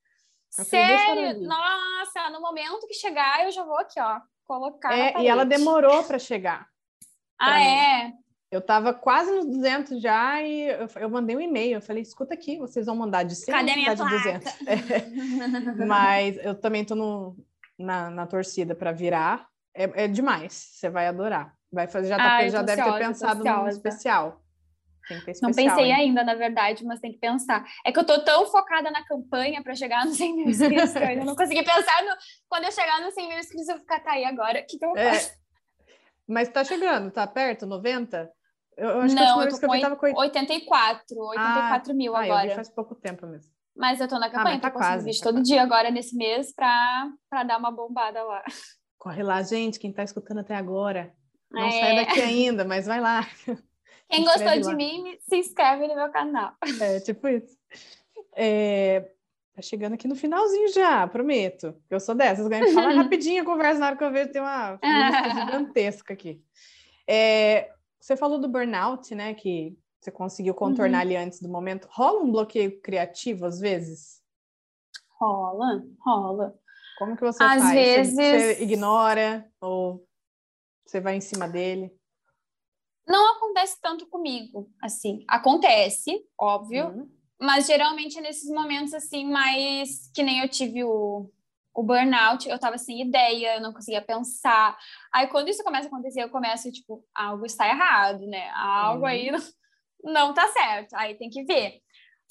Eu 0.59 0.64
Sério? 0.64 1.42
Nossa, 1.42 2.30
no 2.30 2.40
momento 2.40 2.86
que 2.86 2.94
chegar 2.94 3.44
eu 3.44 3.50
já 3.50 3.64
vou 3.64 3.78
aqui, 3.78 4.00
ó, 4.00 4.20
colocar. 4.44 4.96
É, 4.96 5.20
e 5.20 5.28
ela 5.28 5.44
demorou 5.44 6.05
para 6.05 6.18
chegar. 6.18 6.68
Ah, 7.38 7.61
é? 7.61 8.12
Eu 8.50 8.61
estava 8.61 8.94
quase 8.94 9.32
nos 9.32 9.46
200 9.46 10.00
já 10.00 10.40
e 10.40 10.68
eu, 10.68 10.88
eu 11.00 11.11
mandei 11.11 11.36
um 11.36 11.40
e-mail. 11.40 11.74
Eu 11.74 11.82
falei, 11.82 12.02
escuta 12.02 12.34
aqui, 12.34 12.57
vocês 12.57 12.86
vão 12.86 12.94
mandar 12.94 13.24
de 13.24 13.34
100 13.34 13.52
Cadê 13.52 13.74
minha 13.74 13.94
de 13.94 14.09
200. 14.09 14.52
É. 15.80 15.84
Mas 15.84 16.36
eu 16.36 16.55
também 16.55 16.82
estou 16.82 17.36
na, 17.76 18.11
na 18.11 18.26
torcida 18.26 18.74
para 18.74 18.92
virar. 18.92 19.48
É, 19.74 20.05
é, 20.05 20.09
demais, 20.09 20.52
você 20.52 20.88
vai 20.88 21.09
adorar. 21.09 21.52
Vai 21.72 21.88
fazer, 21.88 22.09
já, 22.09 22.16
tá, 22.16 22.36
Ai, 22.36 22.50
já 22.50 22.62
deve 22.62 22.80
ter 22.80 22.98
pensado 22.98 23.42
no 23.42 23.68
especial. 23.68 24.43
Não 25.42 25.52
pensei 25.52 25.86
hein? 25.86 25.94
ainda, 25.94 26.24
na 26.24 26.34
verdade, 26.34 26.84
mas 26.84 27.00
tem 27.00 27.12
que 27.12 27.18
pensar. 27.18 27.64
É 27.84 27.92
que 27.92 27.98
eu 27.98 28.05
tô 28.05 28.22
tão 28.24 28.46
focada 28.46 28.90
na 28.90 29.05
campanha 29.05 29.62
para 29.62 29.74
chegar 29.74 30.05
nos 30.05 30.16
100 30.16 30.36
mil 30.36 30.48
inscritos 30.48 30.92
que 30.92 30.98
eu 30.98 31.07
ainda 31.07 31.24
não 31.24 31.36
consegui 31.36 31.62
pensar 31.62 32.02
no... 32.05 32.16
quando 32.48 32.64
eu 32.64 32.72
chegar 32.72 33.00
nos 33.00 33.14
100 33.14 33.28
mil 33.28 33.38
inscritos, 33.38 33.68
eu 33.68 33.74
vou 33.74 33.82
ficar, 33.82 34.00
tá 34.00 34.12
aí 34.12 34.24
agora, 34.24 34.61
o 34.61 34.66
que, 34.66 34.78
que 34.78 34.84
eu 34.84 34.96
é. 34.96 35.14
faço? 35.14 35.32
Mas 36.26 36.48
tá 36.48 36.64
chegando, 36.64 37.11
tá 37.11 37.26
perto, 37.26 37.66
90? 37.66 38.30
Eu 38.76 39.00
acho 39.02 39.14
não, 39.14 39.40
que 39.40 39.46
eu 39.46 39.61
tô 39.61 39.68
com 39.68 39.80
tava 39.80 39.96
com 39.96 40.07
84, 40.07 41.16
84 41.16 41.92
ah, 41.92 41.94
mil 41.94 42.16
agora. 42.16 42.52
Ah, 42.52 42.57
faz 42.57 42.68
pouco 42.70 42.94
tempo 42.94 43.26
mesmo. 43.26 43.52
Mas 43.76 44.00
eu 44.00 44.09
tô 44.09 44.18
na 44.18 44.26
ah, 44.26 44.30
campanha, 44.30 44.57
ah, 44.57 44.61
tá 44.61 44.70
tô 44.70 44.78
quase, 44.78 45.05
vídeo 45.05 45.20
tá 45.20 45.24
todo 45.24 45.36
quase. 45.36 45.50
dia 45.50 45.62
agora 45.62 45.90
nesse 45.90 46.16
mês 46.16 46.52
pra, 46.55 47.09
pra 47.28 47.42
dar 47.42 47.59
uma 47.59 47.70
bombada 47.70 48.22
lá. 48.22 48.42
Corre 48.98 49.22
lá, 49.22 49.42
gente, 49.42 49.78
quem 49.78 49.92
tá 49.92 50.02
escutando 50.02 50.40
até 50.40 50.55
agora. 50.55 51.12
Não 51.50 51.64
é... 51.64 51.70
sai 51.70 51.96
daqui 51.96 52.20
ainda, 52.20 52.64
mas 52.64 52.86
vai 52.86 53.00
lá. 53.00 53.26
Quem 54.09 54.24
gostou 54.24 54.52
de 54.61 54.68
lá. 54.68 54.74
mim, 54.74 55.18
se 55.28 55.36
inscreve 55.36 55.88
no 55.88 55.94
meu 55.94 56.11
canal. 56.11 56.52
É, 56.80 57.00
tipo 57.00 57.26
isso. 57.28 57.57
É, 58.36 59.11
tá 59.55 59.62
chegando 59.62 59.94
aqui 59.94 60.07
no 60.07 60.16
finalzinho 60.16 60.68
já, 60.68 61.07
prometo. 61.07 61.74
Eu 61.88 62.00
sou 62.00 62.14
dessas, 62.14 62.46
ganho 62.48 62.72
falar 62.72 62.92
rapidinho 62.94 63.44
conversa 63.44 63.80
na 63.80 63.86
hora 63.86 63.96
que 63.96 64.05
eu 64.05 64.12
vejo 64.12 64.32
tem 64.32 64.42
uma 64.42 64.78
gigantesca 65.34 66.12
aqui. 66.12 66.42
É, 67.09 67.72
você 68.00 68.16
falou 68.16 68.38
do 68.38 68.48
burnout, 68.48 69.14
né? 69.14 69.34
Que 69.34 69.76
você 70.00 70.11
conseguiu 70.11 70.55
contornar 70.55 70.98
uhum. 70.98 71.02
ali 71.02 71.16
antes 71.16 71.40
do 71.40 71.48
momento. 71.48 71.88
Rola 71.90 72.22
um 72.22 72.30
bloqueio 72.30 72.80
criativo 72.80 73.46
às 73.46 73.59
vezes? 73.59 74.22
Rola, 75.18 75.82
rola. 76.00 76.55
Como 76.98 77.16
que 77.16 77.22
você 77.22 77.42
às 77.42 77.62
faz? 77.62 77.72
Vezes... 77.72 78.14
Você, 78.14 78.55
você 78.55 78.62
ignora 78.62 79.50
ou 79.61 80.07
você 80.84 81.00
vai 81.00 81.16
em 81.16 81.20
cima 81.20 81.48
dele? 81.48 81.90
Não 83.07 83.36
acontece 83.36 83.78
tanto 83.80 84.07
comigo, 84.07 84.70
assim. 84.82 85.24
Acontece, 85.28 86.24
óbvio, 86.40 86.88
uhum. 86.88 87.09
mas 87.40 87.66
geralmente 87.66 88.18
é 88.18 88.22
nesses 88.22 88.50
momentos 88.50 88.94
assim 88.94 89.26
mais 89.26 90.11
que 90.14 90.22
nem 90.22 90.40
eu 90.40 90.48
tive 90.48 90.84
o 90.84 91.30
o 91.74 91.82
burnout, 91.82 92.48
eu 92.48 92.59
tava 92.59 92.78
sem 92.78 93.02
ideia, 93.02 93.57
eu 93.57 93.61
não 93.61 93.72
conseguia 93.72 94.00
pensar. 94.00 94.78
Aí 95.12 95.26
quando 95.26 95.48
isso 95.48 95.64
começa 95.64 95.88
a 95.88 95.90
acontecer, 95.90 96.22
eu 96.22 96.30
começo, 96.30 96.70
tipo, 96.70 97.05
algo 97.12 97.44
está 97.44 97.66
errado, 97.66 98.24
né? 98.26 98.48
Algo 98.50 99.00
uhum. 99.00 99.07
aí 99.07 99.30
não, 99.32 99.40
não 100.05 100.34
tá 100.34 100.46
certo. 100.48 100.94
Aí 100.94 101.16
tem 101.16 101.28
que 101.28 101.42
ver. 101.42 101.80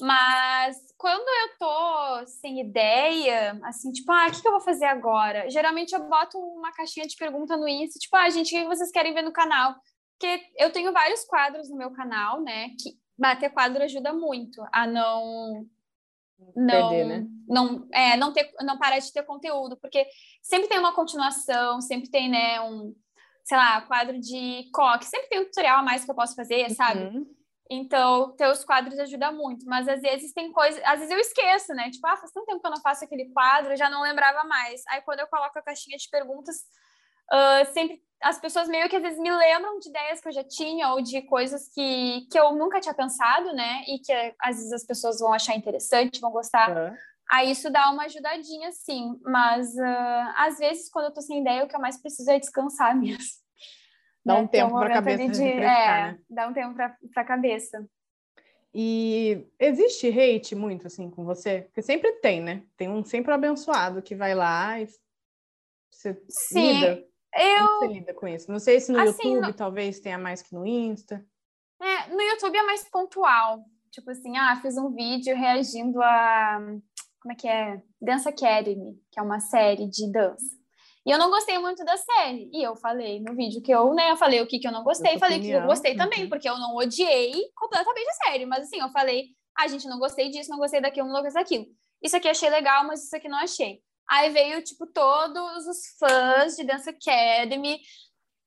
Mas 0.01 0.77
quando 0.97 1.27
eu 1.27 1.57
tô 1.59 2.25
sem 2.25 2.61
ideia, 2.61 3.59
assim, 3.63 3.91
tipo, 3.91 4.11
ah, 4.11 4.27
o 4.27 4.31
que, 4.31 4.41
que 4.41 4.47
eu 4.47 4.53
vou 4.53 4.61
fazer 4.61 4.85
agora? 4.85 5.49
Geralmente 5.49 5.93
eu 5.93 6.07
boto 6.07 6.37
uma 6.39 6.71
caixinha 6.71 7.05
de 7.05 7.15
pergunta 7.15 7.55
no 7.57 7.67
Insta, 7.67 7.99
tipo, 7.99 8.15
ah, 8.15 8.29
gente, 8.29 8.55
o 8.55 8.61
que 8.61 8.65
vocês 8.65 8.91
querem 8.91 9.13
ver 9.13 9.21
no 9.21 9.31
canal? 9.33 9.75
Porque 10.19 10.41
eu 10.57 10.71
tenho 10.71 10.93
vários 10.93 11.25
quadros 11.25 11.69
no 11.69 11.77
meu 11.77 11.91
canal, 11.91 12.41
né? 12.41 12.69
Que 12.81 12.97
bater 13.17 13.51
quadro 13.51 13.83
ajuda 13.83 14.13
muito 14.13 14.63
a 14.71 14.87
não 14.87 15.67
não, 16.55 16.89
perder, 16.89 17.05
né? 17.05 17.27
não, 17.47 17.87
é, 17.93 18.17
não, 18.17 18.33
ter, 18.33 18.51
não 18.61 18.77
parar 18.77 18.99
de 18.99 19.11
ter 19.13 19.23
conteúdo, 19.23 19.77
porque 19.77 20.05
sempre 20.41 20.67
tem 20.67 20.79
uma 20.79 20.93
continuação, 20.93 21.79
sempre 21.79 22.09
tem, 22.09 22.29
né, 22.29 22.59
um, 22.61 22.93
sei 23.45 23.57
lá, 23.57 23.81
quadro 23.81 24.19
de 24.19 24.69
coque, 24.73 25.05
sempre 25.05 25.29
tem 25.29 25.39
um 25.41 25.45
tutorial 25.45 25.79
a 25.79 25.83
mais 25.83 26.03
que 26.03 26.11
eu 26.11 26.15
posso 26.15 26.35
fazer, 26.35 26.69
sabe? 26.71 27.03
Uhum. 27.03 27.25
Então, 27.69 28.35
ter 28.35 28.47
os 28.49 28.63
quadros 28.63 28.99
ajuda 28.99 29.31
muito, 29.31 29.65
mas 29.65 29.87
às 29.87 30.01
vezes 30.01 30.33
tem 30.33 30.51
coisa, 30.51 30.79
às 30.85 30.99
vezes 30.99 31.11
eu 31.11 31.19
esqueço, 31.19 31.73
né? 31.73 31.89
Tipo, 31.89 32.05
ah, 32.07 32.17
faz 32.17 32.31
tanto 32.31 32.45
tempo 32.45 32.59
que 32.59 32.67
eu 32.67 32.71
não 32.71 32.81
faço 32.81 33.03
aquele 33.03 33.31
quadro, 33.31 33.73
eu 33.73 33.77
já 33.77 33.89
não 33.89 34.01
lembrava 34.01 34.43
mais. 34.43 34.83
Aí 34.89 35.01
quando 35.01 35.21
eu 35.21 35.27
coloco 35.27 35.57
a 35.57 35.61
caixinha 35.61 35.97
de 35.97 36.09
perguntas, 36.09 36.57
uh, 37.31 37.73
sempre 37.73 38.01
as 38.23 38.39
pessoas 38.39 38.69
meio 38.69 38.89
que 38.89 38.95
às 38.95 39.01
vezes 39.01 39.19
me 39.19 39.29
lembram 39.29 39.77
de 39.79 39.89
ideias 39.89 40.21
que 40.21 40.27
eu 40.29 40.31
já 40.31 40.43
tinha 40.43 40.89
ou 40.93 41.01
de 41.01 41.21
coisas 41.23 41.67
que, 41.69 42.25
que 42.31 42.39
eu 42.39 42.55
nunca 42.55 42.79
tinha 42.79 42.93
pensado, 42.93 43.53
né? 43.53 43.83
E 43.87 43.99
que 43.99 44.13
às 44.39 44.55
vezes 44.55 44.71
as 44.71 44.85
pessoas 44.85 45.19
vão 45.19 45.33
achar 45.33 45.55
interessante, 45.55 46.21
vão 46.21 46.31
gostar. 46.31 46.69
Uhum. 46.69 46.95
Aí 47.29 47.51
isso 47.51 47.69
dá 47.69 47.89
uma 47.91 48.03
ajudadinha, 48.05 48.71
sim. 48.71 49.19
Mas 49.23 49.75
uh, 49.75 50.33
às 50.37 50.57
vezes, 50.57 50.89
quando 50.89 51.05
eu 51.05 51.13
tô 51.13 51.21
sem 51.21 51.41
ideia, 51.41 51.63
o 51.63 51.67
que 51.67 51.75
eu 51.75 51.81
mais 51.81 52.01
preciso 52.01 52.31
é 52.31 52.39
descansar 52.39 52.95
mesmo. 52.97 53.43
Dá 54.25 54.35
um 54.35 54.43
né? 54.43 54.47
tempo 54.47 54.75
um 54.75 54.79
para 54.79 54.87
a 54.87 54.93
cabeça 54.93 55.27
de, 55.27 55.43
é, 55.43 55.57
né? 55.57 56.19
dá 56.29 56.47
um 56.47 56.53
tempo 56.53 56.75
para 56.75 56.95
a 57.17 57.25
cabeça. 57.25 57.85
E 58.73 59.45
existe 59.59 60.07
hate 60.07 60.55
muito 60.55 60.87
assim 60.87 61.09
com 61.09 61.25
você? 61.25 61.63
Porque 61.63 61.81
sempre 61.81 62.13
tem, 62.13 62.41
né? 62.41 62.63
Tem 62.77 62.89
um 62.89 63.03
sempre 63.03 63.33
abençoado 63.33 64.01
que 64.01 64.15
vai 64.15 64.33
lá 64.33 64.79
e 64.79 64.87
você 65.91 66.19
Sim, 66.27 66.73
lida. 66.73 67.12
Eu... 67.35 67.67
Como 67.67 67.79
você 67.79 67.87
lida 67.87 68.13
com 68.13 68.27
isso? 68.27 68.51
Não 68.51 68.59
sei 68.59 68.79
se 68.79 68.91
no 68.91 68.99
assim, 68.99 69.33
YouTube 69.33 69.47
no... 69.47 69.53
talvez 69.53 69.99
tenha 69.99 70.17
mais 70.17 70.41
que 70.41 70.53
no 70.53 70.65
Insta. 70.65 71.25
É, 71.81 72.07
no 72.09 72.21
YouTube 72.21 72.57
é 72.57 72.63
mais 72.63 72.83
pontual. 72.89 73.63
Tipo 73.91 74.11
assim, 74.11 74.37
ah, 74.37 74.59
fiz 74.61 74.77
um 74.77 74.91
vídeo 74.91 75.35
reagindo 75.35 76.01
a 76.01 76.59
como 77.23 77.31
é 77.31 77.35
que 77.35 77.47
é? 77.47 77.81
Dance 78.01 78.27
Academy, 78.27 79.01
que 79.09 79.17
é 79.17 79.23
uma 79.23 79.39
série 79.39 79.87
de 79.89 80.11
dança. 80.11 80.45
E 81.05 81.11
eu 81.11 81.17
não 81.17 81.29
gostei 81.29 81.57
muito 81.57 81.83
da 81.85 81.95
série. 81.95 82.49
E 82.53 82.61
eu 82.61 82.75
falei 82.75 83.21
no 83.21 83.33
vídeo 83.33 83.61
que 83.61 83.71
eu, 83.71 83.93
né, 83.93 84.11
eu 84.11 84.17
falei 84.17 84.41
o 84.41 84.47
que, 84.47 84.59
que 84.59 84.67
eu 84.67 84.71
não 84.73 84.83
gostei, 84.83 85.17
falei 85.17 85.37
opinião. 85.37 85.59
que 85.59 85.63
eu 85.63 85.67
gostei 85.67 85.95
também, 85.95 86.23
uhum. 86.23 86.29
porque 86.29 86.47
eu 86.47 86.57
não 86.57 86.75
odiei 86.75 87.33
completamente 87.55 88.09
a 88.09 88.25
série. 88.25 88.45
Mas 88.45 88.65
assim, 88.65 88.79
eu 88.79 88.89
falei, 88.89 89.27
a 89.57 89.63
ah, 89.63 89.67
gente, 89.67 89.87
não 89.87 89.99
gostei 89.99 90.29
disso, 90.29 90.49
não 90.49 90.57
gostei 90.57 90.81
daquilo, 90.81 91.07
não 91.07 91.21
gostei 91.21 91.41
daquilo. 91.41 91.65
Isso 92.01 92.15
aqui 92.17 92.27
achei 92.27 92.49
legal, 92.49 92.85
mas 92.85 93.05
isso 93.05 93.15
aqui 93.15 93.29
não 93.29 93.37
achei. 93.37 93.81
Aí 94.09 94.29
veio, 94.29 94.63
tipo, 94.63 94.85
todos 94.87 95.67
os 95.67 95.97
fãs 95.97 96.55
de 96.55 96.63
Dance 96.63 96.89
Academy. 96.89 97.79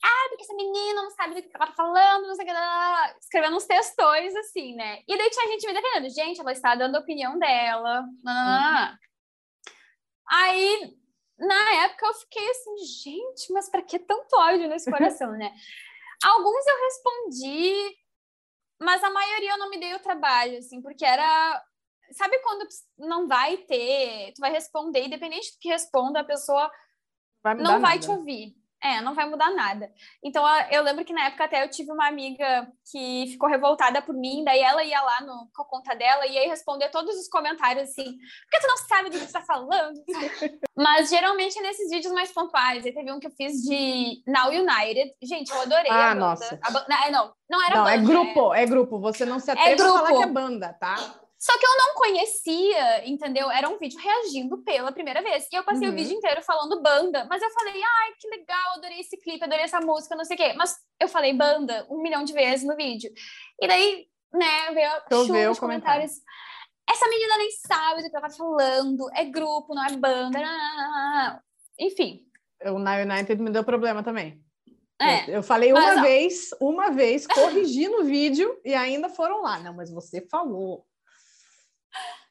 Ah, 0.04 0.26
porque 0.28 0.44
essa 0.44 0.54
menina 0.54 1.02
não 1.02 1.10
sabe 1.10 1.34
do 1.34 1.42
que 1.42 1.56
ela 1.56 1.66
tá 1.66 1.72
falando, 1.72 2.26
não 2.26 2.34
sei 2.34 2.44
o 2.44 2.48
que, 2.48 3.18
escrevendo 3.20 3.56
uns 3.56 3.64
textões, 3.64 4.36
assim, 4.36 4.74
né? 4.74 5.02
E 5.08 5.16
daí 5.16 5.30
tinha 5.30 5.48
gente 5.48 5.66
me 5.66 5.72
defendendo. 5.72 6.14
Gente, 6.14 6.40
ela 6.40 6.52
está 6.52 6.74
dando 6.74 6.96
a 6.96 7.00
opinião 7.00 7.38
dela. 7.38 8.02
Uhum. 8.02 8.96
Aí 10.28 10.96
na 11.38 11.84
época 11.84 12.06
eu 12.06 12.14
fiquei 12.14 12.50
assim, 12.50 12.76
gente, 13.02 13.52
mas 13.52 13.68
para 13.68 13.82
que 13.82 13.98
tanto 13.98 14.36
ódio 14.36 14.68
nesse 14.68 14.90
coração, 14.90 15.32
né? 15.32 15.52
Alguns 16.24 16.66
eu 16.66 16.84
respondi, 16.84 17.96
mas 18.80 19.04
a 19.04 19.10
maioria 19.10 19.50
eu 19.50 19.58
não 19.58 19.68
me 19.68 19.78
dei 19.78 19.94
o 19.94 20.02
trabalho, 20.02 20.58
assim, 20.58 20.80
porque 20.80 21.04
era. 21.04 21.62
Sabe 22.12 22.38
quando 22.38 22.66
não 22.98 23.26
vai 23.26 23.56
ter, 23.58 24.32
tu 24.34 24.40
vai 24.40 24.50
responder, 24.50 25.04
independente 25.04 25.52
do 25.52 25.58
que 25.60 25.68
responda, 25.68 26.20
a 26.20 26.24
pessoa 26.24 26.70
vai 27.42 27.54
não 27.54 27.80
vai 27.80 27.96
nada. 27.96 27.98
te 28.00 28.10
ouvir. 28.10 28.54
É, 28.82 29.00
não 29.00 29.14
vai 29.14 29.28
mudar 29.28 29.50
nada. 29.52 29.90
Então, 30.22 30.44
eu 30.70 30.82
lembro 30.82 31.04
que 31.04 31.12
na 31.12 31.26
época 31.26 31.44
até 31.44 31.64
eu 31.64 31.70
tive 31.70 31.90
uma 31.90 32.06
amiga 32.06 32.70
que 32.92 33.26
ficou 33.28 33.48
revoltada 33.48 34.02
por 34.02 34.14
mim, 34.14 34.44
daí 34.44 34.60
ela 34.60 34.84
ia 34.84 35.00
lá 35.00 35.22
no, 35.22 35.48
com 35.54 35.62
a 35.62 35.64
conta 35.64 35.94
dela 35.94 36.26
e 36.26 36.38
aí 36.38 36.46
responder 36.46 36.90
todos 36.90 37.16
os 37.16 37.26
comentários 37.26 37.88
assim, 37.88 38.04
porque 38.04 38.60
tu 38.60 38.68
não 38.68 38.76
sabe 38.76 39.10
do 39.10 39.18
que 39.18 39.26
tu 39.26 39.32
tá 39.32 39.40
falando. 39.40 39.98
Mas 40.76 41.08
geralmente 41.08 41.58
é 41.58 41.62
nesses 41.62 41.90
vídeos 41.90 42.12
mais 42.12 42.30
pontuais. 42.30 42.84
Aí 42.84 42.92
teve 42.92 43.10
um 43.10 43.18
que 43.18 43.26
eu 43.26 43.32
fiz 43.32 43.62
de 43.62 44.22
Now 44.26 44.50
United. 44.50 45.14
Gente, 45.22 45.50
eu 45.50 45.62
adorei 45.62 45.90
ah, 45.90 46.10
a 46.10 46.14
banda. 46.14 46.20
nossa. 46.20 46.60
A, 46.62 47.10
não, 47.10 47.34
não 47.50 47.64
era 47.64 47.76
não, 47.76 47.88
é 47.88 47.98
banda. 47.98 48.12
É 48.12 48.14
grupo, 48.14 48.54
é... 48.54 48.62
é 48.62 48.66
grupo. 48.66 49.00
Você 49.00 49.24
não 49.24 49.40
se 49.40 49.50
atreve 49.50 49.70
é 49.70 49.74
grupo. 49.76 49.96
a 49.96 50.06
falar 50.06 50.18
que 50.18 50.22
é 50.22 50.32
banda, 50.32 50.72
tá? 50.74 50.96
Só 51.46 51.56
que 51.56 51.64
eu 51.64 51.76
não 51.78 51.94
conhecia, 51.94 53.08
entendeu? 53.08 53.48
Era 53.48 53.68
um 53.68 53.78
vídeo 53.78 54.00
reagindo 54.00 54.58
pela 54.64 54.90
primeira 54.90 55.22
vez. 55.22 55.46
E 55.52 55.54
eu 55.54 55.62
passei 55.62 55.86
uhum. 55.86 55.94
o 55.94 55.96
vídeo 55.96 56.16
inteiro 56.16 56.42
falando 56.42 56.82
banda. 56.82 57.24
Mas 57.30 57.40
eu 57.40 57.48
falei, 57.50 57.80
ai, 57.80 58.12
que 58.18 58.28
legal, 58.28 58.74
adorei 58.74 58.98
esse 58.98 59.16
clipe, 59.16 59.44
adorei 59.44 59.62
essa 59.62 59.80
música, 59.80 60.16
não 60.16 60.24
sei 60.24 60.34
o 60.34 60.38
quê. 60.38 60.54
Mas 60.54 60.76
eu 61.00 61.06
falei 61.06 61.32
banda 61.32 61.86
um 61.88 62.02
milhão 62.02 62.24
de 62.24 62.32
vezes 62.32 62.66
no 62.66 62.74
vídeo. 62.74 63.12
E 63.62 63.68
daí, 63.68 64.08
né, 64.34 64.72
veio 64.72 65.24
chuva 65.24 65.52
de 65.52 65.60
comentários. 65.60 66.14
Essa 66.90 67.08
menina 67.08 67.38
nem 67.38 67.50
sabe 67.52 68.02
do 68.02 68.10
que 68.10 68.16
ela 68.16 68.28
tá 68.28 68.34
falando. 68.34 69.08
É 69.14 69.24
grupo, 69.24 69.72
não 69.72 69.86
é 69.86 69.96
banda. 69.96 71.42
Enfim. 71.78 72.26
O 72.64 72.80
Na 72.80 72.96
United 72.96 73.40
me 73.40 73.50
deu 73.50 73.62
problema 73.62 74.02
também. 74.02 74.42
É, 75.00 75.30
eu, 75.30 75.34
eu 75.34 75.42
falei 75.44 75.72
uma 75.72 75.94
mas, 75.94 76.00
vez, 76.00 76.50
uma 76.60 76.90
vez, 76.90 77.24
corrigi 77.24 77.88
no 77.88 78.02
vídeo 78.02 78.60
e 78.64 78.74
ainda 78.74 79.08
foram 79.08 79.42
lá. 79.42 79.60
Não, 79.60 79.74
mas 79.74 79.92
você 79.92 80.26
falou. 80.28 80.84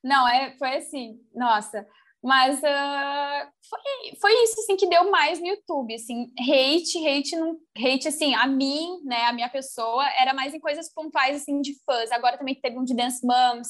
Não, 0.06 0.28
é, 0.28 0.56
foi 0.60 0.76
assim, 0.76 1.20
nossa. 1.34 1.84
Mas 2.24 2.60
uh, 2.60 3.52
foi, 3.68 4.16
foi 4.22 4.44
isso, 4.44 4.60
assim, 4.60 4.76
que 4.76 4.88
deu 4.88 5.10
mais 5.10 5.40
no 5.40 5.48
YouTube, 5.48 5.96
assim, 5.96 6.32
hate, 6.40 7.08
hate, 7.08 7.36
não, 7.36 7.58
hate, 7.76 8.08
assim, 8.08 8.36
a 8.36 8.46
mim, 8.46 9.02
né, 9.04 9.24
a 9.26 9.34
minha 9.34 9.50
pessoa, 9.50 10.08
era 10.20 10.32
mais 10.32 10.54
em 10.54 10.60
coisas 10.60 10.94
pontuais, 10.94 11.38
assim, 11.38 11.60
de 11.60 11.74
fãs. 11.84 12.12
Agora 12.12 12.38
também 12.38 12.54
teve 12.54 12.78
um 12.78 12.84
de 12.84 12.96
Dance 12.96 13.26
Moms, 13.26 13.70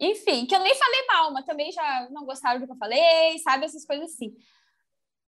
enfim, 0.00 0.44
que 0.44 0.56
eu 0.56 0.60
nem 0.60 0.74
falei 0.74 1.06
mal, 1.06 1.32
mas 1.32 1.44
também 1.44 1.70
já 1.70 2.08
não 2.10 2.24
gostaram 2.24 2.58
do 2.58 2.66
que 2.66 2.72
eu 2.72 2.76
falei, 2.78 3.38
sabe, 3.44 3.64
essas 3.64 3.86
coisas 3.86 4.12
assim. 4.12 4.34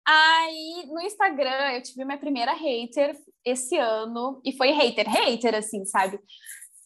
Aí, 0.07 0.85
no 0.87 1.01
Instagram, 1.01 1.73
eu 1.73 1.83
tive 1.83 2.05
minha 2.05 2.17
primeira 2.17 2.53
hater 2.53 3.13
esse 3.43 3.77
ano, 3.77 4.41
e 4.45 4.53
foi 4.55 4.71
hater, 4.71 5.05
hater, 5.09 5.53
assim, 5.53 5.83
sabe? 5.85 6.17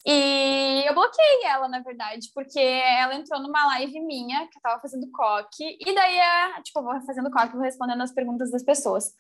E 0.06 0.84
eu 0.86 0.94
bloqueei 0.94 1.46
ela, 1.46 1.68
na 1.68 1.80
verdade, 1.80 2.30
porque 2.34 2.60
ela 2.60 3.16
entrou 3.16 3.42
numa 3.42 3.66
live 3.68 4.00
minha, 4.02 4.48
que 4.48 4.58
eu 4.58 4.62
tava 4.62 4.80
fazendo 4.80 5.10
coque, 5.12 5.78
e 5.80 5.96
daí, 5.96 6.18
é, 6.18 6.62
tipo, 6.62 6.80
eu 6.80 6.84
vou 6.84 7.02
fazendo 7.02 7.32
coque, 7.32 7.54
vou 7.54 7.64
respondendo 7.64 8.04
as 8.04 8.14
perguntas 8.14 8.52
das 8.52 8.64
pessoas. 8.64 9.14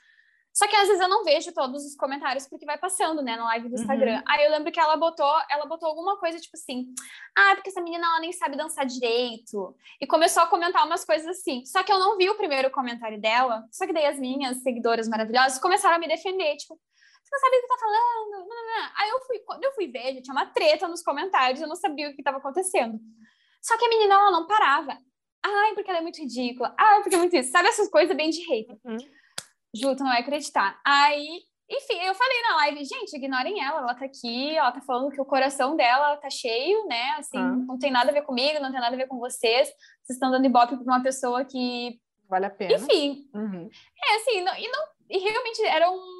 Só 0.55 0.65
que 0.69 0.75
às 0.75 0.87
vezes 0.87 1.01
eu 1.01 1.09
não 1.09 1.25
vejo 1.25 1.51
todos 1.51 1.85
os 1.85 1.97
comentários 1.97 2.47
porque 2.47 2.65
vai 2.65 2.77
passando, 2.77 3.21
né, 3.21 3.35
na 3.35 3.43
live 3.43 3.67
do 3.67 3.75
Instagram. 3.75 4.19
Uhum. 4.19 4.23
Aí 4.25 4.45
eu 4.45 4.51
lembro 4.51 4.71
que 4.71 4.79
ela 4.79 4.95
botou, 4.95 5.29
ela 5.51 5.65
botou 5.65 5.89
alguma 5.89 6.17
coisa 6.17 6.39
tipo 6.39 6.55
assim: 6.55 6.93
"Ah, 7.37 7.55
porque 7.55 7.69
essa 7.69 7.81
menina 7.81 8.05
ela 8.05 8.21
nem 8.21 8.31
sabe 8.31 8.55
dançar 8.55 8.85
direito". 8.85 9.75
E 9.99 10.07
começou 10.07 10.43
a 10.43 10.47
comentar 10.47 10.85
umas 10.85 11.03
coisas 11.03 11.27
assim. 11.27 11.65
Só 11.65 11.83
que 11.83 11.91
eu 11.91 11.99
não 11.99 12.17
vi 12.17 12.29
o 12.29 12.37
primeiro 12.37 12.71
comentário 12.71 13.19
dela. 13.19 13.65
Só 13.69 13.85
que 13.85 13.91
daí 13.91 14.05
as 14.05 14.17
minhas 14.17 14.63
seguidoras 14.63 15.09
maravilhosas 15.09 15.59
começaram 15.59 15.97
a 15.97 15.99
me 15.99 16.07
defender, 16.07 16.55
tipo: 16.55 16.79
você 17.25 17.35
não 17.35 17.39
sabe 17.39 17.57
o 17.57 17.61
que 17.61 17.67
tá 17.67 17.77
falando. 17.79 18.47
Aí 18.97 19.09
eu 19.09 19.19
fui, 19.21 19.39
quando 19.39 19.63
eu 19.63 19.71
fui 19.73 19.87
ver, 19.87 20.13
já 20.13 20.21
tinha 20.21 20.33
uma 20.33 20.45
treta 20.45 20.87
nos 20.87 21.01
comentários, 21.01 21.59
eu 21.59 21.67
não 21.67 21.75
sabia 21.75 22.09
o 22.09 22.13
que 22.13 22.21
estava 22.21 22.37
acontecendo. 22.37 22.99
Só 23.61 23.75
que 23.77 23.85
a 23.85 23.89
menina, 23.89 24.13
ela 24.13 24.31
não 24.31 24.45
parava. 24.45 24.95
Ai, 25.43 25.73
porque 25.73 25.89
ela 25.89 25.99
é 25.99 26.03
muito 26.03 26.21
ridícula. 26.21 26.75
Ai, 26.77 27.01
porque 27.01 27.15
é 27.15 27.17
muito 27.17 27.35
isso. 27.35 27.51
Sabe 27.51 27.67
essas 27.67 27.89
coisas 27.89 28.15
bem 28.15 28.29
de 28.29 28.41
hater. 28.41 28.77
Uhum. 28.85 28.97
Ju, 29.73 29.95
tu 29.95 30.03
não 30.03 30.11
vai 30.11 30.21
acreditar. 30.21 30.79
Aí, 30.85 31.41
enfim, 31.69 31.99
eu 32.03 32.13
falei 32.13 32.41
na 32.43 32.55
live, 32.57 32.85
gente, 32.85 33.15
ignorem 33.15 33.63
ela, 33.63 33.79
ela 33.79 33.95
tá 33.95 34.05
aqui, 34.05 34.55
ela 34.55 34.71
tá 34.71 34.81
falando 34.81 35.11
que 35.11 35.19
o 35.19 35.25
coração 35.25 35.75
dela 35.75 36.15
tá 36.17 36.29
cheio, 36.29 36.85
né? 36.85 37.15
Assim, 37.17 37.39
uhum. 37.39 37.65
não 37.65 37.79
tem 37.79 37.91
nada 37.91 38.11
a 38.11 38.13
ver 38.13 38.21
comigo, 38.21 38.59
não 38.59 38.71
tem 38.71 38.79
nada 38.79 38.95
a 38.95 38.97
ver 38.97 39.07
com 39.07 39.17
vocês. 39.17 39.67
Vocês 40.03 40.15
estão 40.15 40.29
dando 40.29 40.45
ibope 40.45 40.77
pra 40.77 40.93
uma 40.93 41.03
pessoa 41.03 41.43
que. 41.43 41.99
Vale 42.29 42.45
a 42.45 42.51
pena. 42.51 42.73
Enfim. 42.75 43.27
Uhum. 43.33 43.69
É, 44.03 44.15
assim, 44.15 44.41
não, 44.41 44.55
e, 44.55 44.67
não, 44.67 44.83
e 45.09 45.17
realmente 45.17 45.63
era 45.65 45.89
um 45.89 46.14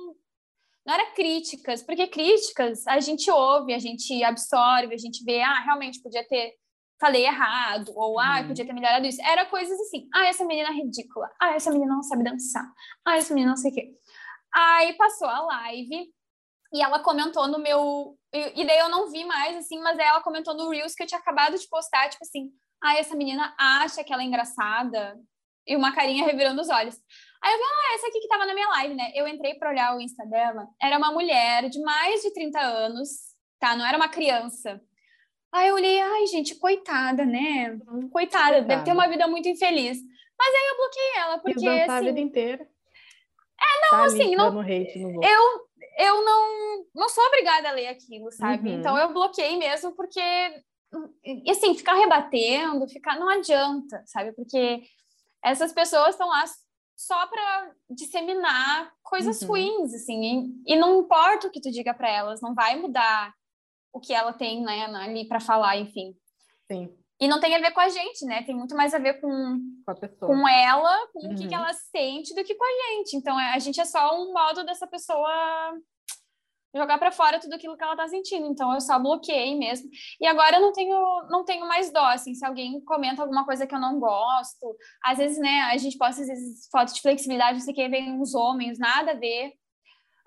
não 0.86 0.94
era 0.94 1.12
críticas, 1.12 1.82
porque 1.82 2.08
críticas 2.08 2.86
a 2.88 3.00
gente 3.00 3.30
ouve, 3.32 3.74
a 3.74 3.80
gente 3.80 4.24
absorve, 4.24 4.94
a 4.94 4.98
gente 4.98 5.24
vê, 5.24 5.42
ah, 5.42 5.62
realmente 5.62 6.02
podia 6.02 6.26
ter 6.28 6.54
falei 7.00 7.26
errado, 7.26 7.92
ou 7.96 8.20
ah, 8.20 8.40
uhum. 8.40 8.48
podia 8.48 8.66
ter 8.66 8.74
melhorado 8.74 9.06
isso. 9.06 9.22
Era 9.22 9.46
coisas 9.46 9.80
assim, 9.82 10.08
ah, 10.14 10.28
essa 10.28 10.46
menina 10.46 10.70
é 10.70 10.74
ridícula, 10.74 11.30
ah, 11.42 11.54
essa 11.54 11.72
menina 11.72 11.94
não 11.94 12.04
sabe 12.04 12.24
dançar, 12.24 12.66
ah, 13.06 13.18
essa 13.18 13.34
menina 13.34 13.52
não 13.52 13.58
sei 13.58 13.72
o 13.72 13.74
quê. 13.74 13.92
Aí 14.54 14.94
passou 14.94 15.28
a 15.28 15.42
live 15.42 16.08
e 16.74 16.82
ela 16.82 17.00
comentou 17.00 17.48
no 17.48 17.60
meu. 17.60 18.18
E 18.34 18.66
daí 18.66 18.80
eu 18.80 18.90
não 18.90 19.10
vi 19.10 19.26
mais, 19.26 19.56
assim, 19.58 19.80
mas 19.80 19.98
ela 19.98 20.22
comentou 20.22 20.54
no 20.54 20.70
Reels 20.70 20.94
que 20.94 21.04
eu 21.04 21.08
tinha 21.08 21.20
acabado 21.20 21.58
de 21.58 21.68
postar, 21.70 22.10
tipo 22.10 22.24
assim, 22.24 22.50
ah, 22.84 22.96
essa 22.98 23.16
menina 23.16 23.54
acha 23.58 24.04
que 24.04 24.14
ela 24.14 24.22
é 24.22 24.26
engraçada, 24.26 25.18
e 25.68 25.76
uma 25.76 25.94
carinha 25.94 26.26
revirando 26.26 26.62
os 26.62 26.70
olhos. 26.70 26.96
Aí 27.46 27.54
eu 27.54 27.60
vi, 27.60 27.64
ah, 27.64 27.94
essa 27.94 28.08
aqui 28.08 28.20
que 28.22 28.28
tava 28.28 28.48
na 28.48 28.56
minha 28.56 28.68
live, 28.70 28.96
né? 28.96 29.12
Eu 29.14 29.28
entrei 29.28 29.54
para 29.54 29.70
olhar 29.70 29.96
o 29.96 30.02
Insta 30.02 30.26
dela, 30.26 30.68
era 30.82 30.98
uma 30.98 31.12
mulher 31.12 31.70
de 31.70 31.80
mais 31.80 32.24
de 32.24 32.34
30 32.34 32.60
anos, 32.60 33.08
tá? 33.60 33.76
Não 33.76 33.86
era 33.86 33.96
uma 33.96 34.10
criança. 34.10 34.82
Aí 35.54 35.68
eu 35.68 35.76
olhei, 35.76 36.02
ai, 36.02 36.26
gente, 36.26 36.56
coitada, 36.56 37.24
né? 37.24 37.78
Coitada, 37.78 38.10
coitada. 38.12 38.62
deve 38.64 38.84
ter 38.84 38.94
uma 38.94 39.08
vida 39.08 39.28
muito 39.28 39.48
infeliz. 39.48 40.00
Mas 40.38 40.56
aí 40.56 40.68
eu 40.70 40.78
bloqueei 40.78 41.18
ela, 41.18 41.38
porque 41.38 41.68
assim... 41.70 41.92
a 41.92 42.02
vida 42.02 42.20
inteira. 42.20 42.64
É, 42.64 43.82
não, 43.84 44.00
tá 44.00 44.06
assim, 44.06 44.36
não... 44.36 44.60
Hate 44.62 45.00
no 45.00 45.24
eu, 45.24 45.68
eu 46.00 46.26
não, 46.26 46.86
não 46.96 47.10
sou 47.10 47.24
obrigada 47.26 47.70
a 47.70 47.74
ler 47.74 47.90
aquilo, 47.90 48.32
sabe? 48.32 48.70
Uhum. 48.70 48.80
Então 48.80 48.98
eu 48.98 49.14
bloqueei 49.14 49.56
mesmo, 49.56 49.96
porque... 49.96 50.20
E 51.24 51.52
assim, 51.52 51.76
ficar 51.76 51.94
rebatendo, 51.94 52.88
ficar... 52.88 53.20
Não 53.20 53.30
adianta, 53.30 54.02
sabe? 54.08 54.32
Porque 54.32 54.82
essas 55.44 55.72
pessoas 55.72 56.10
estão 56.10 56.28
lá 56.28 56.44
só 56.96 57.28
para 57.28 57.72
disseminar 57.90 58.92
coisas 59.04 59.42
uhum. 59.42 59.50
ruins, 59.50 59.94
assim, 59.94 60.62
e, 60.66 60.74
e, 60.74 60.76
não 60.76 61.02
importa 61.02 61.48
o 61.48 61.52
que 61.52 61.62
tu 61.62 61.70
diga 61.72 61.94
para 61.94 62.10
elas, 62.10 62.42
não 62.42 62.54
vai 62.54 62.76
mudar 62.80 63.34
o 63.94 64.00
que 64.00 64.14
ela 64.14 64.34
tem, 64.34 64.62
né, 64.64 64.86
ali 64.86 65.28
para 65.28 65.40
falar, 65.40 65.78
enfim. 65.78 66.16
Sim. 66.72 66.96
E 67.20 67.28
não 67.28 67.40
tem 67.40 67.56
a 67.56 67.60
ver 67.60 67.72
com 67.72 67.80
a 67.80 67.88
gente, 67.88 68.26
né? 68.26 68.44
Tem 68.44 68.54
muito 68.54 68.76
mais 68.76 68.94
a 68.94 69.00
ver 69.00 69.22
com, 69.22 69.58
Com 69.86 70.28
com 70.28 70.48
ela, 70.50 71.08
com 71.14 71.20
o 71.20 71.36
que, 71.36 71.44
Uhum. 71.44 71.48
que 71.48 71.56
ela 71.56 71.72
sente 71.72 72.36
do 72.36 72.44
que 72.44 72.56
com 72.56 72.66
a 72.66 72.90
gente. 72.90 73.16
Então, 73.16 73.40
é- 73.40 73.54
a 73.54 73.60
gente 73.60 73.80
é 73.80 73.86
só 73.86 74.22
um 74.22 74.34
modo 74.34 74.66
dessa 74.66 74.86
pessoa 74.86 75.74
jogar 76.76 76.98
para 76.98 77.12
fora 77.12 77.40
tudo 77.40 77.54
aquilo 77.54 77.78
que 77.78 77.84
ela 77.84 77.96
tá 77.96 78.08
sentindo. 78.08 78.48
Então, 78.48 78.74
eu 78.74 78.82
só 78.82 79.00
bloqueei 79.00 79.58
mesmo. 79.58 79.90
E 80.20 80.28
agora 80.28 80.58
eu 80.58 80.62
não 80.62 80.74
tenho, 80.74 81.28
não 81.30 81.46
tenho 81.46 81.68
mais 81.68 81.92
dó, 81.92 82.06
assim, 82.06 82.34
se 82.34 82.46
alguém 82.46 82.80
comenta 82.82 83.22
alguma 83.22 83.46
coisa 83.46 83.66
que 83.66 83.74
eu 83.74 83.80
não 83.80 84.00
gosto. 84.00 84.76
Às 85.04 85.18
vezes, 85.18 85.38
né, 85.38 85.62
a 85.72 85.78
gente 85.78 85.98
posta, 85.98 86.22
às 86.22 86.28
vezes, 86.28 86.68
fotos 86.72 86.94
de 86.94 87.02
flexibilidade, 87.02 87.54
não 87.54 87.60
sei 87.62 87.74
o 87.74 87.76
que, 87.76 87.90
vem 87.90 88.12
uns 88.20 88.36
homens, 88.36 88.78
nada 88.78 89.12
a 89.12 89.16
ver. 89.16 89.54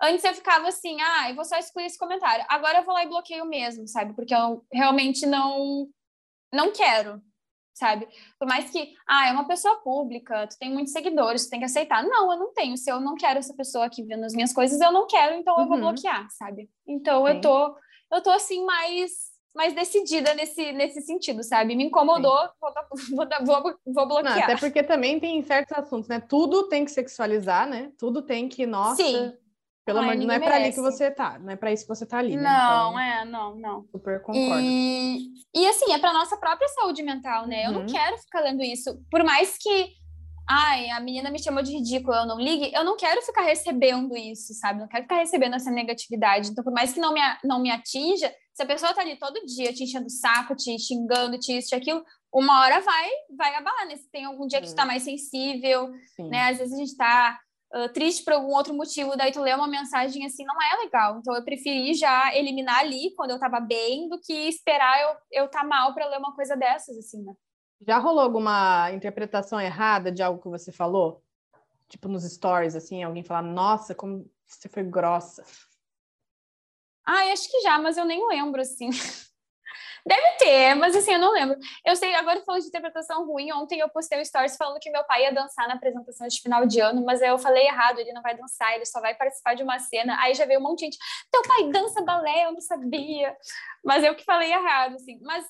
Antes 0.01 0.23
eu 0.23 0.33
ficava 0.33 0.69
assim, 0.69 0.97
ah, 1.01 1.29
eu 1.29 1.35
vou 1.35 1.43
só 1.43 1.57
excluir 1.57 1.85
esse 1.85 1.97
comentário. 1.97 2.45
Agora 2.47 2.79
eu 2.79 2.85
vou 2.85 2.93
lá 2.93 3.03
e 3.03 3.09
bloqueio 3.09 3.45
mesmo, 3.45 3.85
sabe? 3.87 4.13
Porque 4.15 4.33
eu 4.33 4.65
realmente 4.71 5.25
não 5.25 5.87
não 6.51 6.71
quero, 6.71 7.21
sabe? 7.79 8.07
Por 8.37 8.47
mais 8.47 8.69
que, 8.69 8.93
ah, 9.07 9.29
é 9.29 9.31
uma 9.31 9.47
pessoa 9.47 9.77
pública, 9.77 10.45
tu 10.47 10.57
tem 10.59 10.71
muitos 10.71 10.91
seguidores, 10.91 11.45
tu 11.45 11.49
tem 11.51 11.59
que 11.59 11.65
aceitar. 11.65 12.03
Não, 12.03 12.31
eu 12.31 12.37
não 12.37 12.53
tenho. 12.53 12.75
Se 12.77 12.91
eu 12.91 12.99
não 12.99 13.15
quero 13.15 13.39
essa 13.39 13.53
pessoa 13.55 13.85
aqui 13.85 14.03
vendo 14.03 14.25
as 14.25 14.33
minhas 14.33 14.51
coisas, 14.53 14.79
eu 14.81 14.91
não 14.91 15.07
quero, 15.07 15.35
então 15.35 15.57
eu 15.59 15.65
vou 15.67 15.75
Uhum. 15.77 15.81
bloquear, 15.83 16.27
sabe? 16.31 16.69
Então 16.87 17.25
Sim. 17.25 17.33
eu 17.33 17.41
tô 17.41 17.75
eu 18.11 18.21
tô 18.21 18.29
assim 18.31 18.63
mais 18.65 19.29
mais 19.55 19.73
decidida 19.73 20.33
nesse, 20.35 20.71
nesse 20.73 21.01
sentido, 21.01 21.43
sabe? 21.43 21.75
Me 21.75 21.83
incomodou, 21.85 22.37
vou, 22.61 22.71
vou, 23.45 23.45
vou, 23.45 23.63
vou 23.63 24.05
Não, 24.05 24.07
bloquear. 24.07 24.43
até 24.43 24.55
porque 24.55 24.83
também 24.83 25.19
tem 25.19 25.41
certos 25.43 25.75
assuntos, 25.77 26.07
né? 26.07 26.19
Tudo 26.19 26.69
tem 26.69 26.85
que 26.85 26.91
sexualizar, 26.91 27.67
né? 27.67 27.91
Tudo 27.97 28.21
tem 28.21 28.47
que, 28.47 28.65
nossa, 28.65 28.95
Sim. 29.03 29.33
Pelo 29.93 29.99
amor 29.99 30.15
de 30.17 30.25
não 30.25 30.33
é 30.33 30.39
pra 30.39 30.55
ali 30.55 30.71
que 30.71 30.79
você 30.81 31.11
tá, 31.11 31.37
não 31.39 31.51
é 31.51 31.55
pra 31.55 31.71
isso 31.71 31.83
que 31.83 31.89
você 31.95 32.05
tá 32.05 32.17
ali, 32.17 32.35
né? 32.35 32.43
Não, 32.43 32.89
Então, 32.91 32.99
é, 32.99 33.25
não, 33.25 33.55
não. 33.55 33.85
super 33.91 34.21
concordo. 34.21 34.61
E, 34.63 35.29
e 35.53 35.67
assim, 35.67 35.91
é 35.93 35.97
para 35.97 36.13
nossa 36.13 36.37
própria 36.37 36.67
saúde 36.69 37.03
mental, 37.03 37.47
né? 37.47 37.65
Eu 37.65 37.71
não 37.71 37.81
Uhum. 37.81 37.85
quero 37.87 38.17
ficar 38.17 38.41
lendo 38.41 38.61
isso. 38.63 38.99
Por 39.11 39.23
mais 39.23 39.57
que, 39.57 39.89
ai, 40.49 40.89
a 40.89 40.99
menina 40.99 41.29
me 41.29 41.41
chamou 41.41 41.61
de 41.61 41.71
ridícula, 41.73 42.17
eu 42.21 42.25
não 42.27 42.39
ligue, 42.39 42.71
eu 42.73 42.83
não 42.83 42.95
quero 42.97 43.21
ficar 43.21 43.41
recebendo 43.41 44.15
isso, 44.15 44.53
sabe? 44.55 44.79
Não 44.79 44.87
quero 44.87 45.03
ficar 45.03 45.17
recebendo 45.17 45.55
essa 45.55 45.69
negatividade. 45.71 46.49
Então, 46.49 46.63
por 46.63 46.73
mais 46.73 46.93
que 46.93 46.99
não 46.99 47.13
me, 47.13 47.21
não 47.43 47.59
me 47.61 47.69
atinja, 47.71 48.33
se 48.53 48.63
a 48.63 48.65
pessoa 48.65 48.93
tá 48.93 49.01
ali 49.01 49.17
todo 49.17 49.45
dia 49.45 49.71
te 49.73 49.83
enchendo 49.83 50.07
o 50.07 50.09
saco, 50.09 50.55
te 50.55 50.77
xingando, 50.79 51.37
te 51.39 51.57
isso, 51.57 51.69
te 51.69 51.75
aquilo, 51.75 52.03
uma 52.33 52.61
hora 52.61 52.79
vai, 52.81 53.09
vai 53.37 53.55
abalar, 53.55 53.87
né? 53.87 53.95
Se 53.95 54.09
tem 54.11 54.25
algum 54.25 54.45
dia 54.47 54.59
que 54.61 54.67
tu 54.67 54.75
tá 54.75 54.85
mais 54.85 55.03
sensível, 55.03 55.89
Sim. 56.15 56.29
né? 56.29 56.49
Às 56.49 56.57
vezes 56.57 56.73
a 56.73 56.77
gente 56.77 56.95
tá 56.97 57.39
triste 57.93 58.23
por 58.23 58.33
algum 58.33 58.53
outro 58.53 58.73
motivo, 58.73 59.15
daí 59.15 59.31
tu 59.31 59.41
lê 59.41 59.53
uma 59.53 59.67
mensagem 59.67 60.25
assim, 60.25 60.43
não 60.43 60.55
é 60.61 60.83
legal. 60.83 61.19
Então 61.19 61.35
eu 61.35 61.43
preferi 61.43 61.93
já 61.93 62.35
eliminar 62.35 62.79
ali 62.79 63.13
quando 63.15 63.31
eu 63.31 63.39
tava 63.39 63.59
bem 63.59 64.09
do 64.09 64.19
que 64.19 64.33
esperar 64.33 64.99
eu, 65.01 65.43
eu 65.43 65.47
tá 65.49 65.63
mal 65.63 65.93
para 65.93 66.07
ler 66.07 66.17
uma 66.17 66.35
coisa 66.35 66.55
dessas, 66.55 66.97
assim, 66.97 67.23
né? 67.23 67.33
Já 67.87 67.97
rolou 67.97 68.23
alguma 68.23 68.91
interpretação 68.91 69.59
errada 69.59 70.11
de 70.11 70.21
algo 70.21 70.41
que 70.41 70.49
você 70.49 70.71
falou? 70.71 71.23
Tipo 71.87 72.07
nos 72.07 72.23
stories, 72.23 72.75
assim, 72.75 73.03
alguém 73.03 73.23
falar, 73.23 73.41
nossa, 73.41 73.95
como 73.95 74.29
você 74.45 74.67
foi 74.67 74.83
grossa. 74.83 75.43
Ah, 77.05 77.31
acho 77.31 77.49
que 77.49 77.61
já, 77.61 77.77
mas 77.79 77.97
eu 77.97 78.05
nem 78.05 78.27
lembro, 78.27 78.61
assim. 78.61 78.89
Deve 80.05 80.37
ter, 80.37 80.75
mas 80.75 80.95
assim, 80.95 81.13
eu 81.13 81.19
não 81.19 81.31
lembro. 81.31 81.57
Eu 81.85 81.95
sei, 81.95 82.13
agora 82.15 82.41
falando 82.41 82.61
de 82.61 82.67
interpretação 82.67 83.25
ruim, 83.25 83.51
ontem 83.51 83.79
eu 83.79 83.89
postei 83.89 84.19
um 84.19 84.25
stories 84.25 84.57
falando 84.57 84.79
que 84.79 84.89
meu 84.89 85.03
pai 85.03 85.23
ia 85.23 85.33
dançar 85.33 85.67
na 85.67 85.75
apresentação 85.75 86.27
de 86.27 86.41
final 86.41 86.65
de 86.65 86.79
ano, 86.79 87.03
mas 87.05 87.21
eu 87.21 87.37
falei 87.37 87.65
errado, 87.67 87.99
ele 87.99 88.13
não 88.13 88.21
vai 88.21 88.35
dançar, 88.35 88.75
ele 88.75 88.85
só 88.85 88.99
vai 89.01 89.15
participar 89.15 89.55
de 89.55 89.63
uma 89.63 89.79
cena. 89.79 90.17
Aí 90.21 90.33
já 90.33 90.45
veio 90.45 90.59
um 90.59 90.63
monte 90.63 90.79
de 90.79 90.85
gente, 90.85 90.97
teu 91.31 91.41
pai 91.43 91.69
dança 91.71 92.01
balé, 92.03 92.45
eu 92.45 92.51
não 92.51 92.61
sabia. 92.61 93.35
Mas 93.83 94.03
eu 94.03 94.15
que 94.15 94.23
falei 94.23 94.51
errado, 94.51 94.95
assim. 94.95 95.19
Mas 95.21 95.45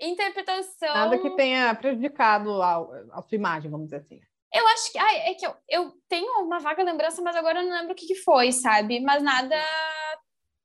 interpretação... 0.00 0.94
Nada 0.94 1.18
que 1.18 1.30
tenha 1.36 1.74
prejudicado 1.74 2.62
a, 2.62 2.76
a 3.12 3.22
sua 3.22 3.36
imagem, 3.36 3.70
vamos 3.70 3.86
dizer 3.86 3.98
assim. 3.98 4.20
Eu 4.52 4.66
acho 4.68 4.90
que. 4.90 4.98
Ai, 4.98 5.16
é 5.30 5.34
que 5.34 5.46
eu, 5.46 5.54
eu 5.68 5.92
tenho 6.08 6.42
uma 6.42 6.58
vaga 6.58 6.82
lembrança, 6.82 7.22
mas 7.22 7.36
agora 7.36 7.60
eu 7.60 7.68
não 7.68 7.72
lembro 7.72 7.92
o 7.92 7.94
que, 7.94 8.06
que 8.06 8.16
foi, 8.16 8.50
sabe? 8.50 9.00
Mas 9.00 9.22
nada. 9.22 9.56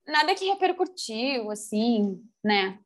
Nada 0.08 0.36
que 0.36 0.46
repercutiu, 0.46 1.50
assim, 1.50 2.24
né? 2.44 2.80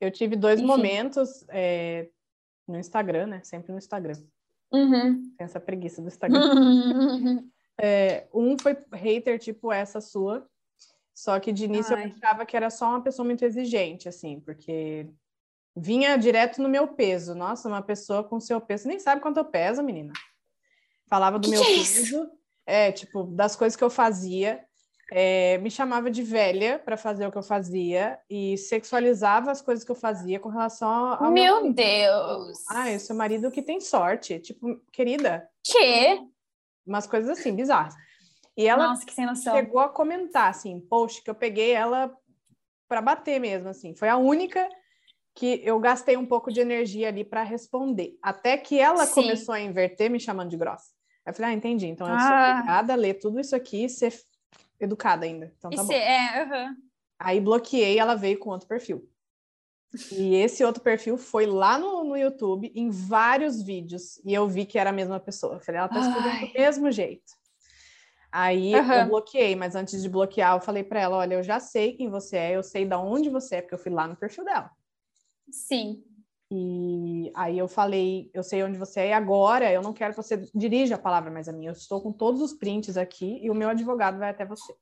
Eu 0.00 0.10
tive 0.10 0.36
dois 0.36 0.58
Enfim. 0.58 0.66
momentos 0.66 1.44
é, 1.48 2.08
no 2.66 2.78
Instagram, 2.78 3.26
né? 3.26 3.40
Sempre 3.42 3.72
no 3.72 3.78
Instagram. 3.78 4.16
Uhum. 4.72 5.34
Tem 5.36 5.44
essa 5.44 5.60
preguiça 5.60 6.00
do 6.00 6.08
Instagram. 6.08 6.40
É, 7.82 8.28
um 8.34 8.58
foi 8.58 8.76
hater, 8.92 9.38
tipo 9.38 9.72
essa 9.72 10.02
sua. 10.02 10.46
Só 11.14 11.40
que 11.40 11.50
de 11.50 11.64
início 11.64 11.96
Ai. 11.96 12.04
eu 12.04 12.12
achava 12.12 12.44
que 12.44 12.54
era 12.54 12.68
só 12.68 12.90
uma 12.90 13.02
pessoa 13.02 13.24
muito 13.24 13.42
exigente, 13.42 14.06
assim, 14.06 14.38
porque 14.38 15.08
vinha 15.74 16.16
direto 16.18 16.60
no 16.60 16.68
meu 16.68 16.88
peso. 16.88 17.34
Nossa, 17.34 17.68
uma 17.68 17.80
pessoa 17.80 18.22
com 18.22 18.38
seu 18.38 18.60
peso. 18.60 18.86
Nem 18.86 18.98
sabe 18.98 19.22
quanto 19.22 19.38
eu 19.38 19.46
peso, 19.46 19.82
menina. 19.82 20.12
Falava 21.08 21.38
do 21.38 21.44
Que 21.48 21.52
meu 21.52 21.64
que 21.64 21.72
é 21.72 21.74
peso. 21.76 22.30
É, 22.66 22.92
tipo, 22.92 23.24
das 23.24 23.56
coisas 23.56 23.76
que 23.76 23.82
eu 23.82 23.90
fazia. 23.90 24.62
É, 25.12 25.58
me 25.58 25.70
chamava 25.70 26.10
de 26.10 26.22
velha 26.22 26.78
para 26.78 26.96
fazer 26.96 27.26
o 27.26 27.32
que 27.32 27.38
eu 27.38 27.42
fazia 27.42 28.18
e 28.30 28.56
sexualizava 28.56 29.50
as 29.50 29.60
coisas 29.60 29.84
que 29.84 29.90
eu 29.90 29.96
fazia 29.96 30.38
com 30.38 30.48
relação 30.48 30.88
ao 31.14 31.30
Meu 31.32 31.56
marido. 31.56 31.74
Deus! 31.74 32.58
Ah, 32.70 32.96
seu 32.98 33.16
marido 33.16 33.50
que 33.50 33.60
tem 33.62 33.80
sorte. 33.80 34.38
Tipo, 34.38 34.80
querida, 34.92 35.48
Que? 35.64 36.20
umas 36.86 37.06
coisas 37.08 37.38
assim, 37.38 37.54
bizarras. 37.54 37.94
E 38.56 38.66
ela 38.68 38.88
Nossa, 38.88 39.04
que 39.04 39.12
sem 39.12 39.26
noção. 39.26 39.54
chegou 39.54 39.80
a 39.80 39.88
comentar, 39.88 40.48
assim, 40.50 40.78
post, 40.80 41.22
que 41.22 41.30
eu 41.30 41.34
peguei 41.34 41.72
ela 41.72 42.14
para 42.88 43.00
bater 43.02 43.40
mesmo, 43.40 43.68
assim. 43.68 43.94
Foi 43.94 44.08
a 44.08 44.16
única 44.16 44.68
que 45.34 45.60
eu 45.64 45.78
gastei 45.80 46.16
um 46.16 46.26
pouco 46.26 46.52
de 46.52 46.60
energia 46.60 47.08
ali 47.08 47.24
para 47.24 47.42
responder. 47.42 48.16
Até 48.22 48.56
que 48.58 48.78
ela 48.78 49.06
Sim. 49.06 49.14
começou 49.14 49.54
a 49.54 49.60
inverter, 49.60 50.10
me 50.10 50.20
chamando 50.20 50.50
de 50.50 50.56
grossa. 50.56 50.90
Aí 51.24 51.30
eu 51.30 51.34
falei, 51.34 51.50
ah, 51.52 51.54
entendi. 51.54 51.86
Então 51.86 52.06
eu 52.08 52.18
sou 52.18 52.28
Ah. 52.28 52.50
obrigada 52.52 52.92
a 52.92 52.96
ler 52.96 53.14
tudo 53.14 53.40
isso 53.40 53.54
aqui 53.56 53.88
ser 53.88 54.12
educada 54.80 55.24
ainda. 55.24 55.52
Então 55.58 55.70
tá 55.70 55.84
bom. 55.84 55.92
é, 55.92 56.42
aham. 56.42 56.76
Aí 57.18 57.40
bloqueei, 57.40 57.98
ela 57.98 58.14
veio 58.14 58.38
com 58.38 58.50
outro 58.50 58.66
perfil. 58.66 59.08
E 60.12 60.36
esse 60.36 60.64
outro 60.64 60.82
perfil 60.82 61.18
foi 61.18 61.46
lá 61.46 61.76
no, 61.76 62.04
no 62.04 62.16
YouTube, 62.16 62.70
em 62.76 62.90
vários 62.90 63.60
vídeos, 63.60 64.20
e 64.24 64.32
eu 64.32 64.46
vi 64.46 64.64
que 64.64 64.78
era 64.78 64.90
a 64.90 64.92
mesma 64.92 65.18
pessoa. 65.18 65.54
Eu 65.54 65.60
falei, 65.60 65.80
ela 65.80 65.88
tá 65.88 65.98
escrevendo 65.98 66.46
do 66.46 66.52
mesmo 66.56 66.92
jeito. 66.92 67.32
Aí 68.32 68.72
Aham. 68.74 69.02
eu 69.02 69.06
bloqueei, 69.08 69.56
mas 69.56 69.74
antes 69.74 70.00
de 70.00 70.08
bloquear, 70.08 70.54
eu 70.54 70.60
falei 70.60 70.84
para 70.84 71.00
ela: 71.00 71.16
olha, 71.16 71.34
eu 71.34 71.42
já 71.42 71.58
sei 71.58 71.94
quem 71.94 72.08
você 72.08 72.36
é, 72.36 72.56
eu 72.56 72.62
sei 72.62 72.84
de 72.84 72.94
onde 72.94 73.28
você 73.28 73.56
é, 73.56 73.62
porque 73.62 73.74
eu 73.74 73.78
fui 73.78 73.90
lá 73.90 74.06
no 74.06 74.16
perfil 74.16 74.44
dela. 74.44 74.70
Sim. 75.50 76.04
E 76.52 77.30
aí 77.34 77.56
eu 77.58 77.68
falei, 77.68 78.28
eu 78.34 78.42
sei 78.42 78.62
onde 78.64 78.76
você 78.76 79.00
é, 79.00 79.08
e 79.08 79.12
agora 79.12 79.70
eu 79.72 79.80
não 79.82 79.92
quero 79.92 80.12
que 80.14 80.20
você 80.22 80.36
dirija 80.54 80.96
a 80.96 80.98
palavra 80.98 81.30
mais 81.30 81.48
a 81.48 81.52
mim. 81.52 81.66
Eu 81.66 81.72
estou 81.72 82.00
com 82.02 82.12
todos 82.12 82.40
os 82.42 82.52
prints 82.52 82.96
aqui 82.96 83.38
e 83.42 83.50
o 83.50 83.54
meu 83.54 83.68
advogado 83.68 84.18
vai 84.18 84.30
até 84.30 84.44
você. 84.44 84.74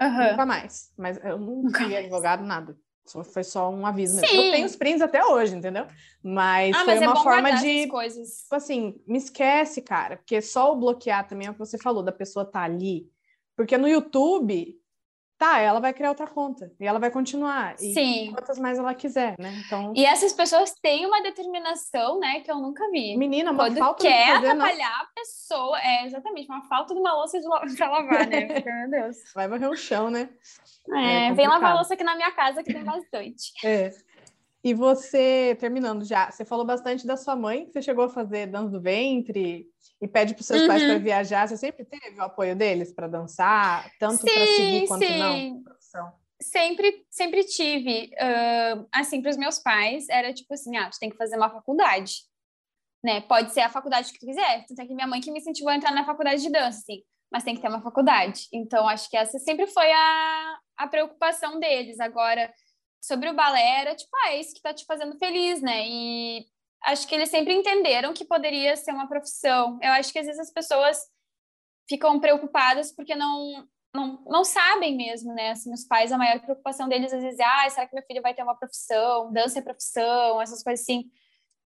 Aham. 0.00 0.30
Nunca 0.32 0.46
mais. 0.46 0.92
Mas 0.96 1.18
eu 1.24 1.38
não 1.38 1.62
Nunca 1.62 1.84
fui 1.84 1.96
advogado, 1.96 2.44
nada. 2.44 2.76
Só- 3.06 3.22
Foi 3.22 3.44
só 3.44 3.70
um 3.70 3.86
aviso 3.86 4.16
mesmo. 4.20 4.36
Eu 4.36 4.50
tenho 4.50 4.66
os 4.66 4.74
prints 4.74 5.00
até 5.00 5.24
hoje, 5.24 5.54
entendeu? 5.54 5.86
Mas 6.22 6.74
Ah, 6.76 6.84
foi 6.84 6.94
mas 6.94 7.02
é 7.02 7.06
uma 7.06 7.14
bom 7.14 7.22
forma 7.22 7.52
de, 7.52 7.86
coisas. 7.86 8.42
tipo 8.42 8.54
assim, 8.56 9.00
me 9.06 9.18
esquece, 9.18 9.80
cara. 9.80 10.16
Porque 10.16 10.42
só 10.42 10.72
o 10.72 10.76
bloquear 10.76 11.26
também 11.28 11.46
é 11.46 11.50
o 11.50 11.52
que 11.52 11.58
você 11.60 11.78
falou, 11.78 12.02
da 12.02 12.10
pessoa 12.12 12.44
tá 12.44 12.62
ali. 12.62 13.08
Porque 13.56 13.78
no 13.78 13.86
YouTube, 13.88 14.76
tá, 15.38 15.58
ela 15.60 15.80
vai 15.80 15.92
criar 15.92 16.10
outra 16.10 16.26
conta. 16.26 16.70
E 16.80 16.86
ela 16.86 16.98
vai 16.98 17.10
continuar. 17.10 17.74
E 17.80 17.92
Sim. 17.94 18.32
quantas 18.32 18.58
mais 18.58 18.78
ela 18.78 18.94
quiser, 18.94 19.36
né? 19.38 19.52
Então, 19.66 19.92
E 19.94 20.04
essas 20.04 20.32
pessoas 20.32 20.72
têm 20.82 21.06
uma 21.06 21.22
determinação, 21.22 22.18
né, 22.18 22.40
que 22.40 22.50
eu 22.50 22.56
nunca 22.58 22.88
vi. 22.90 23.16
menina, 23.16 23.50
uma 23.52 23.64
Quando 23.64 23.78
falta 23.78 24.02
de 24.02 24.08
quer 24.08 24.34
fazer, 24.34 24.54
não. 24.54 24.64
atrapalhar 24.64 25.00
a 25.02 25.06
pessoa, 25.14 25.80
é 25.80 26.06
exatamente 26.06 26.48
uma 26.50 26.62
falta 26.68 26.94
de 26.94 27.00
uma 27.00 27.12
louça 27.14 27.38
de 27.40 27.46
pra 27.76 27.90
lavar, 27.90 28.26
né? 28.26 28.46
Porque, 28.46 28.70
Meu 28.72 28.90
Deus. 28.90 29.16
Vai 29.34 29.48
varrer 29.48 29.70
o 29.70 29.76
chão, 29.76 30.10
né? 30.10 30.28
É, 30.94 31.28
É 31.28 31.32
vem 31.34 31.48
lavar 31.48 31.72
a 31.72 31.74
louça 31.76 31.94
aqui 31.94 32.04
na 32.04 32.14
minha 32.14 32.30
casa, 32.30 32.62
que 32.62 32.72
tem 32.72 32.84
bastante. 32.84 33.52
É. 33.64 33.90
E 34.66 34.74
você, 34.74 35.56
terminando 35.60 36.04
já, 36.04 36.28
você 36.28 36.44
falou 36.44 36.64
bastante 36.64 37.06
da 37.06 37.16
sua 37.16 37.36
mãe, 37.36 37.66
que 37.66 37.72
você 37.72 37.80
chegou 37.80 38.06
a 38.06 38.08
fazer 38.08 38.48
dança 38.48 38.68
do 38.68 38.80
ventre 38.80 39.64
e 40.02 40.08
pede 40.08 40.34
para 40.34 40.40
os 40.40 40.46
seus 40.48 40.66
pais 40.66 40.82
Uhum. 40.82 40.88
para 40.88 40.98
viajar. 40.98 41.46
Você 41.46 41.56
sempre 41.56 41.84
teve 41.84 42.18
o 42.18 42.24
apoio 42.24 42.56
deles 42.56 42.92
para 42.92 43.06
dançar, 43.06 43.88
tanto 44.00 44.24
para 44.24 44.46
seguir 44.46 44.88
quanto 44.88 45.08
não? 45.08 45.62
Profissão. 45.62 46.12
Sempre, 46.42 47.06
sempre 47.08 47.44
tive. 47.44 48.10
ah, 48.18 48.84
assim, 48.92 49.22
para 49.22 49.30
os 49.30 49.36
meus 49.36 49.60
pais, 49.60 50.08
era 50.08 50.34
tipo 50.34 50.52
assim: 50.52 50.76
ah, 50.76 50.90
tu 50.90 50.98
tem 50.98 51.10
que 51.10 51.16
fazer 51.16 51.36
uma 51.36 51.48
faculdade. 51.48 52.14
Né? 53.04 53.20
Pode 53.20 53.52
ser 53.52 53.60
a 53.60 53.68
faculdade 53.70 54.12
que 54.12 54.18
tu 54.18 54.26
quiser. 54.26 54.64
Tanto 54.66 54.82
é 54.82 54.84
que 54.84 54.94
minha 54.96 55.06
mãe 55.06 55.20
que 55.20 55.30
me 55.30 55.38
incentivou 55.38 55.70
a 55.70 55.76
entrar 55.76 55.92
na 55.92 56.04
faculdade 56.04 56.42
de 56.42 56.50
dança, 56.50 56.80
assim. 56.80 57.04
Mas 57.30 57.44
tem 57.44 57.54
que 57.54 57.62
ter 57.62 57.68
uma 57.68 57.82
faculdade. 57.82 58.48
Então, 58.52 58.88
acho 58.88 59.08
que 59.08 59.16
essa 59.16 59.38
sempre 59.38 59.68
foi 59.68 59.92
a, 59.92 60.58
a 60.76 60.88
preocupação 60.88 61.60
deles. 61.60 62.00
Agora, 62.00 62.52
sobre 63.00 63.28
o 63.30 63.34
balé, 63.34 63.80
era 63.80 63.94
tipo, 63.94 64.10
ah, 64.24 64.32
é 64.32 64.40
isso 64.40 64.54
que 64.54 64.62
tá 64.62 64.74
te 64.74 64.84
fazendo 64.84 65.18
feliz, 65.18 65.60
né? 65.62 65.86
E 65.86 66.46
acho 66.84 67.06
que 67.06 67.14
eles 67.14 67.28
sempre 67.28 67.54
entenderam 67.54 68.12
que 68.12 68.24
poderia 68.24 68.76
ser 68.76 68.92
uma 68.92 69.08
profissão. 69.08 69.78
Eu 69.82 69.92
acho 69.92 70.12
que 70.12 70.18
às 70.18 70.26
vezes 70.26 70.40
as 70.40 70.52
pessoas 70.52 70.98
ficam 71.88 72.18
preocupadas 72.20 72.92
porque 72.92 73.14
não 73.14 73.66
não, 73.94 74.22
não 74.26 74.44
sabem 74.44 74.94
mesmo, 74.94 75.32
né? 75.32 75.52
Assim, 75.52 75.72
os 75.72 75.84
pais, 75.86 76.12
a 76.12 76.18
maior 76.18 76.38
preocupação 76.40 76.86
deles 76.86 77.14
às 77.14 77.22
vezes 77.22 77.38
é, 77.38 77.44
ah, 77.44 77.70
será 77.70 77.86
que 77.86 77.94
meu 77.94 78.04
filho 78.04 78.20
vai 78.20 78.34
ter 78.34 78.42
uma 78.42 78.54
profissão? 78.54 79.32
Dança 79.32 79.58
é 79.58 79.62
profissão, 79.62 80.40
essas 80.40 80.62
coisas 80.62 80.82
assim. 80.82 81.10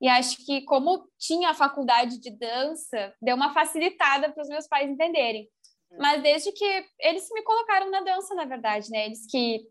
E 0.02 0.08
acho 0.08 0.44
que 0.44 0.62
como 0.64 1.08
tinha 1.20 1.52
a 1.52 1.54
faculdade 1.54 2.20
de 2.20 2.32
dança, 2.32 3.14
deu 3.22 3.36
uma 3.36 3.54
facilitada 3.54 4.32
para 4.32 4.42
os 4.42 4.50
meus 4.50 4.68
pais 4.68 4.90
entenderem. 4.90 5.48
Uhum. 5.92 5.98
Mas 6.00 6.22
desde 6.24 6.52
que 6.52 6.86
eles 7.00 7.28
me 7.32 7.44
colocaram 7.44 7.92
na 7.92 8.02
dança, 8.02 8.34
na 8.34 8.46
verdade, 8.46 8.90
né? 8.90 9.06
Eles 9.06 9.26
que 9.30 9.62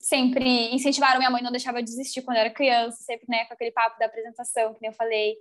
sempre 0.00 0.74
incentivaram 0.74 1.18
minha 1.18 1.30
mãe, 1.30 1.42
não 1.42 1.50
deixava 1.50 1.82
de 1.82 1.90
desistir 1.90 2.22
quando 2.22 2.38
eu 2.38 2.40
era 2.40 2.50
criança, 2.50 2.96
sempre, 3.02 3.26
né, 3.28 3.44
com 3.44 3.54
aquele 3.54 3.70
papo 3.70 3.98
da 3.98 4.06
apresentação, 4.06 4.74
que 4.74 4.80
nem 4.80 4.90
eu 4.90 4.96
falei. 4.96 5.36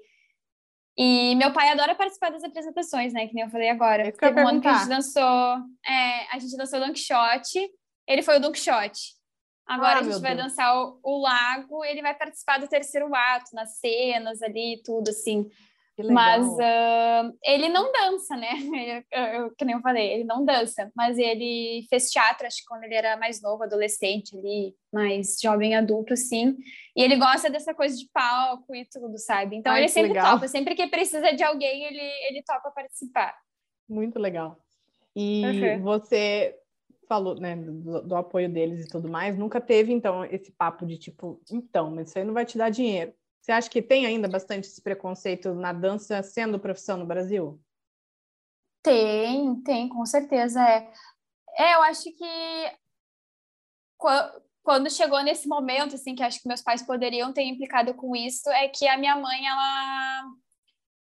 E 0.97 1.33
meu 1.35 1.53
pai 1.53 1.69
adora 1.69 1.95
participar 1.95 2.29
das 2.29 2.43
apresentações, 2.43 3.13
né? 3.13 3.25
Que 3.25 3.33
nem 3.33 3.45
eu 3.45 3.49
falei 3.49 3.69
agora. 3.69 4.09
É 4.09 4.11
Teve 4.11 4.41
um 4.43 4.47
ano 4.49 4.59
que 4.59 4.67
a 4.67 4.79
gente 4.79 4.89
dançou. 4.89 5.57
É, 5.87 6.35
a 6.35 6.37
gente 6.37 6.57
dançou 6.57 6.77
Don 6.77 6.91
Quixote. 6.91 7.71
Ele 8.05 8.21
foi 8.21 8.35
o 8.35 8.41
Don 8.41 8.51
Quixote. 8.51 9.13
Agora 9.65 9.99
ah, 9.99 10.01
a 10.01 10.03
gente 10.03 10.19
vai 10.19 10.35
Deus. 10.35 10.49
dançar 10.49 10.75
o, 10.75 10.99
o, 11.01 11.21
Lago. 11.21 11.85
Ele 11.85 12.01
vai 12.01 12.13
participar 12.13 12.59
do 12.59 12.67
terceiro 12.67 13.15
ato, 13.15 13.55
nas 13.55 13.77
cenas 13.77 14.41
ali, 14.41 14.81
tudo 14.83 15.09
assim. 15.09 15.49
Mas 16.07 16.47
uh, 16.47 17.37
ele 17.43 17.69
não 17.69 17.91
dança, 17.91 18.35
né? 18.35 18.49
Eu, 19.11 19.21
eu, 19.21 19.55
que 19.55 19.65
nem 19.65 19.75
eu 19.75 19.81
falei, 19.81 20.13
ele 20.13 20.23
não 20.23 20.45
dança. 20.45 20.91
Mas 20.95 21.17
ele 21.17 21.85
fez 21.89 22.09
teatro, 22.09 22.47
acho 22.47 22.57
que 22.57 22.65
quando 22.67 22.83
ele 22.83 22.95
era 22.95 23.17
mais 23.17 23.41
novo, 23.41 23.63
adolescente 23.63 24.37
ali, 24.37 24.75
mais 24.91 25.37
jovem 25.41 25.75
adulto, 25.75 26.13
assim. 26.13 26.57
E 26.95 27.01
ele 27.01 27.15
gosta 27.15 27.49
dessa 27.49 27.73
coisa 27.73 27.97
de 27.97 28.07
palco 28.13 28.75
e 28.75 28.85
tudo, 28.85 29.17
sabe? 29.17 29.55
Então 29.55 29.73
Ai, 29.73 29.81
ele 29.81 29.87
sempre 29.89 30.13
legal. 30.13 30.35
topa. 30.35 30.47
Sempre 30.47 30.75
que 30.75 30.87
precisa 30.87 31.31
de 31.33 31.43
alguém, 31.43 31.83
ele, 31.85 32.11
ele 32.29 32.43
topa 32.43 32.71
participar. 32.71 33.35
Muito 33.87 34.19
legal. 34.19 34.57
E 35.15 35.43
uhum. 35.45 35.81
você 35.81 36.55
falou, 37.07 37.35
né, 37.35 37.55
do, 37.55 38.01
do 38.03 38.15
apoio 38.15 38.47
deles 38.47 38.85
e 38.85 38.87
tudo 38.87 39.09
mais. 39.09 39.37
Nunca 39.37 39.59
teve, 39.59 39.91
então, 39.91 40.23
esse 40.25 40.51
papo 40.51 40.85
de 40.85 40.97
tipo, 40.97 41.41
então, 41.51 41.91
mas 41.91 42.09
isso 42.09 42.19
aí 42.19 42.25
não 42.25 42.33
vai 42.33 42.45
te 42.45 42.57
dar 42.57 42.69
dinheiro 42.69 43.13
você 43.41 43.51
acha 43.51 43.69
que 43.69 43.81
tem 43.81 44.05
ainda 44.05 44.27
bastante 44.27 44.67
esse 44.67 44.81
preconceito 44.81 45.53
na 45.53 45.73
dança 45.73 46.21
sendo 46.21 46.59
profissão 46.59 46.97
no 46.97 47.05
Brasil? 47.05 47.59
Tem, 48.81 49.61
tem, 49.61 49.89
com 49.89 50.05
certeza. 50.05 50.61
É, 50.61 50.91
é 51.57 51.75
eu 51.75 51.81
acho 51.83 52.03
que 52.03 52.79
quando 54.63 54.89
chegou 54.89 55.21
nesse 55.23 55.47
momento, 55.47 55.95
assim, 55.95 56.15
que 56.15 56.23
acho 56.23 56.41
que 56.41 56.47
meus 56.47 56.61
pais 56.61 56.81
poderiam 56.81 57.33
ter 57.33 57.43
implicado 57.43 57.93
com 57.93 58.15
isso, 58.15 58.49
é 58.49 58.67
que 58.67 58.87
a 58.87 58.97
minha 58.97 59.15
mãe, 59.15 59.45
ela, 59.45 60.23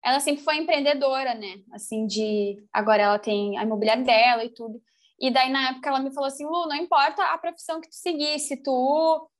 ela 0.05 0.21
sempre 0.21 0.43
foi 0.43 0.57
empreendedora, 0.57 1.35
né? 1.35 1.63
Assim, 1.73 2.07
de 2.07 2.63
agora 2.73 3.03
ela 3.03 3.19
tem 3.19 3.57
a 3.59 3.63
imobiliária 3.63 4.05
dela 4.05 4.45
e 4.45 4.51
tudo. 4.51 4.83
E 5.21 5.31
daí, 5.31 5.51
na 5.51 5.71
época, 5.71 5.89
ela 5.89 6.01
me 6.01 6.13
falou 6.13 6.27
assim, 6.27 6.45
Lu, 6.45 6.67
não 6.67 6.77
importa 6.77 7.23
a 7.27 7.39
profissão 7.39 7.81
que 7.81 7.89
tu 7.89 7.95
seguir, 7.95 8.39
se 8.41 8.63
tu 8.63 9.31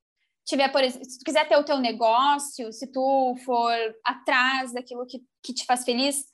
tiver, 0.45 0.69
por 0.71 0.83
exemplo, 0.83 1.05
se 1.09 1.19
tu 1.19 1.25
quiser 1.25 1.49
ter 1.49 1.57
o 1.57 1.65
teu 1.65 1.79
negócio, 1.79 2.73
se 2.73 2.91
tu 2.91 3.35
for 3.45 3.75
atrás 4.05 4.73
daquilo 4.73 5.07
que, 5.07 5.21
que 5.43 5.55
te 5.55 5.65
faz 5.65 5.85
feliz, 5.85 6.25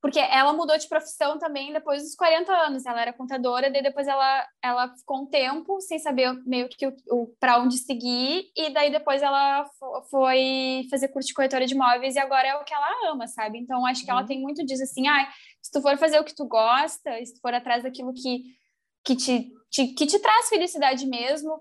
porque 0.00 0.20
ela 0.20 0.52
mudou 0.52 0.78
de 0.78 0.88
profissão 0.88 1.38
também 1.38 1.72
depois 1.72 2.02
dos 2.02 2.14
40 2.14 2.52
anos, 2.52 2.86
ela 2.86 3.00
era 3.00 3.12
contadora, 3.12 3.70
daí 3.70 3.82
depois 3.82 4.06
ela, 4.06 4.46
ela 4.62 4.94
ficou 4.94 5.22
um 5.22 5.26
tempo 5.26 5.80
sem 5.80 5.98
saber 5.98 6.32
meio 6.46 6.68
que 6.68 6.86
o, 6.86 6.94
o 7.10 7.34
para 7.40 7.58
onde 7.58 7.76
seguir, 7.78 8.44
e 8.54 8.70
daí 8.70 8.90
depois 8.90 9.20
ela 9.20 9.68
foi 10.10 10.86
fazer 10.90 11.08
curso 11.08 11.28
de 11.28 11.34
corretora 11.34 11.66
de 11.66 11.74
imóveis 11.74 12.14
e 12.14 12.20
agora 12.20 12.46
é 12.46 12.54
o 12.54 12.62
que 12.62 12.74
ela 12.74 13.10
ama, 13.10 13.26
sabe? 13.26 13.58
Então 13.58 13.84
acho 13.84 14.04
que 14.04 14.10
ela 14.10 14.20
uhum. 14.20 14.26
tem 14.26 14.40
muito 14.40 14.64
disso 14.64 14.84
assim, 14.84 15.08
ah, 15.08 15.28
se 15.60 15.72
tu 15.72 15.82
for 15.82 15.96
fazer 15.98 16.20
o 16.20 16.24
que 16.24 16.34
tu 16.34 16.46
gosta, 16.46 17.12
se 17.24 17.34
tu 17.34 17.40
for 17.40 17.52
atrás 17.52 17.82
daquilo 17.82 18.12
que, 18.12 18.44
que, 19.04 19.16
te, 19.16 19.50
te 19.70 19.88
que 19.88 20.06
te 20.06 20.20
traz 20.20 20.48
felicidade 20.48 21.04
mesmo, 21.06 21.60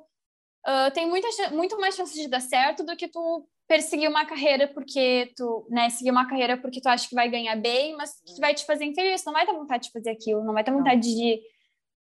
uh, 0.68 0.92
tem 0.94 1.08
muita, 1.08 1.28
muito 1.52 1.80
mais 1.80 1.96
chance 1.96 2.14
de 2.14 2.28
dar 2.28 2.42
certo 2.42 2.84
do 2.84 2.96
que 2.96 3.08
tu 3.08 3.48
perseguir 3.68 4.10
uma 4.10 4.26
carreira 4.26 4.68
porque 4.68 5.34
tu, 5.36 5.66
né, 5.70 5.90
seguir 5.90 6.12
uma 6.12 6.28
carreira 6.28 6.58
porque 6.58 6.82
tu 6.82 6.88
acha 6.88 7.08
que 7.08 7.16
vai 7.16 7.30
ganhar 7.30 7.56
bem, 7.56 7.96
mas 7.96 8.22
que 8.22 8.40
vai 8.40 8.54
te 8.54 8.66
fazer 8.66 8.86
infeliz, 8.86 9.24
não 9.26 9.34
vai 9.34 9.46
ter 9.46 9.54
vontade 9.54 9.86
de 9.86 9.92
fazer 9.92 10.12
aquilo, 10.12 10.44
não 10.44 10.54
vai 10.54 10.64
ter 10.64 10.72
vontade 10.72 11.08
não. 11.08 11.16
de 11.16 11.42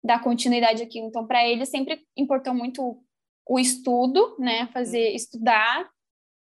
dar 0.03 0.23
continuidade 0.23 0.81
aqui. 0.81 0.99
Então, 0.99 1.27
para 1.27 1.47
ele 1.47 1.65
sempre 1.65 2.03
importou 2.17 2.53
muito 2.53 3.03
o 3.47 3.59
estudo, 3.59 4.35
né, 4.39 4.67
fazer 4.73 5.13
estudar, 5.13 5.87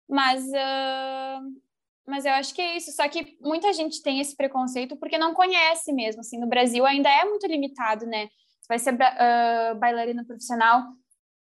mas 0.10 0.44
uh, 0.46 1.66
mas 2.08 2.24
eu 2.24 2.34
acho 2.34 2.54
que 2.54 2.62
é 2.62 2.78
isso. 2.78 2.92
Só 2.92 3.08
que 3.10 3.38
muita 3.42 3.74
gente 3.74 4.02
tem 4.02 4.20
esse 4.20 4.36
preconceito 4.36 4.96
porque 4.98 5.18
não 5.18 5.34
conhece 5.34 5.92
mesmo. 5.92 6.22
Assim, 6.22 6.40
no 6.40 6.48
Brasil 6.48 6.86
ainda 6.86 7.10
é 7.10 7.26
muito 7.26 7.48
limitado, 7.48 8.06
né? 8.06 8.28
Você 8.62 8.68
vai 8.70 8.80
ser 8.80 8.94
uh, 8.94 9.80
bailarina 9.80 10.24
profissional, 10.24 10.84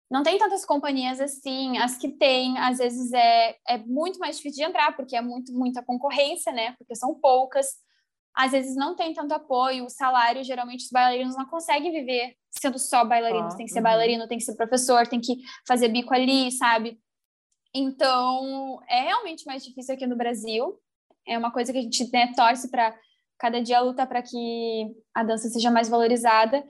não 0.10 0.22
tem 0.22 0.38
tantas 0.38 0.66
companhias 0.66 1.20
assim, 1.20 1.78
as 1.78 1.98
que 1.98 2.10
tem, 2.10 2.58
às 2.60 2.78
vezes 2.78 3.12
é, 3.12 3.56
é 3.68 3.78
muito 3.80 4.20
mais 4.20 4.38
difícil 4.38 4.64
de 4.64 4.70
entrar, 4.70 4.96
porque 4.96 5.16
é 5.16 5.22
muito, 5.22 5.52
muita 5.52 5.84
concorrência, 5.84 6.52
né? 6.52 6.76
Porque 6.78 6.96
são 6.96 7.16
poucas. 7.16 7.68
Às 8.36 8.52
vezes 8.52 8.76
não 8.76 8.96
tem 8.96 9.14
tanto 9.14 9.34
apoio, 9.34 9.86
o 9.86 9.90
salário, 9.90 10.44
geralmente 10.44 10.84
os 10.84 10.92
bailarinos 10.92 11.36
não 11.36 11.46
conseguem 11.46 11.92
viver 11.92 12.36
sendo 12.52 12.78
só 12.78 13.04
bailarinos, 13.04 13.54
ah, 13.54 13.58
tem 13.58 13.66
que 13.66 13.72
ser 13.72 13.80
uhum. 13.80 13.84
bailarino, 13.84 14.28
tem 14.28 14.38
que 14.38 14.44
ser 14.44 14.56
professor, 14.56 15.08
tem 15.08 15.20
que 15.20 15.38
fazer 15.68 15.90
bico 15.90 16.14
ali, 16.14 16.52
sabe? 16.52 17.00
Então, 17.74 18.80
é 18.88 19.02
realmente 19.02 19.46
mais 19.46 19.64
difícil 19.64 19.96
aqui 19.96 20.08
no 20.08 20.16
Brasil. 20.16 20.80
É 21.28 21.38
uma 21.38 21.52
coisa 21.52 21.74
que 21.74 21.80
a 21.80 21.82
gente 21.82 22.10
né, 22.12 22.32
torce 22.34 22.70
para 22.70 22.98
cada 23.38 23.62
dia 23.62 23.82
luta 23.82 24.06
para 24.06 24.22
que 24.22 24.96
a 25.14 25.24
dança 25.24 25.50
seja 25.50 25.70
mais 25.70 25.90
valorizada. 25.90 26.64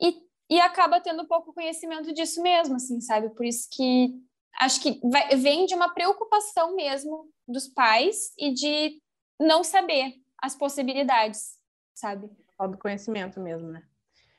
E 0.00 0.14
e 0.48 0.60
acaba 0.60 1.00
tendo 1.00 1.26
pouco 1.26 1.52
conhecimento 1.52 2.12
disso 2.12 2.42
mesmo, 2.42 2.76
assim, 2.76 3.00
sabe? 3.00 3.30
Por 3.30 3.44
isso 3.44 3.68
que 3.72 4.14
acho 4.60 4.80
que 4.80 5.00
vai, 5.02 5.28
vem 5.36 5.66
de 5.66 5.74
uma 5.74 5.92
preocupação 5.92 6.74
mesmo 6.76 7.28
dos 7.46 7.66
pais 7.68 8.32
e 8.38 8.52
de 8.52 9.00
não 9.40 9.64
saber 9.64 10.14
as 10.42 10.54
possibilidades, 10.54 11.58
sabe? 11.94 12.30
Falta 12.56 12.72
do 12.72 12.78
conhecimento 12.78 13.40
mesmo, 13.40 13.68
né? 13.68 13.82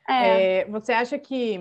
É. 0.07 0.59
É, 0.61 0.65
você 0.65 0.93
acha 0.93 1.17
que 1.17 1.59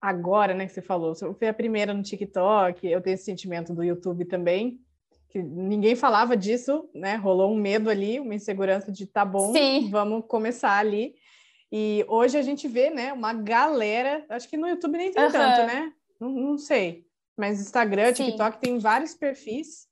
agora, 0.00 0.54
né, 0.54 0.66
que 0.66 0.72
você 0.72 0.82
falou, 0.82 1.14
você 1.14 1.32
foi 1.34 1.48
a 1.48 1.54
primeira 1.54 1.94
no 1.94 2.02
TikTok, 2.02 2.86
eu 2.86 3.00
tenho 3.00 3.14
esse 3.14 3.24
sentimento 3.24 3.74
do 3.74 3.82
YouTube 3.82 4.24
também, 4.24 4.80
que 5.28 5.42
ninguém 5.42 5.96
falava 5.96 6.36
disso, 6.36 6.88
né? 6.94 7.16
Rolou 7.16 7.52
um 7.52 7.56
medo 7.56 7.90
ali, 7.90 8.20
uma 8.20 8.34
insegurança 8.34 8.92
de 8.92 9.06
tá 9.06 9.24
bom, 9.24 9.52
Sim. 9.52 9.90
vamos 9.90 10.24
começar 10.26 10.78
ali. 10.78 11.14
E 11.76 12.04
hoje 12.06 12.38
a 12.38 12.42
gente 12.42 12.68
vê, 12.68 12.88
né, 12.88 13.12
uma 13.12 13.32
galera, 13.32 14.24
acho 14.28 14.48
que 14.48 14.56
no 14.56 14.68
YouTube 14.68 14.96
nem 14.96 15.10
tem 15.10 15.24
uhum. 15.24 15.32
tanto, 15.32 15.66
né? 15.66 15.92
Não, 16.20 16.28
não, 16.30 16.56
sei. 16.56 17.04
Mas 17.36 17.60
Instagram, 17.60 18.14
Sim. 18.14 18.26
TikTok 18.26 18.60
tem 18.60 18.78
vários 18.78 19.12
perfis. 19.12 19.88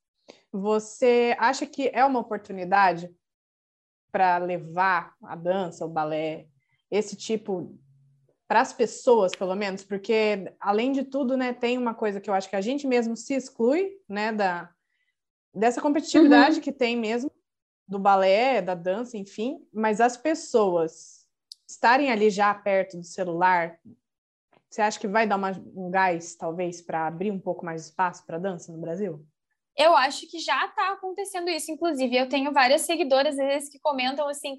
Você 0.53 1.35
acha 1.41 1.67
que 1.67 1.91
é 1.93 2.05
uma 2.05 2.21
oportunidade 2.21 3.13
para 4.13 4.39
levar 4.39 5.17
a 5.25 5.35
dança, 5.35 5.85
o 5.85 5.89
balé, 5.89 6.47
esse 6.89 7.17
tipo 7.17 7.77
para 8.47 8.61
as 8.61 8.73
pessoas, 8.73 9.33
pelo 9.35 9.57
menos, 9.57 9.83
porque 9.83 10.55
além 10.61 10.93
de 10.93 11.03
tudo, 11.03 11.37
né, 11.37 11.53
tem 11.53 11.77
uma 11.77 11.95
coisa 11.95 12.21
que 12.21 12.31
eu 12.31 12.35
acho 12.35 12.49
que 12.49 12.55
a 12.55 12.61
gente 12.61 12.87
mesmo 12.87 13.17
se 13.17 13.35
exclui, 13.35 13.91
né, 14.09 14.31
da 14.31 14.71
dessa 15.53 15.81
competitividade 15.81 16.57
uhum. 16.57 16.63
que 16.63 16.71
tem 16.71 16.97
mesmo 16.97 17.29
do 17.89 17.99
balé, 17.99 18.63
da 18.63 18.77
dança, 18.77 19.17
enfim, 19.17 19.67
mas 19.73 20.01
as 20.01 20.17
pessoas 20.17 21.22
estarem 21.73 22.11
ali 22.11 22.31
já 22.31 22.55
perto 22.55 22.99
do 22.99 23.05
celular, 23.05 23.79
você 24.69 24.83
acha 24.83 24.99
que 24.99 25.09
vai 25.09 25.27
dar 25.27 25.37
uma, 25.37 25.51
um 25.75 25.91
gás, 25.91 26.35
talvez, 26.35 26.81
para 26.81 27.07
abrir 27.07 27.31
um 27.31 27.41
pouco 27.41 27.65
mais 27.65 27.87
espaço 27.87 28.25
para 28.25 28.39
dança 28.39 28.73
no 28.73 28.81
Brasil? 28.81 29.25
Eu 29.77 29.97
acho 29.97 30.31
que 30.31 30.39
já 30.39 30.67
está 30.67 30.93
acontecendo 30.93 31.49
isso, 31.49 31.71
inclusive. 31.71 32.17
Eu 32.17 32.29
tenho 32.29 32.53
várias 32.53 32.83
seguidoras, 32.83 33.39
às 33.39 33.47
vezes, 33.47 33.69
que 33.71 33.79
comentam 33.81 34.29
assim: 34.29 34.59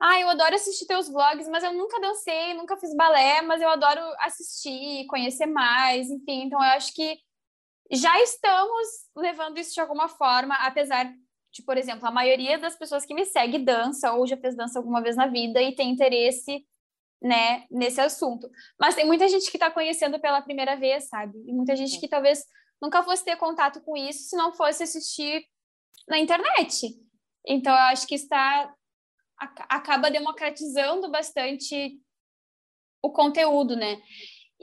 ah, 0.00 0.18
eu 0.20 0.28
adoro 0.28 0.54
assistir 0.54 0.86
teus 0.86 1.08
vlogs, 1.08 1.48
mas 1.48 1.62
eu 1.62 1.72
nunca 1.72 2.00
dancei, 2.00 2.54
nunca 2.54 2.76
fiz 2.76 2.94
balé, 2.94 3.42
mas 3.42 3.60
eu 3.60 3.68
adoro 3.68 4.00
assistir, 4.20 5.06
conhecer 5.06 5.46
mais, 5.46 6.08
enfim. 6.10 6.44
Então, 6.44 6.58
eu 6.58 6.70
acho 6.70 6.94
que 6.94 7.18
já 7.90 8.18
estamos 8.22 8.88
levando 9.14 9.58
isso 9.58 9.74
de 9.74 9.80
alguma 9.80 10.08
forma, 10.08 10.54
apesar 10.56 11.12
de, 11.54 11.62
por 11.62 11.78
exemplo, 11.78 12.06
a 12.06 12.10
maioria 12.10 12.58
das 12.58 12.76
pessoas 12.76 13.06
que 13.06 13.14
me 13.14 13.24
segue 13.24 13.58
dança 13.58 14.12
ou 14.12 14.26
já 14.26 14.36
fez 14.36 14.56
dança 14.56 14.78
alguma 14.78 15.00
vez 15.00 15.16
na 15.16 15.28
vida 15.28 15.62
e 15.62 15.74
tem 15.74 15.90
interesse, 15.90 16.66
né, 17.22 17.64
nesse 17.70 18.00
assunto. 18.00 18.50
Mas 18.78 18.96
tem 18.96 19.06
muita 19.06 19.28
gente 19.28 19.48
que 19.50 19.56
está 19.56 19.70
conhecendo 19.70 20.18
pela 20.18 20.42
primeira 20.42 20.74
vez, 20.76 21.08
sabe? 21.08 21.38
E 21.46 21.52
muita 21.52 21.76
gente 21.76 22.00
que 22.00 22.08
talvez 22.08 22.44
nunca 22.82 23.04
fosse 23.04 23.24
ter 23.24 23.36
contato 23.36 23.80
com 23.82 23.96
isso 23.96 24.24
se 24.24 24.36
não 24.36 24.52
fosse 24.52 24.82
assistir 24.82 25.46
na 26.08 26.18
internet. 26.18 26.88
Então, 27.46 27.72
eu 27.72 27.82
acho 27.84 28.06
que 28.06 28.16
está 28.16 28.74
acaba 29.68 30.10
democratizando 30.10 31.10
bastante 31.10 32.00
o 33.02 33.10
conteúdo, 33.10 33.76
né? 33.76 34.00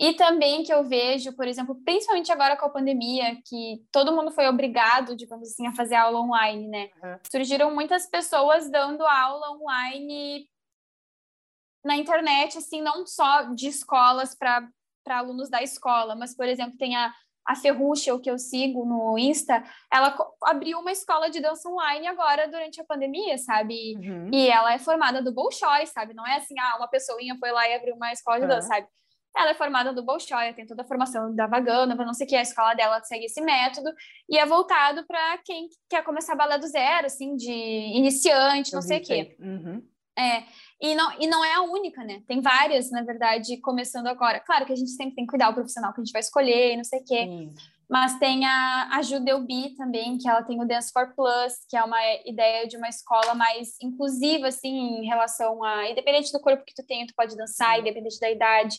E 0.01 0.13
também 0.13 0.63
que 0.63 0.73
eu 0.73 0.83
vejo, 0.83 1.31
por 1.35 1.47
exemplo, 1.47 1.75
principalmente 1.85 2.31
agora 2.31 2.57
com 2.57 2.65
a 2.65 2.71
pandemia, 2.71 3.39
que 3.45 3.85
todo 3.91 4.11
mundo 4.11 4.31
foi 4.31 4.47
obrigado, 4.47 5.15
digamos 5.15 5.47
assim, 5.47 5.67
a 5.67 5.75
fazer 5.75 5.93
aula 5.93 6.19
online, 6.19 6.67
né? 6.67 6.89
Uhum. 7.03 7.19
Surgiram 7.31 7.71
muitas 7.71 8.07
pessoas 8.07 8.67
dando 8.67 9.05
aula 9.05 9.51
online 9.51 10.49
na 11.85 11.95
internet, 11.95 12.57
assim, 12.57 12.81
não 12.81 13.05
só 13.05 13.43
de 13.53 13.67
escolas 13.67 14.35
para 14.35 14.67
alunos 15.07 15.51
da 15.51 15.61
escola, 15.61 16.15
mas, 16.15 16.35
por 16.35 16.47
exemplo, 16.47 16.79
tem 16.79 16.95
a, 16.95 17.13
a 17.45 17.55
Ferrucha, 17.55 18.15
o 18.15 18.19
que 18.19 18.31
eu 18.31 18.39
sigo 18.39 18.83
no 18.83 19.19
Insta, 19.19 19.63
ela 19.93 20.17
abriu 20.45 20.79
uma 20.79 20.91
escola 20.91 21.29
de 21.29 21.39
dança 21.39 21.69
online 21.69 22.07
agora 22.07 22.47
durante 22.47 22.81
a 22.81 22.85
pandemia, 22.85 23.37
sabe? 23.37 23.95
Uhum. 23.97 24.31
E 24.33 24.49
ela 24.49 24.73
é 24.73 24.79
formada 24.79 25.21
do 25.21 25.31
Bolshoi, 25.31 25.85
sabe? 25.85 26.15
Não 26.15 26.25
é 26.25 26.37
assim, 26.37 26.55
ah, 26.59 26.77
uma 26.77 26.87
pessoinha 26.87 27.37
foi 27.39 27.51
lá 27.51 27.69
e 27.69 27.75
abriu 27.75 27.93
uma 27.93 28.11
escola 28.11 28.39
de 28.39 28.47
dança, 28.47 28.67
sabe? 28.67 28.87
Ela 29.35 29.51
é 29.51 29.53
formada 29.53 29.93
do 29.93 30.03
Bolshoi, 30.03 30.53
tem 30.53 30.65
toda 30.65 30.81
a 30.81 30.85
formação 30.85 31.33
da 31.33 31.47
Vagana, 31.47 31.95
não 31.95 32.13
sei 32.13 32.25
o 32.25 32.29
que, 32.29 32.35
a 32.35 32.41
escola 32.41 32.73
dela 32.73 33.01
segue 33.03 33.25
esse 33.25 33.41
método, 33.41 33.89
e 34.29 34.37
é 34.37 34.45
voltado 34.45 35.05
para 35.05 35.37
quem 35.39 35.69
quer 35.89 36.03
começar 36.03 36.35
balé 36.35 36.57
do 36.57 36.67
zero, 36.67 37.05
assim, 37.05 37.35
de 37.35 37.51
iniciante, 37.51 38.73
não 38.73 38.81
sei 38.81 38.99
o 38.99 39.03
quê. 39.03 39.37
Uhum. 39.39 39.81
É, 40.17 40.43
e 40.81 40.93
não, 40.93 41.21
e 41.21 41.27
não 41.27 41.43
é 41.43 41.53
a 41.53 41.61
única, 41.61 42.03
né? 42.03 42.21
Tem 42.27 42.41
várias, 42.41 42.91
na 42.91 43.01
verdade, 43.01 43.57
começando 43.61 44.07
agora. 44.07 44.41
Claro 44.41 44.65
que 44.65 44.73
a 44.73 44.75
gente 44.75 44.91
sempre 44.91 45.15
tem 45.15 45.25
que 45.25 45.31
cuidar 45.31 45.49
do 45.49 45.55
profissional 45.55 45.93
que 45.93 46.01
a 46.01 46.03
gente 46.03 46.11
vai 46.11 46.19
escolher, 46.19 46.75
não 46.75 46.83
sei 46.83 46.99
o 46.99 47.05
quê. 47.05 47.23
Sim. 47.23 47.53
Mas 47.89 48.17
tem 48.19 48.45
a, 48.45 48.89
a 48.93 49.01
Judeubi 49.01 49.75
também, 49.75 50.17
que 50.17 50.27
ela 50.27 50.43
tem 50.43 50.61
o 50.61 50.65
Dance 50.65 50.91
for 50.93 51.13
Plus, 51.13 51.53
que 51.69 51.75
é 51.75 51.83
uma 51.83 51.99
ideia 52.25 52.65
de 52.65 52.77
uma 52.77 52.87
escola 52.87 53.33
mais 53.35 53.75
inclusiva, 53.81 54.47
assim, 54.47 55.01
em 55.01 55.05
relação 55.05 55.61
a... 55.61 55.89
Independente 55.89 56.31
do 56.31 56.39
corpo 56.39 56.63
que 56.65 56.73
tu 56.73 56.85
tem, 56.85 57.05
tu 57.05 57.13
pode 57.13 57.35
dançar, 57.35 57.79
independente 57.79 58.17
da 58.17 58.31
idade. 58.31 58.77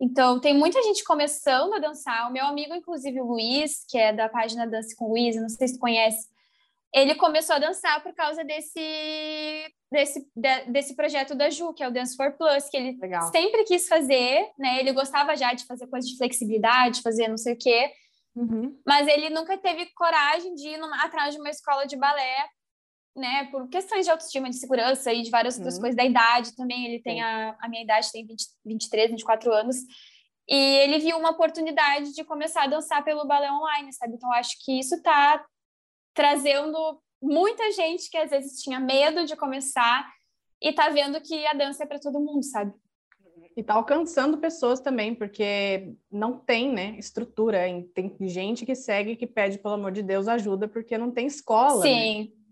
Então, 0.00 0.38
tem 0.40 0.54
muita 0.54 0.82
gente 0.82 1.02
começando 1.04 1.74
a 1.74 1.78
dançar. 1.78 2.28
O 2.28 2.32
meu 2.32 2.44
amigo, 2.44 2.74
inclusive, 2.74 3.20
o 3.20 3.24
Luiz, 3.24 3.84
que 3.88 3.96
é 3.96 4.12
da 4.12 4.28
página 4.28 4.66
Dance 4.66 4.94
com 4.94 5.08
Luiz, 5.08 5.36
não 5.36 5.48
sei 5.48 5.68
se 5.68 5.74
tu 5.74 5.80
conhece, 5.80 6.28
ele 6.92 7.14
começou 7.14 7.56
a 7.56 7.58
dançar 7.58 8.02
por 8.02 8.14
causa 8.14 8.44
desse, 8.44 8.80
desse, 9.90 10.26
de, 10.34 10.64
desse 10.70 10.94
projeto 10.94 11.34
da 11.34 11.50
Ju, 11.50 11.72
que 11.74 11.82
é 11.82 11.88
o 11.88 11.92
Dance 11.92 12.16
for 12.16 12.32
Plus, 12.32 12.68
que 12.70 12.76
ele 12.76 12.98
Legal. 12.98 13.30
sempre 13.30 13.64
quis 13.64 13.88
fazer, 13.88 14.50
né? 14.58 14.80
Ele 14.80 14.92
gostava 14.92 15.36
já 15.36 15.52
de 15.52 15.66
fazer 15.66 15.86
coisas 15.88 16.08
de 16.10 16.16
flexibilidade, 16.16 17.02
fazer 17.02 17.28
não 17.28 17.36
sei 17.36 17.54
o 17.54 17.58
quê, 17.58 17.90
uhum. 18.34 18.78
mas 18.86 19.06
ele 19.08 19.30
nunca 19.30 19.58
teve 19.58 19.86
coragem 19.94 20.54
de 20.54 20.68
ir 20.68 20.78
numa, 20.78 21.04
atrás 21.04 21.34
de 21.34 21.40
uma 21.40 21.50
escola 21.50 21.86
de 21.86 21.96
balé 21.96 22.48
né, 23.16 23.48
por 23.50 23.68
questões 23.68 24.04
de 24.04 24.10
autoestima, 24.10 24.50
de 24.50 24.56
segurança 24.56 25.12
e 25.12 25.22
de 25.22 25.30
várias 25.30 25.56
outras 25.56 25.76
uhum. 25.76 25.80
coisas, 25.80 25.96
da 25.96 26.04
idade 26.04 26.54
também, 26.54 26.86
ele 26.86 27.02
tem 27.02 27.22
a, 27.22 27.56
a 27.60 27.68
minha 27.68 27.82
idade, 27.82 28.12
tem 28.12 28.26
20, 28.26 28.44
23, 28.64 29.10
24 29.12 29.52
anos, 29.52 29.76
e 30.48 30.54
ele 30.54 30.98
viu 30.98 31.16
uma 31.16 31.30
oportunidade 31.30 32.14
de 32.14 32.22
começar 32.22 32.64
a 32.64 32.68
dançar 32.68 33.04
pelo 33.04 33.26
balé 33.26 33.50
online, 33.50 33.92
sabe? 33.92 34.14
Então, 34.14 34.32
acho 34.32 34.56
que 34.64 34.78
isso 34.78 34.94
está 34.94 35.44
trazendo 36.14 37.00
muita 37.20 37.72
gente 37.72 38.08
que 38.08 38.16
às 38.16 38.30
vezes 38.30 38.62
tinha 38.62 38.78
medo 38.78 39.24
de 39.24 39.34
começar 39.34 40.08
e 40.62 40.72
tá 40.72 40.88
vendo 40.88 41.20
que 41.20 41.46
a 41.46 41.52
dança 41.52 41.82
é 41.82 41.86
para 41.86 41.98
todo 41.98 42.20
mundo, 42.20 42.44
sabe? 42.44 42.72
E 43.56 43.62
tá 43.62 43.74
alcançando 43.74 44.38
pessoas 44.38 44.80
também, 44.80 45.14
porque 45.14 45.94
não 46.12 46.38
tem, 46.38 46.70
né, 46.70 46.94
estrutura. 46.98 47.60
Tem 47.94 48.14
gente 48.20 48.66
que 48.66 48.74
segue 48.74 49.16
que 49.16 49.26
pede, 49.26 49.58
pelo 49.58 49.74
amor 49.74 49.92
de 49.92 50.02
Deus, 50.02 50.28
ajuda, 50.28 50.68
porque 50.68 50.98
não 50.98 51.10
tem 51.10 51.26
escola. 51.26 51.82
Né? 51.82 51.90
Sim. 51.90 52.20
Né? 52.20 52.45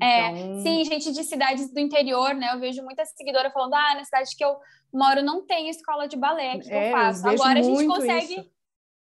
É, 0.00 0.30
então... 0.30 0.60
sim, 0.60 0.84
gente 0.84 1.12
de 1.12 1.22
cidades 1.22 1.72
do 1.72 1.78
interior, 1.78 2.34
né? 2.34 2.52
Eu 2.52 2.60
vejo 2.60 2.82
muita 2.82 3.04
seguidora 3.04 3.50
falando: 3.50 3.74
ah, 3.74 3.94
na 3.94 4.04
cidade 4.04 4.36
que 4.36 4.44
eu 4.44 4.56
moro 4.92 5.22
não 5.22 5.46
tem 5.46 5.68
escola 5.68 6.08
de 6.08 6.16
balé, 6.16 6.58
que 6.58 6.72
é, 6.72 6.88
eu 6.88 6.92
faço? 6.92 7.28
Agora 7.28 7.58
a 7.58 7.62
gente 7.62 7.86
consegue. 7.86 8.40
Isso. 8.40 8.54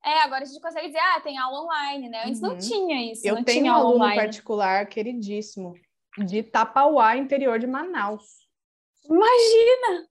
É, 0.04 0.22
agora 0.22 0.44
a 0.44 0.46
gente 0.46 0.60
consegue 0.60 0.86
dizer, 0.86 1.00
ah, 1.00 1.20
tem 1.20 1.36
aula 1.36 1.62
online, 1.64 2.08
né? 2.08 2.24
Antes 2.26 2.40
uhum. 2.40 2.50
não 2.50 2.58
tinha 2.58 3.12
isso. 3.12 3.26
Eu 3.26 3.42
tenho 3.42 3.66
um 3.66 3.72
aluno 3.74 3.96
online. 3.96 4.14
particular 4.14 4.86
queridíssimo 4.86 5.74
de 6.24 6.44
Tapauá, 6.44 7.16
interior 7.16 7.58
de 7.58 7.66
Manaus. 7.66 8.46
Imagina! 9.04 10.08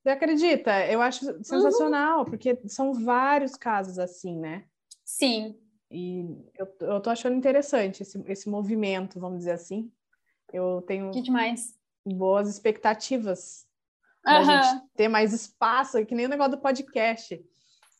Você 0.00 0.10
acredita? 0.10 0.86
Eu 0.86 1.02
acho 1.02 1.24
sensacional, 1.42 2.20
uhum. 2.20 2.24
porque 2.24 2.56
são 2.68 2.92
vários 2.92 3.56
casos 3.56 3.98
assim, 3.98 4.38
né? 4.38 4.64
Sim. 5.04 5.58
E 5.90 6.24
eu, 6.56 6.68
eu 6.80 7.00
tô 7.00 7.10
achando 7.10 7.36
interessante 7.36 8.02
esse, 8.02 8.22
esse 8.26 8.48
movimento, 8.48 9.18
vamos 9.18 9.38
dizer 9.38 9.52
assim. 9.52 9.90
Eu 10.52 10.82
tenho 10.86 11.10
que 11.10 11.22
demais. 11.22 11.74
boas 12.06 12.48
expectativas 12.48 13.66
uhum. 14.26 14.32
da 14.32 14.42
gente 14.42 14.82
ter 14.96 15.08
mais 15.08 15.32
espaço, 15.32 16.04
que 16.04 16.14
nem 16.14 16.26
o 16.26 16.28
negócio 16.28 16.52
do 16.52 16.60
podcast. 16.60 17.42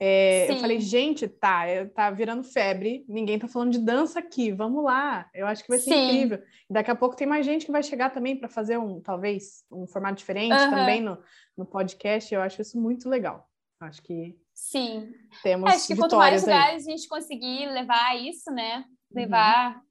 É, 0.05 0.51
eu 0.51 0.57
falei, 0.57 0.81
gente, 0.81 1.29
tá, 1.29 1.65
é, 1.65 1.85
tá 1.85 2.11
virando 2.11 2.43
febre, 2.43 3.05
ninguém 3.09 3.39
tá 3.39 3.47
falando 3.47 3.71
de 3.71 3.79
dança 3.79 4.19
aqui, 4.19 4.51
vamos 4.51 4.83
lá, 4.83 5.31
eu 5.33 5.47
acho 5.47 5.63
que 5.63 5.69
vai 5.69 5.79
ser 5.79 5.93
Sim. 5.93 6.07
incrível. 6.09 6.43
Daqui 6.69 6.91
a 6.91 6.97
pouco 6.97 7.15
tem 7.15 7.27
mais 7.27 7.47
gente 7.47 7.65
que 7.65 7.71
vai 7.71 7.85
chegar 7.85 8.11
também 8.11 8.37
para 8.37 8.49
fazer 8.49 8.79
um, 8.79 9.01
talvez, 9.01 9.65
um 9.71 9.87
formato 9.87 10.17
diferente 10.17 10.61
uhum. 10.61 10.71
também 10.71 11.01
no, 11.01 11.23
no 11.57 11.65
podcast, 11.65 12.35
eu 12.35 12.43
acho 12.43 12.61
isso 12.61 12.81
muito 12.81 13.09
legal. 13.09 13.49
Acho 13.81 14.03
que 14.03 14.37
Sim. 14.55 15.13
Temos 15.43 15.73
Acho 15.73 15.87
que 15.89 15.97
quanto 15.97 16.17
mais 16.17 16.43
lugares 16.43 16.87
aí. 16.87 16.93
a 16.93 16.97
gente 16.97 17.09
conseguir 17.09 17.67
levar 17.67 18.17
isso, 18.17 18.51
né? 18.51 18.85
Levar 19.11 19.77
uhum. 19.77 19.83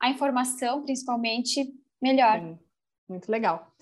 a 0.00 0.10
informação, 0.10 0.82
principalmente, 0.82 1.72
melhor. 2.00 2.40
Sim. 2.40 2.58
Muito 3.08 3.30
legal. 3.30 3.72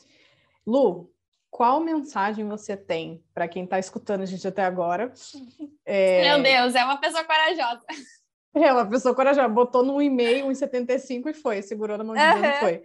Lu, 0.66 1.10
qual 1.51 1.80
mensagem 1.80 2.47
você 2.47 2.76
tem 2.76 3.24
para 3.32 3.48
quem 3.48 3.64
está 3.64 3.78
escutando 3.78 4.22
a 4.22 4.26
gente 4.26 4.47
até 4.47 4.64
agora? 4.64 5.12
É... 5.88 6.22
Meu 6.22 6.43
Deus, 6.43 6.74
é 6.74 6.84
uma 6.84 6.97
pessoa 6.97 7.24
corajosa. 7.24 7.84
É 8.52 8.72
uma 8.72 8.86
pessoa 8.86 9.14
corajosa. 9.14 9.47
Botou 9.48 9.84
no 9.84 10.01
e-mail 10.01 10.47
1,75 10.47 11.28
e 11.28 11.34
foi, 11.34 11.60
segurou 11.60 11.98
na 11.98 12.02
mão 12.02 12.14
de 12.16 12.22
Deus 12.22 12.34
uhum. 12.36 12.44
e 12.44 12.52
foi. 12.55 12.84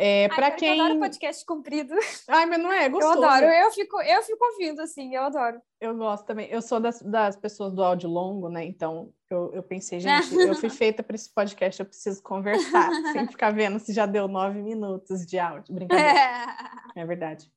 É, 0.00 0.28
para 0.28 0.52
quem. 0.52 0.78
Eu 0.78 0.84
adoro 0.84 1.00
podcast 1.00 1.44
comprido. 1.44 1.92
Ai, 2.28 2.46
mas 2.46 2.62
não 2.62 2.72
é, 2.72 2.88
gostoso. 2.88 3.18
Eu 3.18 3.28
adoro, 3.28 3.46
eu 3.46 3.70
fico, 3.72 4.00
eu 4.00 4.22
fico 4.22 4.44
ouvindo, 4.44 4.80
assim, 4.80 5.12
eu 5.12 5.24
adoro. 5.24 5.60
Eu 5.80 5.96
gosto 5.96 6.24
também. 6.24 6.48
Eu 6.48 6.62
sou 6.62 6.78
das, 6.78 7.02
das 7.02 7.34
pessoas 7.34 7.72
do 7.74 7.82
áudio 7.82 8.08
longo, 8.08 8.48
né? 8.48 8.64
Então 8.64 9.12
eu, 9.28 9.52
eu 9.52 9.62
pensei, 9.62 9.98
gente, 10.00 10.32
eu 10.32 10.54
fui 10.54 10.70
feita 10.70 11.02
para 11.02 11.16
esse 11.16 11.28
podcast, 11.34 11.80
eu 11.80 11.86
preciso 11.86 12.22
conversar, 12.22 12.90
sem 13.12 13.26
ficar 13.26 13.50
vendo 13.50 13.80
se 13.80 13.92
já 13.92 14.06
deu 14.06 14.28
nove 14.28 14.62
minutos 14.62 15.26
de 15.26 15.36
áudio. 15.36 15.74
Brincadeira. 15.74 16.10
É, 16.94 17.00
é 17.00 17.04
verdade. 17.04 17.50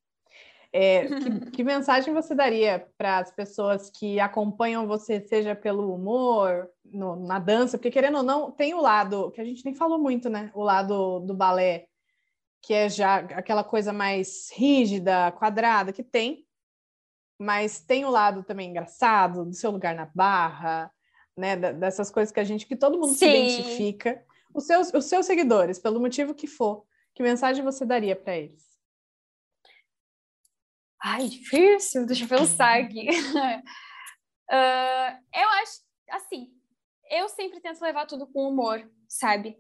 É, 0.74 1.06
que, 1.06 1.52
que, 1.52 1.64
mensagem 1.64 2.12
você 2.12 2.34
daria 2.34 2.88
para 2.98 3.20
as 3.20 3.32
pessoas 3.32 3.92
que 3.92 4.20
acompanham 4.20 4.88
você, 4.88 5.20
seja 5.20 5.54
pelo 5.54 5.94
humor, 5.94 6.70
no, 6.86 7.16
na 7.18 7.38
dança? 7.38 7.78
Porque, 7.78 7.92
querendo 7.92 8.18
ou 8.18 8.24
não, 8.24 8.50
tem 8.50 8.74
o 8.74 8.82
lado, 8.82 9.30
que 9.32 9.42
a 9.42 9.46
gente 9.46 9.64
nem 9.64 9.76
falou 9.76 10.00
muito, 10.00 10.30
né? 10.30 10.50
O 10.56 10.64
lado 10.64 11.20
do 11.20 11.36
balé 11.36 11.86
que 12.62 12.74
é 12.74 12.88
já 12.88 13.16
aquela 13.16 13.64
coisa 13.64 13.92
mais 13.92 14.52
rígida, 14.54 15.32
quadrada, 15.32 15.92
que 15.92 16.04
tem, 16.04 16.46
mas 17.40 17.80
tem 17.80 18.06
o 18.06 18.10
lado 18.10 18.44
também 18.44 18.70
engraçado, 18.70 19.44
do 19.44 19.54
seu 19.54 19.72
lugar 19.72 19.96
na 19.96 20.06
barra, 20.06 20.94
né? 21.36 21.56
Dessas 21.56 22.12
coisas 22.12 22.32
que 22.32 22.40
a 22.40 22.44
gente, 22.44 22.68
que 22.68 22.76
todo 22.76 23.00
mundo 23.00 23.14
Sim. 23.14 23.18
se 23.18 23.26
identifica. 23.26 24.24
Os 24.54 24.68
seus, 24.68 24.94
os 24.94 25.06
seus 25.06 25.26
seguidores, 25.26 25.80
pelo 25.80 26.00
motivo 26.00 26.36
que 26.36 26.46
for, 26.46 26.86
que 27.16 27.24
mensagem 27.24 27.64
você 27.64 27.86
daria 27.86 28.16
para 28.16 28.38
eles? 28.38 28.70
Ai, 31.04 31.28
difícil, 31.28 32.06
deixa 32.06 32.26
eu 32.26 32.30
pensar 32.30 32.80
aqui. 32.80 33.10
uh, 34.52 35.12
eu 35.34 35.50
acho, 35.62 35.82
assim, 36.12 36.54
eu 37.10 37.28
sempre 37.28 37.60
tento 37.60 37.82
levar 37.82 38.06
tudo 38.06 38.28
com 38.28 38.48
humor, 38.48 38.88
sabe? 39.08 39.58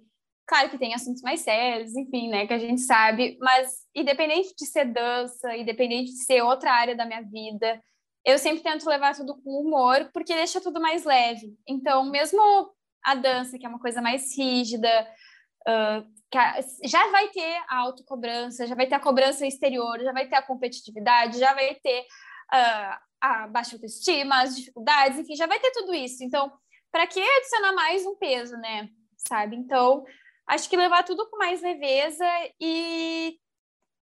Claro 0.51 0.69
que 0.69 0.77
tem 0.77 0.93
assuntos 0.93 1.21
mais 1.21 1.39
sérios, 1.39 1.95
enfim, 1.95 2.27
né, 2.27 2.45
que 2.45 2.51
a 2.51 2.59
gente 2.59 2.81
sabe, 2.81 3.37
mas 3.39 3.87
independente 3.95 4.53
de 4.53 4.65
ser 4.65 4.83
dança, 4.83 5.55
independente 5.55 6.11
de 6.11 6.25
ser 6.25 6.41
outra 6.41 6.73
área 6.73 6.93
da 6.93 7.05
minha 7.05 7.21
vida, 7.21 7.81
eu 8.25 8.37
sempre 8.37 8.61
tento 8.61 8.85
levar 8.85 9.15
tudo 9.15 9.41
com 9.41 9.61
humor, 9.61 10.09
porque 10.13 10.35
deixa 10.35 10.59
tudo 10.59 10.81
mais 10.81 11.05
leve. 11.05 11.55
Então, 11.65 12.03
mesmo 12.03 12.41
a 13.01 13.15
dança, 13.15 13.57
que 13.57 13.65
é 13.65 13.69
uma 13.69 13.79
coisa 13.79 14.01
mais 14.01 14.37
rígida, 14.37 14.89
uh, 15.69 16.05
já 16.83 17.09
vai 17.11 17.29
ter 17.29 17.63
a 17.69 17.77
autocobrança, 17.77 18.67
já 18.67 18.75
vai 18.75 18.87
ter 18.87 18.95
a 18.95 18.99
cobrança 18.99 19.47
exterior, 19.47 20.01
já 20.01 20.11
vai 20.11 20.27
ter 20.27 20.35
a 20.35 20.45
competitividade, 20.45 21.39
já 21.39 21.53
vai 21.53 21.75
ter 21.75 22.01
uh, 22.01 22.97
a 23.21 23.47
baixa 23.47 23.77
autoestima, 23.77 24.41
as 24.41 24.53
dificuldades, 24.53 25.17
enfim, 25.17 25.33
já 25.33 25.47
vai 25.47 25.61
ter 25.61 25.71
tudo 25.71 25.93
isso. 25.93 26.25
Então, 26.25 26.51
para 26.91 27.07
que 27.07 27.21
adicionar 27.21 27.71
mais 27.71 28.05
um 28.05 28.17
peso, 28.17 28.57
né? 28.57 28.89
Sabe? 29.15 29.55
Então, 29.55 30.03
acho 30.47 30.69
que 30.69 30.77
levar 30.77 31.03
tudo 31.03 31.29
com 31.29 31.37
mais 31.37 31.61
leveza 31.61 32.27
e, 32.59 33.37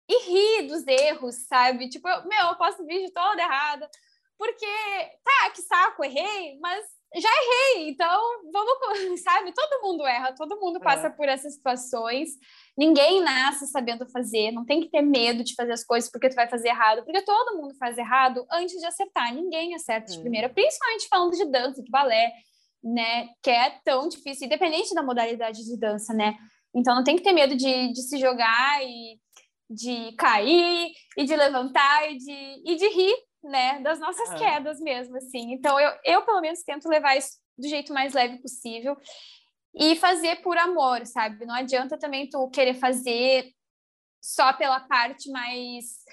e 0.09 0.23
rir 0.25 0.67
dos 0.67 0.85
erros, 0.87 1.35
sabe? 1.47 1.89
Tipo, 1.89 2.07
eu, 2.07 2.27
meu, 2.27 2.47
eu 2.47 2.55
posto 2.55 2.85
vídeo 2.85 3.11
todo 3.13 3.39
errado, 3.39 3.87
porque, 4.37 4.65
tá, 5.23 5.49
que 5.51 5.61
saco, 5.61 6.03
errei, 6.03 6.57
mas 6.59 6.83
já 7.15 7.29
errei, 7.29 7.89
então 7.89 8.21
vamos, 8.51 9.21
sabe? 9.21 9.53
Todo 9.53 9.81
mundo 9.83 10.05
erra, 10.05 10.33
todo 10.33 10.59
mundo 10.59 10.79
passa 10.79 11.07
é. 11.07 11.09
por 11.09 11.29
essas 11.29 11.53
situações. 11.53 12.29
Ninguém 12.75 13.21
nasce 13.21 13.67
sabendo 13.67 14.09
fazer, 14.09 14.51
não 14.51 14.65
tem 14.65 14.81
que 14.81 14.89
ter 14.89 15.01
medo 15.01 15.43
de 15.43 15.53
fazer 15.53 15.73
as 15.73 15.83
coisas 15.83 16.09
porque 16.11 16.29
tu 16.29 16.35
vai 16.35 16.49
fazer 16.49 16.69
errado, 16.69 17.03
porque 17.03 17.21
todo 17.21 17.57
mundo 17.57 17.75
faz 17.75 17.97
errado 17.97 18.45
antes 18.51 18.79
de 18.79 18.85
acertar. 18.85 19.33
Ninguém 19.33 19.75
acerta 19.75 20.11
de 20.11 20.19
primeira, 20.19 20.49
principalmente 20.49 21.07
falando 21.07 21.37
de 21.37 21.45
dança, 21.45 21.83
de 21.83 21.91
balé 21.91 22.33
né? 22.83 23.29
Que 23.41 23.49
é 23.49 23.79
tão 23.83 24.07
difícil, 24.07 24.45
independente 24.45 24.93
da 24.93 25.03
modalidade 25.03 25.63
de 25.63 25.77
dança, 25.77 26.13
né? 26.13 26.35
Então 26.75 26.95
não 26.95 27.03
tem 27.03 27.15
que 27.15 27.23
ter 27.23 27.33
medo 27.33 27.55
de, 27.55 27.91
de 27.93 28.01
se 28.01 28.17
jogar 28.17 28.83
e 28.83 29.19
de 29.69 30.11
cair 30.13 30.91
e 31.17 31.25
de 31.25 31.35
levantar 31.35 32.11
e 32.11 32.17
de, 32.17 32.63
e 32.65 32.75
de 32.75 32.87
rir, 32.89 33.15
né? 33.43 33.79
Das 33.81 33.99
nossas 33.99 34.29
uhum. 34.29 34.37
quedas 34.37 34.79
mesmo, 34.79 35.17
assim. 35.17 35.53
Então, 35.53 35.79
eu, 35.79 35.91
eu, 36.03 36.21
pelo 36.23 36.41
menos, 36.41 36.63
tento 36.63 36.89
levar 36.89 37.17
isso 37.17 37.37
do 37.57 37.67
jeito 37.67 37.93
mais 37.93 38.13
leve 38.13 38.39
possível 38.41 38.97
e 39.75 39.95
fazer 39.95 40.37
por 40.41 40.57
amor, 40.57 41.05
sabe? 41.05 41.45
Não 41.45 41.55
adianta 41.55 41.97
também 41.97 42.29
tu 42.29 42.49
querer 42.49 42.75
fazer 42.75 43.51
só 44.21 44.53
pela 44.53 44.79
parte 44.79 45.29
mais 45.29 46.03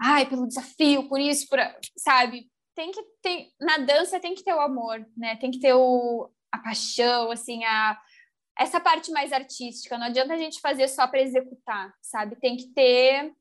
ai, 0.00 0.26
pelo 0.26 0.46
desafio, 0.46 1.08
por 1.08 1.20
isso, 1.20 1.46
por, 1.48 1.58
sabe? 1.96 2.50
Tem 2.80 2.92
que 2.92 3.02
ter 3.20 3.48
na 3.60 3.76
dança 3.76 4.18
tem 4.18 4.34
que 4.34 4.42
ter 4.42 4.54
o 4.54 4.60
amor, 4.60 5.06
né? 5.14 5.36
Tem 5.36 5.50
que 5.50 5.60
ter 5.60 5.74
o, 5.74 6.30
a 6.50 6.58
paixão, 6.58 7.30
assim, 7.30 7.62
a 7.62 8.00
essa 8.58 8.80
parte 8.80 9.10
mais 9.10 9.34
artística. 9.34 9.98
Não 9.98 10.06
adianta 10.06 10.32
a 10.32 10.38
gente 10.38 10.62
fazer 10.62 10.88
só 10.88 11.06
para 11.06 11.20
executar, 11.20 11.92
sabe? 12.00 12.36
Tem 12.36 12.56
que 12.56 12.68
ter 12.68 13.34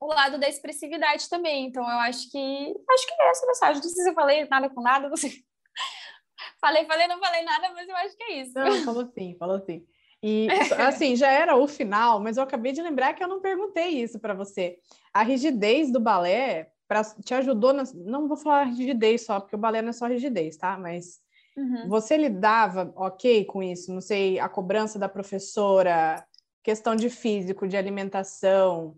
o 0.00 0.08
lado 0.08 0.38
da 0.38 0.48
expressividade 0.48 1.28
também. 1.30 1.66
Então 1.66 1.84
eu 1.84 1.98
acho 2.00 2.28
que 2.32 2.74
acho 2.90 3.06
que 3.06 3.14
é 3.22 3.30
essa 3.30 3.46
mensagem. 3.46 3.80
Não 3.80 3.88
sei 3.88 4.02
se 4.02 4.10
eu 4.10 4.14
falei 4.14 4.44
nada 4.46 4.68
com 4.68 4.80
nada, 4.80 5.08
você 5.08 5.30
falei, 6.60 6.84
falei, 6.84 7.06
não 7.06 7.20
falei 7.20 7.44
nada, 7.44 7.70
mas 7.74 7.88
eu 7.88 7.94
acho 7.94 8.16
que 8.16 8.24
é 8.24 8.40
isso. 8.40 8.54
Não, 8.54 8.84
falou 8.84 9.06
sim, 9.06 9.36
falou 9.38 9.60
sim. 9.60 9.86
E 10.20 10.48
assim, 10.84 11.14
já 11.14 11.30
era 11.30 11.54
o 11.54 11.68
final, 11.68 12.18
mas 12.18 12.38
eu 12.38 12.42
acabei 12.42 12.72
de 12.72 12.82
lembrar 12.82 13.14
que 13.14 13.22
eu 13.22 13.28
não 13.28 13.40
perguntei 13.40 14.02
isso 14.02 14.18
para 14.18 14.34
você. 14.34 14.78
A 15.12 15.22
rigidez 15.22 15.92
do 15.92 16.00
balé 16.00 16.73
pra, 16.94 17.02
te 17.02 17.34
ajudou, 17.34 17.72
na, 17.72 17.82
não 17.92 18.28
vou 18.28 18.36
falar 18.36 18.64
rigidez 18.64 19.26
só, 19.26 19.40
porque 19.40 19.56
o 19.56 19.58
balé 19.58 19.82
não 19.82 19.88
é 19.88 19.92
só 19.92 20.06
rigidez, 20.06 20.56
tá? 20.56 20.78
Mas 20.78 21.20
uhum. 21.56 21.88
você 21.88 22.16
lidava 22.16 22.92
ok 22.94 23.44
com 23.46 23.62
isso? 23.62 23.92
Não 23.92 24.00
sei, 24.00 24.38
a 24.38 24.48
cobrança 24.48 24.96
da 24.96 25.08
professora, 25.08 26.24
questão 26.62 26.94
de 26.94 27.10
físico, 27.10 27.66
de 27.66 27.76
alimentação. 27.76 28.96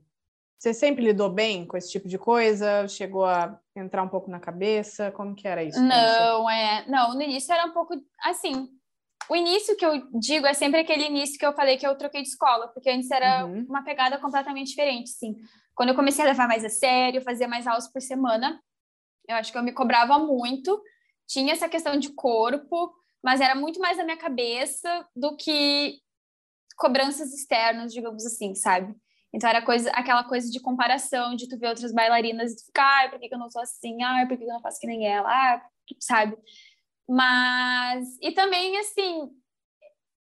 Você 0.59 0.75
sempre 0.75 1.05
lidou 1.05 1.31
bem 1.31 1.65
com 1.67 1.77
esse 1.77 1.91
tipo 1.91 2.07
de 2.07 2.19
coisa? 2.19 2.87
Chegou 2.87 3.25
a 3.25 3.59
entrar 3.75 4.03
um 4.03 4.09
pouco 4.09 4.31
na 4.31 4.41
cabeça? 4.41 5.11
Como 5.13 5.35
que 5.35 5.49
era 5.49 5.65
isso? 5.65 5.81
Não, 5.83 6.51
é, 6.51 6.85
não, 6.89 7.15
no 7.15 7.23
início 7.23 7.53
era 7.53 7.65
um 7.65 7.73
pouco 7.73 7.95
assim, 8.23 8.69
o 9.29 9.35
início 9.35 9.77
que 9.77 9.85
eu 9.85 10.07
digo 10.19 10.47
é 10.47 10.53
sempre 10.53 10.81
aquele 10.81 11.07
início 11.07 11.39
que 11.39 11.47
eu 11.47 11.53
falei 11.55 11.79
que 11.79 11.87
eu 11.87 11.97
troquei 11.97 12.23
de 12.23 12.29
escola, 12.29 12.69
porque 12.69 12.91
antes 12.91 13.11
era 13.11 13.47
uhum. 13.47 13.65
uma 13.69 13.83
pegada 13.83 14.19
completamente 14.19 14.69
diferente, 14.69 15.11
sim. 15.11 15.35
Quando 15.77 15.91
eu 15.91 15.95
comecei 15.95 16.25
a 16.25 16.29
levar 16.29 16.49
mais 16.49 16.65
a 16.65 16.71
sério, 16.71 17.21
fazer 17.21 17.47
mais 17.47 17.67
aulas 17.67 17.87
por 17.87 18.01
semana, 18.01 18.61
eu 19.29 19.37
acho 19.37 19.53
que 19.53 19.59
eu 19.59 19.63
me 19.63 19.73
cobrava 19.73 20.19
muito, 20.19 20.83
tinha 21.29 21.53
essa 21.53 21.69
questão 21.69 21.99
de 21.99 22.11
corpo, 22.15 22.93
mas 23.23 23.41
era 23.41 23.55
muito 23.55 23.79
mais 23.79 23.99
na 23.99 24.05
minha 24.05 24.17
cabeça 24.17 25.07
do 25.15 25.37
que 25.37 26.01
cobranças 26.77 27.33
externas, 27.33 27.93
digamos 27.93 28.25
assim, 28.25 28.55
sabe? 28.55 28.95
Então 29.35 29.51
era 29.51 29.61
coisa, 29.61 29.91
aquela 29.91 30.25
coisa 30.25 30.51
de 30.51 30.61
comparação, 30.61 31.37
de 31.37 31.47
tu 31.47 31.59
ver 31.59 31.69
outras 31.69 31.93
bailarinas 31.93 32.53
e 32.53 32.57
tu 32.57 32.65
ficar, 32.67 33.01
ai, 33.01 33.11
por 33.11 33.19
que, 33.19 33.29
eu 33.31 33.39
não 33.39 33.51
sou 33.51 33.61
assim? 33.61 34.03
Ai, 34.03 34.27
por 34.27 34.39
que, 34.39 34.45
eu 34.45 34.49
não 34.49 34.63
faço 34.63 34.81
que 34.81 34.87
nem 34.87 35.07
ela? 35.07 35.29
Ah, 35.29 35.63
sabe? 36.01 36.37
Mas, 37.07 38.17
e 38.23 38.33
também, 38.33 38.79
assim, 38.79 39.31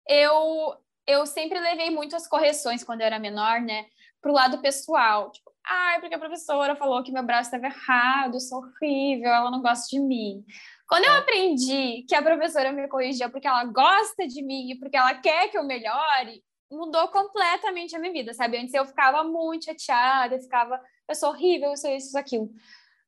eu, 0.08 0.76
eu 1.06 1.26
sempre 1.26 1.60
levei 1.60 1.92
muito 1.92 2.16
as 2.16 2.28
correções 2.28 2.84
quando 2.84 3.02
eu 3.02 3.08
era 3.08 3.20
menor, 3.20 3.62
né? 3.62 3.86
Pro 4.24 4.32
lado 4.32 4.58
pessoal. 4.60 5.32
Tipo, 5.32 5.52
ai, 5.64 6.00
porque 6.00 6.16
a 6.16 6.20
professora 6.20 6.76
falou 6.76 7.04
que 7.04 7.12
meu 7.12 7.24
braço 7.24 7.54
estava 7.54 7.68
errado, 7.68 8.36
eu 8.36 8.40
sou 8.40 8.60
horrível, 8.60 9.30
ela 9.30 9.52
não 9.52 9.62
gosta 9.62 9.86
de 9.90 10.00
mim. 10.00 10.44
Quando 10.88 11.06
eu 11.06 11.12
é. 11.12 11.18
aprendi 11.18 12.06
que 12.08 12.16
a 12.16 12.22
professora 12.22 12.72
me 12.72 12.88
corrigia 12.88 13.30
porque 13.30 13.48
ela 13.48 13.66
gosta 13.66 14.28
de 14.28 14.42
mim 14.42 14.72
e 14.72 14.80
porque 14.80 14.98
ela 14.98 15.14
quer 15.16 15.50
que 15.50 15.58
eu 15.58 15.64
melhore, 15.64 16.44
mudou 16.72 17.08
completamente 17.10 17.96
a 17.96 18.00
minha 18.00 18.14
vida, 18.14 18.34
sabe? 18.34 18.58
Antes 18.58 18.74
eu 18.74 18.86
ficava 18.86 19.24
muito 19.24 19.66
chateada, 19.66 20.36
eu 20.36 20.40
ficava, 20.40 20.80
eu 21.08 21.16
sou 21.16 21.30
horrível, 21.30 21.70
eu 21.70 21.78
sou 21.78 21.92
isso, 21.92 22.08
isso, 22.08 22.18
aquilo. 22.18 22.50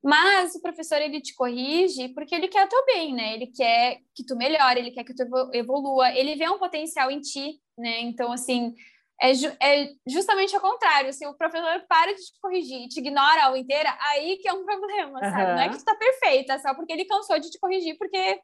Mas 0.04 0.54
o 0.54 0.62
professor 0.62 1.02
ele 1.02 1.20
te 1.20 1.34
corrige 1.34 2.10
porque 2.10 2.36
ele 2.36 2.48
quer 2.48 2.68
teu 2.70 2.86
bem, 2.86 3.14
né? 3.14 3.34
Ele 3.34 3.48
quer 3.48 4.00
que 4.14 4.24
tu 4.24 4.36
melhore, 4.36 4.80
ele 4.80 4.92
quer 4.92 5.04
que 5.04 5.16
tu 5.16 5.24
evolua, 5.52 6.12
ele 6.12 6.36
vê 6.36 6.48
um 6.48 6.60
potencial 6.60 7.10
em 7.10 7.20
ti, 7.20 7.60
né? 7.78 8.02
Então 8.02 8.32
assim, 8.32 8.76
é, 9.22 9.34
ju 9.34 9.48
é 9.62 9.90
justamente 10.08 10.56
ao 10.56 10.62
contrário. 10.62 11.14
Se 11.14 11.26
o 11.26 11.34
professor 11.36 11.86
para 11.88 12.14
de 12.14 12.22
te 12.22 12.40
corrigir 12.42 12.84
e 12.84 12.88
te 12.88 13.00
ignora 13.00 13.42
a 13.42 13.46
aula 13.46 13.58
inteira, 13.58 13.96
aí 14.02 14.38
que 14.38 14.48
é 14.48 14.54
um 14.54 14.66
problema, 14.66 15.20
sabe? 15.20 15.52
Uhum. 15.52 15.56
Não 15.56 15.62
é 15.62 15.70
que 15.70 15.78
tu 15.78 15.86
tá 15.86 15.96
perfeita, 15.96 16.54
é 16.54 16.60
só 16.60 16.74
porque 16.74 16.94
ele 16.94 17.06
cansou 17.06 17.40
de 17.40 17.50
te 17.50 17.60
corrigir, 17.60 17.98
porque, 17.98 18.40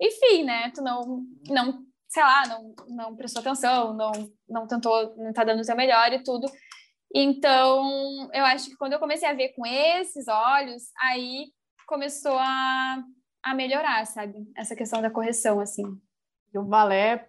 enfim, 0.00 0.44
né? 0.44 0.70
Tu 0.74 0.82
não, 0.82 1.24
não 1.48 1.84
sei 2.08 2.22
lá, 2.22 2.46
não, 2.46 2.74
não 2.88 3.16
prestou 3.16 3.40
atenção, 3.40 3.94
não, 3.94 4.12
não 4.48 4.66
tentou, 4.66 5.14
não 5.16 5.32
tá 5.32 5.44
dando 5.44 5.60
o 5.60 5.64
seu 5.64 5.76
melhor 5.76 6.12
e 6.12 6.22
tudo. 6.22 6.46
Então, 7.14 8.30
eu 8.32 8.44
acho 8.44 8.68
que 8.68 8.76
quando 8.76 8.94
eu 8.94 8.98
comecei 8.98 9.28
a 9.28 9.34
ver 9.34 9.50
com 9.50 9.64
esses 9.66 10.26
olhos, 10.28 10.82
aí 11.00 11.46
começou 11.86 12.36
a, 12.36 13.02
a 13.42 13.54
melhorar, 13.54 14.04
sabe? 14.06 14.34
Essa 14.56 14.74
questão 14.74 15.00
da 15.00 15.10
correção, 15.10 15.60
assim. 15.60 15.84
E 16.52 16.58
o 16.58 16.64
balé, 16.64 17.28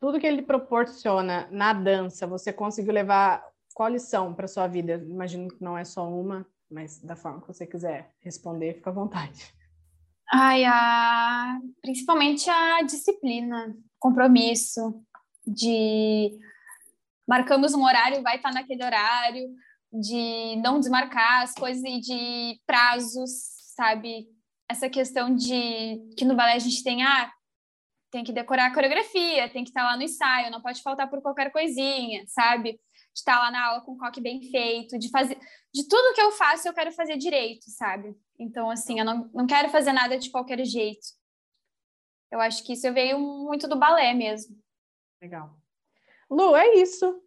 tudo 0.00 0.18
que 0.18 0.26
ele 0.26 0.42
proporciona 0.42 1.46
na 1.50 1.72
dança, 1.74 2.26
você 2.26 2.52
conseguiu 2.52 2.92
levar 2.92 3.44
qual 3.74 3.90
lição 3.90 4.34
para 4.34 4.48
sua 4.48 4.66
vida? 4.66 4.94
Imagino 4.94 5.48
que 5.48 5.62
não 5.62 5.76
é 5.76 5.84
só 5.84 6.08
uma, 6.08 6.46
mas 6.70 6.98
da 7.00 7.14
forma 7.14 7.40
que 7.40 7.46
você 7.46 7.66
quiser 7.66 8.10
responder, 8.20 8.74
fica 8.74 8.90
à 8.90 8.92
vontade. 8.92 9.54
Ai, 10.32 10.64
a... 10.64 11.58
principalmente 11.82 12.48
a 12.48 12.82
disciplina, 12.82 13.76
compromisso, 13.98 15.02
de 15.46 16.38
marcamos 17.28 17.74
um 17.74 17.84
horário, 17.84 18.22
vai 18.22 18.36
estar 18.36 18.52
naquele 18.52 18.84
horário, 18.84 19.48
de 19.92 20.56
não 20.62 20.80
desmarcar 20.80 21.42
as 21.42 21.52
coisas 21.54 21.82
e 21.84 22.00
de 22.00 22.60
prazos, 22.66 23.30
sabe? 23.76 24.26
Essa 24.68 24.88
questão 24.88 25.34
de 25.34 26.00
que 26.16 26.24
no 26.24 26.36
balé 26.36 26.54
a 26.54 26.58
gente 26.58 26.82
tem, 26.82 27.02
ah, 27.02 27.30
tem 28.10 28.24
que 28.24 28.32
decorar 28.32 28.66
a 28.66 28.74
coreografia, 28.74 29.48
tem 29.48 29.62
que 29.62 29.70
estar 29.70 29.84
lá 29.84 29.96
no 29.96 30.02
ensaio, 30.02 30.50
não 30.50 30.60
pode 30.60 30.82
faltar 30.82 31.08
por 31.08 31.22
qualquer 31.22 31.50
coisinha, 31.52 32.24
sabe? 32.26 32.72
De 32.72 32.80
estar 33.14 33.38
lá 33.38 33.50
na 33.50 33.66
aula 33.66 33.80
com 33.82 33.92
o 33.92 33.98
coque 33.98 34.20
bem 34.20 34.42
feito, 34.50 34.98
de 34.98 35.08
fazer. 35.10 35.38
De 35.72 35.86
tudo 35.88 36.14
que 36.14 36.20
eu 36.20 36.32
faço, 36.32 36.68
eu 36.68 36.74
quero 36.74 36.92
fazer 36.92 37.16
direito, 37.16 37.70
sabe? 37.70 38.14
Então, 38.38 38.68
assim, 38.70 38.98
eu 38.98 39.04
não, 39.04 39.30
não 39.32 39.46
quero 39.46 39.68
fazer 39.68 39.92
nada 39.92 40.18
de 40.18 40.30
qualquer 40.30 40.64
jeito. 40.64 41.06
Eu 42.30 42.40
acho 42.40 42.64
que 42.64 42.72
isso 42.72 42.92
veio 42.92 43.18
muito 43.18 43.68
do 43.68 43.78
balé 43.78 44.12
mesmo. 44.14 44.56
Legal. 45.22 45.56
Lu, 46.28 46.54
é 46.56 46.74
isso. 46.74 47.22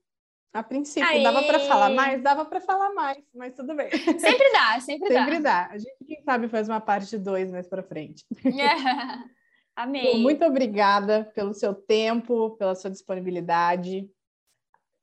A 0.53 0.61
princípio, 0.61 1.09
Aê. 1.09 1.23
dava 1.23 1.43
para 1.43 1.59
falar 1.61 1.89
mais, 1.89 2.21
dava 2.21 2.45
para 2.45 2.61
falar 2.61 2.93
mais, 2.93 3.17
mas 3.33 3.55
tudo 3.55 3.73
bem. 3.73 3.89
Sempre 4.19 4.51
dá, 4.51 4.79
sempre, 4.79 5.09
dá. 5.09 5.23
Sempre 5.23 5.39
dá. 5.39 5.67
A 5.67 5.77
gente, 5.79 6.05
quem 6.05 6.21
sabe, 6.23 6.47
faz 6.47 6.69
uma 6.69 6.79
parte 6.79 7.17
dois 7.17 7.49
mais 7.49 7.67
para 7.67 7.81
frente. 7.81 8.23
Yeah. 8.45 9.25
Amei. 9.75 10.19
Muito 10.19 10.45
obrigada 10.45 11.31
pelo 11.33 11.53
seu 11.53 11.73
tempo, 11.73 12.51
pela 12.57 12.75
sua 12.75 12.91
disponibilidade. 12.91 14.09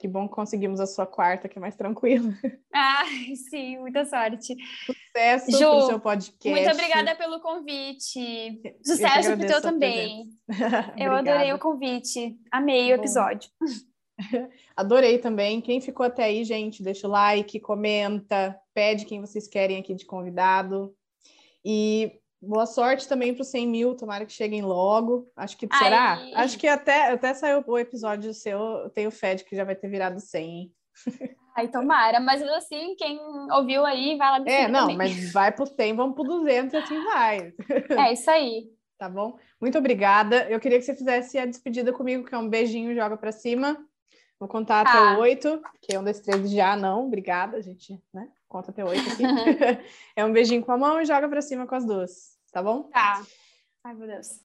Que 0.01 0.09
bom 0.09 0.27
que 0.27 0.35
conseguimos 0.35 0.81
a 0.81 0.87
sua 0.87 1.07
quarta, 1.07 1.47
que 1.47 1.59
é 1.59 1.61
mais 1.61 1.77
tranquila. 1.77 2.33
Ah, 2.73 3.05
sim, 3.51 3.79
muita 3.79 4.05
sorte. 4.05 4.57
Sucesso 4.87 5.51
Ju, 5.51 5.59
pro 5.59 5.87
seu 5.87 6.01
podcast. 6.01 6.49
Muito 6.49 6.73
obrigada 6.73 7.17
pelo 7.17 7.41
convite. 7.41 8.63
Sucesso 8.83 9.37
pro 9.37 9.47
teu 9.47 9.61
também. 9.61 10.31
Eu 10.97 11.13
adorei 11.13 11.53
o 11.53 11.59
convite. 11.59 12.39
Amei 12.51 12.93
o 12.93 12.95
episódio. 12.95 13.51
Adorei 14.77 15.19
também. 15.19 15.61
Quem 15.61 15.81
ficou 15.81 16.07
até 16.07 16.25
aí, 16.25 16.45
gente, 16.45 16.83
deixa 16.83 17.09
o 17.09 17.11
like, 17.11 17.59
comenta, 17.61 18.59
pede 18.73 19.05
quem 19.05 19.21
vocês 19.21 19.49
querem 19.49 19.79
aqui 19.79 19.95
de 19.95 20.07
convidado. 20.07 20.95
E 21.65 22.21
boa 22.41 22.67
sorte 22.67 23.07
também 23.09 23.35
para 23.35 23.43
os 23.43 23.49
100 23.49 23.69
mil, 23.69 23.97
tomara 23.97 24.25
que 24.25 24.33
cheguem 24.33 24.63
logo. 24.63 25.31
Acho 25.37 25.57
que 25.57 25.69
será? 25.77 26.15
Ai. 26.15 26.33
Acho 26.35 26.59
que 26.59 26.67
até, 26.67 27.13
até 27.13 27.35
saiu 27.35 27.63
o 27.67 27.79
episódio 27.79 28.33
seu, 28.33 28.59
eu 28.59 28.91
tenho 28.91 29.11
fé 29.11 29.35
de 29.35 29.45
que 29.45 29.57
já 29.57 29.65
vai 29.65 29.75
ter 29.75 29.89
virado 29.89 30.21
100, 30.21 30.51
hein? 30.51 30.73
Ai, 31.57 31.69
tomara, 31.69 32.21
mas 32.21 32.43
assim, 32.43 32.95
quem 32.97 33.21
ouviu 33.53 33.85
aí, 33.85 34.17
vai 34.17 34.39
lá 34.39 34.45
É, 34.47 34.69
não, 34.69 34.83
também. 34.83 34.97
mas 34.97 35.33
vai 35.33 35.53
pro 35.53 35.67
100, 35.67 35.95
vamos 35.95 36.15
pro 36.15 36.25
200 36.25 36.73
e 36.73 36.77
assim 36.77 37.05
vai. 37.05 37.53
É, 37.91 38.13
isso 38.13 38.31
aí. 38.31 38.71
Tá 38.97 39.09
bom? 39.09 39.37
Muito 39.61 39.79
obrigada. 39.79 40.49
Eu 40.49 40.61
queria 40.61 40.79
que 40.79 40.85
você 40.85 40.95
fizesse 40.95 41.39
a 41.39 41.47
despedida 41.47 41.93
comigo, 41.93 42.25
que 42.25 42.35
é 42.35 42.39
um 42.39 42.49
beijinho, 42.49 42.95
joga 42.95 43.17
para 43.17 43.33
cima. 43.33 43.77
Vou 44.39 44.49
contar 44.49 44.83
até 44.83 44.97
ah. 44.97 45.19
oito, 45.19 45.61
que 45.83 45.95
é 45.95 45.99
um 45.99 46.05
desses 46.05 46.23
três 46.23 46.51
já 46.51 46.77
não, 46.77 47.07
obrigada, 47.07 47.61
gente, 47.61 48.01
né? 48.13 48.29
Conta 48.51 48.73
até 48.73 48.85
oito 48.85 49.09
aqui. 49.09 49.23
é 50.17 50.25
um 50.25 50.33
beijinho 50.33 50.63
com 50.63 50.73
a 50.73 50.77
mão 50.77 51.01
e 51.01 51.07
joga 51.07 51.29
para 51.29 51.41
cima 51.41 51.67
com 51.69 51.75
as 51.77 51.87
duas, 51.87 52.37
tá 52.53 52.61
bom? 52.61 52.83
Tá. 52.91 53.23
Ai, 53.85 53.95
meu 53.95 54.09
Deus. 54.09 54.39